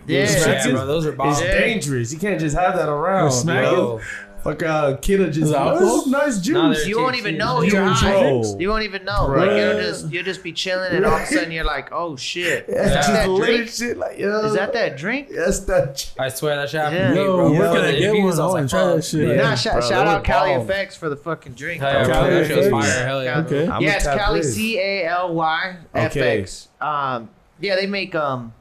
Yeah. 0.08 0.30
yeah, 0.30 0.72
bro, 0.72 0.86
those 0.86 1.06
are 1.06 1.10
it's 1.10 1.18
bombs. 1.18 1.42
Yeah. 1.42 1.60
dangerous. 1.60 2.14
You 2.14 2.20
can't 2.20 2.40
just 2.40 2.56
have 2.56 2.76
that 2.76 2.90
around. 2.90 3.32
Smack 3.32 3.64
bro. 3.70 3.98
Bro, 3.98 4.02
Fuck 4.46 4.62
uh, 4.62 4.98
kid 4.98 5.20
will 5.22 5.26
just 5.32 5.40
Is 5.48 5.54
oh, 5.56 6.02
this 6.04 6.08
nice 6.08 6.40
juice. 6.40 6.54
No, 6.54 6.72
You 6.72 7.02
won't 7.02 7.16
even 7.16 7.36
know 7.36 7.62
You 7.64 7.72
you're 7.72 7.84
high. 7.88 8.44
You 8.60 8.70
won't 8.70 8.84
even 8.84 9.04
know. 9.04 9.28
Right. 9.28 9.48
Like 9.48 9.58
you'll 9.58 9.82
just 9.82 10.12
you'll 10.12 10.24
just 10.24 10.44
be 10.44 10.54
chilling, 10.54 10.92
and 10.94 11.04
all 11.04 11.16
of 11.16 11.24
a 11.24 11.26
sudden 11.26 11.52
you're 11.52 11.64
like, 11.64 11.92
"Oh 11.92 12.16
shit, 12.16 12.66
is 12.70 12.76
that 12.76 12.94
just 12.94 13.08
that 13.12 13.26
drink? 13.26 13.70
shit 13.70 13.98
like 13.98 14.20
yo. 14.20 14.46
Is 14.46 14.54
that 14.54 14.72
that 14.74 14.98
drink?" 14.98 15.30
Yes, 15.32 15.62
that. 15.62 16.14
I 16.20 16.30
swear 16.30 16.58
that 16.58 16.70
shit 16.70 16.80
happened 16.80 17.00
Yeah. 17.00 17.08
to 17.08 17.16
me, 17.16 17.22
Yo, 17.24 17.36
bro. 17.38 17.50
where 17.54 17.60
Bro, 17.60 17.74
can 17.74 17.84
I 17.86 17.92
get 17.98 18.12
reviews, 18.12 18.24
one? 18.38 18.40
I 18.40 18.46
was 18.46 18.54
like, 18.54 18.70
try 18.70 18.84
that 18.86 18.94
fuck. 18.98 19.04
shit. 19.04 19.28
Nah, 19.28 19.34
Yeah, 19.34 19.56
sh- 19.56 19.64
bro, 19.64 19.82
shout 19.82 19.90
they 19.90 19.98
out 20.12 20.24
Caly 20.24 20.58
bomb. 20.60 20.68
FX 20.68 20.96
for 20.98 21.10
the 21.10 21.18
fucking 21.18 21.54
drink. 21.54 21.82
Hell 21.82 21.92
yeah, 21.92 22.04
bro. 22.06 22.14
bro, 22.14 22.22
Caly 22.22 22.30
that 22.30 22.48
shit 22.48 22.58
was 22.58 22.86
fire. 22.88 23.06
Hell 23.08 23.24
yeah. 23.24 23.40
okay 23.40 23.68
I'm 23.68 23.82
yeah, 23.82 23.96
it's 23.96 24.06
Caly 24.06 24.38
in. 24.38 24.44
C 24.44 24.78
A 24.80 25.06
L 25.08 25.34
Y 25.34 25.78
Okay. 25.96 26.42
FX. 26.44 26.68
Um, 26.86 27.30
yeah, 27.60 27.76
they 27.78 27.88
make 27.88 28.14
um 28.14 28.54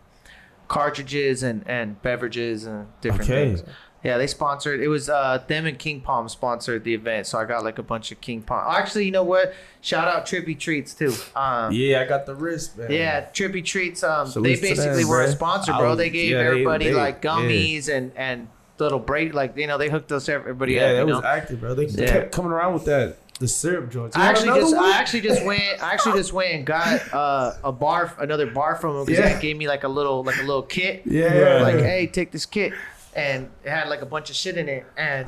cartridges 0.74 1.42
and 1.42 1.62
and 1.66 2.00
beverages 2.02 2.64
and 2.66 2.86
different 3.00 3.30
Okay. 3.30 3.46
things. 3.56 3.62
Yeah, 4.02 4.18
they 4.18 4.26
sponsored. 4.26 4.80
It 4.80 4.88
was 4.88 5.08
uh 5.08 5.42
them 5.46 5.64
and 5.64 5.78
King 5.78 6.02
Palm 6.02 6.28
sponsored 6.28 6.84
the 6.84 6.92
event, 6.92 7.26
so 7.26 7.38
I 7.38 7.46
got 7.46 7.64
like 7.64 7.78
a 7.78 7.82
bunch 7.82 8.12
of 8.12 8.20
King 8.20 8.42
Palm. 8.42 8.62
Actually, 8.70 9.06
you 9.06 9.10
know 9.12 9.22
what? 9.22 9.54
Shout 9.80 10.06
out 10.08 10.26
Trippy 10.26 10.58
Treats 10.58 10.92
too. 10.94 11.14
Um, 11.34 11.72
Yeah, 11.72 12.00
I 12.02 12.04
got 12.04 12.26
the 12.26 12.34
wrist, 12.34 12.76
man. 12.76 12.90
Yeah, 12.90 13.22
Trippy 13.32 13.64
Treats. 13.64 14.02
Um, 14.02 14.26
Salute 14.26 14.60
they 14.60 14.68
to 14.70 14.74
them, 14.74 14.76
basically 14.86 15.04
were 15.06 15.22
a 15.22 15.28
sponsor, 15.30 15.72
bro. 15.72 15.90
was- 15.90 15.98
They 15.98 16.10
gave 16.10 16.32
yeah, 16.32 16.38
everybody 16.38 16.86
they- 16.86 16.94
like 16.94 17.22
gummies 17.22 17.88
and 17.88 18.12
and 18.16 18.48
little 18.78 18.98
break, 18.98 19.32
like 19.32 19.56
you 19.56 19.66
know, 19.68 19.78
they 19.78 19.88
hooked 19.88 20.10
us 20.12 20.28
everybody 20.28 20.74
Yeah, 20.74 20.80
up. 20.82 20.88
that 20.92 20.98
You 21.00 21.06
know? 21.06 21.16
was 21.16 21.24
active, 21.24 21.60
bro. 21.60 21.74
They 21.74 21.86
Yeah. 21.86 22.12
kept 22.12 22.32
coming 22.32 22.52
around 22.52 22.74
with 22.74 22.84
that 22.86 23.16
the 23.40 23.48
syrup 23.48 23.90
joints. 23.90 24.16
I 24.16 24.26
actually 24.26 24.60
just 24.60 24.74
one? 24.76 24.84
I 24.84 24.96
actually 24.96 25.20
just 25.22 25.44
went 25.44 25.82
I 25.82 25.92
actually 25.92 26.18
just 26.20 26.32
went 26.32 26.52
and 26.54 26.64
got 26.64 27.12
uh, 27.12 27.54
a 27.64 27.72
bar 27.72 28.14
another 28.18 28.46
bar 28.46 28.76
from 28.76 28.96
him 28.98 29.04
because 29.06 29.18
Yeah. 29.24 29.34
they 29.34 29.40
gave 29.42 29.56
me 29.56 29.66
like 29.68 29.82
a 29.84 29.88
little 29.88 30.22
like 30.22 30.36
a 30.38 30.42
little 30.42 30.62
kit. 30.62 31.02
Yeah. 31.04 31.60
Like, 31.62 31.76
hey, 31.80 32.06
take 32.06 32.30
this 32.30 32.46
kit, 32.46 32.72
and 33.14 33.50
it 33.64 33.70
had 33.70 33.88
like 33.88 34.02
a 34.02 34.06
bunch 34.06 34.30
of 34.30 34.36
shit 34.36 34.56
in 34.56 34.68
it. 34.68 34.86
And 34.96 35.26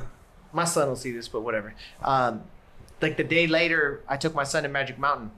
my 0.52 0.64
son 0.64 0.88
will 0.88 0.96
see 0.96 1.10
this, 1.12 1.28
but 1.28 1.40
whatever. 1.42 1.74
Um, 2.02 2.42
like 3.02 3.16
the 3.16 3.24
day 3.24 3.46
later, 3.46 4.02
I 4.08 4.16
took 4.16 4.34
my 4.34 4.44
son 4.44 4.62
to 4.62 4.68
Magic 4.70 4.98
Mountain, 4.98 5.30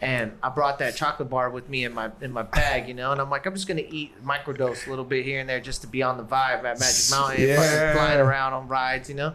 and 0.00 0.32
I 0.42 0.48
brought 0.50 0.78
that 0.80 0.96
chocolate 0.96 1.30
bar 1.30 1.48
with 1.50 1.68
me 1.68 1.84
in 1.84 1.94
my 1.94 2.10
in 2.20 2.32
my 2.32 2.42
bag, 2.42 2.88
you 2.88 2.94
know. 2.94 3.12
And 3.12 3.20
I'm 3.20 3.30
like, 3.30 3.46
I'm 3.46 3.54
just 3.54 3.68
gonna 3.68 3.82
eat 3.88 4.12
microdose 4.24 4.86
a 4.86 4.90
little 4.90 5.04
bit 5.04 5.24
here 5.24 5.38
and 5.40 5.48
there 5.48 5.60
just 5.60 5.82
to 5.82 5.86
be 5.86 6.02
on 6.02 6.16
the 6.16 6.24
vibe 6.24 6.64
at 6.64 6.80
Magic 6.80 7.10
Mountain, 7.12 7.46
Yeah. 7.46 7.92
flying 7.94 8.18
around 8.20 8.54
on 8.54 8.66
rides, 8.68 9.08
you 9.08 9.14
know. 9.14 9.34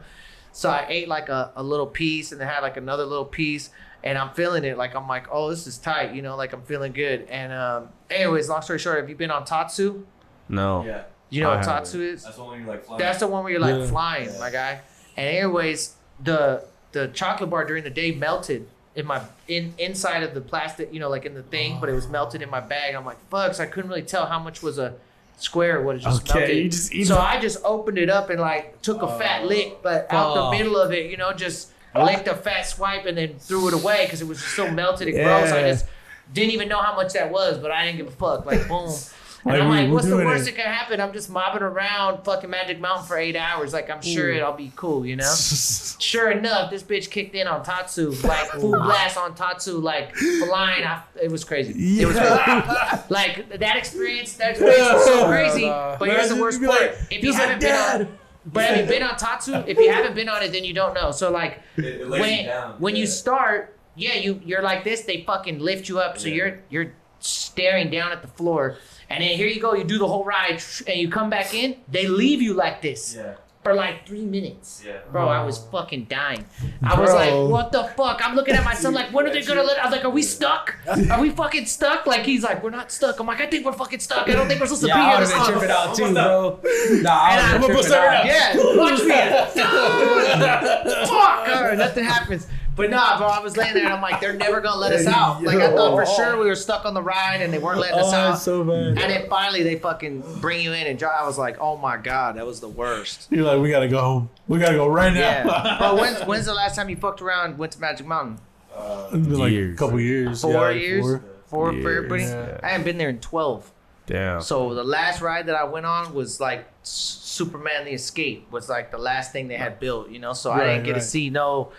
So 0.53 0.69
I 0.69 0.85
ate 0.87 1.07
like 1.09 1.27
a, 1.29 1.51
a 1.55 1.63
little 1.63 1.87
piece 1.87 2.31
and 2.31 2.39
then 2.39 2.47
had 2.47 2.61
like 2.61 2.77
another 2.77 3.05
little 3.05 3.25
piece 3.25 3.69
and 4.03 4.17
I'm 4.17 4.29
feeling 4.33 4.63
it. 4.63 4.77
Like 4.77 4.95
I'm 4.95 5.07
like, 5.07 5.27
oh, 5.31 5.49
this 5.49 5.67
is 5.67 5.77
tight, 5.77 6.13
you 6.13 6.21
know, 6.21 6.35
like 6.37 6.53
I'm 6.53 6.61
feeling 6.61 6.93
good. 6.93 7.27
And 7.29 7.51
um, 7.51 7.89
anyways, 8.09 8.47
long 8.49 8.61
story 8.61 8.79
short, 8.79 8.97
have 8.99 9.09
you 9.09 9.15
been 9.15 9.31
on 9.31 9.43
Tatsu? 9.45 10.05
no. 10.47 10.83
Yeah, 10.85 11.03
You 11.29 11.41
know 11.41 11.49
I 11.51 11.55
what 11.55 11.65
haven't. 11.65 11.85
Tatsu 11.85 12.01
is? 12.01 12.23
that's 12.23 12.37
when 12.37 12.59
you're 12.59 12.67
like 12.69 12.85
flying. 12.85 12.99
That's 12.99 13.19
the 13.19 13.27
one 13.27 13.43
where 13.43 13.51
you're 13.51 13.61
like 13.61 13.75
Yeah. 13.75 13.87
flying, 13.87 14.37
my 14.39 14.49
guy. 14.51 14.81
And 15.17 15.27
anyways, 15.37 15.95
the 16.23 16.65
the 16.91 17.07
chocolate 17.07 17.49
bar 17.49 17.65
during 17.65 17.83
the 17.83 17.89
day 17.89 18.11
melted 18.11 18.67
in 18.95 19.07
my 19.07 19.21
in 19.47 19.73
inside 19.79 20.21
of 20.21 20.35
the 20.35 20.41
plastic, 20.41 20.93
you 20.93 20.99
know, 20.99 21.09
like 21.09 21.25
in 21.25 21.33
the 21.33 21.41
thing, 21.43 21.79
but 21.79 21.89
it 21.89 21.93
was 21.93 22.07
melted 22.07 22.43
in 22.43 22.49
my 22.51 22.59
bag. 22.59 22.93
I'm 22.93 23.05
like, 23.05 23.17
fuck, 23.29 23.55
so 23.55 23.63
I 23.63 23.65
couldn't 23.67 23.89
really 23.89 24.03
tell 24.03 24.27
how 24.27 24.37
much 24.37 24.61
was 24.61 24.77
a 24.77 24.93
square 25.37 25.79
or 25.79 25.83
what 25.83 25.95
it 25.95 25.99
just 25.99 26.29
Okay, 26.29 26.39
melted. 26.39 26.57
you 26.57 26.69
just 26.69 26.93
eat 26.93 27.05
so 27.05 27.15
it. 27.15 27.19
I 27.21 27.39
just 27.39 27.59
opened 27.63 27.97
it 27.97 28.09
up 28.09 28.29
and 28.29 28.39
like 28.39 28.81
took 28.81 29.01
a 29.01 29.07
fat 29.19 29.41
oh, 29.43 29.47
lick, 29.47 29.81
but 29.81 30.07
out 30.11 30.35
fuck. 30.35 30.51
the 30.51 30.57
middle 30.57 30.77
of 30.77 30.91
it, 30.91 31.09
you 31.11 31.17
know, 31.17 31.33
just 31.33 31.71
licked 31.95 32.27
a 32.27 32.35
fat 32.35 32.63
swipe 32.63 33.05
and 33.05 33.17
then 33.17 33.35
threw 33.39 33.67
it 33.67 33.73
away 33.73 34.05
because 34.05 34.21
it 34.21 34.27
was 34.27 34.39
just 34.39 34.55
so 34.55 34.69
melted 34.71 35.07
and 35.09 35.17
gross. 35.17 35.51
I 35.51 35.61
just 35.61 35.85
didn't 36.33 36.51
even 36.51 36.67
know 36.67 36.79
how 36.81 36.95
much 36.95 37.13
that 37.13 37.31
was, 37.31 37.57
but 37.57 37.71
I 37.71 37.85
didn't 37.85 37.97
give 37.97 38.07
a 38.07 38.11
fuck. 38.11 38.45
Like 38.45 38.67
boom. 38.67 38.91
And 39.45 39.53
Like, 39.53 39.61
I'm 39.61 39.69
like, 39.69 39.89
what's 39.91 40.07
the 40.07 40.15
worst 40.15 40.43
it. 40.47 40.55
that 40.55 40.63
can 40.63 40.73
happen? 40.73 41.01
I'm 41.01 41.11
just 41.11 41.29
mobbing 41.29 41.63
around 41.63 42.23
fucking 42.23 42.49
Magic 42.49 42.79
Mountain 42.79 43.05
for 43.07 43.17
eight 43.17 43.35
hours. 43.35 43.73
Like 43.73 43.89
I'm 43.89 44.01
sure 44.01 44.31
it'll 44.31 44.53
be 44.53 44.71
cool, 44.75 45.05
you 45.05 45.15
know. 45.17 45.33
sure 45.99 46.31
enough, 46.31 46.71
this 46.71 46.81
bitch 46.83 47.09
kicked 47.09 47.35
in 47.35 47.45
on 47.47 47.63
Tatsu, 47.63 48.11
like 48.23 48.49
full 48.51 48.71
blast 48.71 49.17
on 49.17 49.35
Tatsu, 49.35 49.79
like 49.79 50.15
flying. 50.15 50.85
I, 50.85 51.01
it 51.21 51.29
was 51.31 51.43
crazy. 51.43 52.01
It 52.01 52.05
was 52.07 52.15
crazy. 52.17 52.31
like 53.09 53.59
that 53.59 53.75
experience. 53.77 54.33
That 54.33 54.51
experience 54.51 54.79
was 54.93 55.05
so 55.05 55.25
crazy. 55.27 55.67
But 55.67 55.99
here's 56.09 56.29
the 56.29 56.41
worst 56.41 56.61
part: 56.61 56.79
like- 56.79 56.97
if 57.11 57.23
you 57.23 57.33
haven't 57.33 57.59
been 57.59 57.75
on, 57.75 58.17
but 58.45 58.63
have 58.65 58.77
you 58.77 58.85
been 58.85 59.03
on 59.03 59.17
Tatsu? 59.17 59.55
If 59.67 59.77
you 59.77 59.89
haven't 59.91 60.15
been 60.15 60.29
on 60.29 60.41
it, 60.43 60.51
then 60.53 60.63
you 60.63 60.73
don't 60.73 60.93
know. 60.93 61.11
So 61.11 61.31
like 61.31 61.59
It, 61.77 61.83
it 61.85 62.07
lays 62.07 62.19
you 62.21 62.21
when 62.21 62.45
down. 62.45 62.71
when 62.79 62.95
you 62.95 63.07
start, 63.07 63.77
yeah, 63.95 64.13
you 64.15 64.39
you're 64.45 64.61
like 64.61 64.83
this. 64.85 65.01
They 65.01 65.23
fucking 65.25 65.59
lift 65.59 65.89
you 65.89 65.99
up, 65.99 66.17
so 66.17 66.27
Yeah. 66.29 66.35
you're 66.35 66.59
you're 66.69 66.93
staring 67.19 67.89
down 67.89 68.11
at 68.11 68.21
the 68.21 68.27
floor, 68.27 68.77
and 69.09 69.23
then 69.23 69.29
here 69.37 69.47
you 69.47 69.59
go. 69.61 69.73
You 69.73 69.83
do 69.83 69.97
the 69.97 70.07
whole 70.07 70.25
ride, 70.25 70.61
and 70.87 70.99
you 70.99 71.09
come 71.09 71.29
back 71.29 71.53
in. 71.53 71.77
They 71.89 72.07
leave 72.07 72.41
you 72.41 72.53
like 72.53 72.81
this 72.81 73.15
Yeah, 73.15 73.35
for 73.63 73.73
like 73.73 74.07
three 74.07 74.25
minutes. 74.25 74.83
yeah. 74.85 74.97
Bro, 75.11 75.27
I 75.29 75.43
was 75.43 75.57
fucking 75.71 76.05
dying. 76.05 76.45
I 76.83 76.99
was 76.99 77.13
like, 77.13 77.31
what 77.49 77.71
the 77.71 77.83
fuck? 77.95 78.21
I'm 78.23 78.35
looking 78.35 78.55
at 78.55 78.63
my 78.65 78.73
son 78.73 78.93
like, 78.93 79.13
when 79.13 79.25
are 79.27 79.31
they 79.33 79.41
gonna 79.43 79.63
let 79.63 79.77
I 79.79 79.85
was 79.85 79.91
like, 79.95 80.03
are 80.05 80.09
we 80.09 80.21
stuck? 80.23 80.75
Are 81.11 81.21
we 81.21 81.29
fucking 81.29 81.65
stuck? 81.67 82.05
Like 82.05 82.25
he's 82.25 82.43
like, 82.43 82.61
we're 82.63 82.69
not 82.71 82.91
stuck. 82.91 83.19
I'm 83.19 83.27
like, 83.27 83.39
I 83.41 83.45
think 83.47 83.65
we're 83.65 83.71
fucking 83.73 83.99
stuck. 83.99 84.27
I 84.29 84.33
don't 84.33 84.47
think 84.47 84.59
we're 84.59 84.65
supposed 84.67 84.81
to 84.83 84.87
Yeah, 84.89 84.95
be 84.95 85.01
I 85.01 85.09
here. 85.11 85.19
would 85.19 85.29
have 85.29 85.45
been 85.45 85.53
tripping 85.53 85.71
out 85.71 85.95
too, 85.95 86.13
bro. 86.13 86.59
Nah, 87.01 87.21
I 87.21 87.37
And 87.37 87.63
would 87.63 87.71
I- 87.71 87.73
have 87.73 87.83
been 87.83 87.89
tripping 87.89 87.93
out. 87.93 88.25
Yeah, 88.25 88.77
watch 88.77 89.01
me. 89.03 90.33
Fuck. 91.07 91.47
All 91.47 91.63
right, 91.63 91.77
nothing 91.77 92.03
happens. 92.03 92.47
But 92.75 92.89
nah, 92.89 93.17
bro, 93.19 93.27
I 93.27 93.39
was 93.39 93.55
laying 93.55 93.73
there 93.75 93.83
and 93.85 93.93
I'm 93.93 94.01
like, 94.01 94.19
they're 94.19 94.33
never 94.33 94.59
gonna 94.59 94.79
let 94.79 94.93
us 94.93 95.05
out. 95.05 95.43
Like 95.43 95.57
I 95.57 95.69
thought 95.71 95.95
for 95.95 96.05
sure 96.15 96.39
we 96.39 96.45
were 96.47 96.55
stuck 96.55 96.85
on 96.85 96.93
the 96.93 97.01
ride 97.03 97.41
and 97.41 97.53
they 97.53 97.59
weren't 97.59 97.79
letting 97.79 97.99
us 97.99 98.11
Oh, 98.11 98.15
out. 98.15 98.33
it's 98.33 98.41
so 98.43 98.63
bad. 98.63 98.87
and 98.87 98.97
then 98.97 99.29
finally 99.29 99.61
they 99.63 99.77
fucking 99.77 100.23
bring 100.41 100.61
you 100.61 100.73
in 100.73 100.87
and 100.87 100.97
drive. 100.97 101.21
I 101.21 101.27
was 101.27 101.37
like, 101.37 101.57
oh 101.59 101.77
my 101.77 101.97
god, 101.97 102.37
that 102.37 102.45
was 102.45 102.59
the 102.61 102.69
worst. 102.69 103.27
You're 103.29 103.45
like, 103.45 103.59
we 103.61 103.69
gotta 103.69 103.87
go 103.87 103.99
home. 104.01 104.29
We 104.47 104.57
gotta 104.59 104.75
go 104.75 104.87
right 104.87 105.13
now. 105.13 105.19
Yeah. 105.19 105.77
Bro, 105.79 105.95
when's 106.01 106.19
when's 106.25 106.45
the 106.45 106.53
last 106.53 106.75
time 106.75 106.89
you 106.89 106.95
fucked 106.95 107.21
around? 107.21 107.57
Went 107.57 107.73
to 107.73 107.79
Magic 107.81 108.07
Mountain? 108.07 108.39
Uh, 108.75 109.09
it's 109.13 109.27
been 109.27 109.37
like 109.37 109.51
Years. 109.51 109.75
a 109.75 109.77
couple 109.77 109.99
years. 109.99 110.41
Four 110.41 110.51
yeah, 110.53 110.59
like 110.59 110.81
years. 110.81 111.03
four. 111.03 111.23
Four 111.45 111.71
for 111.73 111.75
Years. 111.77 111.97
everybody. 111.97 112.23
Yeah. 112.23 112.59
I 112.63 112.69
haven't 112.69 112.85
been 112.85 112.97
there 112.97 113.09
in 113.09 113.19
twelve. 113.19 113.71
Damn. 114.07 114.41
So 114.41 114.73
the 114.73 114.83
last 114.83 115.21
ride 115.21 115.45
that 115.45 115.55
I 115.55 115.63
went 115.65 115.85
on 115.85 116.13
was 116.15 116.39
like 116.39 116.65
Superman 116.81 117.85
the 117.85 117.91
Escape 117.91 118.51
was 118.51 118.67
like 118.69 118.91
the 118.91 118.97
last 118.97 119.31
thing 119.31 119.47
they 119.47 119.55
had 119.57 119.79
built, 119.79 120.09
you 120.09 120.19
know. 120.19 120.33
So 120.33 120.51
I 120.51 120.59
didn't 120.65 120.83
get 120.85 120.93
right. 120.93 120.99
to 120.99 121.05
see 121.05 121.29
no 121.29 121.71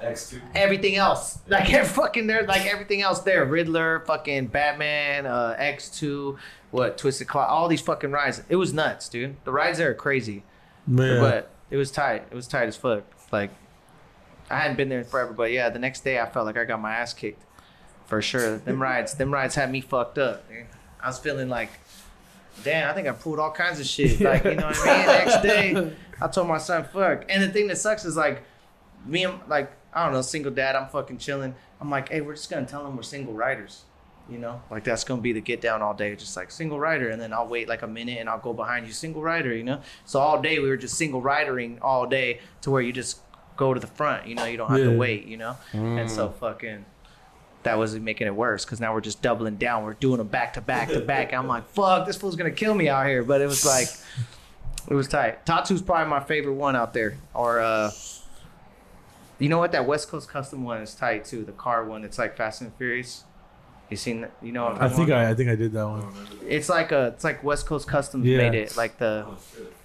X 0.00 0.30
two. 0.30 0.40
everything 0.54 0.96
else. 0.96 1.38
Like 1.48 1.72
every 1.72 1.88
fucking 1.88 2.26
there, 2.26 2.42
like 2.44 2.66
everything 2.66 3.02
else 3.02 3.20
there. 3.20 3.44
Riddler, 3.44 4.00
fucking 4.06 4.48
Batman, 4.48 5.26
uh, 5.26 5.54
X 5.58 5.88
two, 5.90 6.38
what 6.70 6.98
Twisted 6.98 7.28
Claw, 7.28 7.46
all 7.46 7.68
these 7.68 7.80
fucking 7.80 8.10
rides. 8.10 8.42
It 8.48 8.56
was 8.56 8.72
nuts, 8.72 9.08
dude. 9.08 9.36
The 9.44 9.52
rides 9.52 9.78
there 9.78 9.90
are 9.90 9.94
crazy, 9.94 10.42
Man. 10.86 11.20
but 11.20 11.50
it 11.70 11.76
was 11.76 11.90
tight. 11.90 12.24
It 12.30 12.34
was 12.34 12.46
tight 12.48 12.68
as 12.68 12.76
fuck. 12.76 13.04
Like 13.32 13.50
I 14.50 14.58
hadn't 14.58 14.76
been 14.76 14.88
there 14.88 15.04
forever, 15.04 15.32
but 15.32 15.50
yeah, 15.52 15.68
the 15.70 15.78
next 15.78 16.02
day 16.04 16.20
I 16.20 16.28
felt 16.28 16.46
like 16.46 16.56
I 16.56 16.64
got 16.64 16.80
my 16.80 16.94
ass 16.94 17.12
kicked 17.14 17.42
for 18.06 18.20
sure. 18.22 18.58
Them 18.58 18.80
rides, 18.82 19.14
them 19.14 19.32
rides 19.32 19.54
had 19.54 19.70
me 19.70 19.80
fucked 19.80 20.18
up. 20.18 20.48
Dude. 20.48 20.66
I 21.00 21.08
was 21.08 21.18
feeling 21.18 21.48
like. 21.48 21.70
Damn, 22.64 22.90
I 22.90 22.94
think 22.94 23.06
I 23.06 23.12
pulled 23.12 23.38
all 23.38 23.50
kinds 23.52 23.78
of 23.80 23.86
shit. 23.86 24.18
Like, 24.18 24.42
you 24.44 24.54
know 24.54 24.66
what 24.68 24.78
I 24.88 24.96
mean? 24.96 25.06
Next 25.06 25.42
day, 25.42 25.92
I 26.22 26.26
told 26.28 26.48
my 26.48 26.56
son, 26.56 26.84
fuck. 26.84 27.26
And 27.28 27.42
the 27.42 27.48
thing 27.50 27.66
that 27.66 27.76
sucks 27.76 28.06
is 28.06 28.16
like, 28.16 28.42
me 29.06 29.24
and 29.24 29.38
like 29.48 29.72
I 29.92 30.04
don't 30.04 30.12
know, 30.12 30.22
single 30.22 30.52
dad. 30.52 30.76
I'm 30.76 30.88
fucking 30.88 31.18
chilling. 31.18 31.54
I'm 31.80 31.90
like, 31.90 32.10
hey, 32.10 32.20
we're 32.20 32.34
just 32.34 32.50
gonna 32.50 32.66
tell 32.66 32.84
them 32.84 32.96
we're 32.96 33.02
single 33.02 33.32
riders. 33.34 33.82
You 34.28 34.38
know, 34.38 34.60
like 34.70 34.82
that's 34.82 35.04
gonna 35.04 35.22
be 35.22 35.32
the 35.32 35.40
get 35.40 35.60
down 35.60 35.82
all 35.82 35.94
day, 35.94 36.14
just 36.16 36.36
like 36.36 36.50
single 36.50 36.80
rider, 36.80 37.10
and 37.10 37.20
then 37.22 37.32
I'll 37.32 37.46
wait 37.46 37.68
like 37.68 37.82
a 37.82 37.86
minute 37.86 38.18
and 38.18 38.28
I'll 38.28 38.40
go 38.40 38.52
behind 38.52 38.86
you, 38.86 38.92
single 38.92 39.22
rider. 39.22 39.54
You 39.54 39.62
know, 39.62 39.80
so 40.04 40.18
all 40.18 40.42
day 40.42 40.58
we 40.58 40.68
were 40.68 40.76
just 40.76 40.96
single 40.98 41.20
ridering 41.22 41.78
all 41.80 42.06
day 42.06 42.40
to 42.62 42.70
where 42.72 42.82
you 42.82 42.92
just 42.92 43.20
go 43.56 43.72
to 43.72 43.78
the 43.78 43.86
front. 43.86 44.26
You 44.26 44.34
know, 44.34 44.44
you 44.44 44.56
don't 44.56 44.68
have 44.68 44.78
Yeah. 44.80 44.90
to 44.90 44.96
wait. 44.98 45.26
You 45.26 45.36
know, 45.36 45.56
and 45.72 46.10
so 46.10 46.30
fucking. 46.30 46.84
That 47.62 47.78
was 47.78 47.98
making 47.98 48.28
it 48.28 48.34
worse 48.34 48.64
because 48.64 48.78
now 48.80 48.94
we're 48.94 49.00
just 49.00 49.22
doubling 49.22 49.56
down. 49.56 49.82
We're 49.82 49.94
doing 49.94 50.18
them 50.18 50.28
back 50.28 50.52
to 50.54 50.60
back 50.60 50.88
to 50.88 51.00
back. 51.00 51.32
I'm 51.34 51.48
like, 51.48 51.68
fuck, 51.70 52.06
this 52.06 52.16
fool's 52.16 52.36
gonna 52.36 52.50
kill 52.52 52.74
me 52.74 52.88
out 52.88 53.06
here. 53.06 53.24
But 53.24 53.40
it 53.40 53.46
was 53.46 53.64
like, 53.66 53.88
it 54.88 54.94
was 54.94 55.08
tight. 55.08 55.44
Tatsu's 55.46 55.82
probably 55.82 56.08
my 56.08 56.20
favorite 56.20 56.52
one 56.54 56.76
out 56.76 56.94
there. 56.94 57.16
Or 57.34 57.58
uh 57.60 57.90
you 59.38 59.48
know 59.48 59.58
what? 59.58 59.72
That 59.72 59.86
West 59.86 60.08
Coast 60.08 60.28
custom 60.28 60.64
one 60.64 60.80
is 60.82 60.94
tight 60.94 61.24
too. 61.24 61.44
The 61.44 61.52
car 61.52 61.84
one. 61.84 62.04
It's 62.04 62.18
like 62.18 62.36
Fast 62.36 62.60
and 62.62 62.72
Furious. 62.76 63.24
You 63.90 63.96
seen 63.96 64.22
that? 64.22 64.32
You 64.42 64.50
know 64.52 64.66
I'm 64.66 64.74
I 64.74 64.78
talking 64.78 64.96
think 64.96 65.08
about? 65.10 65.26
I, 65.26 65.30
I 65.30 65.34
think 65.34 65.48
I 65.50 65.54
did 65.54 65.72
that 65.72 65.86
one. 65.86 66.12
It's 66.46 66.68
like 66.68 66.90
a 66.92 67.08
it's 67.14 67.22
like 67.24 67.44
West 67.44 67.66
Coast 67.66 67.86
Customs 67.86 68.26
Yeah. 68.26 68.38
made 68.38 68.54
it. 68.54 68.76
Like 68.76 68.98
the 68.98 69.26
Oh 69.28 69.36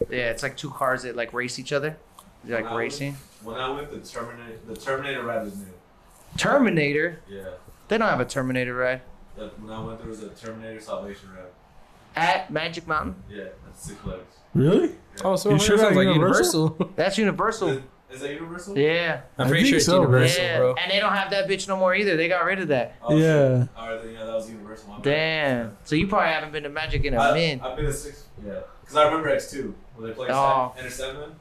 yeah, 0.10 0.30
it's 0.32 0.41
like 0.43 0.58
two 0.58 0.72
cars 0.72 1.04
that 1.04 1.16
like 1.16 1.34
race 1.34 1.60
each 1.60 1.72
other. 1.74 1.97
They're 2.43 2.62
like 2.62 2.72
Wow. 2.72 2.78
racing. 2.78 3.16
When 3.43 3.58
I 3.58 3.70
went, 3.70 3.91
the 3.91 3.99
Terminator, 3.99 4.58
the 4.68 4.76
Terminator 4.76 5.24
ride 5.24 5.43
was 5.43 5.56
new. 5.58 5.66
Terminator. 6.38 7.20
Yeah. 7.30 7.43
They 7.88 7.97
don't 7.97 8.08
have 8.08 8.20
a 8.22 8.26
Terminator 8.26 8.74
ride 8.74 9.02
That, 9.38 9.60
when 9.62 9.72
I 9.72 9.84
went, 9.84 9.99
there 9.99 10.08
was 10.08 10.24
a 10.24 10.30
Terminator 10.30 10.80
Salvation 10.80 11.30
ride. 11.36 11.45
at 12.16 12.49
Magic 12.52 12.88
Mountain. 12.88 13.16
Yeah, 13.30 13.45
that's 13.66 13.86
Six 13.86 13.99
Flags. 13.99 14.22
Really? 14.54 14.95
Oh, 15.24 15.36
so 15.36 15.52
You 15.52 15.60
sure 15.60 15.78
that's 15.78 15.95
like 15.95 16.08
Universal? 16.08 16.62
Universal. 16.64 16.93
That's 16.95 17.18
Universal. 17.18 17.82
Is, 18.12 18.16
is 18.16 18.22
that 18.22 18.34
Universal? 18.34 18.78
Yeah. 18.78 19.22
I'm 19.38 19.45
I 19.45 19.49
pretty 19.49 19.64
think 19.64 19.70
sure 19.70 19.78
it's 19.78 19.86
so, 19.86 20.01
bro. 20.03 20.09
Universal, 20.20 20.43
yeah. 20.43 20.57
bro. 20.57 20.76
And 20.76 20.91
they 20.91 20.99
don't 20.99 21.14
have 21.14 21.32
that 21.32 21.47
bitch 21.47 21.68
no 21.68 21.78
more 21.78 21.95
either. 21.95 22.18
They 22.18 22.28
got 22.28 22.45
rid 22.45 22.59
of 22.59 22.68
that. 22.70 22.95
Oh, 23.01 23.16
Yeah. 23.16 23.62
shit. 23.62 23.70
All 23.78 23.89
right, 23.89 24.03
then, 24.03 24.14
yeah, 24.14 24.26
that 24.26 24.34
was 24.34 24.49
Universal. 24.49 24.89
My 24.89 24.95
bad. 24.97 25.03
Damn. 25.03 25.78
So 25.86 25.95
you 25.95 26.07
probably 26.07 26.30
haven't 26.30 26.51
been 26.51 26.64
to 26.64 26.70
Magic 26.70 27.03
in 27.05 27.14
a 27.14 27.20
I, 27.20 27.34
minute. 27.34 27.66
I've 27.66 27.76
been 27.76 27.86
to 27.86 27.93
six. 27.93 28.26
Yeah, 28.45 28.59
because 28.82 28.95
I 28.95 29.05
remember 29.05 29.30
X 29.30 29.51
two 29.51 29.76
when 29.95 30.09
they 30.09 30.14
played 30.16 30.32
Oh. 30.32 30.74
Enter 30.78 30.89
Seven. 30.89 31.32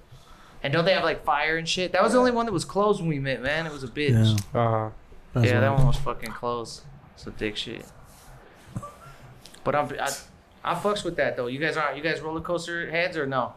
And 0.62 0.72
don't 0.72 0.84
they 0.84 0.92
have 0.92 1.04
like 1.04 1.24
fire 1.24 1.56
and 1.56 1.66
shit? 1.68 1.92
That 1.92 2.02
was 2.02 2.12
the 2.12 2.18
only 2.18 2.32
one 2.32 2.44
that 2.46 2.52
was 2.52 2.66
closed 2.66 3.00
when 3.00 3.08
we 3.08 3.18
met, 3.18 3.40
man. 3.42 3.64
It 3.66 3.72
was 3.72 3.82
a 3.82 3.88
bitch. 3.88 4.38
Yeah. 4.54 4.60
Uh, 4.60 4.90
That's 5.32 5.46
yeah, 5.46 5.60
that 5.60 5.68
one. 5.70 5.78
one 5.78 5.86
was 5.86 5.96
fucking 5.96 6.32
close. 6.32 6.82
It's 7.14 7.26
a 7.26 7.30
dick 7.30 7.56
shit. 7.56 7.84
But 9.64 9.74
I'm, 9.74 9.88
I, 10.00 10.10
I 10.64 10.74
fucks 10.74 11.04
with 11.04 11.16
that 11.16 11.36
though. 11.36 11.46
You 11.46 11.58
guys 11.58 11.76
are 11.78 11.94
you 11.96 12.02
guys 12.02 12.20
roller 12.20 12.40
coaster 12.40 12.90
heads 12.90 13.16
or 13.16 13.26
no? 13.26 13.54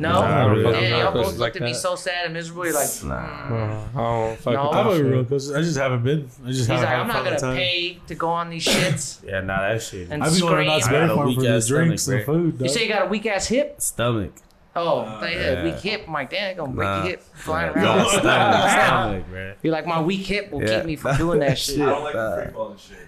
No. 0.00 0.12
Nah, 0.12 0.20
I 0.22 0.44
don't 0.46 0.56
yeah, 0.58 0.62
fuck 0.62 0.80
y'all 0.82 0.90
roller 0.90 1.04
both 1.04 1.12
coasters 1.14 1.38
looked 1.38 1.40
like 1.40 1.56
at 1.56 1.62
me 1.62 1.72
that. 1.72 1.78
so 1.78 1.96
sad 1.96 2.24
and 2.26 2.34
miserable. 2.34 2.64
You're 2.66 2.74
like, 2.74 2.88
Nah. 3.04 3.48
mm. 3.48 3.88
I 3.96 4.26
don't 4.28 4.38
fuck 4.38 4.54
No. 4.54 4.62
with 4.68 4.72
I 4.72 4.76
that 4.76 4.84
have 4.84 4.92
a 4.92 4.96
shit. 4.96 5.06
real 5.06 5.24
coaster. 5.24 5.56
I 5.56 5.60
just 5.62 5.78
haven't 5.78 6.02
been. 6.04 6.18
I 6.44 6.46
just 6.48 6.58
he's 6.58 6.66
haven't 6.68 6.82
like, 6.84 6.88
had 6.88 7.00
I'm 7.00 7.08
not 7.08 7.24
gonna 7.24 7.38
time. 7.40 7.56
pay 7.56 7.98
to 8.06 8.14
go 8.14 8.28
on 8.28 8.50
these 8.50 8.64
shits. 8.66 9.24
Yeah, 9.26 9.40
nah, 9.40 9.60
that 9.68 9.82
shit. 9.82 10.08
And 10.10 10.22
I've 10.22 10.30
been 10.32 10.40
going 10.40 10.52
to 10.52 10.56
scream. 10.56 10.66
Knott's 10.68 10.86
I 10.86 10.90
Berry 10.92 11.06
got 11.08 11.12
a 11.12 11.16
Farm 11.16 11.28
for 11.28 11.34
the 11.34 11.40
weak-ass 11.48 11.66
drinks 11.66 12.02
stomach, 12.04 12.28
and 12.28 12.56
food. 12.56 12.60
You 12.62 12.68
say 12.68 12.82
you 12.84 12.88
got 12.88 13.02
a 13.02 13.06
weak 13.08 13.26
ass 13.26 13.46
hip? 13.48 13.80
Stomach. 13.80 14.32
Oh, 14.76 15.00
Uh, 15.00 15.20
they 15.20 15.32
had 15.34 15.58
yeah. 15.58 15.64
weak 15.64 15.80
hip. 15.80 16.04
I'm 16.06 16.12
like, 16.12 16.30
damn, 16.30 16.56
gonna 16.56 16.72
break 16.72 16.86
Nah. 16.86 16.96
your 16.98 17.06
hip 17.10 17.22
flying 17.34 17.72
Yeah, 17.74 17.96
around. 17.96 18.08
stomach, 18.10 18.70
stomach, 18.70 19.24
bruh. 19.32 19.54
You're 19.62 19.72
like, 19.72 19.86
my 19.86 20.00
weak 20.00 20.24
hip 20.26 20.52
will 20.52 20.62
Yeah. 20.62 20.76
keep 20.76 20.84
me 20.86 20.94
from 20.96 21.16
doing 21.16 21.40
that 21.40 21.58
shit. 21.58 21.80
I 21.80 21.86
don't 21.86 22.04
like 22.04 22.12
the 22.14 22.42
free 22.44 22.52
falling 22.52 22.78
shit. 22.78 22.98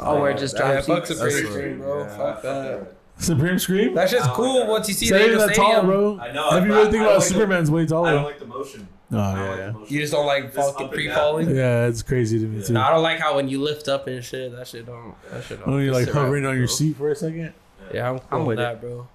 Oh, 0.00 0.20
where 0.20 0.32
it 0.32 0.38
just 0.38 0.56
Yeah, 0.58 0.72
drops. 0.82 0.86
fuck 0.88 1.08
you. 1.08 1.14
Supreme 1.14 1.32
That's 1.36 1.48
Scream, 1.54 1.78
bro. 1.78 2.04
Fuck 2.08 2.16
fuck 2.18 2.42
that. 2.42 2.92
Supreme 3.16 3.58
Scream. 3.58 3.94
That 3.94 4.10
shit's 4.10 4.26
Oh, 4.26 4.32
cool 4.34 4.60
yeah. 4.60 4.68
once 4.68 4.88
you 4.88 4.94
see 4.94 5.06
Say 5.06 5.18
the 5.18 5.22
ain't 5.22 5.32
Angel 5.32 5.46
that 5.48 5.54
tall, 5.54 5.66
Stadium. 5.66 5.86
bro. 5.86 6.18
I 6.20 6.32
know. 6.32 6.50
Have 6.50 6.66
you 6.66 6.72
I- 6.72 6.76
really 6.76 6.90
think 6.90 7.02
I 7.02 7.04
about 7.06 7.14
like 7.18 7.22
the- 7.28 7.34
Superman's 7.34 7.70
way 7.70 7.82
I 7.82 7.86
don't 7.86 8.22
like 8.24 8.38
the 8.38 8.46
motion. 8.46 8.88
Oh 9.12 9.16
yeah, 9.16 9.48
like 9.50 9.58
yeah. 9.58 9.70
motion. 9.70 9.94
You 9.94 10.00
just 10.00 10.12
don't 10.12 10.26
like 10.26 10.44
Just 10.52 10.56
fucking 10.56 10.74
up 10.74 10.80
and 10.80 10.90
free 10.92 11.06
down. 11.06 11.16
falling. 11.16 11.54
Yeah, 11.56 11.86
it's 11.86 12.02
crazy 12.02 12.38
to 12.40 12.46
me 12.46 12.62
too. 12.64 12.72
No, 12.72 12.80
I 12.82 12.90
don't 12.90 13.02
like 13.02 13.20
how 13.20 13.36
when 13.36 13.48
you 13.48 13.62
lift 13.62 13.86
up 13.88 14.06
and 14.08 14.24
shit, 14.24 14.50
that 14.56 14.66
shit 14.66 14.86
don't. 14.86 15.14
That 15.30 15.44
shit 15.44 15.60
don't. 15.60 15.74
When 15.74 15.84
you're 15.84 15.92
like 15.94 16.06
sit 16.06 16.14
right, 16.14 16.22
hovering 16.22 16.44
on 16.46 16.54
your 16.56 16.66
bro. 16.66 16.74
seat 16.74 16.96
for 16.96 17.10
a 17.10 17.14
second. 17.16 17.52
Yeah, 17.92 18.10
I'm 18.10 18.18
cool 18.18 18.28
I'm 18.32 18.46
with 18.46 18.58
with 18.58 18.58
that, 18.58 18.80
bro. 18.80 19.06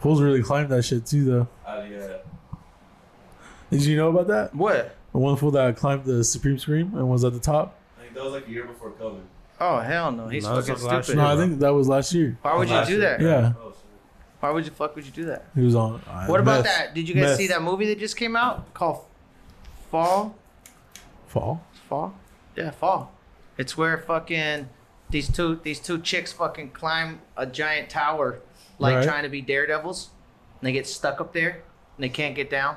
Fools 0.00 0.20
really 0.20 0.42
climbed 0.42 0.68
that 0.70 0.82
shit 0.84 1.06
too, 1.06 1.24
though. 1.24 1.48
Uh, 1.66 1.84
yeah. 1.90 2.08
Did 3.70 3.84
you 3.84 3.96
know 3.96 4.08
about 4.10 4.26
that? 4.28 4.54
What? 4.54 4.94
The 5.12 5.18
one 5.18 5.36
fool 5.36 5.50
that 5.52 5.76
climbed 5.76 6.04
the 6.04 6.22
Supreme 6.24 6.58
Scream 6.58 6.92
and 6.94 7.08
was 7.08 7.24
at 7.24 7.32
the 7.32 7.40
top. 7.40 7.78
I 7.98 8.02
think 8.02 8.14
that 8.14 8.24
was 8.24 8.32
like 8.34 8.46
a 8.46 8.50
year 8.50 8.64
before 8.66 8.90
COVID. 8.90 9.20
Oh 9.60 9.80
hell 9.80 10.12
no, 10.12 10.28
he's 10.28 10.44
No, 10.44 10.56
fucking 10.60 10.74
like 10.82 10.92
last 10.92 11.04
stupid. 11.06 11.18
No, 11.18 11.26
I 11.26 11.36
think 11.36 11.58
that 11.60 11.70
was 11.74 11.88
last 11.88 12.12
year. 12.14 12.38
Why 12.42 12.56
would 12.56 12.68
you 12.68 12.74
Last 12.74 12.86
do 12.88 12.92
year. 12.98 13.00
that? 13.18 13.20
Yeah. 13.20 13.52
Why 14.40 14.50
would 14.50 14.64
you 14.64 14.70
fuck 14.70 14.94
would 14.94 15.04
you 15.04 15.10
do 15.10 15.24
that? 15.26 15.46
he 15.54 15.62
was 15.62 15.74
on. 15.74 16.00
uh, 16.08 16.26
What 16.26 16.38
about 16.40 16.62
meth. 16.62 16.64
that? 16.64 16.94
Did 16.94 17.08
you 17.08 17.14
guys 17.14 17.24
Meth. 17.24 17.36
see 17.38 17.48
that 17.48 17.60
movie 17.62 17.86
that 17.86 17.98
just 17.98 18.16
came 18.16 18.36
out 18.36 18.72
called 18.72 19.04
Fall? 19.90 20.36
Fall. 21.26 21.64
Fall? 21.88 22.14
Yeah, 22.56 22.70
Fall. 22.70 23.12
It's 23.56 23.76
where 23.76 23.98
fucking 23.98 24.68
these 25.10 25.30
two 25.30 25.56
these 25.62 25.80
two 25.80 25.98
chicks 26.00 26.32
fucking 26.32 26.70
climb 26.70 27.20
a 27.36 27.46
giant 27.46 27.90
tower 27.90 28.40
like 28.78 28.96
Right. 28.96 29.04
trying 29.04 29.22
to 29.24 29.28
be 29.28 29.40
daredevils. 29.40 30.10
And 30.60 30.66
they 30.68 30.72
get 30.72 30.86
stuck 30.86 31.20
up 31.20 31.32
there 31.32 31.62
and 31.96 32.04
they 32.04 32.08
can't 32.08 32.34
get 32.36 32.48
down. 32.50 32.76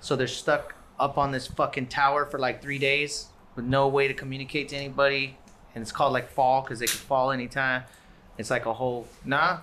So 0.00 0.16
they're 0.16 0.26
stuck 0.26 0.74
up 0.98 1.16
on 1.18 1.30
this 1.30 1.46
fucking 1.46 1.86
tower 1.86 2.26
for 2.26 2.38
like 2.38 2.60
three 2.62 2.78
days 2.78 3.26
with 3.54 3.64
no 3.64 3.86
way 3.88 4.08
to 4.08 4.14
communicate 4.14 4.68
to 4.70 4.76
anybody. 4.76 5.36
And 5.74 5.82
it's 5.82 5.92
called 5.92 6.12
like 6.12 6.28
Fall 6.30 6.62
because 6.62 6.78
they 6.80 6.86
can 6.86 6.96
fall 6.98 7.30
anytime. 7.30 7.84
It's 8.38 8.50
like 8.50 8.66
a 8.66 8.72
whole 8.72 9.06
nah. 9.24 9.58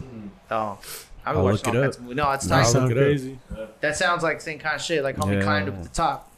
Mm-hmm. 0.00 0.28
Oh, 0.50 0.78
I've 1.24 1.36
I'll 1.36 1.44
watching 1.44 1.74
look 1.74 1.74
all 1.74 1.74
it 1.74 1.82
kinds 1.84 1.96
up. 1.96 2.00
of 2.00 2.02
movies. 2.02 2.16
No, 2.16 2.30
it's 2.32 2.46
That 2.46 2.52
I'll 2.54 2.60
nice. 2.60 2.72
sounds 2.72 2.82
look 2.90 2.92
it 2.92 2.98
up. 2.98 3.04
crazy. 3.04 3.38
That 3.80 3.96
sounds 3.96 4.22
like 4.22 4.40
same 4.40 4.58
kind 4.58 4.76
of 4.76 4.82
shit. 4.82 5.02
Like 5.02 5.16
homie 5.16 5.34
Yeah. 5.38 5.42
climbed 5.42 5.68
up 5.68 5.76
to 5.82 5.88
the 5.88 5.94
top. 5.94 6.30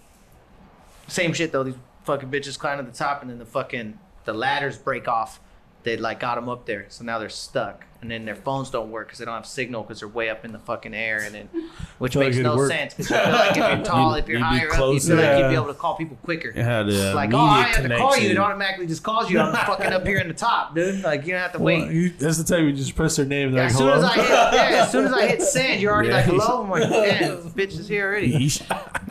Same 1.09 1.33
shit 1.33 1.53
though. 1.53 1.63
These 1.65 1.75
fucking 2.05 2.31
bitches 2.31 2.59
climb 2.59 2.79
to 2.79 2.85
the 2.91 2.97
top, 2.97 3.23
and 3.23 3.31
then 3.31 3.39
the 3.39 3.45
fucking 3.47 3.99
the 4.25 4.33
ladders 4.33 4.77
break 4.79 5.09
off. 5.09 5.41
They 5.85 5.97
like 5.97 6.21
got 6.21 6.35
them 6.35 6.49
up 6.49 6.67
there, 6.67 6.87
so 6.89 7.05
now 7.05 7.19
they're 7.19 7.29
stuck. 7.29 7.85
And 8.01 8.09
then 8.09 8.25
their 8.25 8.37
phones 8.37 8.71
don't 8.71 8.93
work 8.93 9.09
because 9.09 9.19
they 9.19 9.25
don't 9.25 9.35
have 9.35 9.45
signal 9.45 9.83
because 9.83 9.99
they're 9.99 10.09
way 10.09 10.31
up 10.31 10.45
in 10.45 10.53
the 10.53 10.61
fucking 10.61 10.95
air, 10.95 11.19
and 11.19 11.35
then 11.35 11.49
which 11.99 12.13
Feel 12.13 12.23
makes 12.23 12.37
no 12.37 12.57
work. 12.57 12.71
sense 12.71 12.95
because 12.95 13.11
you 13.11 13.17
feel 13.17 13.33
like 13.33 13.51
if 13.51 13.57
you're 13.57 13.85
tall, 13.85 14.11
You'd- 14.17 14.21
if 14.23 14.29
you're 14.29 14.39
you'd 14.39 14.45
be 14.45 14.59
higher 14.59 14.67
up, 14.69 14.73
you 14.75 14.77
closer. 14.79 15.17
feel 15.17 15.25
like 15.27 15.39
you'd 15.41 15.49
be 15.49 15.55
able 15.57 15.67
to 15.67 15.75
call 15.75 15.97
people 15.97 16.17
quicker. 16.23 16.51
It 16.51 16.59
oh, 16.59 16.63
had 16.63 16.89
a 16.89 17.15
Like, 17.15 17.35
oh, 17.35 17.39
I 17.39 17.63
immediate 17.65 17.75
have 17.77 17.89
to 17.91 17.97
call 17.99 18.11
you. 18.11 18.17
It 18.17 18.21
connection. 18.29 18.39
automatically 18.39 18.87
just 18.87 19.03
calls 19.03 19.29
you. 19.29 19.41
I'm 19.41 19.53
fucking 19.67 19.93
up 19.93 20.07
here 20.07 20.19
in 20.19 20.29
the 20.29 20.35
top, 20.35 20.77
dude. 20.77 21.03
Like 21.03 21.23
you 21.27 21.33
don't 21.33 21.41
have 21.41 21.53
to 21.55 21.59
Well, 21.59 21.77
wait. 21.81 21.91
you, 21.91 22.11
that's 22.11 22.39
the 22.39 22.45
time 22.45 22.67
you 22.67 22.73
just 22.73 22.95
press 22.95 23.17
their 23.17 23.27
name. 23.27 23.49
Yeah, 23.53 23.67
They're 23.67 23.67
as 23.67 23.81
like, 23.81 23.81
soon 23.81 23.89
as 23.91 24.01
hello. 24.01 24.43
I 24.45 24.49
hit, 24.53 24.55
yeah, 24.71 24.83
as 24.85 24.93
soon 24.93 25.05
as 25.07 25.13
I 25.13 25.27
hit 25.27 25.43
send, 25.43 25.81
you're 25.83 25.93
already 25.93 26.11
Yeah. 26.11 26.17
like, 26.19 26.25
hello. 26.27 26.63
I'm 26.63 26.71
like, 26.71 26.83
damn, 26.89 27.43
this 27.43 27.53
bitch 27.53 27.81
is 27.81 27.89
here 27.89 28.07
already. 28.07 28.29
You 28.29 28.49
should, 28.49 28.67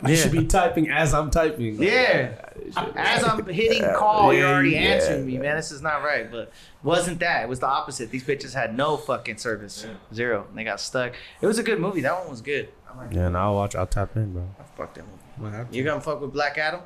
you 0.06 0.16
should 0.16 0.32
be 0.32 0.46
typing 0.46 0.88
as 0.88 1.12
I'm 1.12 1.30
typing. 1.30 1.82
Yeah. 1.82 2.30
As 2.76 3.24
I'm 3.24 3.44
hitting 3.46 3.82
call, 3.96 4.32
you're 4.34 4.48
already 4.48 4.70
Yeah, 4.70 4.80
answering 4.80 5.26
me, 5.26 5.38
man. 5.38 5.56
This 5.56 5.70
is 5.72 5.82
not 5.82 6.02
right. 6.02 6.30
But 6.30 6.52
wasn't 6.82 7.20
that? 7.20 7.44
It 7.44 7.48
was 7.48 7.60
the 7.60 7.66
opposite. 7.66 8.10
These 8.10 8.24
bitches 8.24 8.54
had 8.54 8.76
no 8.76 8.96
fucking 8.96 9.38
service. 9.38 9.86
Zero. 10.12 10.46
And 10.48 10.58
they 10.58 10.64
got 10.64 10.80
stuck. 10.80 11.12
It 11.40 11.46
was 11.46 11.58
a 11.58 11.62
good 11.62 11.78
movie. 11.80 12.00
That 12.02 12.18
one 12.18 12.28
was 12.30 12.40
good. 12.40 12.68
Like, 12.96 13.12
Yeah, 13.12 13.26
and 13.26 13.36
I'll 13.36 13.54
watch. 13.54 13.74
I'll 13.76 13.86
tap 13.86 14.16
in, 14.16 14.32
bro. 14.32 14.48
fuck 14.76 14.94
that 14.94 15.04
movie. 15.38 15.76
You 15.76 15.84
gonna 15.84 16.00
fuck 16.00 16.20
with 16.20 16.32
Black 16.32 16.58
Adam? 16.58 16.80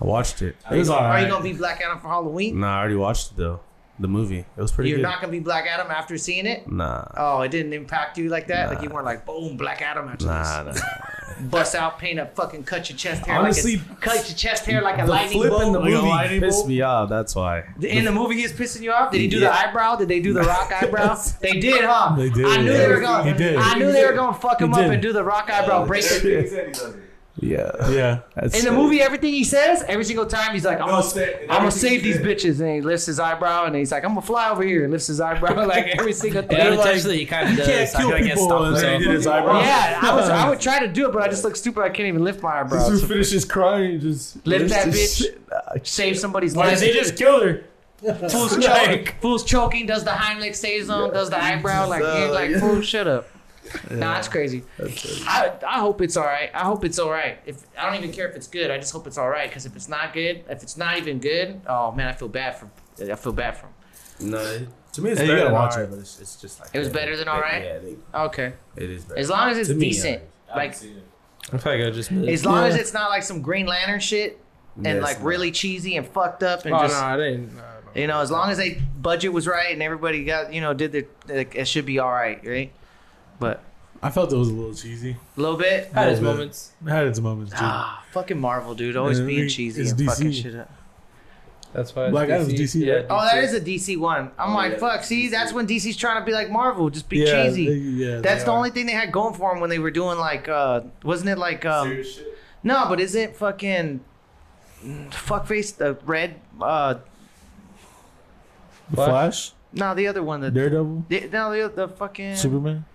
I 0.00 0.04
watched 0.04 0.42
it. 0.42 0.56
It 0.70 0.76
was 0.76 0.90
Are 0.90 1.00
alright. 1.02 1.24
you 1.24 1.28
gonna 1.30 1.42
be 1.44 1.52
Black 1.52 1.80
Adam 1.80 1.98
for 2.00 2.08
Halloween? 2.08 2.60
Nah, 2.60 2.76
I 2.76 2.78
already 2.80 2.94
watched 2.96 3.32
it 3.32 3.36
though. 3.36 3.60
The 4.00 4.08
movie. 4.08 4.38
It 4.56 4.60
was 4.60 4.70
pretty 4.70 4.90
You're 4.90 4.98
good. 4.98 5.02
not 5.02 5.20
gonna 5.20 5.32
be 5.32 5.40
Black 5.40 5.66
Adam 5.66 5.90
after 5.90 6.16
seeing 6.18 6.46
it? 6.46 6.70
nah. 6.70 7.04
Oh, 7.16 7.40
it 7.42 7.50
didn't 7.50 7.72
impact 7.72 8.16
you 8.18 8.28
like 8.28 8.46
that? 8.46 8.68
Like 8.68 8.80
you 8.82 8.88
weren't 8.90 9.04
like, 9.06 9.26
boom, 9.26 9.56
Black 9.56 9.82
Adam 9.82 10.08
after 10.08 10.26
Nah, 10.26 10.62
this. 10.64 10.80
nah. 10.80 11.46
Bust 11.48 11.74
out, 11.76 11.98
paint 11.98 12.18
up, 12.18 12.34
fucking 12.34 12.64
cut 12.64 12.88
your 12.90 12.96
chest 12.96 13.24
hair 13.26 13.38
Honestly, 13.38 13.76
like 13.76 13.90
a, 13.90 13.94
cut 13.96 14.28
your 14.28 14.36
chest 14.36 14.66
hair 14.66 14.82
like 14.82 14.98
a 15.00 15.04
the 15.04 15.10
lightning 15.10 15.38
flip 15.40 15.50
bolt. 15.50 15.62
in 15.64 15.72
the 15.72 15.80
movie 15.80 15.96
lightning 15.96 16.40
Pissed 16.40 16.58
bolt? 16.58 16.68
me 16.68 16.80
off. 16.80 17.08
That's 17.08 17.34
why. 17.34 17.64
In 17.80 18.04
the 18.04 18.10
movie, 18.12 18.34
he's 18.36 18.52
pissing 18.52 18.82
you 18.82 18.90
off. 18.92 19.12
Did 19.12 19.20
he 19.20 19.28
do 19.28 19.38
Yeah. 19.38 19.48
the 19.50 19.68
eyebrow? 19.68 19.96
Did 19.96 20.08
they 20.08 20.20
do 20.20 20.32
the 20.32 20.42
rock 20.42 20.72
eyebrow? 20.82 21.16
They 21.40 21.60
did, 21.60 21.84
huh? 21.84 22.14
They 22.16 22.30
did. 22.30 22.44
I 22.46 22.56
knew 22.62 22.70
Yeah. 22.72 22.76
they 22.78 22.88
were 22.88 23.00
going. 23.00 23.26
He 23.26 23.32
did. 23.34 23.56
I 23.56 23.74
knew 23.78 23.92
they 23.92 24.04
were 24.06 24.14
going 24.14 24.34
to 24.34 24.40
fuck 24.40 24.60
him 24.60 24.72
He 24.72 24.80
up 24.80 24.90
and 24.90 25.02
do 25.02 25.12
the 25.12 25.22
rock 25.24 25.48
eyebrow, 25.50 25.86
break 25.86 26.04
it. 26.08 26.78
said 27.40 27.46
he 27.46 27.52
does 27.54 27.88
it. 27.88 27.90
Yeah. 27.90 27.90
Yeah. 27.90 28.20
That's 28.34 28.58
In 28.58 28.64
the 28.64 28.78
it. 28.78 28.82
movie, 28.82 29.00
everything 29.00 29.32
he 29.32 29.44
says, 29.44 29.82
every 29.88 30.04
single 30.04 30.26
time, 30.26 30.52
he's 30.54 30.64
like, 30.64 30.80
"I'm 30.80 30.88
gonna, 30.88 31.02
say- 31.02 31.42
I'm 31.42 31.58
gonna 31.58 31.70
save 31.70 32.02
he 32.02 32.12
these 32.12 32.18
bitches," 32.18 32.60
and 32.60 32.74
he 32.74 32.80
lifts 32.80 33.06
his 33.06 33.18
eyebrow, 33.20 33.64
and 33.64 33.74
he's 33.76 33.92
like, 33.92 34.04
"I'm 34.04 34.10
gonna 34.10 34.22
fly 34.22 34.50
over 34.50 34.62
here," 34.62 34.84
and 34.84 34.92
lifts 34.92 35.06
his 35.06 35.20
eyebrow, 35.20 35.66
like 35.66 35.86
every 35.98 36.12
single 36.12 36.42
thing. 36.42 36.58
Yeah, 36.58 36.64
like, 36.70 36.78
unintentionally, 36.80 37.18
he 37.18 37.26
kind 37.26 37.50
of 37.50 37.56
does. 37.56 37.66
can't 37.66 37.90
kill 37.90 38.00
feel 38.00 38.10
like 38.10 38.22
he 38.24 38.30
people 38.30 38.64
and 38.64 38.76
then 38.76 39.00
he 39.00 39.06
did 39.06 39.14
his 39.14 39.26
eyebrow. 39.26 39.60
Yeah, 39.60 39.98
I 40.02 40.14
was, 40.16 40.28
I 40.28 40.48
would 40.48 40.60
try 40.68 40.80
to 40.80 40.88
do 40.88 41.08
it, 41.08 41.12
but 41.12 41.22
I 41.22 41.28
just 41.28 41.44
look 41.44 41.56
stupid. 41.56 41.82
I 41.82 41.88
can't 41.88 42.08
even 42.08 42.24
lift 42.24 42.42
my 42.42 42.60
eyebrow. 42.60 42.88
Just 42.88 43.02
So 43.02 43.08
finishes 43.08 43.44
crying. 43.44 44.00
Just 44.00 44.46
lift 44.46 44.68
that 44.70 44.86
lifts 44.86 45.18
his 45.18 45.28
bitch, 45.28 45.86
save 45.86 46.18
somebody's 46.18 46.56
life. 46.56 46.66
Why 46.66 46.70
life. 46.72 46.80
did 46.80 46.94
they 46.94 46.98
just 46.98 47.16
kill 47.16 47.42
her? 47.42 47.64
Fool's 48.28 48.56
choking, 48.64 49.08
fool's 49.20 49.42
choking, 49.44 49.84
does 49.86 50.04
the 50.04 50.10
Heimlich 50.10 50.54
stays 50.54 50.88
on, 50.88 51.12
does 51.12 51.30
the 51.30 51.42
eyebrow, 51.42 51.88
like, 51.88 52.00
you're 52.00 52.30
like, 52.30 52.54
fool, 52.60 52.80
shut 52.80 53.08
up. 53.08 53.26
Nah, 53.90 54.14
that's 54.14 54.28
crazy. 54.28 54.62
I, 55.26 55.52
I 55.66 55.78
hope 55.80 56.00
it's 56.02 56.16
all 56.16 56.24
right. 56.24 56.50
I 56.54 56.64
hope 56.64 56.84
it's 56.84 56.98
all 56.98 57.10
right. 57.10 57.38
If 57.46 57.64
I 57.78 57.86
don't 57.86 57.96
even 57.96 58.12
care 58.12 58.28
if 58.28 58.36
it's 58.36 58.46
good, 58.46 58.70
I 58.70 58.78
just 58.78 58.92
hope 58.92 59.06
it's 59.06 59.18
all 59.18 59.28
right. 59.28 59.48
Because 59.48 59.66
if 59.66 59.74
it's 59.76 59.88
not 59.88 60.12
good, 60.12 60.44
if 60.48 60.62
it's 60.62 60.76
not 60.76 60.98
even 60.98 61.18
good, 61.18 61.60
oh 61.66 61.92
man, 61.92 62.08
I 62.08 62.12
feel 62.12 62.28
bad 62.28 62.56
for. 62.58 62.70
I 63.00 63.14
feel 63.14 63.32
bad 63.32 63.56
for 63.56 63.66
him. 63.66 64.30
No, 64.30 64.66
to 64.92 65.00
me 65.02 65.10
it's 65.10 65.20
Hey, 65.20 65.26
you 65.26 65.32
better 65.32 65.36
gotta 65.38 65.44
than 65.44 65.52
watch 65.52 65.72
alright, 65.74 65.88
it. 65.88 65.90
but 65.90 65.98
it's, 66.00 66.18
it's 66.20 66.36
just 66.36 66.58
like 66.60 66.70
It 66.74 66.78
was 66.80 66.88
better 66.88 67.16
than 67.16 67.28
alright? 67.28 67.62
Yeah, 67.64 67.78
they, 67.78 67.96
Okay, 68.12 68.52
it 68.76 68.90
is 68.90 69.04
better. 69.04 69.20
as 69.20 69.30
long 69.30 69.48
as 69.50 69.58
it's 69.58 69.68
To 69.68 69.74
me, 69.76 69.90
decent. 69.90 70.22
I 70.52 70.56
Like 70.56 70.72
haven't 70.74 70.78
seen 70.88 70.96
it. 70.96 71.04
I 71.52 71.58
feel 71.58 71.72
like 71.78 71.86
I 71.86 71.90
just. 71.90 72.10
as 72.12 72.44
long 72.44 72.64
as 72.64 72.74
it's 72.74 72.92
not 72.92 73.10
like 73.10 73.22
some 73.22 73.40
Green 73.42 73.66
Lantern 73.66 74.00
shit 74.00 74.40
and 74.76 74.86
Yes, 74.86 75.02
like 75.02 75.18
man. 75.18 75.26
really 75.26 75.50
cheesy 75.52 75.96
and 75.96 76.06
fucked 76.06 76.42
up 76.42 76.64
and 76.64 76.74
Oh 76.74 76.80
just 76.80 77.00
no, 77.00 77.06
I 77.06 77.16
didn't. 77.16 77.54
No, 77.56 77.62
no. 77.62 78.00
you 78.00 78.06
know, 78.08 78.20
as 78.20 78.30
long 78.32 78.50
as 78.50 78.58
they 78.58 78.82
budget 79.00 79.32
was 79.32 79.46
right 79.46 79.72
and 79.72 79.82
everybody 79.82 80.24
got 80.24 80.52
you 80.52 80.60
know 80.60 80.74
did 80.74 80.90
their, 80.92 81.04
like, 81.28 81.54
it 81.54 81.68
should 81.68 81.86
be 81.86 82.00
all 82.00 82.10
right, 82.10 82.44
right? 82.44 82.72
But 83.38 83.62
I 84.02 84.10
felt 84.10 84.32
it 84.32 84.36
was 84.36 84.48
a 84.48 84.52
little 84.52 84.74
cheesy. 84.74 85.16
a 85.36 85.40
little 85.40 85.56
bit. 85.56 85.90
Had 85.92 86.08
his 86.10 86.20
little 86.20 86.34
bit. 86.34 86.38
moments. 86.38 86.72
It 86.84 86.90
had 86.90 87.06
its 87.06 87.20
moments 87.20 87.52
too. 87.52 87.58
Ah, 87.60 88.04
fucking 88.12 88.38
Marvel, 88.40 88.74
dude, 88.74 88.96
always 88.96 89.18
Yeah, 89.20 89.26
being 89.26 89.40
mean, 89.40 89.48
cheesy 89.48 89.82
it's 89.82 89.92
and 89.92 90.04
fucking 90.06 90.28
DC. 90.30 90.42
shit 90.42 90.54
up. 90.56 90.70
That's 91.72 91.94
why. 91.94 92.04
it's 92.04 92.12
Black 92.12 92.30
Adam's 92.30 92.54
DC, 92.54 92.86
Yeah. 92.86 92.92
right? 92.94 93.06
Oh, 93.10 93.20
that 93.20 93.44
is 93.44 93.52
a 93.52 93.60
DC 93.60 93.98
one. 93.98 94.30
I'm 94.38 94.52
Oh, 94.52 94.54
like, 94.54 94.72
yeah, 94.72 94.78
fuck. 94.78 95.04
See, 95.04 95.28
that's 95.28 95.52
when 95.52 95.66
DC's 95.66 95.96
trying 95.98 96.18
to 96.20 96.24
be 96.24 96.32
like 96.32 96.50
Marvel, 96.50 96.88
just 96.88 97.08
be 97.10 97.18
yeah, 97.18 97.44
cheesy. 97.44 97.66
they- 97.68 97.74
yeah, 98.06 98.20
that's 98.20 98.44
the 98.44 98.50
are. 98.50 98.56
only 98.56 98.70
thing 98.70 98.86
they 98.86 98.92
had 98.92 99.12
going 99.12 99.34
for 99.34 99.50
them 99.52 99.60
when 99.60 99.68
they 99.68 99.78
were 99.78 99.90
doing 99.90 100.18
like, 100.18 100.48
uh 100.48 100.80
wasn't 101.04 101.28
it 101.28 101.36
like, 101.38 101.66
um, 101.66 102.02
shit. 102.02 102.26
no, 102.62 102.86
but 102.88 103.00
isn't 103.00 103.36
fucking 103.36 104.00
fuckface 105.10 105.76
the 105.76 105.98
red, 106.06 106.36
uh, 106.60 106.94
The 108.90 108.96
Flash, 108.96 109.52
no, 109.74 109.94
the 109.94 110.06
other 110.06 110.22
one, 110.22 110.40
the, 110.40 110.50
Daredevil, 110.50 111.04
the 111.08 111.28
no, 111.30 111.68
the, 111.68 111.68
the 111.74 111.88
fucking, 111.88 112.36
Superman. 112.36 112.86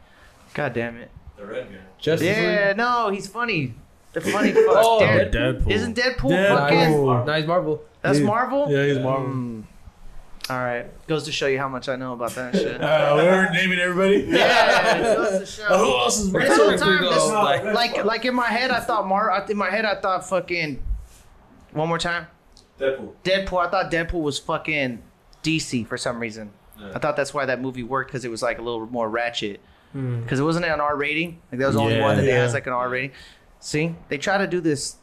God 0.53 0.73
damn 0.73 0.97
it. 0.97 1.11
The 1.37 1.45
red 1.45 1.69
guy. 1.71 1.77
Justice 1.99 2.27
Yeah, 2.37 2.67
League. 2.69 2.77
no, 2.77 3.09
he's 3.09 3.27
funny. 3.27 3.73
The 4.13 4.21
funny 4.35 4.51
fuck. 4.51 4.63
Oh, 4.67 4.99
Dare- 4.99 5.29
Deadpool. 5.29 5.71
Isn't 5.71 5.95
Deadpool, 5.97 6.29
Deadpool. 6.31 6.57
fucking? 6.57 6.77
Deadpool. 6.77 7.25
Nice 7.25 7.45
Marvel. 7.47 7.83
That's 8.01 8.19
Yeah. 8.19 8.25
Marvel. 8.25 8.71
Yeah, 8.71 8.85
he's 8.85 8.99
Marvel. 8.99 9.27
Mm. 9.29 9.63
All 10.49 10.57
right, 10.57 11.07
goes 11.07 11.23
to 11.23 11.31
show 11.31 11.47
you 11.47 11.57
how 11.57 11.69
much 11.69 11.87
I 11.87 11.95
know 11.95 12.11
about 12.13 12.31
that 12.35 12.53
shit. 12.53 12.81
Uh, 12.81 13.13
we're 13.15 13.49
naming 13.53 13.79
everybody. 13.79 14.25
yeah, 14.29 14.97
it 14.97 15.15
goes 15.15 15.39
to 15.39 15.45
show. 15.61 15.63
Who 15.77 15.97
else 15.99 16.19
is 16.19 16.31
This 16.33 16.57
whole 16.57 16.77
time, 16.77 17.01
this, 17.03 17.25
like- 17.29 17.63
like, 17.63 18.03
like 18.05 18.25
in 18.25 18.35
my 18.35 18.47
head, 18.47 18.69
I 18.69 18.81
thought 18.81 19.07
Mar. 19.07 19.45
In 19.49 19.55
my 19.57 19.69
head, 19.69 19.85
I 19.85 19.95
thought 20.01 20.27
fucking. 20.27 20.83
One 21.71 21.87
more 21.87 21.97
time, 21.97 22.27
Deadpool. 22.79 23.13
Deadpool. 23.23 23.65
I 23.65 23.69
thought 23.71 23.89
Deadpool 23.89 24.21
was 24.21 24.37
fucking 24.37 25.01
DC 25.43 25.87
for 25.87 25.97
some 25.97 26.19
reason. 26.19 26.51
Yeah. 26.77 26.91
I 26.93 26.99
thought 26.99 27.15
that's 27.15 27.33
why 27.33 27.45
that 27.45 27.61
movie 27.61 27.81
worked 27.83 28.09
because 28.11 28.25
it 28.25 28.29
was 28.31 28.41
like 28.43 28.59
a 28.59 28.61
little 28.61 28.85
more 28.85 29.09
ratchet. 29.09 29.61
Hmm. 29.93 30.21
Because 30.21 30.39
it 30.39 30.43
wasn't 30.43 30.65
an 30.65 30.79
R 30.81 30.95
rating. 30.95 31.39
Like 31.51 31.59
that 31.59 31.67
was 31.67 31.75
the 31.75 31.81
only 31.81 31.95
Yeah. 31.95 32.01
one 32.01 32.17
that 32.17 32.25
Yeah. 32.25 32.35
has 32.41 32.53
like 32.53 32.67
an 32.67 32.73
R 32.73 32.89
rating. 32.89 33.11
See, 33.59 33.95
they 34.09 34.17
try 34.17 34.37
to 34.37 34.47
do 34.47 34.59
this 34.59 34.97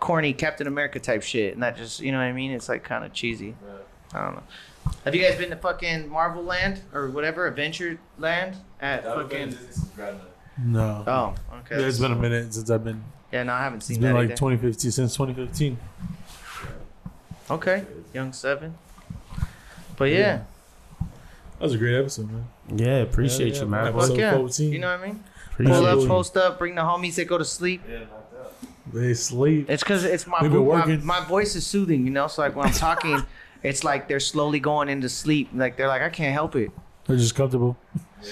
corny 0.00 0.32
Captain 0.34 0.66
America 0.66 1.00
type 1.00 1.22
shit, 1.22 1.54
and 1.54 1.62
that 1.62 1.76
just 1.76 2.00
you 2.00 2.12
know 2.12 2.18
what 2.18 2.24
I 2.24 2.32
mean. 2.32 2.50
It's 2.50 2.68
like 2.68 2.84
kind 2.84 3.04
of 3.04 3.12
cheesy. 3.12 3.54
I 4.12 4.22
don't 4.24 4.34
know. 4.36 4.42
Have 5.04 5.14
you 5.14 5.22
guys 5.22 5.36
been 5.36 5.50
to 5.50 5.56
fucking 5.56 6.08
Marvel 6.08 6.44
Land 6.44 6.80
or 6.92 7.08
whatever 7.10 7.46
Adventure 7.46 7.98
Land 8.18 8.56
at 8.80 9.02
That 9.04 9.16
would've 9.16 9.30
fucking? 9.30 9.50
Disney's 9.50 9.84
Grand 9.96 10.20
No. 10.58 11.04
Oh, 11.06 11.34
okay. 11.60 11.80
Yeah, 11.80 11.86
it's 11.88 11.98
been 11.98 12.12
a 12.12 12.16
minute 12.16 12.54
since 12.54 12.70
I've 12.70 12.84
been. 12.84 13.02
Yeah, 13.32 13.42
no, 13.42 13.52
I 13.52 13.62
haven't 13.62 13.78
It's 13.78 13.86
seen 13.86 14.00
been 14.00 14.12
that. 14.12 14.18
like 14.18 14.24
either. 14.26 14.36
2015 14.36 14.90
since 14.92 15.14
2015. 15.16 15.76
Okay, 17.50 17.84
young 18.12 18.32
seven. 18.32 18.76
But 19.96 20.06
yeah, 20.10 20.42
That 21.58 21.64
was 21.64 21.74
a 21.74 21.78
great 21.78 21.96
episode, 21.98 22.30
man. 22.30 22.46
Yeah, 22.74 22.98
appreciate 22.98 23.54
Yeah, 23.54 23.54
you, 23.54 23.58
yeah, 23.60 23.64
man. 23.70 23.84
man. 23.84 23.92
Fuck 23.92 24.02
Episode 24.02 24.18
yeah. 24.18 24.36
14. 24.36 24.72
You 24.72 24.78
know 24.78 24.90
what 24.90 25.00
I 25.00 25.06
mean? 25.06 25.24
Appreciate 25.52 25.74
Pull 25.74 25.86
up, 25.86 25.98
you. 26.00 26.06
post 26.06 26.36
up, 26.36 26.58
bring 26.58 26.74
the 26.74 26.82
homies 26.82 27.14
that 27.14 27.24
go 27.26 27.38
to 27.38 27.44
sleep. 27.44 27.82
They 28.92 29.14
sleep. 29.14 29.68
It's 29.70 29.82
because 29.82 30.04
it's 30.04 30.26
my, 30.26 30.40
been 30.42 30.52
vo- 30.52 30.64
my 30.76 30.96
my 30.98 31.20
voice 31.24 31.56
is 31.56 31.66
soothing, 31.66 32.04
you 32.04 32.10
know. 32.12 32.28
So 32.28 32.42
like 32.42 32.54
when 32.54 32.66
I'm 32.66 32.72
talking, 32.72 33.20
it's 33.62 33.82
like 33.82 34.06
they're 34.06 34.20
slowly 34.20 34.60
going 34.60 34.88
into 34.88 35.08
sleep. 35.08 35.48
Like 35.54 35.76
they're 35.76 35.88
like, 35.88 36.02
I 36.02 36.08
can't 36.10 36.32
help 36.32 36.54
it. 36.56 36.70
They're 37.06 37.16
just 37.16 37.34
comfortable. 37.34 37.76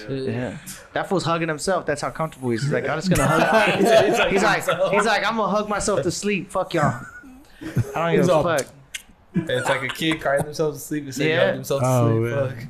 Yeah, 0.09 0.59
that 0.93 1.09
fool's 1.09 1.25
hugging 1.25 1.49
himself. 1.49 1.87
That's 1.87 2.01
how 2.03 2.11
comfortable 2.11 2.51
he 2.51 2.57
is. 2.57 2.63
He's 2.63 2.73
like, 2.73 2.89
I'm 2.89 2.99
just 3.01 3.11
gonna 3.11 3.27
hug. 3.29 3.79
he's, 3.79 3.85
like, 4.19 4.31
he's 4.33 4.43
like, 4.43 4.93
he's 4.93 5.05
like, 5.07 5.27
I'm 5.27 5.37
gonna 5.37 5.51
hug 5.51 5.69
myself 5.69 6.03
to 6.03 6.11
sleep. 6.11 6.51
Fuck 6.51 6.75
y'all. 6.75 7.01
I 7.97 8.13
don't 8.13 8.19
He's 8.19 8.27
give 8.27 8.37
a 8.37 8.43
fuck. 8.43 8.67
It's 9.35 9.69
like 9.69 9.83
a 9.83 9.89
kid 9.89 10.21
crying 10.21 10.43
themselves 10.45 10.79
to 10.81 10.85
sleep 10.87 11.05
and 11.05 11.15
saying 11.15 11.31
Yeah. 11.31 11.53
themselves 11.53 11.83
to 11.83 11.89
Oh, 11.89 12.11
sleep. 12.23 12.35
man. 12.35 12.49
Fuck. 12.49 12.69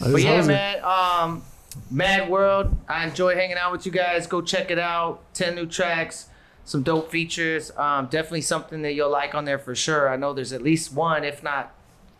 That 0.00 0.12
But 0.12 0.22
yeah, 0.22 0.38
awesome. 0.38 0.46
man. 0.48 0.84
Um, 0.84 1.42
Mad 1.90 2.28
World. 2.28 2.76
I 2.88 3.06
enjoy 3.06 3.34
hanging 3.34 3.56
out 3.56 3.72
with 3.72 3.86
you 3.86 3.92
guys. 3.92 4.26
Go 4.26 4.40
check 4.40 4.70
it 4.70 4.78
out. 4.78 5.22
Ten 5.34 5.54
new 5.54 5.66
tracks, 5.66 6.28
some 6.64 6.82
dope 6.82 7.10
features. 7.10 7.70
Um, 7.76 8.06
definitely 8.06 8.42
something 8.42 8.82
that 8.82 8.92
you'll 8.92 9.10
like 9.10 9.34
on 9.34 9.44
there 9.44 9.58
for 9.58 9.74
sure. 9.74 10.08
I 10.08 10.16
know 10.16 10.32
there's 10.32 10.52
at 10.52 10.62
least 10.62 10.92
one, 10.92 11.24
if 11.24 11.42
not 11.42 11.72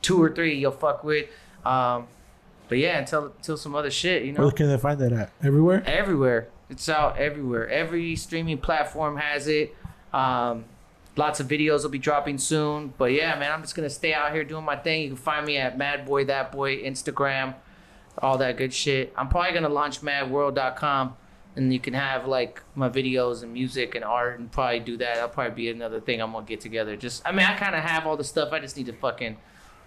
two 0.02 0.22
or 0.22 0.30
three, 0.34 0.54
you'll 0.56 0.72
fuck 0.72 1.04
with. 1.04 1.28
Um, 1.64 2.06
but 2.68 2.78
yeah, 2.78 2.98
until 2.98 3.26
until 3.26 3.56
some 3.56 3.74
other 3.74 3.90
shit, 3.90 4.24
you 4.24 4.32
know. 4.32 4.42
Where 4.42 4.50
can 4.52 4.68
they 4.68 4.78
find 4.78 4.98
that 5.00 5.12
at? 5.12 5.30
Everywhere? 5.42 5.82
Everywhere. 5.86 6.48
It's 6.70 6.88
out 6.88 7.18
everywhere. 7.18 7.68
Every 7.68 8.16
streaming 8.16 8.58
platform 8.58 9.18
has 9.18 9.46
it. 9.48 9.74
Um, 10.12 10.64
lots 11.16 11.40
of 11.40 11.46
videos 11.48 11.82
will 11.82 11.90
be 11.90 11.98
dropping 11.98 12.38
soon. 12.38 12.92
But 12.98 13.12
yeah, 13.12 13.38
man, 13.38 13.52
I'm 13.52 13.60
just 13.62 13.74
gonna 13.74 13.90
stay 13.90 14.12
out 14.14 14.32
here 14.32 14.44
doing 14.44 14.64
my 14.64 14.76
thing. 14.76 15.02
You 15.02 15.08
can 15.08 15.16
find 15.16 15.46
me 15.46 15.56
at 15.56 15.76
Mad 15.78 16.06
Boy 16.06 16.24
That 16.24 16.52
Boy 16.52 16.82
Instagram, 16.82 17.54
all 18.18 18.38
that 18.38 18.56
good 18.56 18.72
shit. 18.72 19.12
I'm 19.16 19.28
probably 19.28 19.52
gonna 19.52 19.68
launch 19.68 20.00
MadWorld.com, 20.00 21.16
and 21.56 21.72
you 21.72 21.80
can 21.80 21.94
have 21.94 22.26
like 22.26 22.62
my 22.74 22.88
videos 22.88 23.42
and 23.42 23.52
music 23.52 23.94
and 23.94 24.04
art, 24.04 24.38
and 24.38 24.50
probably 24.50 24.80
do 24.80 24.96
that. 24.98 25.14
That'll 25.14 25.28
probably 25.28 25.54
be 25.54 25.70
another 25.70 26.00
thing 26.00 26.20
I'm 26.20 26.32
gonna 26.32 26.46
get 26.46 26.60
together. 26.60 26.96
Just, 26.96 27.22
I 27.26 27.32
mean, 27.32 27.46
I 27.46 27.56
kind 27.56 27.74
of 27.74 27.82
have 27.82 28.06
all 28.06 28.16
the 28.16 28.24
stuff. 28.24 28.52
I 28.52 28.60
just 28.60 28.76
need 28.76 28.86
to 28.86 28.92
fucking 28.92 29.36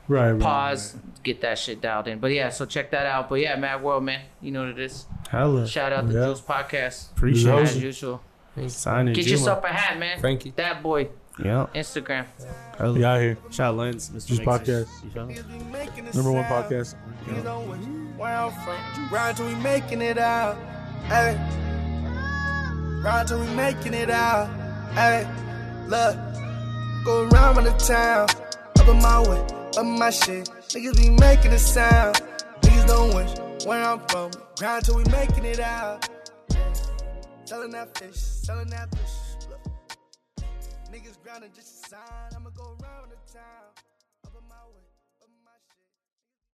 Right. 0.10 0.32
right, 0.32 0.40
pause, 0.42 0.96
get 1.24 1.42
that 1.42 1.60
shit 1.60 1.82
dialed 1.82 2.08
in. 2.08 2.20
But 2.20 2.32
yeah, 2.32 2.48
so 2.48 2.66
check 2.66 2.92
that 2.92 3.06
out. 3.06 3.28
But 3.28 3.42
yeah, 3.42 3.58
Mad 3.58 3.84
World, 3.84 4.06
man, 4.06 4.22
you 4.42 4.52
know 4.52 4.62
what 4.62 4.70
it 4.70 4.80
is. 4.80 5.06
Hella. 5.30 5.68
Shout 5.68 5.92
out 5.92 6.08
to 6.08 6.14
Yeah. 6.14 6.28
Juice 6.28 6.40
Podcast. 6.40 7.12
Appreciate 7.12 7.54
Yeah. 7.54 7.60
As 7.60 7.76
it. 7.76 7.84
usual. 7.84 8.22
Sign 8.68 9.08
it. 9.08 9.14
Get 9.14 9.26
Juma. 9.26 9.38
yourself 9.38 9.64
a 9.64 9.68
hat, 9.68 10.00
man. 10.00 10.20
Frankie. 10.20 10.54
That 10.56 10.82
boy. 10.82 11.10
Yeah. 11.44 11.68
Instagram. 11.76 12.26
Hella. 12.78 13.00
Yeah, 13.00 13.14
out 13.14 13.22
here. 13.22 13.38
Shout 13.52 13.74
out 13.74 13.78
Lens, 13.78 14.10
Mr. 14.10 14.28
Juice 14.28 14.40
Podcast. 14.40 14.88
You 15.04 15.10
feel 15.12 15.26
me? 15.28 15.36
Niggas 15.36 15.48
be 15.60 15.64
making 15.72 16.06
the 16.06 16.14
Number 16.16 16.32
one 16.32 16.44
podcast. 16.46 16.96
Niggas 17.26 17.44
don't 17.44 17.70
wish 17.70 18.18
where 18.18 18.36
I'm 18.36 18.52
from. 18.52 19.10
Ride 19.12 19.38
till 19.38 19.46
we 19.46 19.56
making 19.56 20.02
it 20.02 20.18
out. 20.18 20.58
Hey. 21.06 21.38
Ride 23.04 23.28
till 23.28 23.40
we 23.40 23.48
making 23.56 23.94
it 23.94 24.10
out. 24.10 24.48
Hey. 24.94 25.28
Look. 25.88 26.16
Go 27.06 27.30
around 27.30 27.56
with 27.58 27.66
the 27.66 27.86
town. 27.86 28.28
Up 28.80 28.88
in 28.88 28.98
my 29.02 29.22
way. 29.22 29.46
Up 29.78 29.86
my 29.86 30.10
shit. 30.10 30.50
Niggas 30.70 30.98
be 31.00 31.10
making 31.12 31.54
a 31.54 31.60
sound. 31.60 32.22
Niggas 32.62 32.88
don't 32.88 33.16
wish 33.16 33.66
where 33.66 33.84
I'm 33.84 34.00
from. 34.08 34.32
Grind 34.58 34.86
till 34.86 34.96
we 34.98 35.04
making 35.06 35.46
it 35.46 35.60
out. 35.60 36.10
Selling 37.48 37.72
that 37.72 37.98
fish. 37.98 38.18
Selling 38.18 38.68
that 38.72 38.94
fish. 38.94 39.48
Look. 39.50 39.62
Niggas 40.92 41.18
grinding 41.24 41.52
just 41.56 41.86
a 41.86 41.90
sign. 41.90 42.27